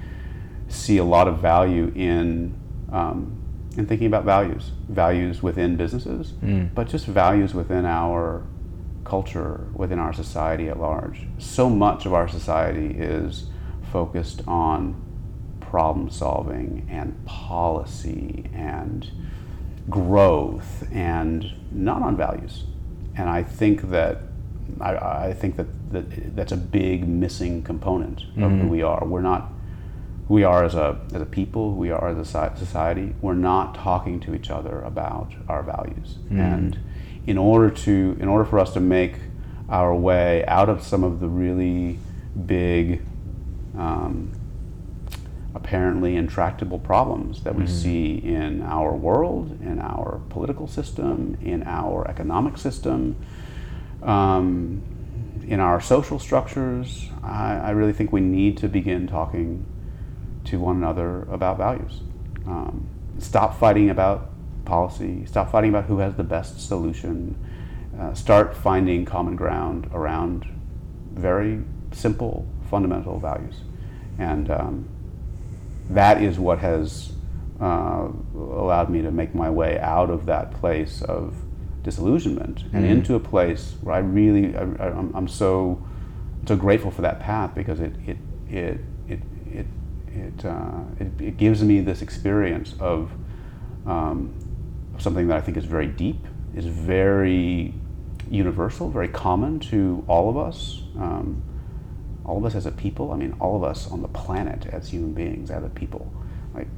see 0.69 0.99
a 0.99 1.05
lot 1.05 1.29
of 1.29 1.39
value 1.39 1.91
in 1.95 2.55
um, 2.93 3.39
in 3.77 3.87
thinking 3.87 4.07
about 4.07 4.25
values, 4.25 4.73
values 4.91 5.43
within 5.43 5.77
businesses, 5.77 6.33
but 6.75 6.89
just 6.89 7.07
values 7.07 7.55
within 7.55 7.87
our 7.87 8.43
culture, 9.05 9.67
within 9.75 9.99
our 9.99 10.13
society 10.13 10.69
at 10.69 10.79
large. 10.79 11.27
So 11.39 11.71
much 11.71 12.05
of 12.05 12.13
our 12.13 12.29
society 12.29 12.95
is 12.99 13.47
focused 13.91 14.43
on 14.47 14.95
problem 15.61 16.11
solving 16.11 16.87
and 16.91 17.25
policy 17.25 18.45
and 18.55 19.11
growth 19.91 20.87
and 20.93 21.53
not 21.71 22.03
on 22.03 22.17
values. 22.17 22.65
And 23.17 23.29
I 23.29 23.43
think 23.43 23.91
that 23.91 24.19
I, 24.81 24.97
I 25.29 25.33
think 25.35 25.57
that, 25.57 25.67
that 25.93 26.37
that's 26.37 26.53
a 26.53 26.57
big 26.57 27.07
missing 27.07 27.63
component 27.63 28.23
of 28.45 28.53
who 28.63 28.69
we 28.69 28.83
are. 28.83 29.05
We're 29.05 29.21
not 29.21 29.51
who 30.29 30.35
we 30.35 30.45
are 30.45 30.65
as 30.65 30.75
a 30.75 30.99
as 31.13 31.21
a 31.21 31.27
people, 31.27 31.75
we 31.75 31.91
are 31.91 32.09
as 32.09 32.19
a 32.19 32.25
society. 32.57 33.15
We're 33.21 33.35
not 33.35 33.75
talking 33.75 34.21
to 34.21 34.35
each 34.35 34.51
other 34.51 34.81
about 34.81 35.33
our 35.49 35.63
values. 35.63 36.17
And 36.41 36.79
in 37.27 37.39
order 37.39 37.71
to 37.71 38.17
in 38.21 38.29
order 38.29 38.45
for 38.45 38.59
us 38.59 38.73
to 38.75 38.81
make 38.81 39.17
our 39.69 39.95
way 39.95 40.45
out 40.47 40.69
of 40.69 40.83
some 40.83 41.05
of 41.05 41.21
the 41.21 41.29
really 41.29 41.99
big 42.47 43.03
um, 43.77 44.33
apparently 45.55 46.17
intractable 46.17 46.79
problems 46.79 47.43
that 47.43 47.55
we 47.55 47.67
see 47.67 48.17
in 48.17 48.63
our 48.63 48.95
world, 48.95 49.51
in 49.61 49.79
our 49.81 50.21
political 50.31 50.67
system, 50.67 51.37
in 51.43 51.63
our 51.65 52.09
economic 52.09 52.57
system, 52.57 53.17
um, 54.03 54.83
in 55.47 55.61
our 55.61 55.81
social 55.81 56.19
structures. 56.19 57.09
I, 57.23 57.59
I 57.59 57.71
really 57.71 57.93
think 57.93 58.13
we 58.13 58.21
need 58.21 58.57
to 58.59 58.69
begin 58.69 59.07
talking 59.07 59.67
to 60.45 60.59
one 60.59 60.77
another 60.77 61.23
about 61.25 61.59
values. 61.59 62.01
Um, 62.47 62.89
stop 63.19 63.59
fighting 63.59 63.91
about 63.91 64.31
policy, 64.65 65.27
stop 65.27 65.53
fighting 65.53 65.71
about 65.71 65.85
who 65.85 65.99
has 65.99 66.15
the 66.15 66.25
best 66.25 66.67
solution, 66.67 67.37
uh, 67.99 68.15
start 68.15 68.57
finding 68.57 69.05
common 69.05 69.37
ground 69.37 69.91
around 69.93 70.47
very 71.13 71.63
simple, 71.93 72.47
fundamental 72.71 73.19
values. 73.19 73.61
And 74.19 74.51
um, 74.51 74.89
that 75.91 76.23
is 76.23 76.39
what 76.39 76.59
has 76.59 77.13
uh, 77.61 78.09
allowed 78.35 78.91
me 78.91 79.03
to 79.03 79.11
make 79.11 79.35
my 79.35 79.51
way 79.51 79.79
out 79.79 80.11
of 80.11 80.27
that 80.27 80.53
place 80.53 81.03
of 81.03 81.35
disillusionment 81.83 82.65
and 82.73 82.85
into 82.85 83.15
a 83.15 83.21
place 83.21 83.75
where 83.83 83.95
I 83.97 83.99
really, 83.99 84.57
I, 84.57 84.63
I'm, 84.63 85.13
I'm 85.15 85.29
so, 85.29 85.85
so 86.47 86.57
grateful 86.57 86.91
for 86.91 87.03
that 87.03 87.21
path 87.21 87.55
because 87.55 87.81
it, 87.81 87.95
it, 88.07 88.17
it, 88.51 88.81
it, 89.09 89.21
it, 89.53 89.67
it, 90.09 90.45
uh, 90.45 90.81
it, 90.99 91.21
it 91.21 91.37
gives 91.37 91.63
me 91.63 91.81
this 91.81 92.03
experience 92.03 92.75
of 92.79 93.11
um, 93.87 94.33
something 94.99 95.29
that 95.29 95.37
I 95.37 95.41
think 95.41 95.57
is 95.57 95.65
very 95.65 95.89
deep, 95.89 96.25
is 96.55 96.67
very 96.67 97.75
universal, 98.31 98.91
very 98.91 99.09
common 99.09 99.61
to 99.61 100.05
all 100.07 100.31
of 100.31 100.37
us. 100.37 100.83
Um, 100.97 101.43
all 102.25 102.39
of 102.39 102.45
us 102.45 102.55
as 102.55 102.67
a 102.67 102.71
people. 102.71 103.13
I 103.13 103.17
mean, 103.17 103.35
all 103.41 103.57
of 103.57 103.65
us 103.65 103.91
on 103.91 104.03
the 104.03 104.09
planet 104.09 104.67
as 104.67 104.91
human 104.91 105.13
beings, 105.13 105.51
as 105.51 105.65
a 105.65 105.69
people. 105.69 106.13
Like, 106.55 106.69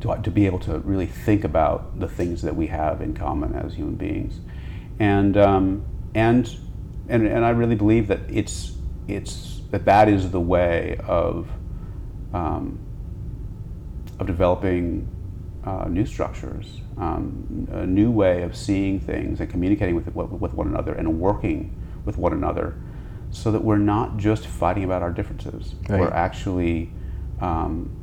to, 0.00 0.20
to 0.22 0.30
be 0.30 0.46
able 0.46 0.58
to 0.60 0.78
really 0.80 1.06
think 1.06 1.44
about 1.44 1.98
the 1.98 2.08
things 2.08 2.42
that 2.42 2.56
we 2.56 2.66
have 2.68 3.00
in 3.00 3.14
common 3.14 3.54
as 3.54 3.74
human 3.74 3.94
beings, 3.94 4.40
and 4.98 5.36
um, 5.36 5.84
and 6.14 6.56
and 7.08 7.26
and 7.26 7.44
I 7.44 7.50
really 7.50 7.74
believe 7.74 8.08
that 8.08 8.20
it's 8.28 8.72
it's 9.08 9.60
that 9.70 9.84
that 9.84 10.08
is 10.08 10.30
the 10.30 10.40
way 10.40 10.98
of 11.06 11.48
um, 12.32 12.78
of 14.18 14.26
developing 14.26 15.08
uh, 15.64 15.86
new 15.88 16.06
structures, 16.06 16.80
um, 16.96 17.68
a 17.72 17.86
new 17.86 18.10
way 18.10 18.42
of 18.42 18.56
seeing 18.56 19.00
things 19.00 19.40
and 19.40 19.50
communicating 19.50 19.94
with, 19.94 20.06
with 20.14 20.54
one 20.54 20.68
another 20.68 20.94
and 20.94 21.20
working 21.20 21.74
with 22.04 22.16
one 22.16 22.32
another 22.32 22.76
so 23.30 23.52
that 23.52 23.62
we're 23.62 23.78
not 23.78 24.16
just 24.16 24.46
fighting 24.46 24.84
about 24.84 25.02
our 25.02 25.12
differences. 25.12 25.74
Right. 25.88 26.00
We're 26.00 26.10
actually 26.10 26.92
um, 27.40 27.96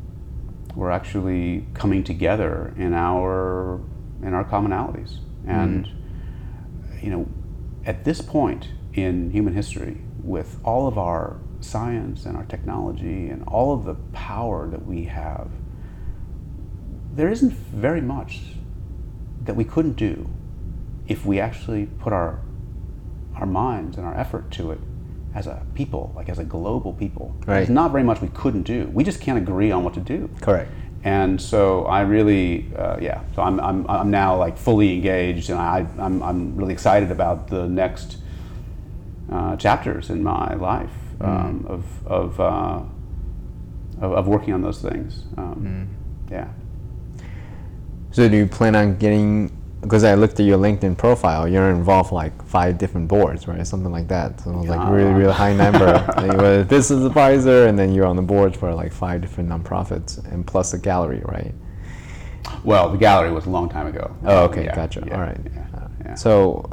we're 0.75 0.91
actually 0.91 1.65
coming 1.73 2.03
together 2.03 2.73
in 2.77 2.93
our 2.93 3.81
in 4.21 4.33
our 4.33 4.43
commonalities. 4.43 5.19
And 5.45 5.89
you 7.01 7.09
know, 7.09 7.27
at 7.85 8.03
this 8.03 8.21
point 8.21 8.69
in 8.93 9.31
human 9.31 9.53
history, 9.53 10.01
with 10.23 10.59
all 10.63 10.87
of 10.87 10.97
our 10.97 11.37
science 11.59 12.25
and 12.25 12.37
our 12.37 12.45
technology 12.45 13.29
and 13.29 13.43
all 13.47 13.73
of 13.73 13.85
the 13.85 13.95
power 14.13 14.67
that 14.69 14.85
we 14.85 15.05
have, 15.05 15.49
there 17.13 17.29
isn't 17.29 17.53
very 17.53 18.01
much 18.01 18.41
that 19.43 19.55
we 19.55 19.63
couldn't 19.63 19.95
do 19.95 20.29
if 21.07 21.25
we 21.25 21.39
actually 21.39 21.85
put 21.85 22.13
our 22.13 22.39
our 23.35 23.45
minds 23.45 23.97
and 23.97 24.05
our 24.05 24.17
effort 24.17 24.49
to 24.51 24.71
it 24.71 24.79
as 25.37 25.45
a 25.45 25.61
people, 25.75 26.11
like 26.15 26.29
as 26.29 26.39
a 26.39 26.43
global 26.43 26.93
people. 26.93 27.35
Right. 27.45 27.57
There's 27.57 27.69
not 27.69 27.91
very 27.91 28.03
much 28.03 28.21
we 28.21 28.29
couldn't 28.29 28.63
do. 28.63 28.89
We 28.91 29.03
just 29.03 29.21
can't 29.21 29.37
agree 29.37 29.71
on 29.71 29.83
what 29.83 29.93
to 29.93 29.99
do. 29.99 30.29
Correct. 30.41 30.71
And 31.03 31.39
so 31.39 31.85
I 31.85 32.01
really, 32.01 32.71
uh, 32.75 32.97
yeah. 32.99 33.21
So 33.35 33.43
I'm, 33.43 33.59
I'm, 33.59 33.87
I'm 33.87 34.09
now 34.09 34.35
like 34.35 34.57
fully 34.57 34.95
engaged, 34.95 35.51
and 35.51 35.59
I, 35.59 35.85
I'm, 35.99 36.23
I'm 36.23 36.55
really 36.55 36.73
excited 36.73 37.11
about 37.11 37.47
the 37.49 37.67
next 37.67 38.17
uh, 39.31 39.55
chapters 39.57 40.09
in 40.09 40.23
my 40.23 40.55
life 40.55 40.91
um, 41.21 41.65
of, 41.69 42.07
of, 42.07 42.39
uh, 42.39 42.81
of, 44.01 44.11
of 44.13 44.27
working 44.27 44.53
on 44.55 44.61
those 44.63 44.81
things. 44.81 45.23
Um, 45.37 45.87
Yeah. 46.31 46.49
So 48.11 48.27
do 48.27 48.35
you 48.35 48.47
plan 48.47 48.75
on 48.75 48.97
getting? 48.97 49.56
Because 49.81 50.03
I 50.03 50.15
looked 50.15 50.39
at 50.39 50.45
your 50.45 50.57
LinkedIn 50.57 50.97
profile, 50.97 51.47
you're 51.47 51.69
involved 51.69 52.11
like 52.11 52.43
five 52.47 52.77
different 52.77 53.07
boards, 53.07 53.47
right? 53.47 53.65
Something 53.65 53.91
like 53.91 54.07
that. 54.07 54.41
So 54.41 54.49
it 54.51 54.55
was 54.57 54.67
like 54.69 54.89
really, 54.89 55.13
really 55.13 55.33
high 55.33 55.53
number. 55.53 55.85
and 56.17 56.31
you 56.31 56.37
were 56.37 56.61
a 56.61 56.63
business 56.65 57.05
advisor, 57.05 57.67
and 57.67 57.77
then 57.77 57.93
you're 57.93 58.07
on 58.07 58.15
the 58.15 58.21
board 58.23 58.57
for 58.57 58.73
like 58.73 58.91
five 58.91 59.21
different 59.21 59.49
nonprofits, 59.49 60.17
and 60.31 60.45
plus 60.45 60.73
a 60.73 60.79
gallery, 60.79 61.21
right? 61.25 61.53
Well, 62.63 62.89
the 62.89 62.97
gallery 62.97 63.31
was 63.31 63.45
a 63.45 63.49
long 63.49 63.69
time 63.69 63.87
ago. 63.87 64.15
Oh, 64.25 64.45
okay, 64.45 64.65
Yeah, 64.65 64.75
gotcha. 64.75 65.03
yeah, 65.05 65.13
All 65.15 65.21
right. 65.21 65.37
yeah, 65.53 65.87
yeah. 66.05 66.15
So, 66.15 66.69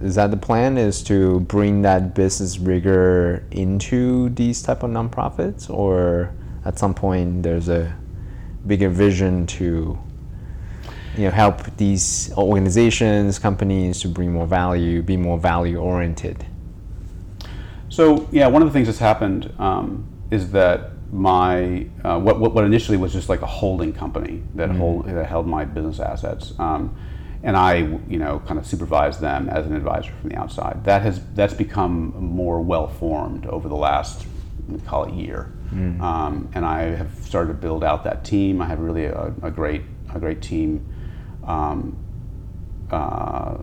is 0.00 0.14
that 0.14 0.30
the 0.30 0.36
plan? 0.36 0.78
Is 0.78 1.02
to 1.04 1.40
bring 1.40 1.82
that 1.82 2.14
business 2.14 2.58
rigor 2.58 3.44
into 3.50 4.28
these 4.30 4.62
type 4.62 4.82
of 4.82 4.90
nonprofits, 4.90 5.68
or 5.68 6.32
at 6.64 6.78
some 6.78 6.94
point 6.94 7.42
there's 7.42 7.68
a 7.68 7.96
bigger 8.66 8.88
vision 8.90 9.46
to, 9.48 9.98
you 11.16 11.24
know, 11.24 11.30
help 11.30 11.76
these 11.76 12.32
organizations, 12.36 13.38
companies 13.38 14.00
to 14.00 14.08
bring 14.08 14.32
more 14.32 14.46
value, 14.46 15.02
be 15.02 15.16
more 15.16 15.38
value 15.38 15.78
oriented. 15.78 16.46
So 17.88 18.28
yeah, 18.30 18.46
one 18.46 18.62
of 18.62 18.68
the 18.68 18.72
things 18.72 18.86
that's 18.86 19.00
happened 19.00 19.52
um, 19.58 20.06
is 20.30 20.52
that 20.52 20.92
my 21.12 21.86
uh, 22.04 22.18
what, 22.20 22.40
what 22.40 22.64
initially 22.64 22.96
was 22.96 23.12
just 23.12 23.28
like 23.28 23.42
a 23.42 23.46
holding 23.46 23.92
company 23.92 24.42
that 24.54 24.70
hold 24.70 25.06
that 25.06 25.26
held 25.26 25.46
my 25.46 25.64
business 25.64 25.98
assets, 25.98 26.54
um, 26.58 26.96
and 27.42 27.56
I 27.56 27.78
you 28.08 28.18
know 28.18 28.40
kind 28.46 28.58
of 28.60 28.66
supervised 28.66 29.20
them 29.20 29.48
as 29.48 29.66
an 29.66 29.74
advisor 29.74 30.12
from 30.12 30.30
the 30.30 30.36
outside. 30.36 30.84
That 30.84 31.02
has 31.02 31.20
that's 31.34 31.54
become 31.54 32.14
more 32.16 32.60
well 32.60 32.86
formed 32.86 33.46
over 33.46 33.68
the 33.68 33.76
last 33.76 34.26
call 34.86 35.04
it 35.04 35.14
year, 35.14 35.52
um, 36.00 36.48
and 36.54 36.64
I 36.64 36.82
have 36.94 37.12
started 37.24 37.48
to 37.48 37.58
build 37.58 37.82
out 37.82 38.04
that 38.04 38.24
team. 38.24 38.62
I 38.62 38.66
have 38.66 38.78
really 38.78 39.06
a, 39.06 39.34
a 39.42 39.50
great 39.50 39.82
a 40.14 40.20
great 40.20 40.40
team. 40.40 40.86
Um, 41.54 41.96
uh, 42.90 43.58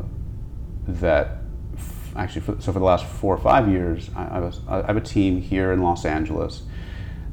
that 0.87 1.37
f- 1.75 2.13
actually, 2.15 2.41
for, 2.41 2.55
so 2.61 2.71
for 2.71 2.79
the 2.79 2.85
last 2.85 3.05
four 3.05 3.33
or 3.35 3.37
five 3.41 3.67
years, 3.69 4.09
I, 4.15 4.37
I, 4.37 4.39
was, 4.39 4.61
I 4.67 4.85
have 4.87 4.95
a 4.97 5.01
team 5.01 5.41
here 5.41 5.71
in 5.73 5.81
Los 5.81 6.05
Angeles 6.05 6.61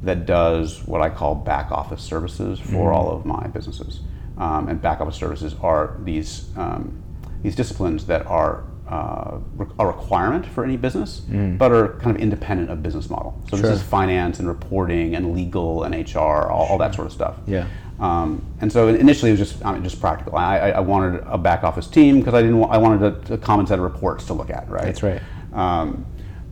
that 0.03 0.25
does 0.25 0.85
what 0.85 1.01
I 1.01 1.09
call 1.09 1.35
back 1.35 1.71
office 1.71 2.01
services 2.01 2.59
for 2.59 2.91
all 2.93 3.09
of 3.11 3.25
my 3.25 3.47
businesses. 3.47 4.01
Um, 4.37 4.67
and 4.67 4.81
back 4.81 4.99
office 4.99 5.15
services 5.15 5.55
are 5.61 5.97
these 6.03 6.49
um, 6.57 7.01
these 7.41 7.55
disciplines 7.55 8.05
that 8.07 8.25
are 8.25 8.65
uh, 8.89 9.37
re- 9.55 9.67
a 9.79 9.85
requirement 9.87 10.45
for 10.45 10.63
any 10.65 10.75
business, 10.77 11.21
but 11.57 11.71
are 11.71 11.93
kind 11.99 12.13
of 12.15 12.21
independent 12.21 12.69
of 12.69 12.83
business 12.83 13.09
model. 13.09 13.39
So 13.49 13.55
Sure. 13.57 13.69
this 13.69 13.79
is 13.79 13.83
finance 13.87 14.39
and 14.39 14.47
reporting 14.47 15.15
and 15.15 15.33
legal 15.33 15.83
and 15.83 15.95
HR, 15.95 16.19
all, 16.19 16.67
all 16.69 16.77
that 16.79 16.93
sort 16.93 17.07
of 17.07 17.13
stuff. 17.13 17.37
Yeah. 17.47 17.65
Um, 17.99 18.45
and 18.59 18.71
so 18.71 18.89
initially 18.89 19.31
it 19.31 19.39
was 19.39 19.49
just 19.49 19.65
I 19.65 19.71
mean, 19.71 19.83
just 19.83 20.01
practical. 20.01 20.35
I, 20.37 20.57
I 20.57 20.69
I 20.71 20.79
wanted 20.81 21.23
a 21.25 21.37
back 21.37 21.63
office 21.63 21.87
team 21.87 22.19
because 22.19 22.33
I 22.33 22.41
didn't. 22.41 22.59
Want, 22.59 22.73
I 22.73 22.77
wanted 22.77 23.29
a, 23.29 23.33
a 23.35 23.37
common 23.37 23.67
set 23.67 23.79
of 23.79 23.83
reports 23.85 24.25
to 24.25 24.33
look 24.33 24.49
at. 24.49 24.69
Right. 24.69 24.83
That's 24.83 25.01
right. 25.03 25.21
Um, 25.53 26.05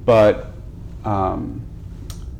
but 0.05 0.51
um, 1.03 1.61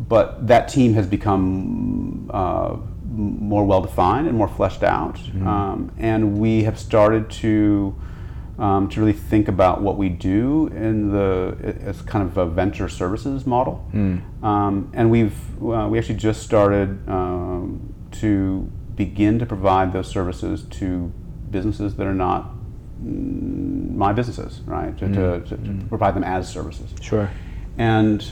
but 0.07 0.47
that 0.47 0.69
team 0.69 0.93
has 0.93 1.05
become 1.05 2.29
uh, 2.33 2.77
more 3.05 3.65
well 3.65 3.81
defined 3.81 4.27
and 4.27 4.37
more 4.37 4.47
fleshed 4.47 4.83
out, 4.83 5.19
um, 5.45 5.91
and 5.97 6.37
we 6.37 6.63
have 6.63 6.79
started 6.79 7.29
to. 7.41 7.95
Um, 8.59 8.87
to 8.89 8.99
really 8.99 9.13
think 9.13 9.47
about 9.47 9.81
what 9.81 9.97
we 9.97 10.09
do 10.09 10.67
in 10.67 11.11
the 11.11 11.57
as 11.81 12.03
kind 12.03 12.23
of 12.23 12.37
a 12.37 12.45
venture 12.45 12.87
services 12.87 13.47
model, 13.47 13.83
um, 14.43 14.91
and 14.93 15.09
we've 15.09 15.35
uh, 15.59 15.87
we 15.89 15.97
actually 15.97 16.19
just 16.19 16.43
started 16.43 16.89
um, 17.09 17.95
to 18.11 18.71
begin 18.95 19.39
to 19.39 19.45
provide 19.45 19.93
those 19.93 20.07
services 20.07 20.63
to 20.63 21.11
businesses 21.49 21.95
that 21.95 22.07
are 22.07 22.13
not 22.13 22.51
mm, 23.03 23.95
my 23.95 24.13
businesses, 24.13 24.61
right? 24.65 24.97
To, 24.97 25.07
to, 25.07 25.39
to, 25.41 25.57
to 25.57 25.85
provide 25.89 26.15
them 26.15 26.23
as 26.23 26.49
services. 26.49 26.89
Sure. 27.01 27.29
And 27.77 28.25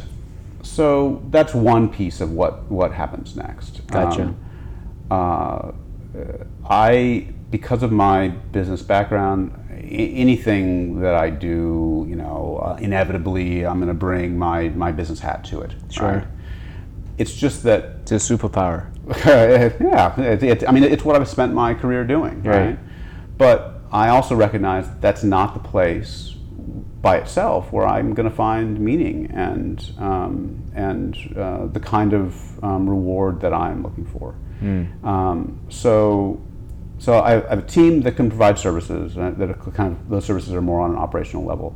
so 0.63 1.23
that's 1.29 1.53
one 1.53 1.89
piece 1.89 2.21
of 2.21 2.31
what, 2.31 2.69
what 2.69 2.91
happens 2.93 3.35
next. 3.35 3.85
Gotcha. 3.87 4.23
Um, 4.23 4.37
uh, 5.09 5.71
I, 6.69 7.27
because 7.49 7.83
of 7.83 7.91
my 7.91 8.29
business 8.29 8.81
background, 8.81 9.53
anything 9.71 10.99
that 11.01 11.15
I 11.15 11.29
do, 11.29 12.05
you 12.07 12.15
know, 12.15 12.61
uh, 12.63 12.77
inevitably 12.79 13.65
I'm 13.65 13.77
going 13.77 13.87
to 13.87 13.93
bring 13.93 14.37
my, 14.37 14.69
my 14.69 14.91
business 14.91 15.19
hat 15.19 15.43
to 15.45 15.61
it. 15.61 15.73
Sure. 15.89 16.07
right? 16.07 16.27
It's 17.17 17.33
just 17.33 17.63
that 17.63 17.97
It's 18.01 18.11
a 18.11 18.15
superpower. 18.15 18.90
yeah, 19.25 20.19
it, 20.19 20.43
it, 20.43 20.67
I 20.67 20.71
mean, 20.71 20.83
it's 20.83 21.03
what 21.03 21.15
I've 21.15 21.27
spent 21.27 21.53
my 21.53 21.73
career 21.73 22.03
doing, 22.03 22.43
right? 22.43 22.65
Right. 22.67 22.79
But 23.37 23.81
I 23.91 24.09
also 24.09 24.35
recognize 24.35 24.87
that 24.87 25.01
that's 25.01 25.23
not 25.23 25.53
the 25.53 25.59
place 25.59 26.35
by 27.01 27.17
itself 27.17 27.73
where 27.73 27.87
I'm 27.87 28.13
going 28.13 28.29
to 28.29 28.35
find 28.35 28.79
meaning 28.79 29.31
and 29.31 29.91
um, 29.97 30.63
and 30.75 31.17
uh, 31.35 31.65
the 31.65 31.79
kind 31.79 32.13
of 32.13 32.63
um, 32.63 32.87
reward 32.89 33.41
that 33.41 33.53
I'm 33.53 33.81
looking 33.83 34.05
for. 34.05 34.35
Um, 35.03 35.59
so 35.69 36.39
so 36.99 37.13
I, 37.15 37.43
I 37.47 37.49
have 37.49 37.59
a 37.59 37.63
team 37.63 38.01
that 38.01 38.15
can 38.15 38.29
provide 38.29 38.59
services 38.59 39.17
uh, 39.17 39.31
that 39.37 39.49
are 39.49 39.55
kind 39.55 39.93
of 39.93 40.09
those 40.09 40.25
services 40.25 40.53
are 40.53 40.61
more 40.61 40.81
on 40.81 40.91
an 40.91 40.97
operational 40.97 41.43
level. 41.43 41.73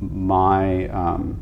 My 0.00 0.88
um, 0.88 1.40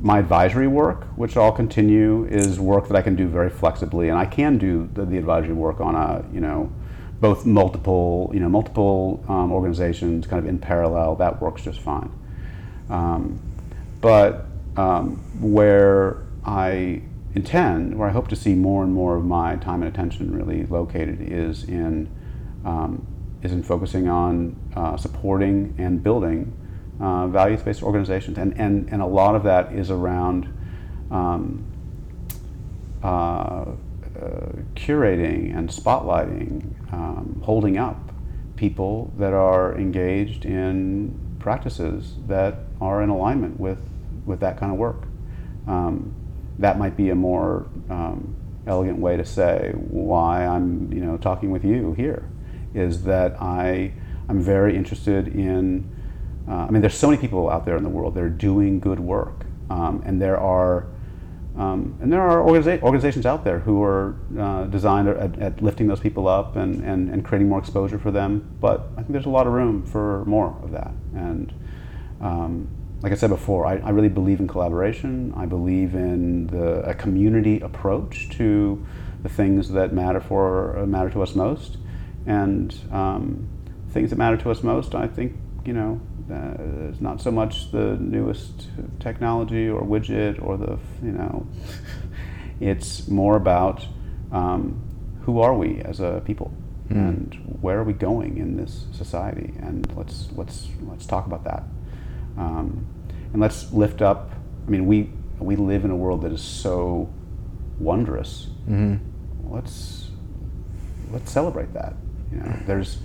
my 0.00 0.18
advisory 0.18 0.68
work, 0.68 1.04
which 1.16 1.36
I'll 1.36 1.52
continue, 1.52 2.26
is 2.26 2.60
work 2.60 2.88
that 2.88 2.96
I 2.96 3.02
can 3.02 3.16
do 3.16 3.28
very 3.28 3.50
flexibly, 3.50 4.08
and 4.08 4.18
I 4.18 4.26
can 4.26 4.58
do 4.58 4.88
the, 4.92 5.04
the 5.04 5.16
advisory 5.18 5.54
work 5.54 5.80
on 5.80 5.94
a 5.94 6.24
you 6.32 6.40
know 6.40 6.72
both 7.20 7.46
multiple 7.46 8.30
you 8.34 8.40
know 8.40 8.48
multiple 8.48 9.24
um, 9.28 9.52
organizations 9.52 10.26
kind 10.26 10.42
of 10.42 10.48
in 10.48 10.58
parallel. 10.58 11.16
That 11.16 11.40
works 11.40 11.62
just 11.62 11.80
fine. 11.80 12.10
Um, 12.90 13.40
but 14.00 14.46
um, 14.76 15.16
where 15.40 16.22
I 16.44 17.02
intend, 17.34 17.98
where 17.98 18.08
I 18.08 18.12
hope 18.12 18.28
to 18.28 18.36
see 18.36 18.54
more 18.54 18.84
and 18.84 18.92
more 18.92 19.16
of 19.16 19.24
my 19.24 19.56
time 19.56 19.82
and 19.82 19.92
attention 19.92 20.34
really 20.34 20.66
located, 20.66 21.20
is 21.20 21.64
in 21.64 22.08
um, 22.64 23.06
is 23.42 23.52
in 23.52 23.62
focusing 23.62 24.08
on 24.08 24.56
uh, 24.74 24.96
supporting 24.96 25.74
and 25.78 26.02
building 26.02 26.52
uh, 27.00 27.26
values-based 27.28 27.82
organizations, 27.82 28.38
and, 28.38 28.58
and 28.58 28.88
and 28.90 29.02
a 29.02 29.06
lot 29.06 29.34
of 29.34 29.42
that 29.44 29.72
is 29.72 29.90
around. 29.90 30.52
Um, 31.10 31.64
uh, 33.02 33.66
uh, 34.20 34.50
curating 34.74 35.54
and 35.56 35.68
spotlighting, 35.68 36.62
um, 36.92 37.40
holding 37.44 37.76
up 37.76 38.10
people 38.56 39.12
that 39.18 39.34
are 39.34 39.76
engaged 39.76 40.46
in 40.46 41.18
practices 41.38 42.14
that 42.26 42.60
are 42.80 43.02
in 43.02 43.10
alignment 43.10 43.60
with, 43.60 43.78
with 44.24 44.40
that 44.40 44.58
kind 44.58 44.72
of 44.72 44.78
work. 44.78 45.04
Um, 45.66 46.14
that 46.58 46.78
might 46.78 46.96
be 46.96 47.10
a 47.10 47.14
more 47.14 47.66
um, 47.90 48.34
elegant 48.66 48.98
way 48.98 49.16
to 49.16 49.24
say 49.24 49.72
why 49.76 50.46
I'm 50.46 50.90
you 50.92 51.00
know 51.00 51.18
talking 51.18 51.50
with 51.50 51.64
you 51.64 51.92
here 51.92 52.28
is 52.74 53.04
that 53.04 53.40
I 53.40 53.92
I'm 54.28 54.40
very 54.40 54.76
interested 54.76 55.28
in 55.28 55.94
uh, 56.48 56.52
I 56.52 56.70
mean 56.70 56.80
there's 56.82 56.98
so 56.98 57.08
many 57.08 57.20
people 57.20 57.50
out 57.50 57.64
there 57.64 57.76
in 57.76 57.82
the 57.82 57.88
world 57.88 58.14
that 58.14 58.22
are 58.22 58.28
doing 58.28 58.80
good 58.80 59.00
work 59.00 59.46
um, 59.70 60.02
and 60.04 60.20
there 60.20 60.38
are 60.38 60.86
um, 61.56 61.96
and 62.02 62.12
there 62.12 62.20
are 62.20 62.38
organiza- 62.38 62.82
organizations 62.82 63.24
out 63.24 63.42
there 63.42 63.60
who 63.60 63.82
are 63.82 64.14
uh, 64.38 64.64
designed 64.64 65.08
at, 65.08 65.38
at, 65.38 65.62
lifting 65.62 65.86
those 65.86 66.00
people 66.00 66.28
up 66.28 66.56
and, 66.56 66.84
and, 66.84 67.08
and 67.08 67.24
creating 67.24 67.48
more 67.48 67.58
exposure 67.58 67.98
for 67.98 68.10
them. 68.10 68.56
But 68.60 68.88
I 68.92 68.96
think 68.96 69.12
there's 69.12 69.24
a 69.24 69.30
lot 69.30 69.46
of 69.46 69.54
room 69.54 69.82
for 69.82 70.22
more 70.26 70.54
of 70.62 70.70
that. 70.72 70.92
And 71.14 71.54
um, 72.20 72.68
like 73.00 73.10
I 73.10 73.14
said 73.14 73.30
before, 73.30 73.66
I, 73.66 73.78
I, 73.78 73.90
really 73.90 74.10
believe 74.10 74.38
in 74.38 74.46
collaboration. 74.46 75.32
I 75.34 75.46
believe 75.46 75.94
in 75.94 76.48
the, 76.48 76.80
a 76.82 76.94
community 76.94 77.60
approach 77.60 78.28
to 78.36 78.84
the 79.22 79.28
things 79.30 79.70
that 79.70 79.94
matter 79.94 80.20
for 80.20 80.78
uh, 80.78 80.86
matter 80.86 81.08
to 81.10 81.22
us 81.22 81.34
most. 81.34 81.78
And 82.26 82.74
um, 82.92 83.48
things 83.90 84.10
that 84.10 84.16
matter 84.16 84.36
to 84.36 84.50
us 84.50 84.62
most, 84.62 84.94
I 84.94 85.06
think, 85.06 85.36
you 85.64 85.72
know, 85.72 86.00
uh, 86.30 86.88
it's 86.88 87.00
not 87.00 87.20
so 87.20 87.30
much 87.30 87.70
the 87.70 87.96
newest 88.00 88.68
technology 88.98 89.68
or 89.68 89.82
widget 89.82 90.42
or 90.42 90.56
the 90.56 90.78
you 91.02 91.12
know 91.12 91.46
it's 92.60 93.06
more 93.08 93.36
about 93.36 93.86
um, 94.32 94.82
who 95.22 95.40
are 95.40 95.54
we 95.54 95.80
as 95.82 96.00
a 96.00 96.22
people? 96.24 96.52
Mm. 96.88 97.08
and 97.08 97.58
where 97.60 97.80
are 97.80 97.84
we 97.84 97.92
going 97.92 98.38
in 98.38 98.56
this 98.56 98.86
society? 98.92 99.52
And 99.60 99.92
let's 99.96 100.28
let's 100.36 100.68
let's 100.82 101.04
talk 101.04 101.26
about 101.26 101.42
that. 101.44 101.64
Um, 102.38 102.86
and 103.32 103.42
let's 103.42 103.72
lift 103.72 104.02
up 104.02 104.30
I 104.66 104.70
mean 104.70 104.86
we 104.86 105.10
we 105.38 105.56
live 105.56 105.84
in 105.84 105.90
a 105.90 105.96
world 105.96 106.22
that 106.22 106.32
is 106.32 106.42
so 106.42 107.12
wondrous. 107.78 108.48
Mm-hmm. 108.68 109.52
let's 109.52 110.10
let's 111.10 111.30
celebrate 111.30 111.72
that. 111.74 111.94
You 112.32 112.38
know 112.38 112.56
there's 112.66 112.98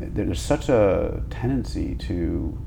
there's 0.00 0.40
such 0.40 0.68
a 0.68 1.22
tendency 1.30 1.94
to 1.94 2.58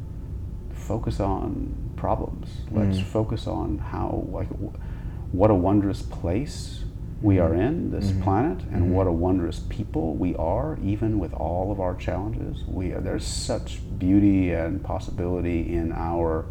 focus 0.72 1.20
on 1.20 1.94
problems. 1.96 2.50
Let's 2.72 3.00
mm. 3.00 3.06
focus 3.06 3.48
on 3.48 3.80
how, 3.80 4.28
like, 4.30 4.50
what 5.32 5.50
a 5.50 5.56
wondrous 5.56 6.02
place 6.02 6.84
we 7.22 7.40
are 7.40 7.56
in 7.56 7.90
this 7.90 8.12
mm-hmm. 8.12 8.24
planet, 8.24 8.60
and 8.72 8.84
mm-hmm. 8.84 8.92
what 8.92 9.08
a 9.08 9.12
wondrous 9.12 9.62
people 9.70 10.14
we 10.14 10.36
are, 10.36 10.78
even 10.84 11.20
with 11.20 11.34
all 11.34 11.72
of 11.72 11.80
our 11.80 11.96
challenges. 11.96 12.64
We 12.68 12.92
are, 12.92 13.02
there's 13.02 13.26
such 13.26 13.80
beauty 13.98 14.52
and 14.52 14.84
possibility 14.84 15.74
in 15.74 15.94
our, 15.94 16.46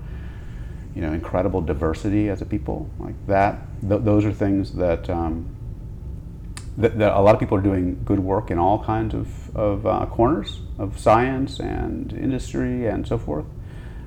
you 0.94 1.02
know, 1.02 1.12
incredible 1.12 1.60
diversity 1.60 2.28
as 2.28 2.40
a 2.42 2.46
people. 2.46 2.88
Like 2.98 3.14
that, 3.26 3.60
th- 3.86 4.02
those 4.02 4.24
are 4.24 4.32
things 4.32 4.72
that. 4.72 5.08
Um, 5.08 5.56
that, 6.76 6.98
that, 6.98 7.12
a 7.12 7.20
lot 7.20 7.34
of 7.34 7.40
people 7.40 7.56
are 7.56 7.62
doing 7.62 8.00
good 8.04 8.20
work 8.20 8.50
in 8.50 8.58
all 8.58 8.82
kinds 8.82 9.14
of, 9.14 9.56
of 9.56 9.86
uh, 9.86 10.06
corners 10.06 10.60
of 10.78 10.98
science 10.98 11.60
and 11.60 12.12
industry 12.12 12.86
and 12.86 13.06
so 13.06 13.18
forth. 13.18 13.44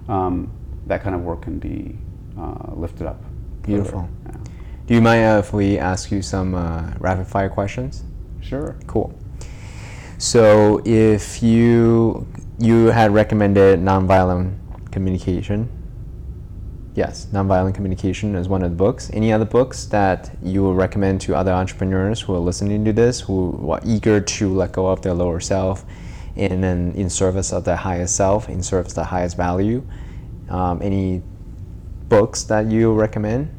Um, 0.07 0.51
that 0.87 1.01
kind 1.01 1.15
of 1.15 1.21
work 1.21 1.43
can 1.43 1.59
be 1.59 1.97
uh, 2.37 2.73
lifted 2.73 3.07
up. 3.07 3.21
Beautiful. 3.63 4.09
Yeah. 4.25 4.37
Do 4.85 4.93
you 4.93 5.01
mind 5.01 5.25
uh, 5.25 5.39
if 5.39 5.53
we 5.53 5.79
ask 5.79 6.11
you 6.11 6.21
some 6.21 6.53
uh, 6.53 6.93
rapid 6.99 7.27
fire 7.27 7.49
questions? 7.49 8.03
Sure. 8.41 8.75
Cool. 8.85 9.13
So, 10.17 10.81
if 10.85 11.41
you 11.43 12.27
you 12.59 12.87
had 12.87 13.11
recommended 13.13 13.79
nonviolent 13.79 14.55
communication, 14.91 15.69
Yes, 16.95 17.27
Nonviolent 17.33 17.75
Communication 17.75 18.35
is 18.35 18.47
one 18.47 18.63
of 18.63 18.71
the 18.71 18.77
books. 18.77 19.11
Any 19.11 19.33
other 19.33 19.43
books 19.43 19.83
that 19.87 20.33
you 20.41 20.63
would 20.63 20.77
recommend 20.77 21.19
to 21.21 21.35
other 21.35 21.51
entrepreneurs 21.51 22.21
who 22.21 22.33
are 22.33 22.39
listening 22.39 22.85
to 22.85 22.93
this, 22.93 23.19
who 23.19 23.69
are 23.69 23.81
eager 23.83 24.21
to 24.21 24.53
let 24.53 24.71
go 24.71 24.87
of 24.87 25.01
their 25.01 25.13
lower 25.13 25.41
self 25.41 25.83
and 26.37 26.63
then 26.63 26.93
in 26.95 27.09
service 27.09 27.51
of 27.51 27.65
their 27.65 27.75
highest 27.75 28.15
self, 28.15 28.47
in 28.47 28.63
service 28.63 28.93
of 28.93 28.95
the 28.95 29.03
highest 29.03 29.35
value? 29.35 29.85
Um, 30.49 30.81
any 30.81 31.21
books 32.07 32.43
that 32.43 32.67
you 32.67 32.93
recommend 32.93 33.49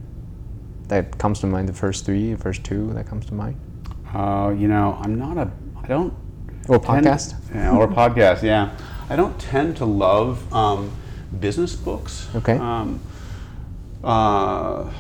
that 0.88 1.18
comes 1.18 1.40
to 1.40 1.46
mind? 1.46 1.68
The 1.68 1.74
first 1.74 2.06
three, 2.06 2.32
the 2.32 2.42
first 2.42 2.64
two 2.64 2.90
that 2.94 3.06
comes 3.06 3.26
to 3.26 3.34
mind? 3.34 3.60
Uh, 4.14 4.54
you 4.56 4.66
know, 4.66 4.98
I'm 5.02 5.18
not 5.18 5.36
a, 5.36 5.50
I 5.82 5.86
don't. 5.86 6.14
Or 6.68 6.80
podcast? 6.80 7.34
yeah, 7.54 7.76
or 7.76 7.86
podcast, 7.86 8.42
yeah. 8.42 8.74
I 9.10 9.14
don't 9.14 9.38
tend 9.38 9.76
to 9.76 9.84
love 9.84 10.50
um, 10.54 10.90
business 11.38 11.76
books. 11.76 12.28
Okay. 12.34 12.56
Um, 12.56 12.98
uh, 14.06 14.90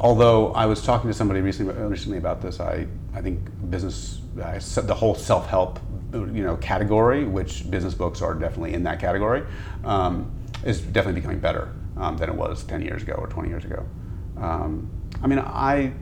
although 0.00 0.52
I 0.52 0.66
was 0.66 0.82
talking 0.82 1.08
to 1.08 1.14
somebody 1.14 1.40
recently, 1.40 1.74
recently 1.74 2.18
about 2.18 2.40
this, 2.40 2.60
I, 2.60 2.86
I 3.14 3.20
think 3.20 3.40
business, 3.70 4.20
I 4.42 4.58
the 4.58 4.94
whole 4.94 5.14
self 5.14 5.46
help 5.48 5.78
you 6.12 6.42
know 6.42 6.56
category, 6.56 7.24
which 7.24 7.70
business 7.70 7.94
books 7.94 8.22
are 8.22 8.34
definitely 8.34 8.74
in 8.74 8.82
that 8.84 9.00
category, 9.00 9.44
um, 9.84 10.30
is 10.64 10.80
definitely 10.80 11.20
becoming 11.20 11.40
better 11.40 11.72
um, 11.96 12.16
than 12.16 12.28
it 12.28 12.34
was 12.34 12.64
10 12.64 12.82
years 12.82 13.02
ago 13.02 13.14
or 13.14 13.26
20 13.26 13.48
years 13.48 13.64
ago. 13.64 13.86
Um, 14.38 14.90
I 15.22 15.26
mean, 15.26 15.38
I 15.38 15.92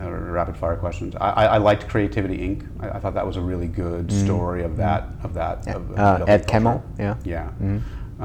uh, 0.00 0.10
rapid 0.10 0.56
fire 0.56 0.76
questions. 0.76 1.14
I, 1.16 1.30
I, 1.30 1.44
I, 1.44 1.58
liked 1.58 1.88
Creativity 1.88 2.38
Inc. 2.38 2.66
I, 2.80 2.96
I, 2.96 3.00
thought 3.00 3.14
that 3.14 3.26
was 3.26 3.36
a 3.36 3.40
really 3.40 3.68
good 3.68 4.08
mm. 4.08 4.24
story 4.24 4.62
of 4.64 4.76
that 4.78 5.08
of 5.22 5.34
that. 5.34 5.64
Yeah. 5.66 5.74
Of, 5.74 5.98
uh, 5.98 6.24
Ed 6.26 6.46
Catmull, 6.46 6.82
yeah. 6.98 7.16
Yeah. 7.24 7.50
Mm-hmm. 7.60 8.24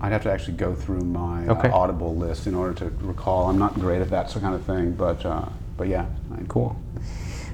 I'd 0.00 0.12
have 0.12 0.22
to 0.22 0.32
actually 0.32 0.54
go 0.54 0.74
through 0.74 1.00
my 1.00 1.46
uh, 1.46 1.52
okay. 1.52 1.68
uh, 1.68 1.76
Audible 1.76 2.16
list 2.16 2.46
in 2.46 2.54
order 2.54 2.72
to 2.74 2.86
recall. 3.00 3.50
I'm 3.50 3.58
not 3.58 3.74
great 3.74 4.00
at 4.00 4.08
that 4.10 4.30
kind 4.30 4.54
of 4.54 4.64
thing, 4.64 4.92
but 4.92 5.24
uh, 5.26 5.46
but 5.76 5.88
yeah. 5.88 6.06
Cool. 6.48 6.80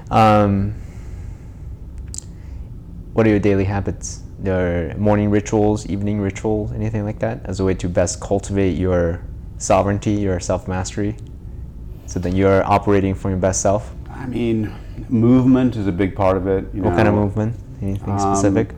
Um, 0.09 0.73
what 3.13 3.27
are 3.27 3.29
your 3.29 3.39
daily 3.39 3.65
habits? 3.65 4.21
Your 4.43 4.93
morning 4.95 5.29
rituals, 5.29 5.87
evening 5.87 6.21
rituals, 6.21 6.71
anything 6.71 7.03
like 7.03 7.19
that, 7.19 7.41
as 7.45 7.59
a 7.59 7.65
way 7.65 7.73
to 7.73 7.89
best 7.89 8.21
cultivate 8.21 8.77
your 8.77 9.21
sovereignty, 9.57 10.11
your 10.11 10.39
self 10.39 10.67
mastery, 10.67 11.17
so 12.05 12.19
that 12.19 12.33
you're 12.33 12.63
operating 12.63 13.13
from 13.15 13.31
your 13.31 13.39
best 13.39 13.61
self. 13.61 13.93
I 14.09 14.25
mean, 14.25 14.73
movement 15.09 15.75
is 15.75 15.87
a 15.87 15.91
big 15.91 16.15
part 16.15 16.37
of 16.37 16.47
it. 16.47 16.65
what 16.65 16.75
know. 16.75 16.89
kind 16.91 17.07
of 17.07 17.13
movement? 17.13 17.55
Anything 17.81 18.09
um, 18.11 18.35
specific? 18.35 18.75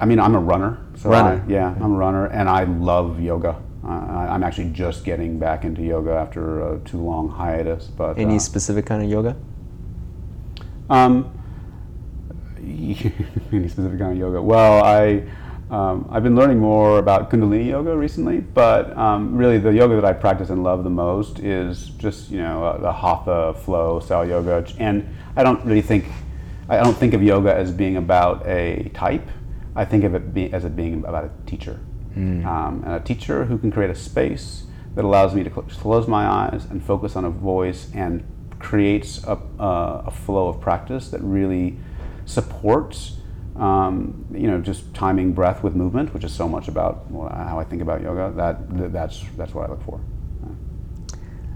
I 0.00 0.06
mean, 0.06 0.20
I'm 0.20 0.34
a 0.34 0.40
runner. 0.40 0.78
So 0.98 1.10
runner. 1.10 1.44
I, 1.46 1.50
yeah, 1.50 1.74
I'm 1.76 1.92
a 1.92 1.96
runner, 1.96 2.26
and 2.26 2.48
I 2.48 2.64
love 2.64 3.20
yoga. 3.20 3.62
Uh, 3.84 3.88
I'm 3.88 4.42
actually 4.42 4.70
just 4.70 5.04
getting 5.04 5.38
back 5.38 5.64
into 5.64 5.82
yoga 5.82 6.10
after 6.10 6.74
a 6.74 6.80
too 6.80 6.98
long 6.98 7.28
hiatus. 7.28 7.86
But 7.86 8.18
any 8.18 8.36
uh, 8.36 8.40
specific 8.40 8.86
kind 8.86 9.02
of 9.04 9.08
yoga? 9.08 9.36
Um, 10.90 11.32
any 12.58 13.68
specific 13.68 14.00
kind 14.00 14.12
of 14.12 14.18
yoga? 14.18 14.42
Well, 14.42 14.84
I. 14.84 15.22
Um, 15.70 16.08
I've 16.10 16.22
been 16.22 16.34
learning 16.34 16.60
more 16.60 16.98
about 16.98 17.30
Kundalini 17.30 17.66
yoga 17.66 17.94
recently, 17.94 18.40
but 18.40 18.96
um, 18.96 19.36
really 19.36 19.58
the 19.58 19.70
yoga 19.70 19.96
that 19.96 20.04
I 20.06 20.14
practice 20.14 20.48
and 20.48 20.64
love 20.64 20.82
the 20.82 20.88
most 20.88 21.40
is 21.40 21.90
just 21.90 22.30
you 22.30 22.38
know 22.38 22.64
uh, 22.64 22.78
the 22.78 22.90
hatha 22.90 23.52
flow 23.52 24.00
style 24.00 24.26
yoga, 24.26 24.66
and 24.78 25.06
I 25.36 25.42
don't 25.44 25.62
really 25.66 25.82
think 25.82 26.06
I 26.70 26.78
don't 26.78 26.96
think 26.96 27.12
of 27.12 27.22
yoga 27.22 27.54
as 27.54 27.70
being 27.70 27.98
about 27.98 28.46
a 28.46 28.90
type 28.94 29.28
I 29.78 29.84
think 29.84 30.02
of 30.02 30.12
it 30.16 30.34
be, 30.34 30.52
as 30.52 30.64
it 30.64 30.74
being 30.74 31.04
about 31.04 31.24
a 31.24 31.30
teacher, 31.46 31.78
um, 32.44 32.82
and 32.84 32.94
a 32.94 33.00
teacher 33.00 33.44
who 33.44 33.56
can 33.58 33.70
create 33.70 33.90
a 33.90 33.94
space 33.94 34.64
that 34.96 35.04
allows 35.04 35.36
me 35.36 35.44
to 35.44 35.50
cl- 35.50 35.62
close 35.62 36.08
my 36.08 36.26
eyes 36.26 36.64
and 36.64 36.82
focus 36.82 37.14
on 37.14 37.24
a 37.24 37.30
voice 37.30 37.88
and 37.94 38.24
creates 38.58 39.22
a, 39.22 39.38
uh, 39.60 40.02
a 40.06 40.10
flow 40.10 40.48
of 40.48 40.60
practice 40.60 41.10
that 41.10 41.20
really 41.22 41.78
supports 42.24 43.18
um, 43.54 44.26
you 44.32 44.48
know 44.48 44.60
just 44.60 44.92
timing 44.94 45.32
breath 45.32 45.62
with 45.62 45.74
movement 45.74 46.12
which 46.12 46.24
is 46.24 46.32
so 46.32 46.48
much 46.48 46.66
about 46.66 47.06
how 47.46 47.60
I 47.60 47.64
think 47.64 47.80
about 47.80 48.02
yoga. 48.02 48.32
That 48.34 48.92
that's 48.92 49.24
that's 49.36 49.54
what 49.54 49.68
I 49.68 49.70
look 49.70 49.84
for. 49.84 50.00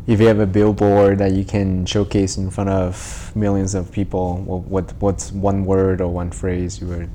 If 0.06 0.20
you 0.20 0.28
have 0.28 0.38
a 0.38 0.46
billboard 0.46 1.18
that 1.18 1.32
you 1.32 1.44
can 1.44 1.86
showcase 1.86 2.36
in 2.36 2.50
front 2.50 2.70
of 2.70 3.32
millions 3.34 3.74
of 3.74 3.90
people 3.90 4.36
what 4.36 4.94
what's 5.00 5.32
one 5.32 5.64
word 5.64 6.00
or 6.00 6.08
one 6.08 6.30
phrase 6.30 6.80
you 6.80 6.86
would 6.86 7.10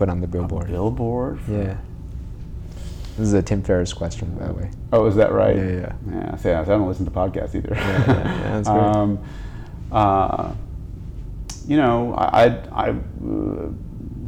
put 0.00 0.08
on 0.08 0.20
the 0.20 0.26
billboard 0.26 0.66
billboard 0.66 1.38
yeah 1.46 1.76
this 3.20 3.26
is 3.28 3.34
a 3.34 3.42
Tim 3.42 3.62
Ferriss 3.62 3.92
question, 3.92 4.34
by 4.34 4.46
the 4.46 4.54
way. 4.54 4.70
Oh, 4.94 5.04
is 5.04 5.14
that 5.16 5.30
right? 5.30 5.54
Yeah, 5.54 5.62
yeah. 5.62 5.92
Yeah, 6.10 6.36
see, 6.36 6.50
I 6.52 6.64
don't 6.64 6.88
listen 6.88 7.04
to 7.04 7.10
podcasts 7.10 7.54
either. 7.54 7.74
Yeah, 7.74 8.06
yeah, 8.06 8.06
yeah 8.06 8.42
that's 8.42 8.68
great. 8.68 8.80
um, 8.96 9.18
uh, 9.92 10.52
you 11.66 11.76
know, 11.76 12.14
I, 12.14 12.46
I, 12.46 12.60
I 12.72 12.88
uh, 12.90 13.68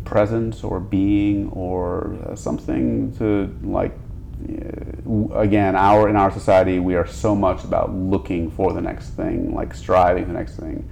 presence 0.04 0.62
or 0.62 0.78
being 0.78 1.48
or 1.52 2.18
uh, 2.26 2.36
something 2.36 3.16
to 3.16 3.56
like. 3.62 3.96
Uh, 4.46 5.38
again, 5.38 5.74
our 5.74 6.10
in 6.10 6.16
our 6.16 6.30
society, 6.30 6.78
we 6.78 6.94
are 6.94 7.06
so 7.06 7.34
much 7.34 7.64
about 7.64 7.94
looking 7.94 8.50
for 8.50 8.74
the 8.74 8.80
next 8.82 9.10
thing, 9.10 9.54
like 9.54 9.72
striving 9.72 10.26
for 10.26 10.32
the 10.32 10.38
next 10.38 10.56
thing. 10.56 10.86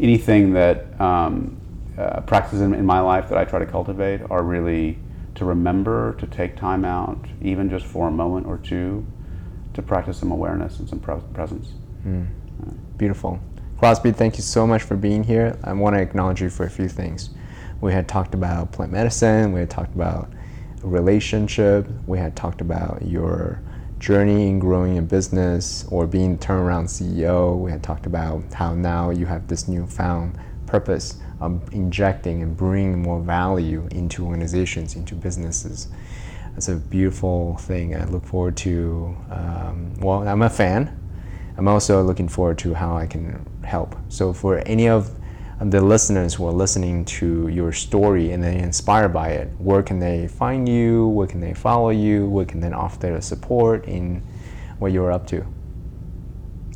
Anything 0.00 0.54
that 0.54 1.00
um, 1.00 1.57
uh, 1.98 2.20
practices 2.20 2.60
in, 2.60 2.74
in 2.74 2.86
my 2.86 3.00
life 3.00 3.28
that 3.28 3.36
I 3.36 3.44
try 3.44 3.58
to 3.58 3.66
cultivate 3.66 4.20
are 4.30 4.42
really 4.42 4.98
to 5.34 5.44
remember 5.44 6.14
to 6.14 6.26
take 6.26 6.56
time 6.56 6.84
out, 6.84 7.26
even 7.42 7.68
just 7.68 7.86
for 7.86 8.08
a 8.08 8.10
moment 8.10 8.46
or 8.46 8.58
two, 8.58 9.04
to 9.74 9.82
practice 9.82 10.18
some 10.18 10.30
awareness 10.30 10.78
and 10.78 10.88
some 10.88 11.00
pre- 11.00 11.20
presence. 11.32 11.72
Mm. 12.06 12.28
Yeah. 12.60 12.72
Beautiful. 12.96 13.40
Crosby, 13.78 14.12
thank 14.12 14.36
you 14.36 14.42
so 14.42 14.66
much 14.66 14.82
for 14.82 14.96
being 14.96 15.22
here. 15.24 15.58
I 15.62 15.72
want 15.72 15.94
to 15.96 16.02
acknowledge 16.02 16.40
you 16.40 16.50
for 16.50 16.66
a 16.66 16.70
few 16.70 16.88
things. 16.88 17.30
We 17.80 17.92
had 17.92 18.08
talked 18.08 18.34
about 18.34 18.72
plant 18.72 18.90
medicine, 18.90 19.52
we 19.52 19.60
had 19.60 19.70
talked 19.70 19.94
about 19.94 20.32
relationship, 20.82 21.88
we 22.06 22.18
had 22.18 22.34
talked 22.34 22.60
about 22.60 23.02
your 23.02 23.60
journey 23.98 24.48
in 24.48 24.58
growing 24.58 24.98
a 24.98 25.02
business 25.02 25.84
or 25.90 26.06
being 26.06 26.38
turnaround 26.38 26.86
CEO. 26.86 27.56
We 27.56 27.70
had 27.70 27.82
talked 27.82 28.06
about 28.06 28.52
how 28.52 28.74
now 28.74 29.10
you 29.10 29.26
have 29.26 29.48
this 29.48 29.68
newfound 29.68 30.38
purpose 30.66 31.18
um, 31.40 31.62
injecting 31.72 32.42
and 32.42 32.56
bringing 32.56 33.02
more 33.02 33.20
value 33.20 33.88
into 33.90 34.24
organizations, 34.24 34.96
into 34.96 35.14
businesses. 35.14 35.88
It's 36.56 36.68
a 36.68 36.74
beautiful 36.74 37.56
thing. 37.58 37.94
I 37.94 38.04
look 38.06 38.24
forward 38.24 38.56
to, 38.58 39.16
um, 39.30 39.94
well, 40.00 40.26
I'm 40.26 40.42
a 40.42 40.50
fan. 40.50 40.98
I'm 41.56 41.68
also 41.68 42.02
looking 42.02 42.28
forward 42.28 42.58
to 42.58 42.74
how 42.74 42.96
I 42.96 43.06
can 43.06 43.46
help. 43.64 43.96
So, 44.08 44.32
for 44.32 44.58
any 44.66 44.88
of 44.88 45.10
the 45.60 45.80
listeners 45.80 46.34
who 46.34 46.46
are 46.46 46.52
listening 46.52 47.04
to 47.04 47.48
your 47.48 47.72
story 47.72 48.32
and 48.32 48.42
they're 48.42 48.52
inspired 48.52 49.12
by 49.12 49.30
it, 49.30 49.48
where 49.58 49.82
can 49.82 49.98
they 49.98 50.28
find 50.28 50.68
you? 50.68 51.08
Where 51.08 51.26
can 51.26 51.40
they 51.40 51.54
follow 51.54 51.90
you? 51.90 52.28
Where 52.28 52.44
can 52.44 52.60
they 52.60 52.70
offer 52.70 52.98
their 52.98 53.20
support 53.20 53.84
in 53.86 54.22
what 54.78 54.92
you're 54.92 55.12
up 55.12 55.26
to? 55.28 55.44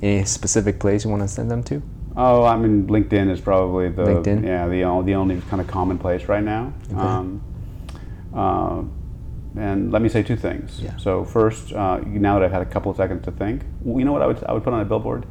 Any 0.02 0.24
specific 0.24 0.80
place 0.80 1.04
you 1.04 1.10
want 1.10 1.22
to 1.22 1.28
send 1.28 1.50
them 1.50 1.62
to? 1.64 1.82
Oh, 2.16 2.44
I 2.44 2.56
mean, 2.56 2.86
LinkedIn 2.88 3.30
is 3.30 3.40
probably 3.40 3.88
the 3.88 4.02
LinkedIn? 4.04 4.44
yeah 4.44 4.66
the 4.68 4.82
the 5.04 5.14
only 5.14 5.40
kind 5.42 5.60
of 5.60 5.66
commonplace 5.66 6.26
right 6.28 6.42
now. 6.44 6.72
Okay. 6.90 7.00
Um, 7.00 7.42
uh, 8.34 8.82
and 9.58 9.92
let 9.92 10.00
me 10.02 10.08
say 10.08 10.22
two 10.22 10.36
things. 10.36 10.80
Yeah. 10.80 10.96
So 10.96 11.24
first, 11.24 11.72
uh, 11.72 11.98
now 11.98 12.38
that 12.38 12.44
I've 12.46 12.52
had 12.52 12.62
a 12.62 12.66
couple 12.66 12.90
of 12.90 12.96
seconds 12.96 13.24
to 13.24 13.30
think, 13.32 13.62
you 13.84 14.04
know 14.04 14.12
what 14.12 14.22
I 14.22 14.26
would 14.26 14.42
I 14.44 14.52
would 14.52 14.64
put 14.64 14.72
on 14.72 14.80
a 14.80 14.84
billboard? 14.84 15.26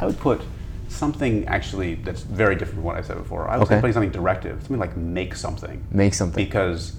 I 0.00 0.06
would 0.06 0.18
put 0.18 0.40
something 0.88 1.46
actually 1.48 1.96
that's 1.96 2.22
very 2.22 2.54
different 2.54 2.76
from 2.76 2.84
what 2.84 2.96
I 2.96 3.02
said 3.02 3.18
before. 3.18 3.48
I 3.48 3.56
would 3.58 3.64
Okay. 3.64 3.74
say 3.76 3.80
putting 3.80 3.92
something 3.92 4.10
directive, 4.10 4.60
something 4.62 4.78
like 4.78 4.96
make 4.96 5.34
something 5.34 5.86
Make 5.90 6.14
something. 6.14 6.42
because 6.42 6.96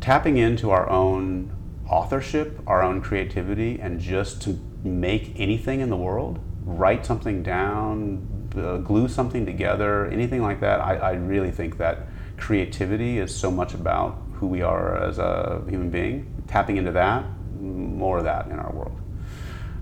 tapping 0.00 0.38
into 0.38 0.70
our 0.70 0.88
own 0.88 1.50
authorship, 1.88 2.58
our 2.66 2.82
own 2.82 3.00
creativity, 3.02 3.78
and 3.80 4.00
just 4.00 4.40
to 4.42 4.58
make 4.84 5.32
anything 5.38 5.80
in 5.80 5.90
the 5.90 5.96
world, 5.96 6.38
write 6.64 7.04
something 7.04 7.42
down, 7.42 8.26
uh, 8.56 8.78
glue 8.78 9.08
something 9.08 9.44
together, 9.44 10.06
anything 10.06 10.42
like 10.42 10.60
that, 10.60 10.80
I, 10.80 10.96
I 10.96 11.12
really 11.12 11.50
think 11.50 11.78
that 11.78 12.06
creativity 12.36 13.18
is 13.18 13.34
so 13.34 13.50
much 13.50 13.74
about 13.74 14.18
who 14.34 14.46
we 14.46 14.62
are 14.62 14.96
as 14.96 15.18
a 15.18 15.62
human 15.68 15.90
being. 15.90 16.32
Tapping 16.46 16.76
into 16.76 16.92
that, 16.92 17.24
more 17.60 18.18
of 18.18 18.24
that 18.24 18.46
in 18.46 18.58
our 18.58 18.72
world. 18.72 18.98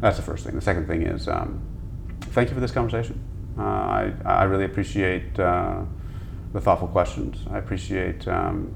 That's 0.00 0.16
the 0.16 0.22
first 0.22 0.44
thing. 0.44 0.54
The 0.54 0.60
second 0.60 0.86
thing 0.86 1.02
is 1.02 1.28
um, 1.28 1.60
thank 2.20 2.48
you 2.48 2.54
for 2.54 2.60
this 2.60 2.72
conversation. 2.72 3.22
Uh, 3.58 3.62
I, 3.62 4.12
I 4.24 4.42
really 4.44 4.64
appreciate 4.64 5.38
uh, 5.38 5.82
the 6.52 6.60
thoughtful 6.60 6.88
questions. 6.88 7.38
I 7.50 7.58
appreciate 7.58 8.26
um, 8.28 8.74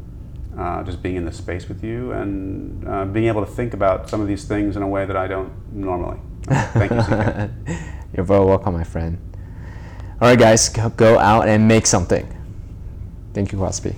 uh, 0.58 0.82
just 0.82 1.02
being 1.02 1.16
in 1.16 1.24
this 1.24 1.36
space 1.36 1.68
with 1.68 1.84
you 1.84 2.12
and 2.12 2.86
uh, 2.88 3.04
being 3.04 3.26
able 3.26 3.44
to 3.44 3.50
think 3.50 3.74
about 3.74 4.08
some 4.08 4.20
of 4.20 4.28
these 4.28 4.44
things 4.44 4.76
in 4.76 4.82
a 4.82 4.88
way 4.88 5.04
that 5.06 5.16
I 5.16 5.26
don't 5.26 5.52
normally. 5.72 6.18
Thank 6.44 6.92
you, 6.92 7.02
CK. 7.02 7.78
You're 8.16 8.24
very 8.24 8.44
welcome, 8.44 8.74
my 8.74 8.84
friend. 8.84 9.29
All 10.20 10.28
right, 10.28 10.38
guys, 10.38 10.68
go- 10.68 11.18
out 11.18 11.48
and 11.48 11.66
make 11.66 11.86
something. 11.86 12.26
Thank 13.32 13.52
you, 13.52 13.58
Crosby. 13.58 13.94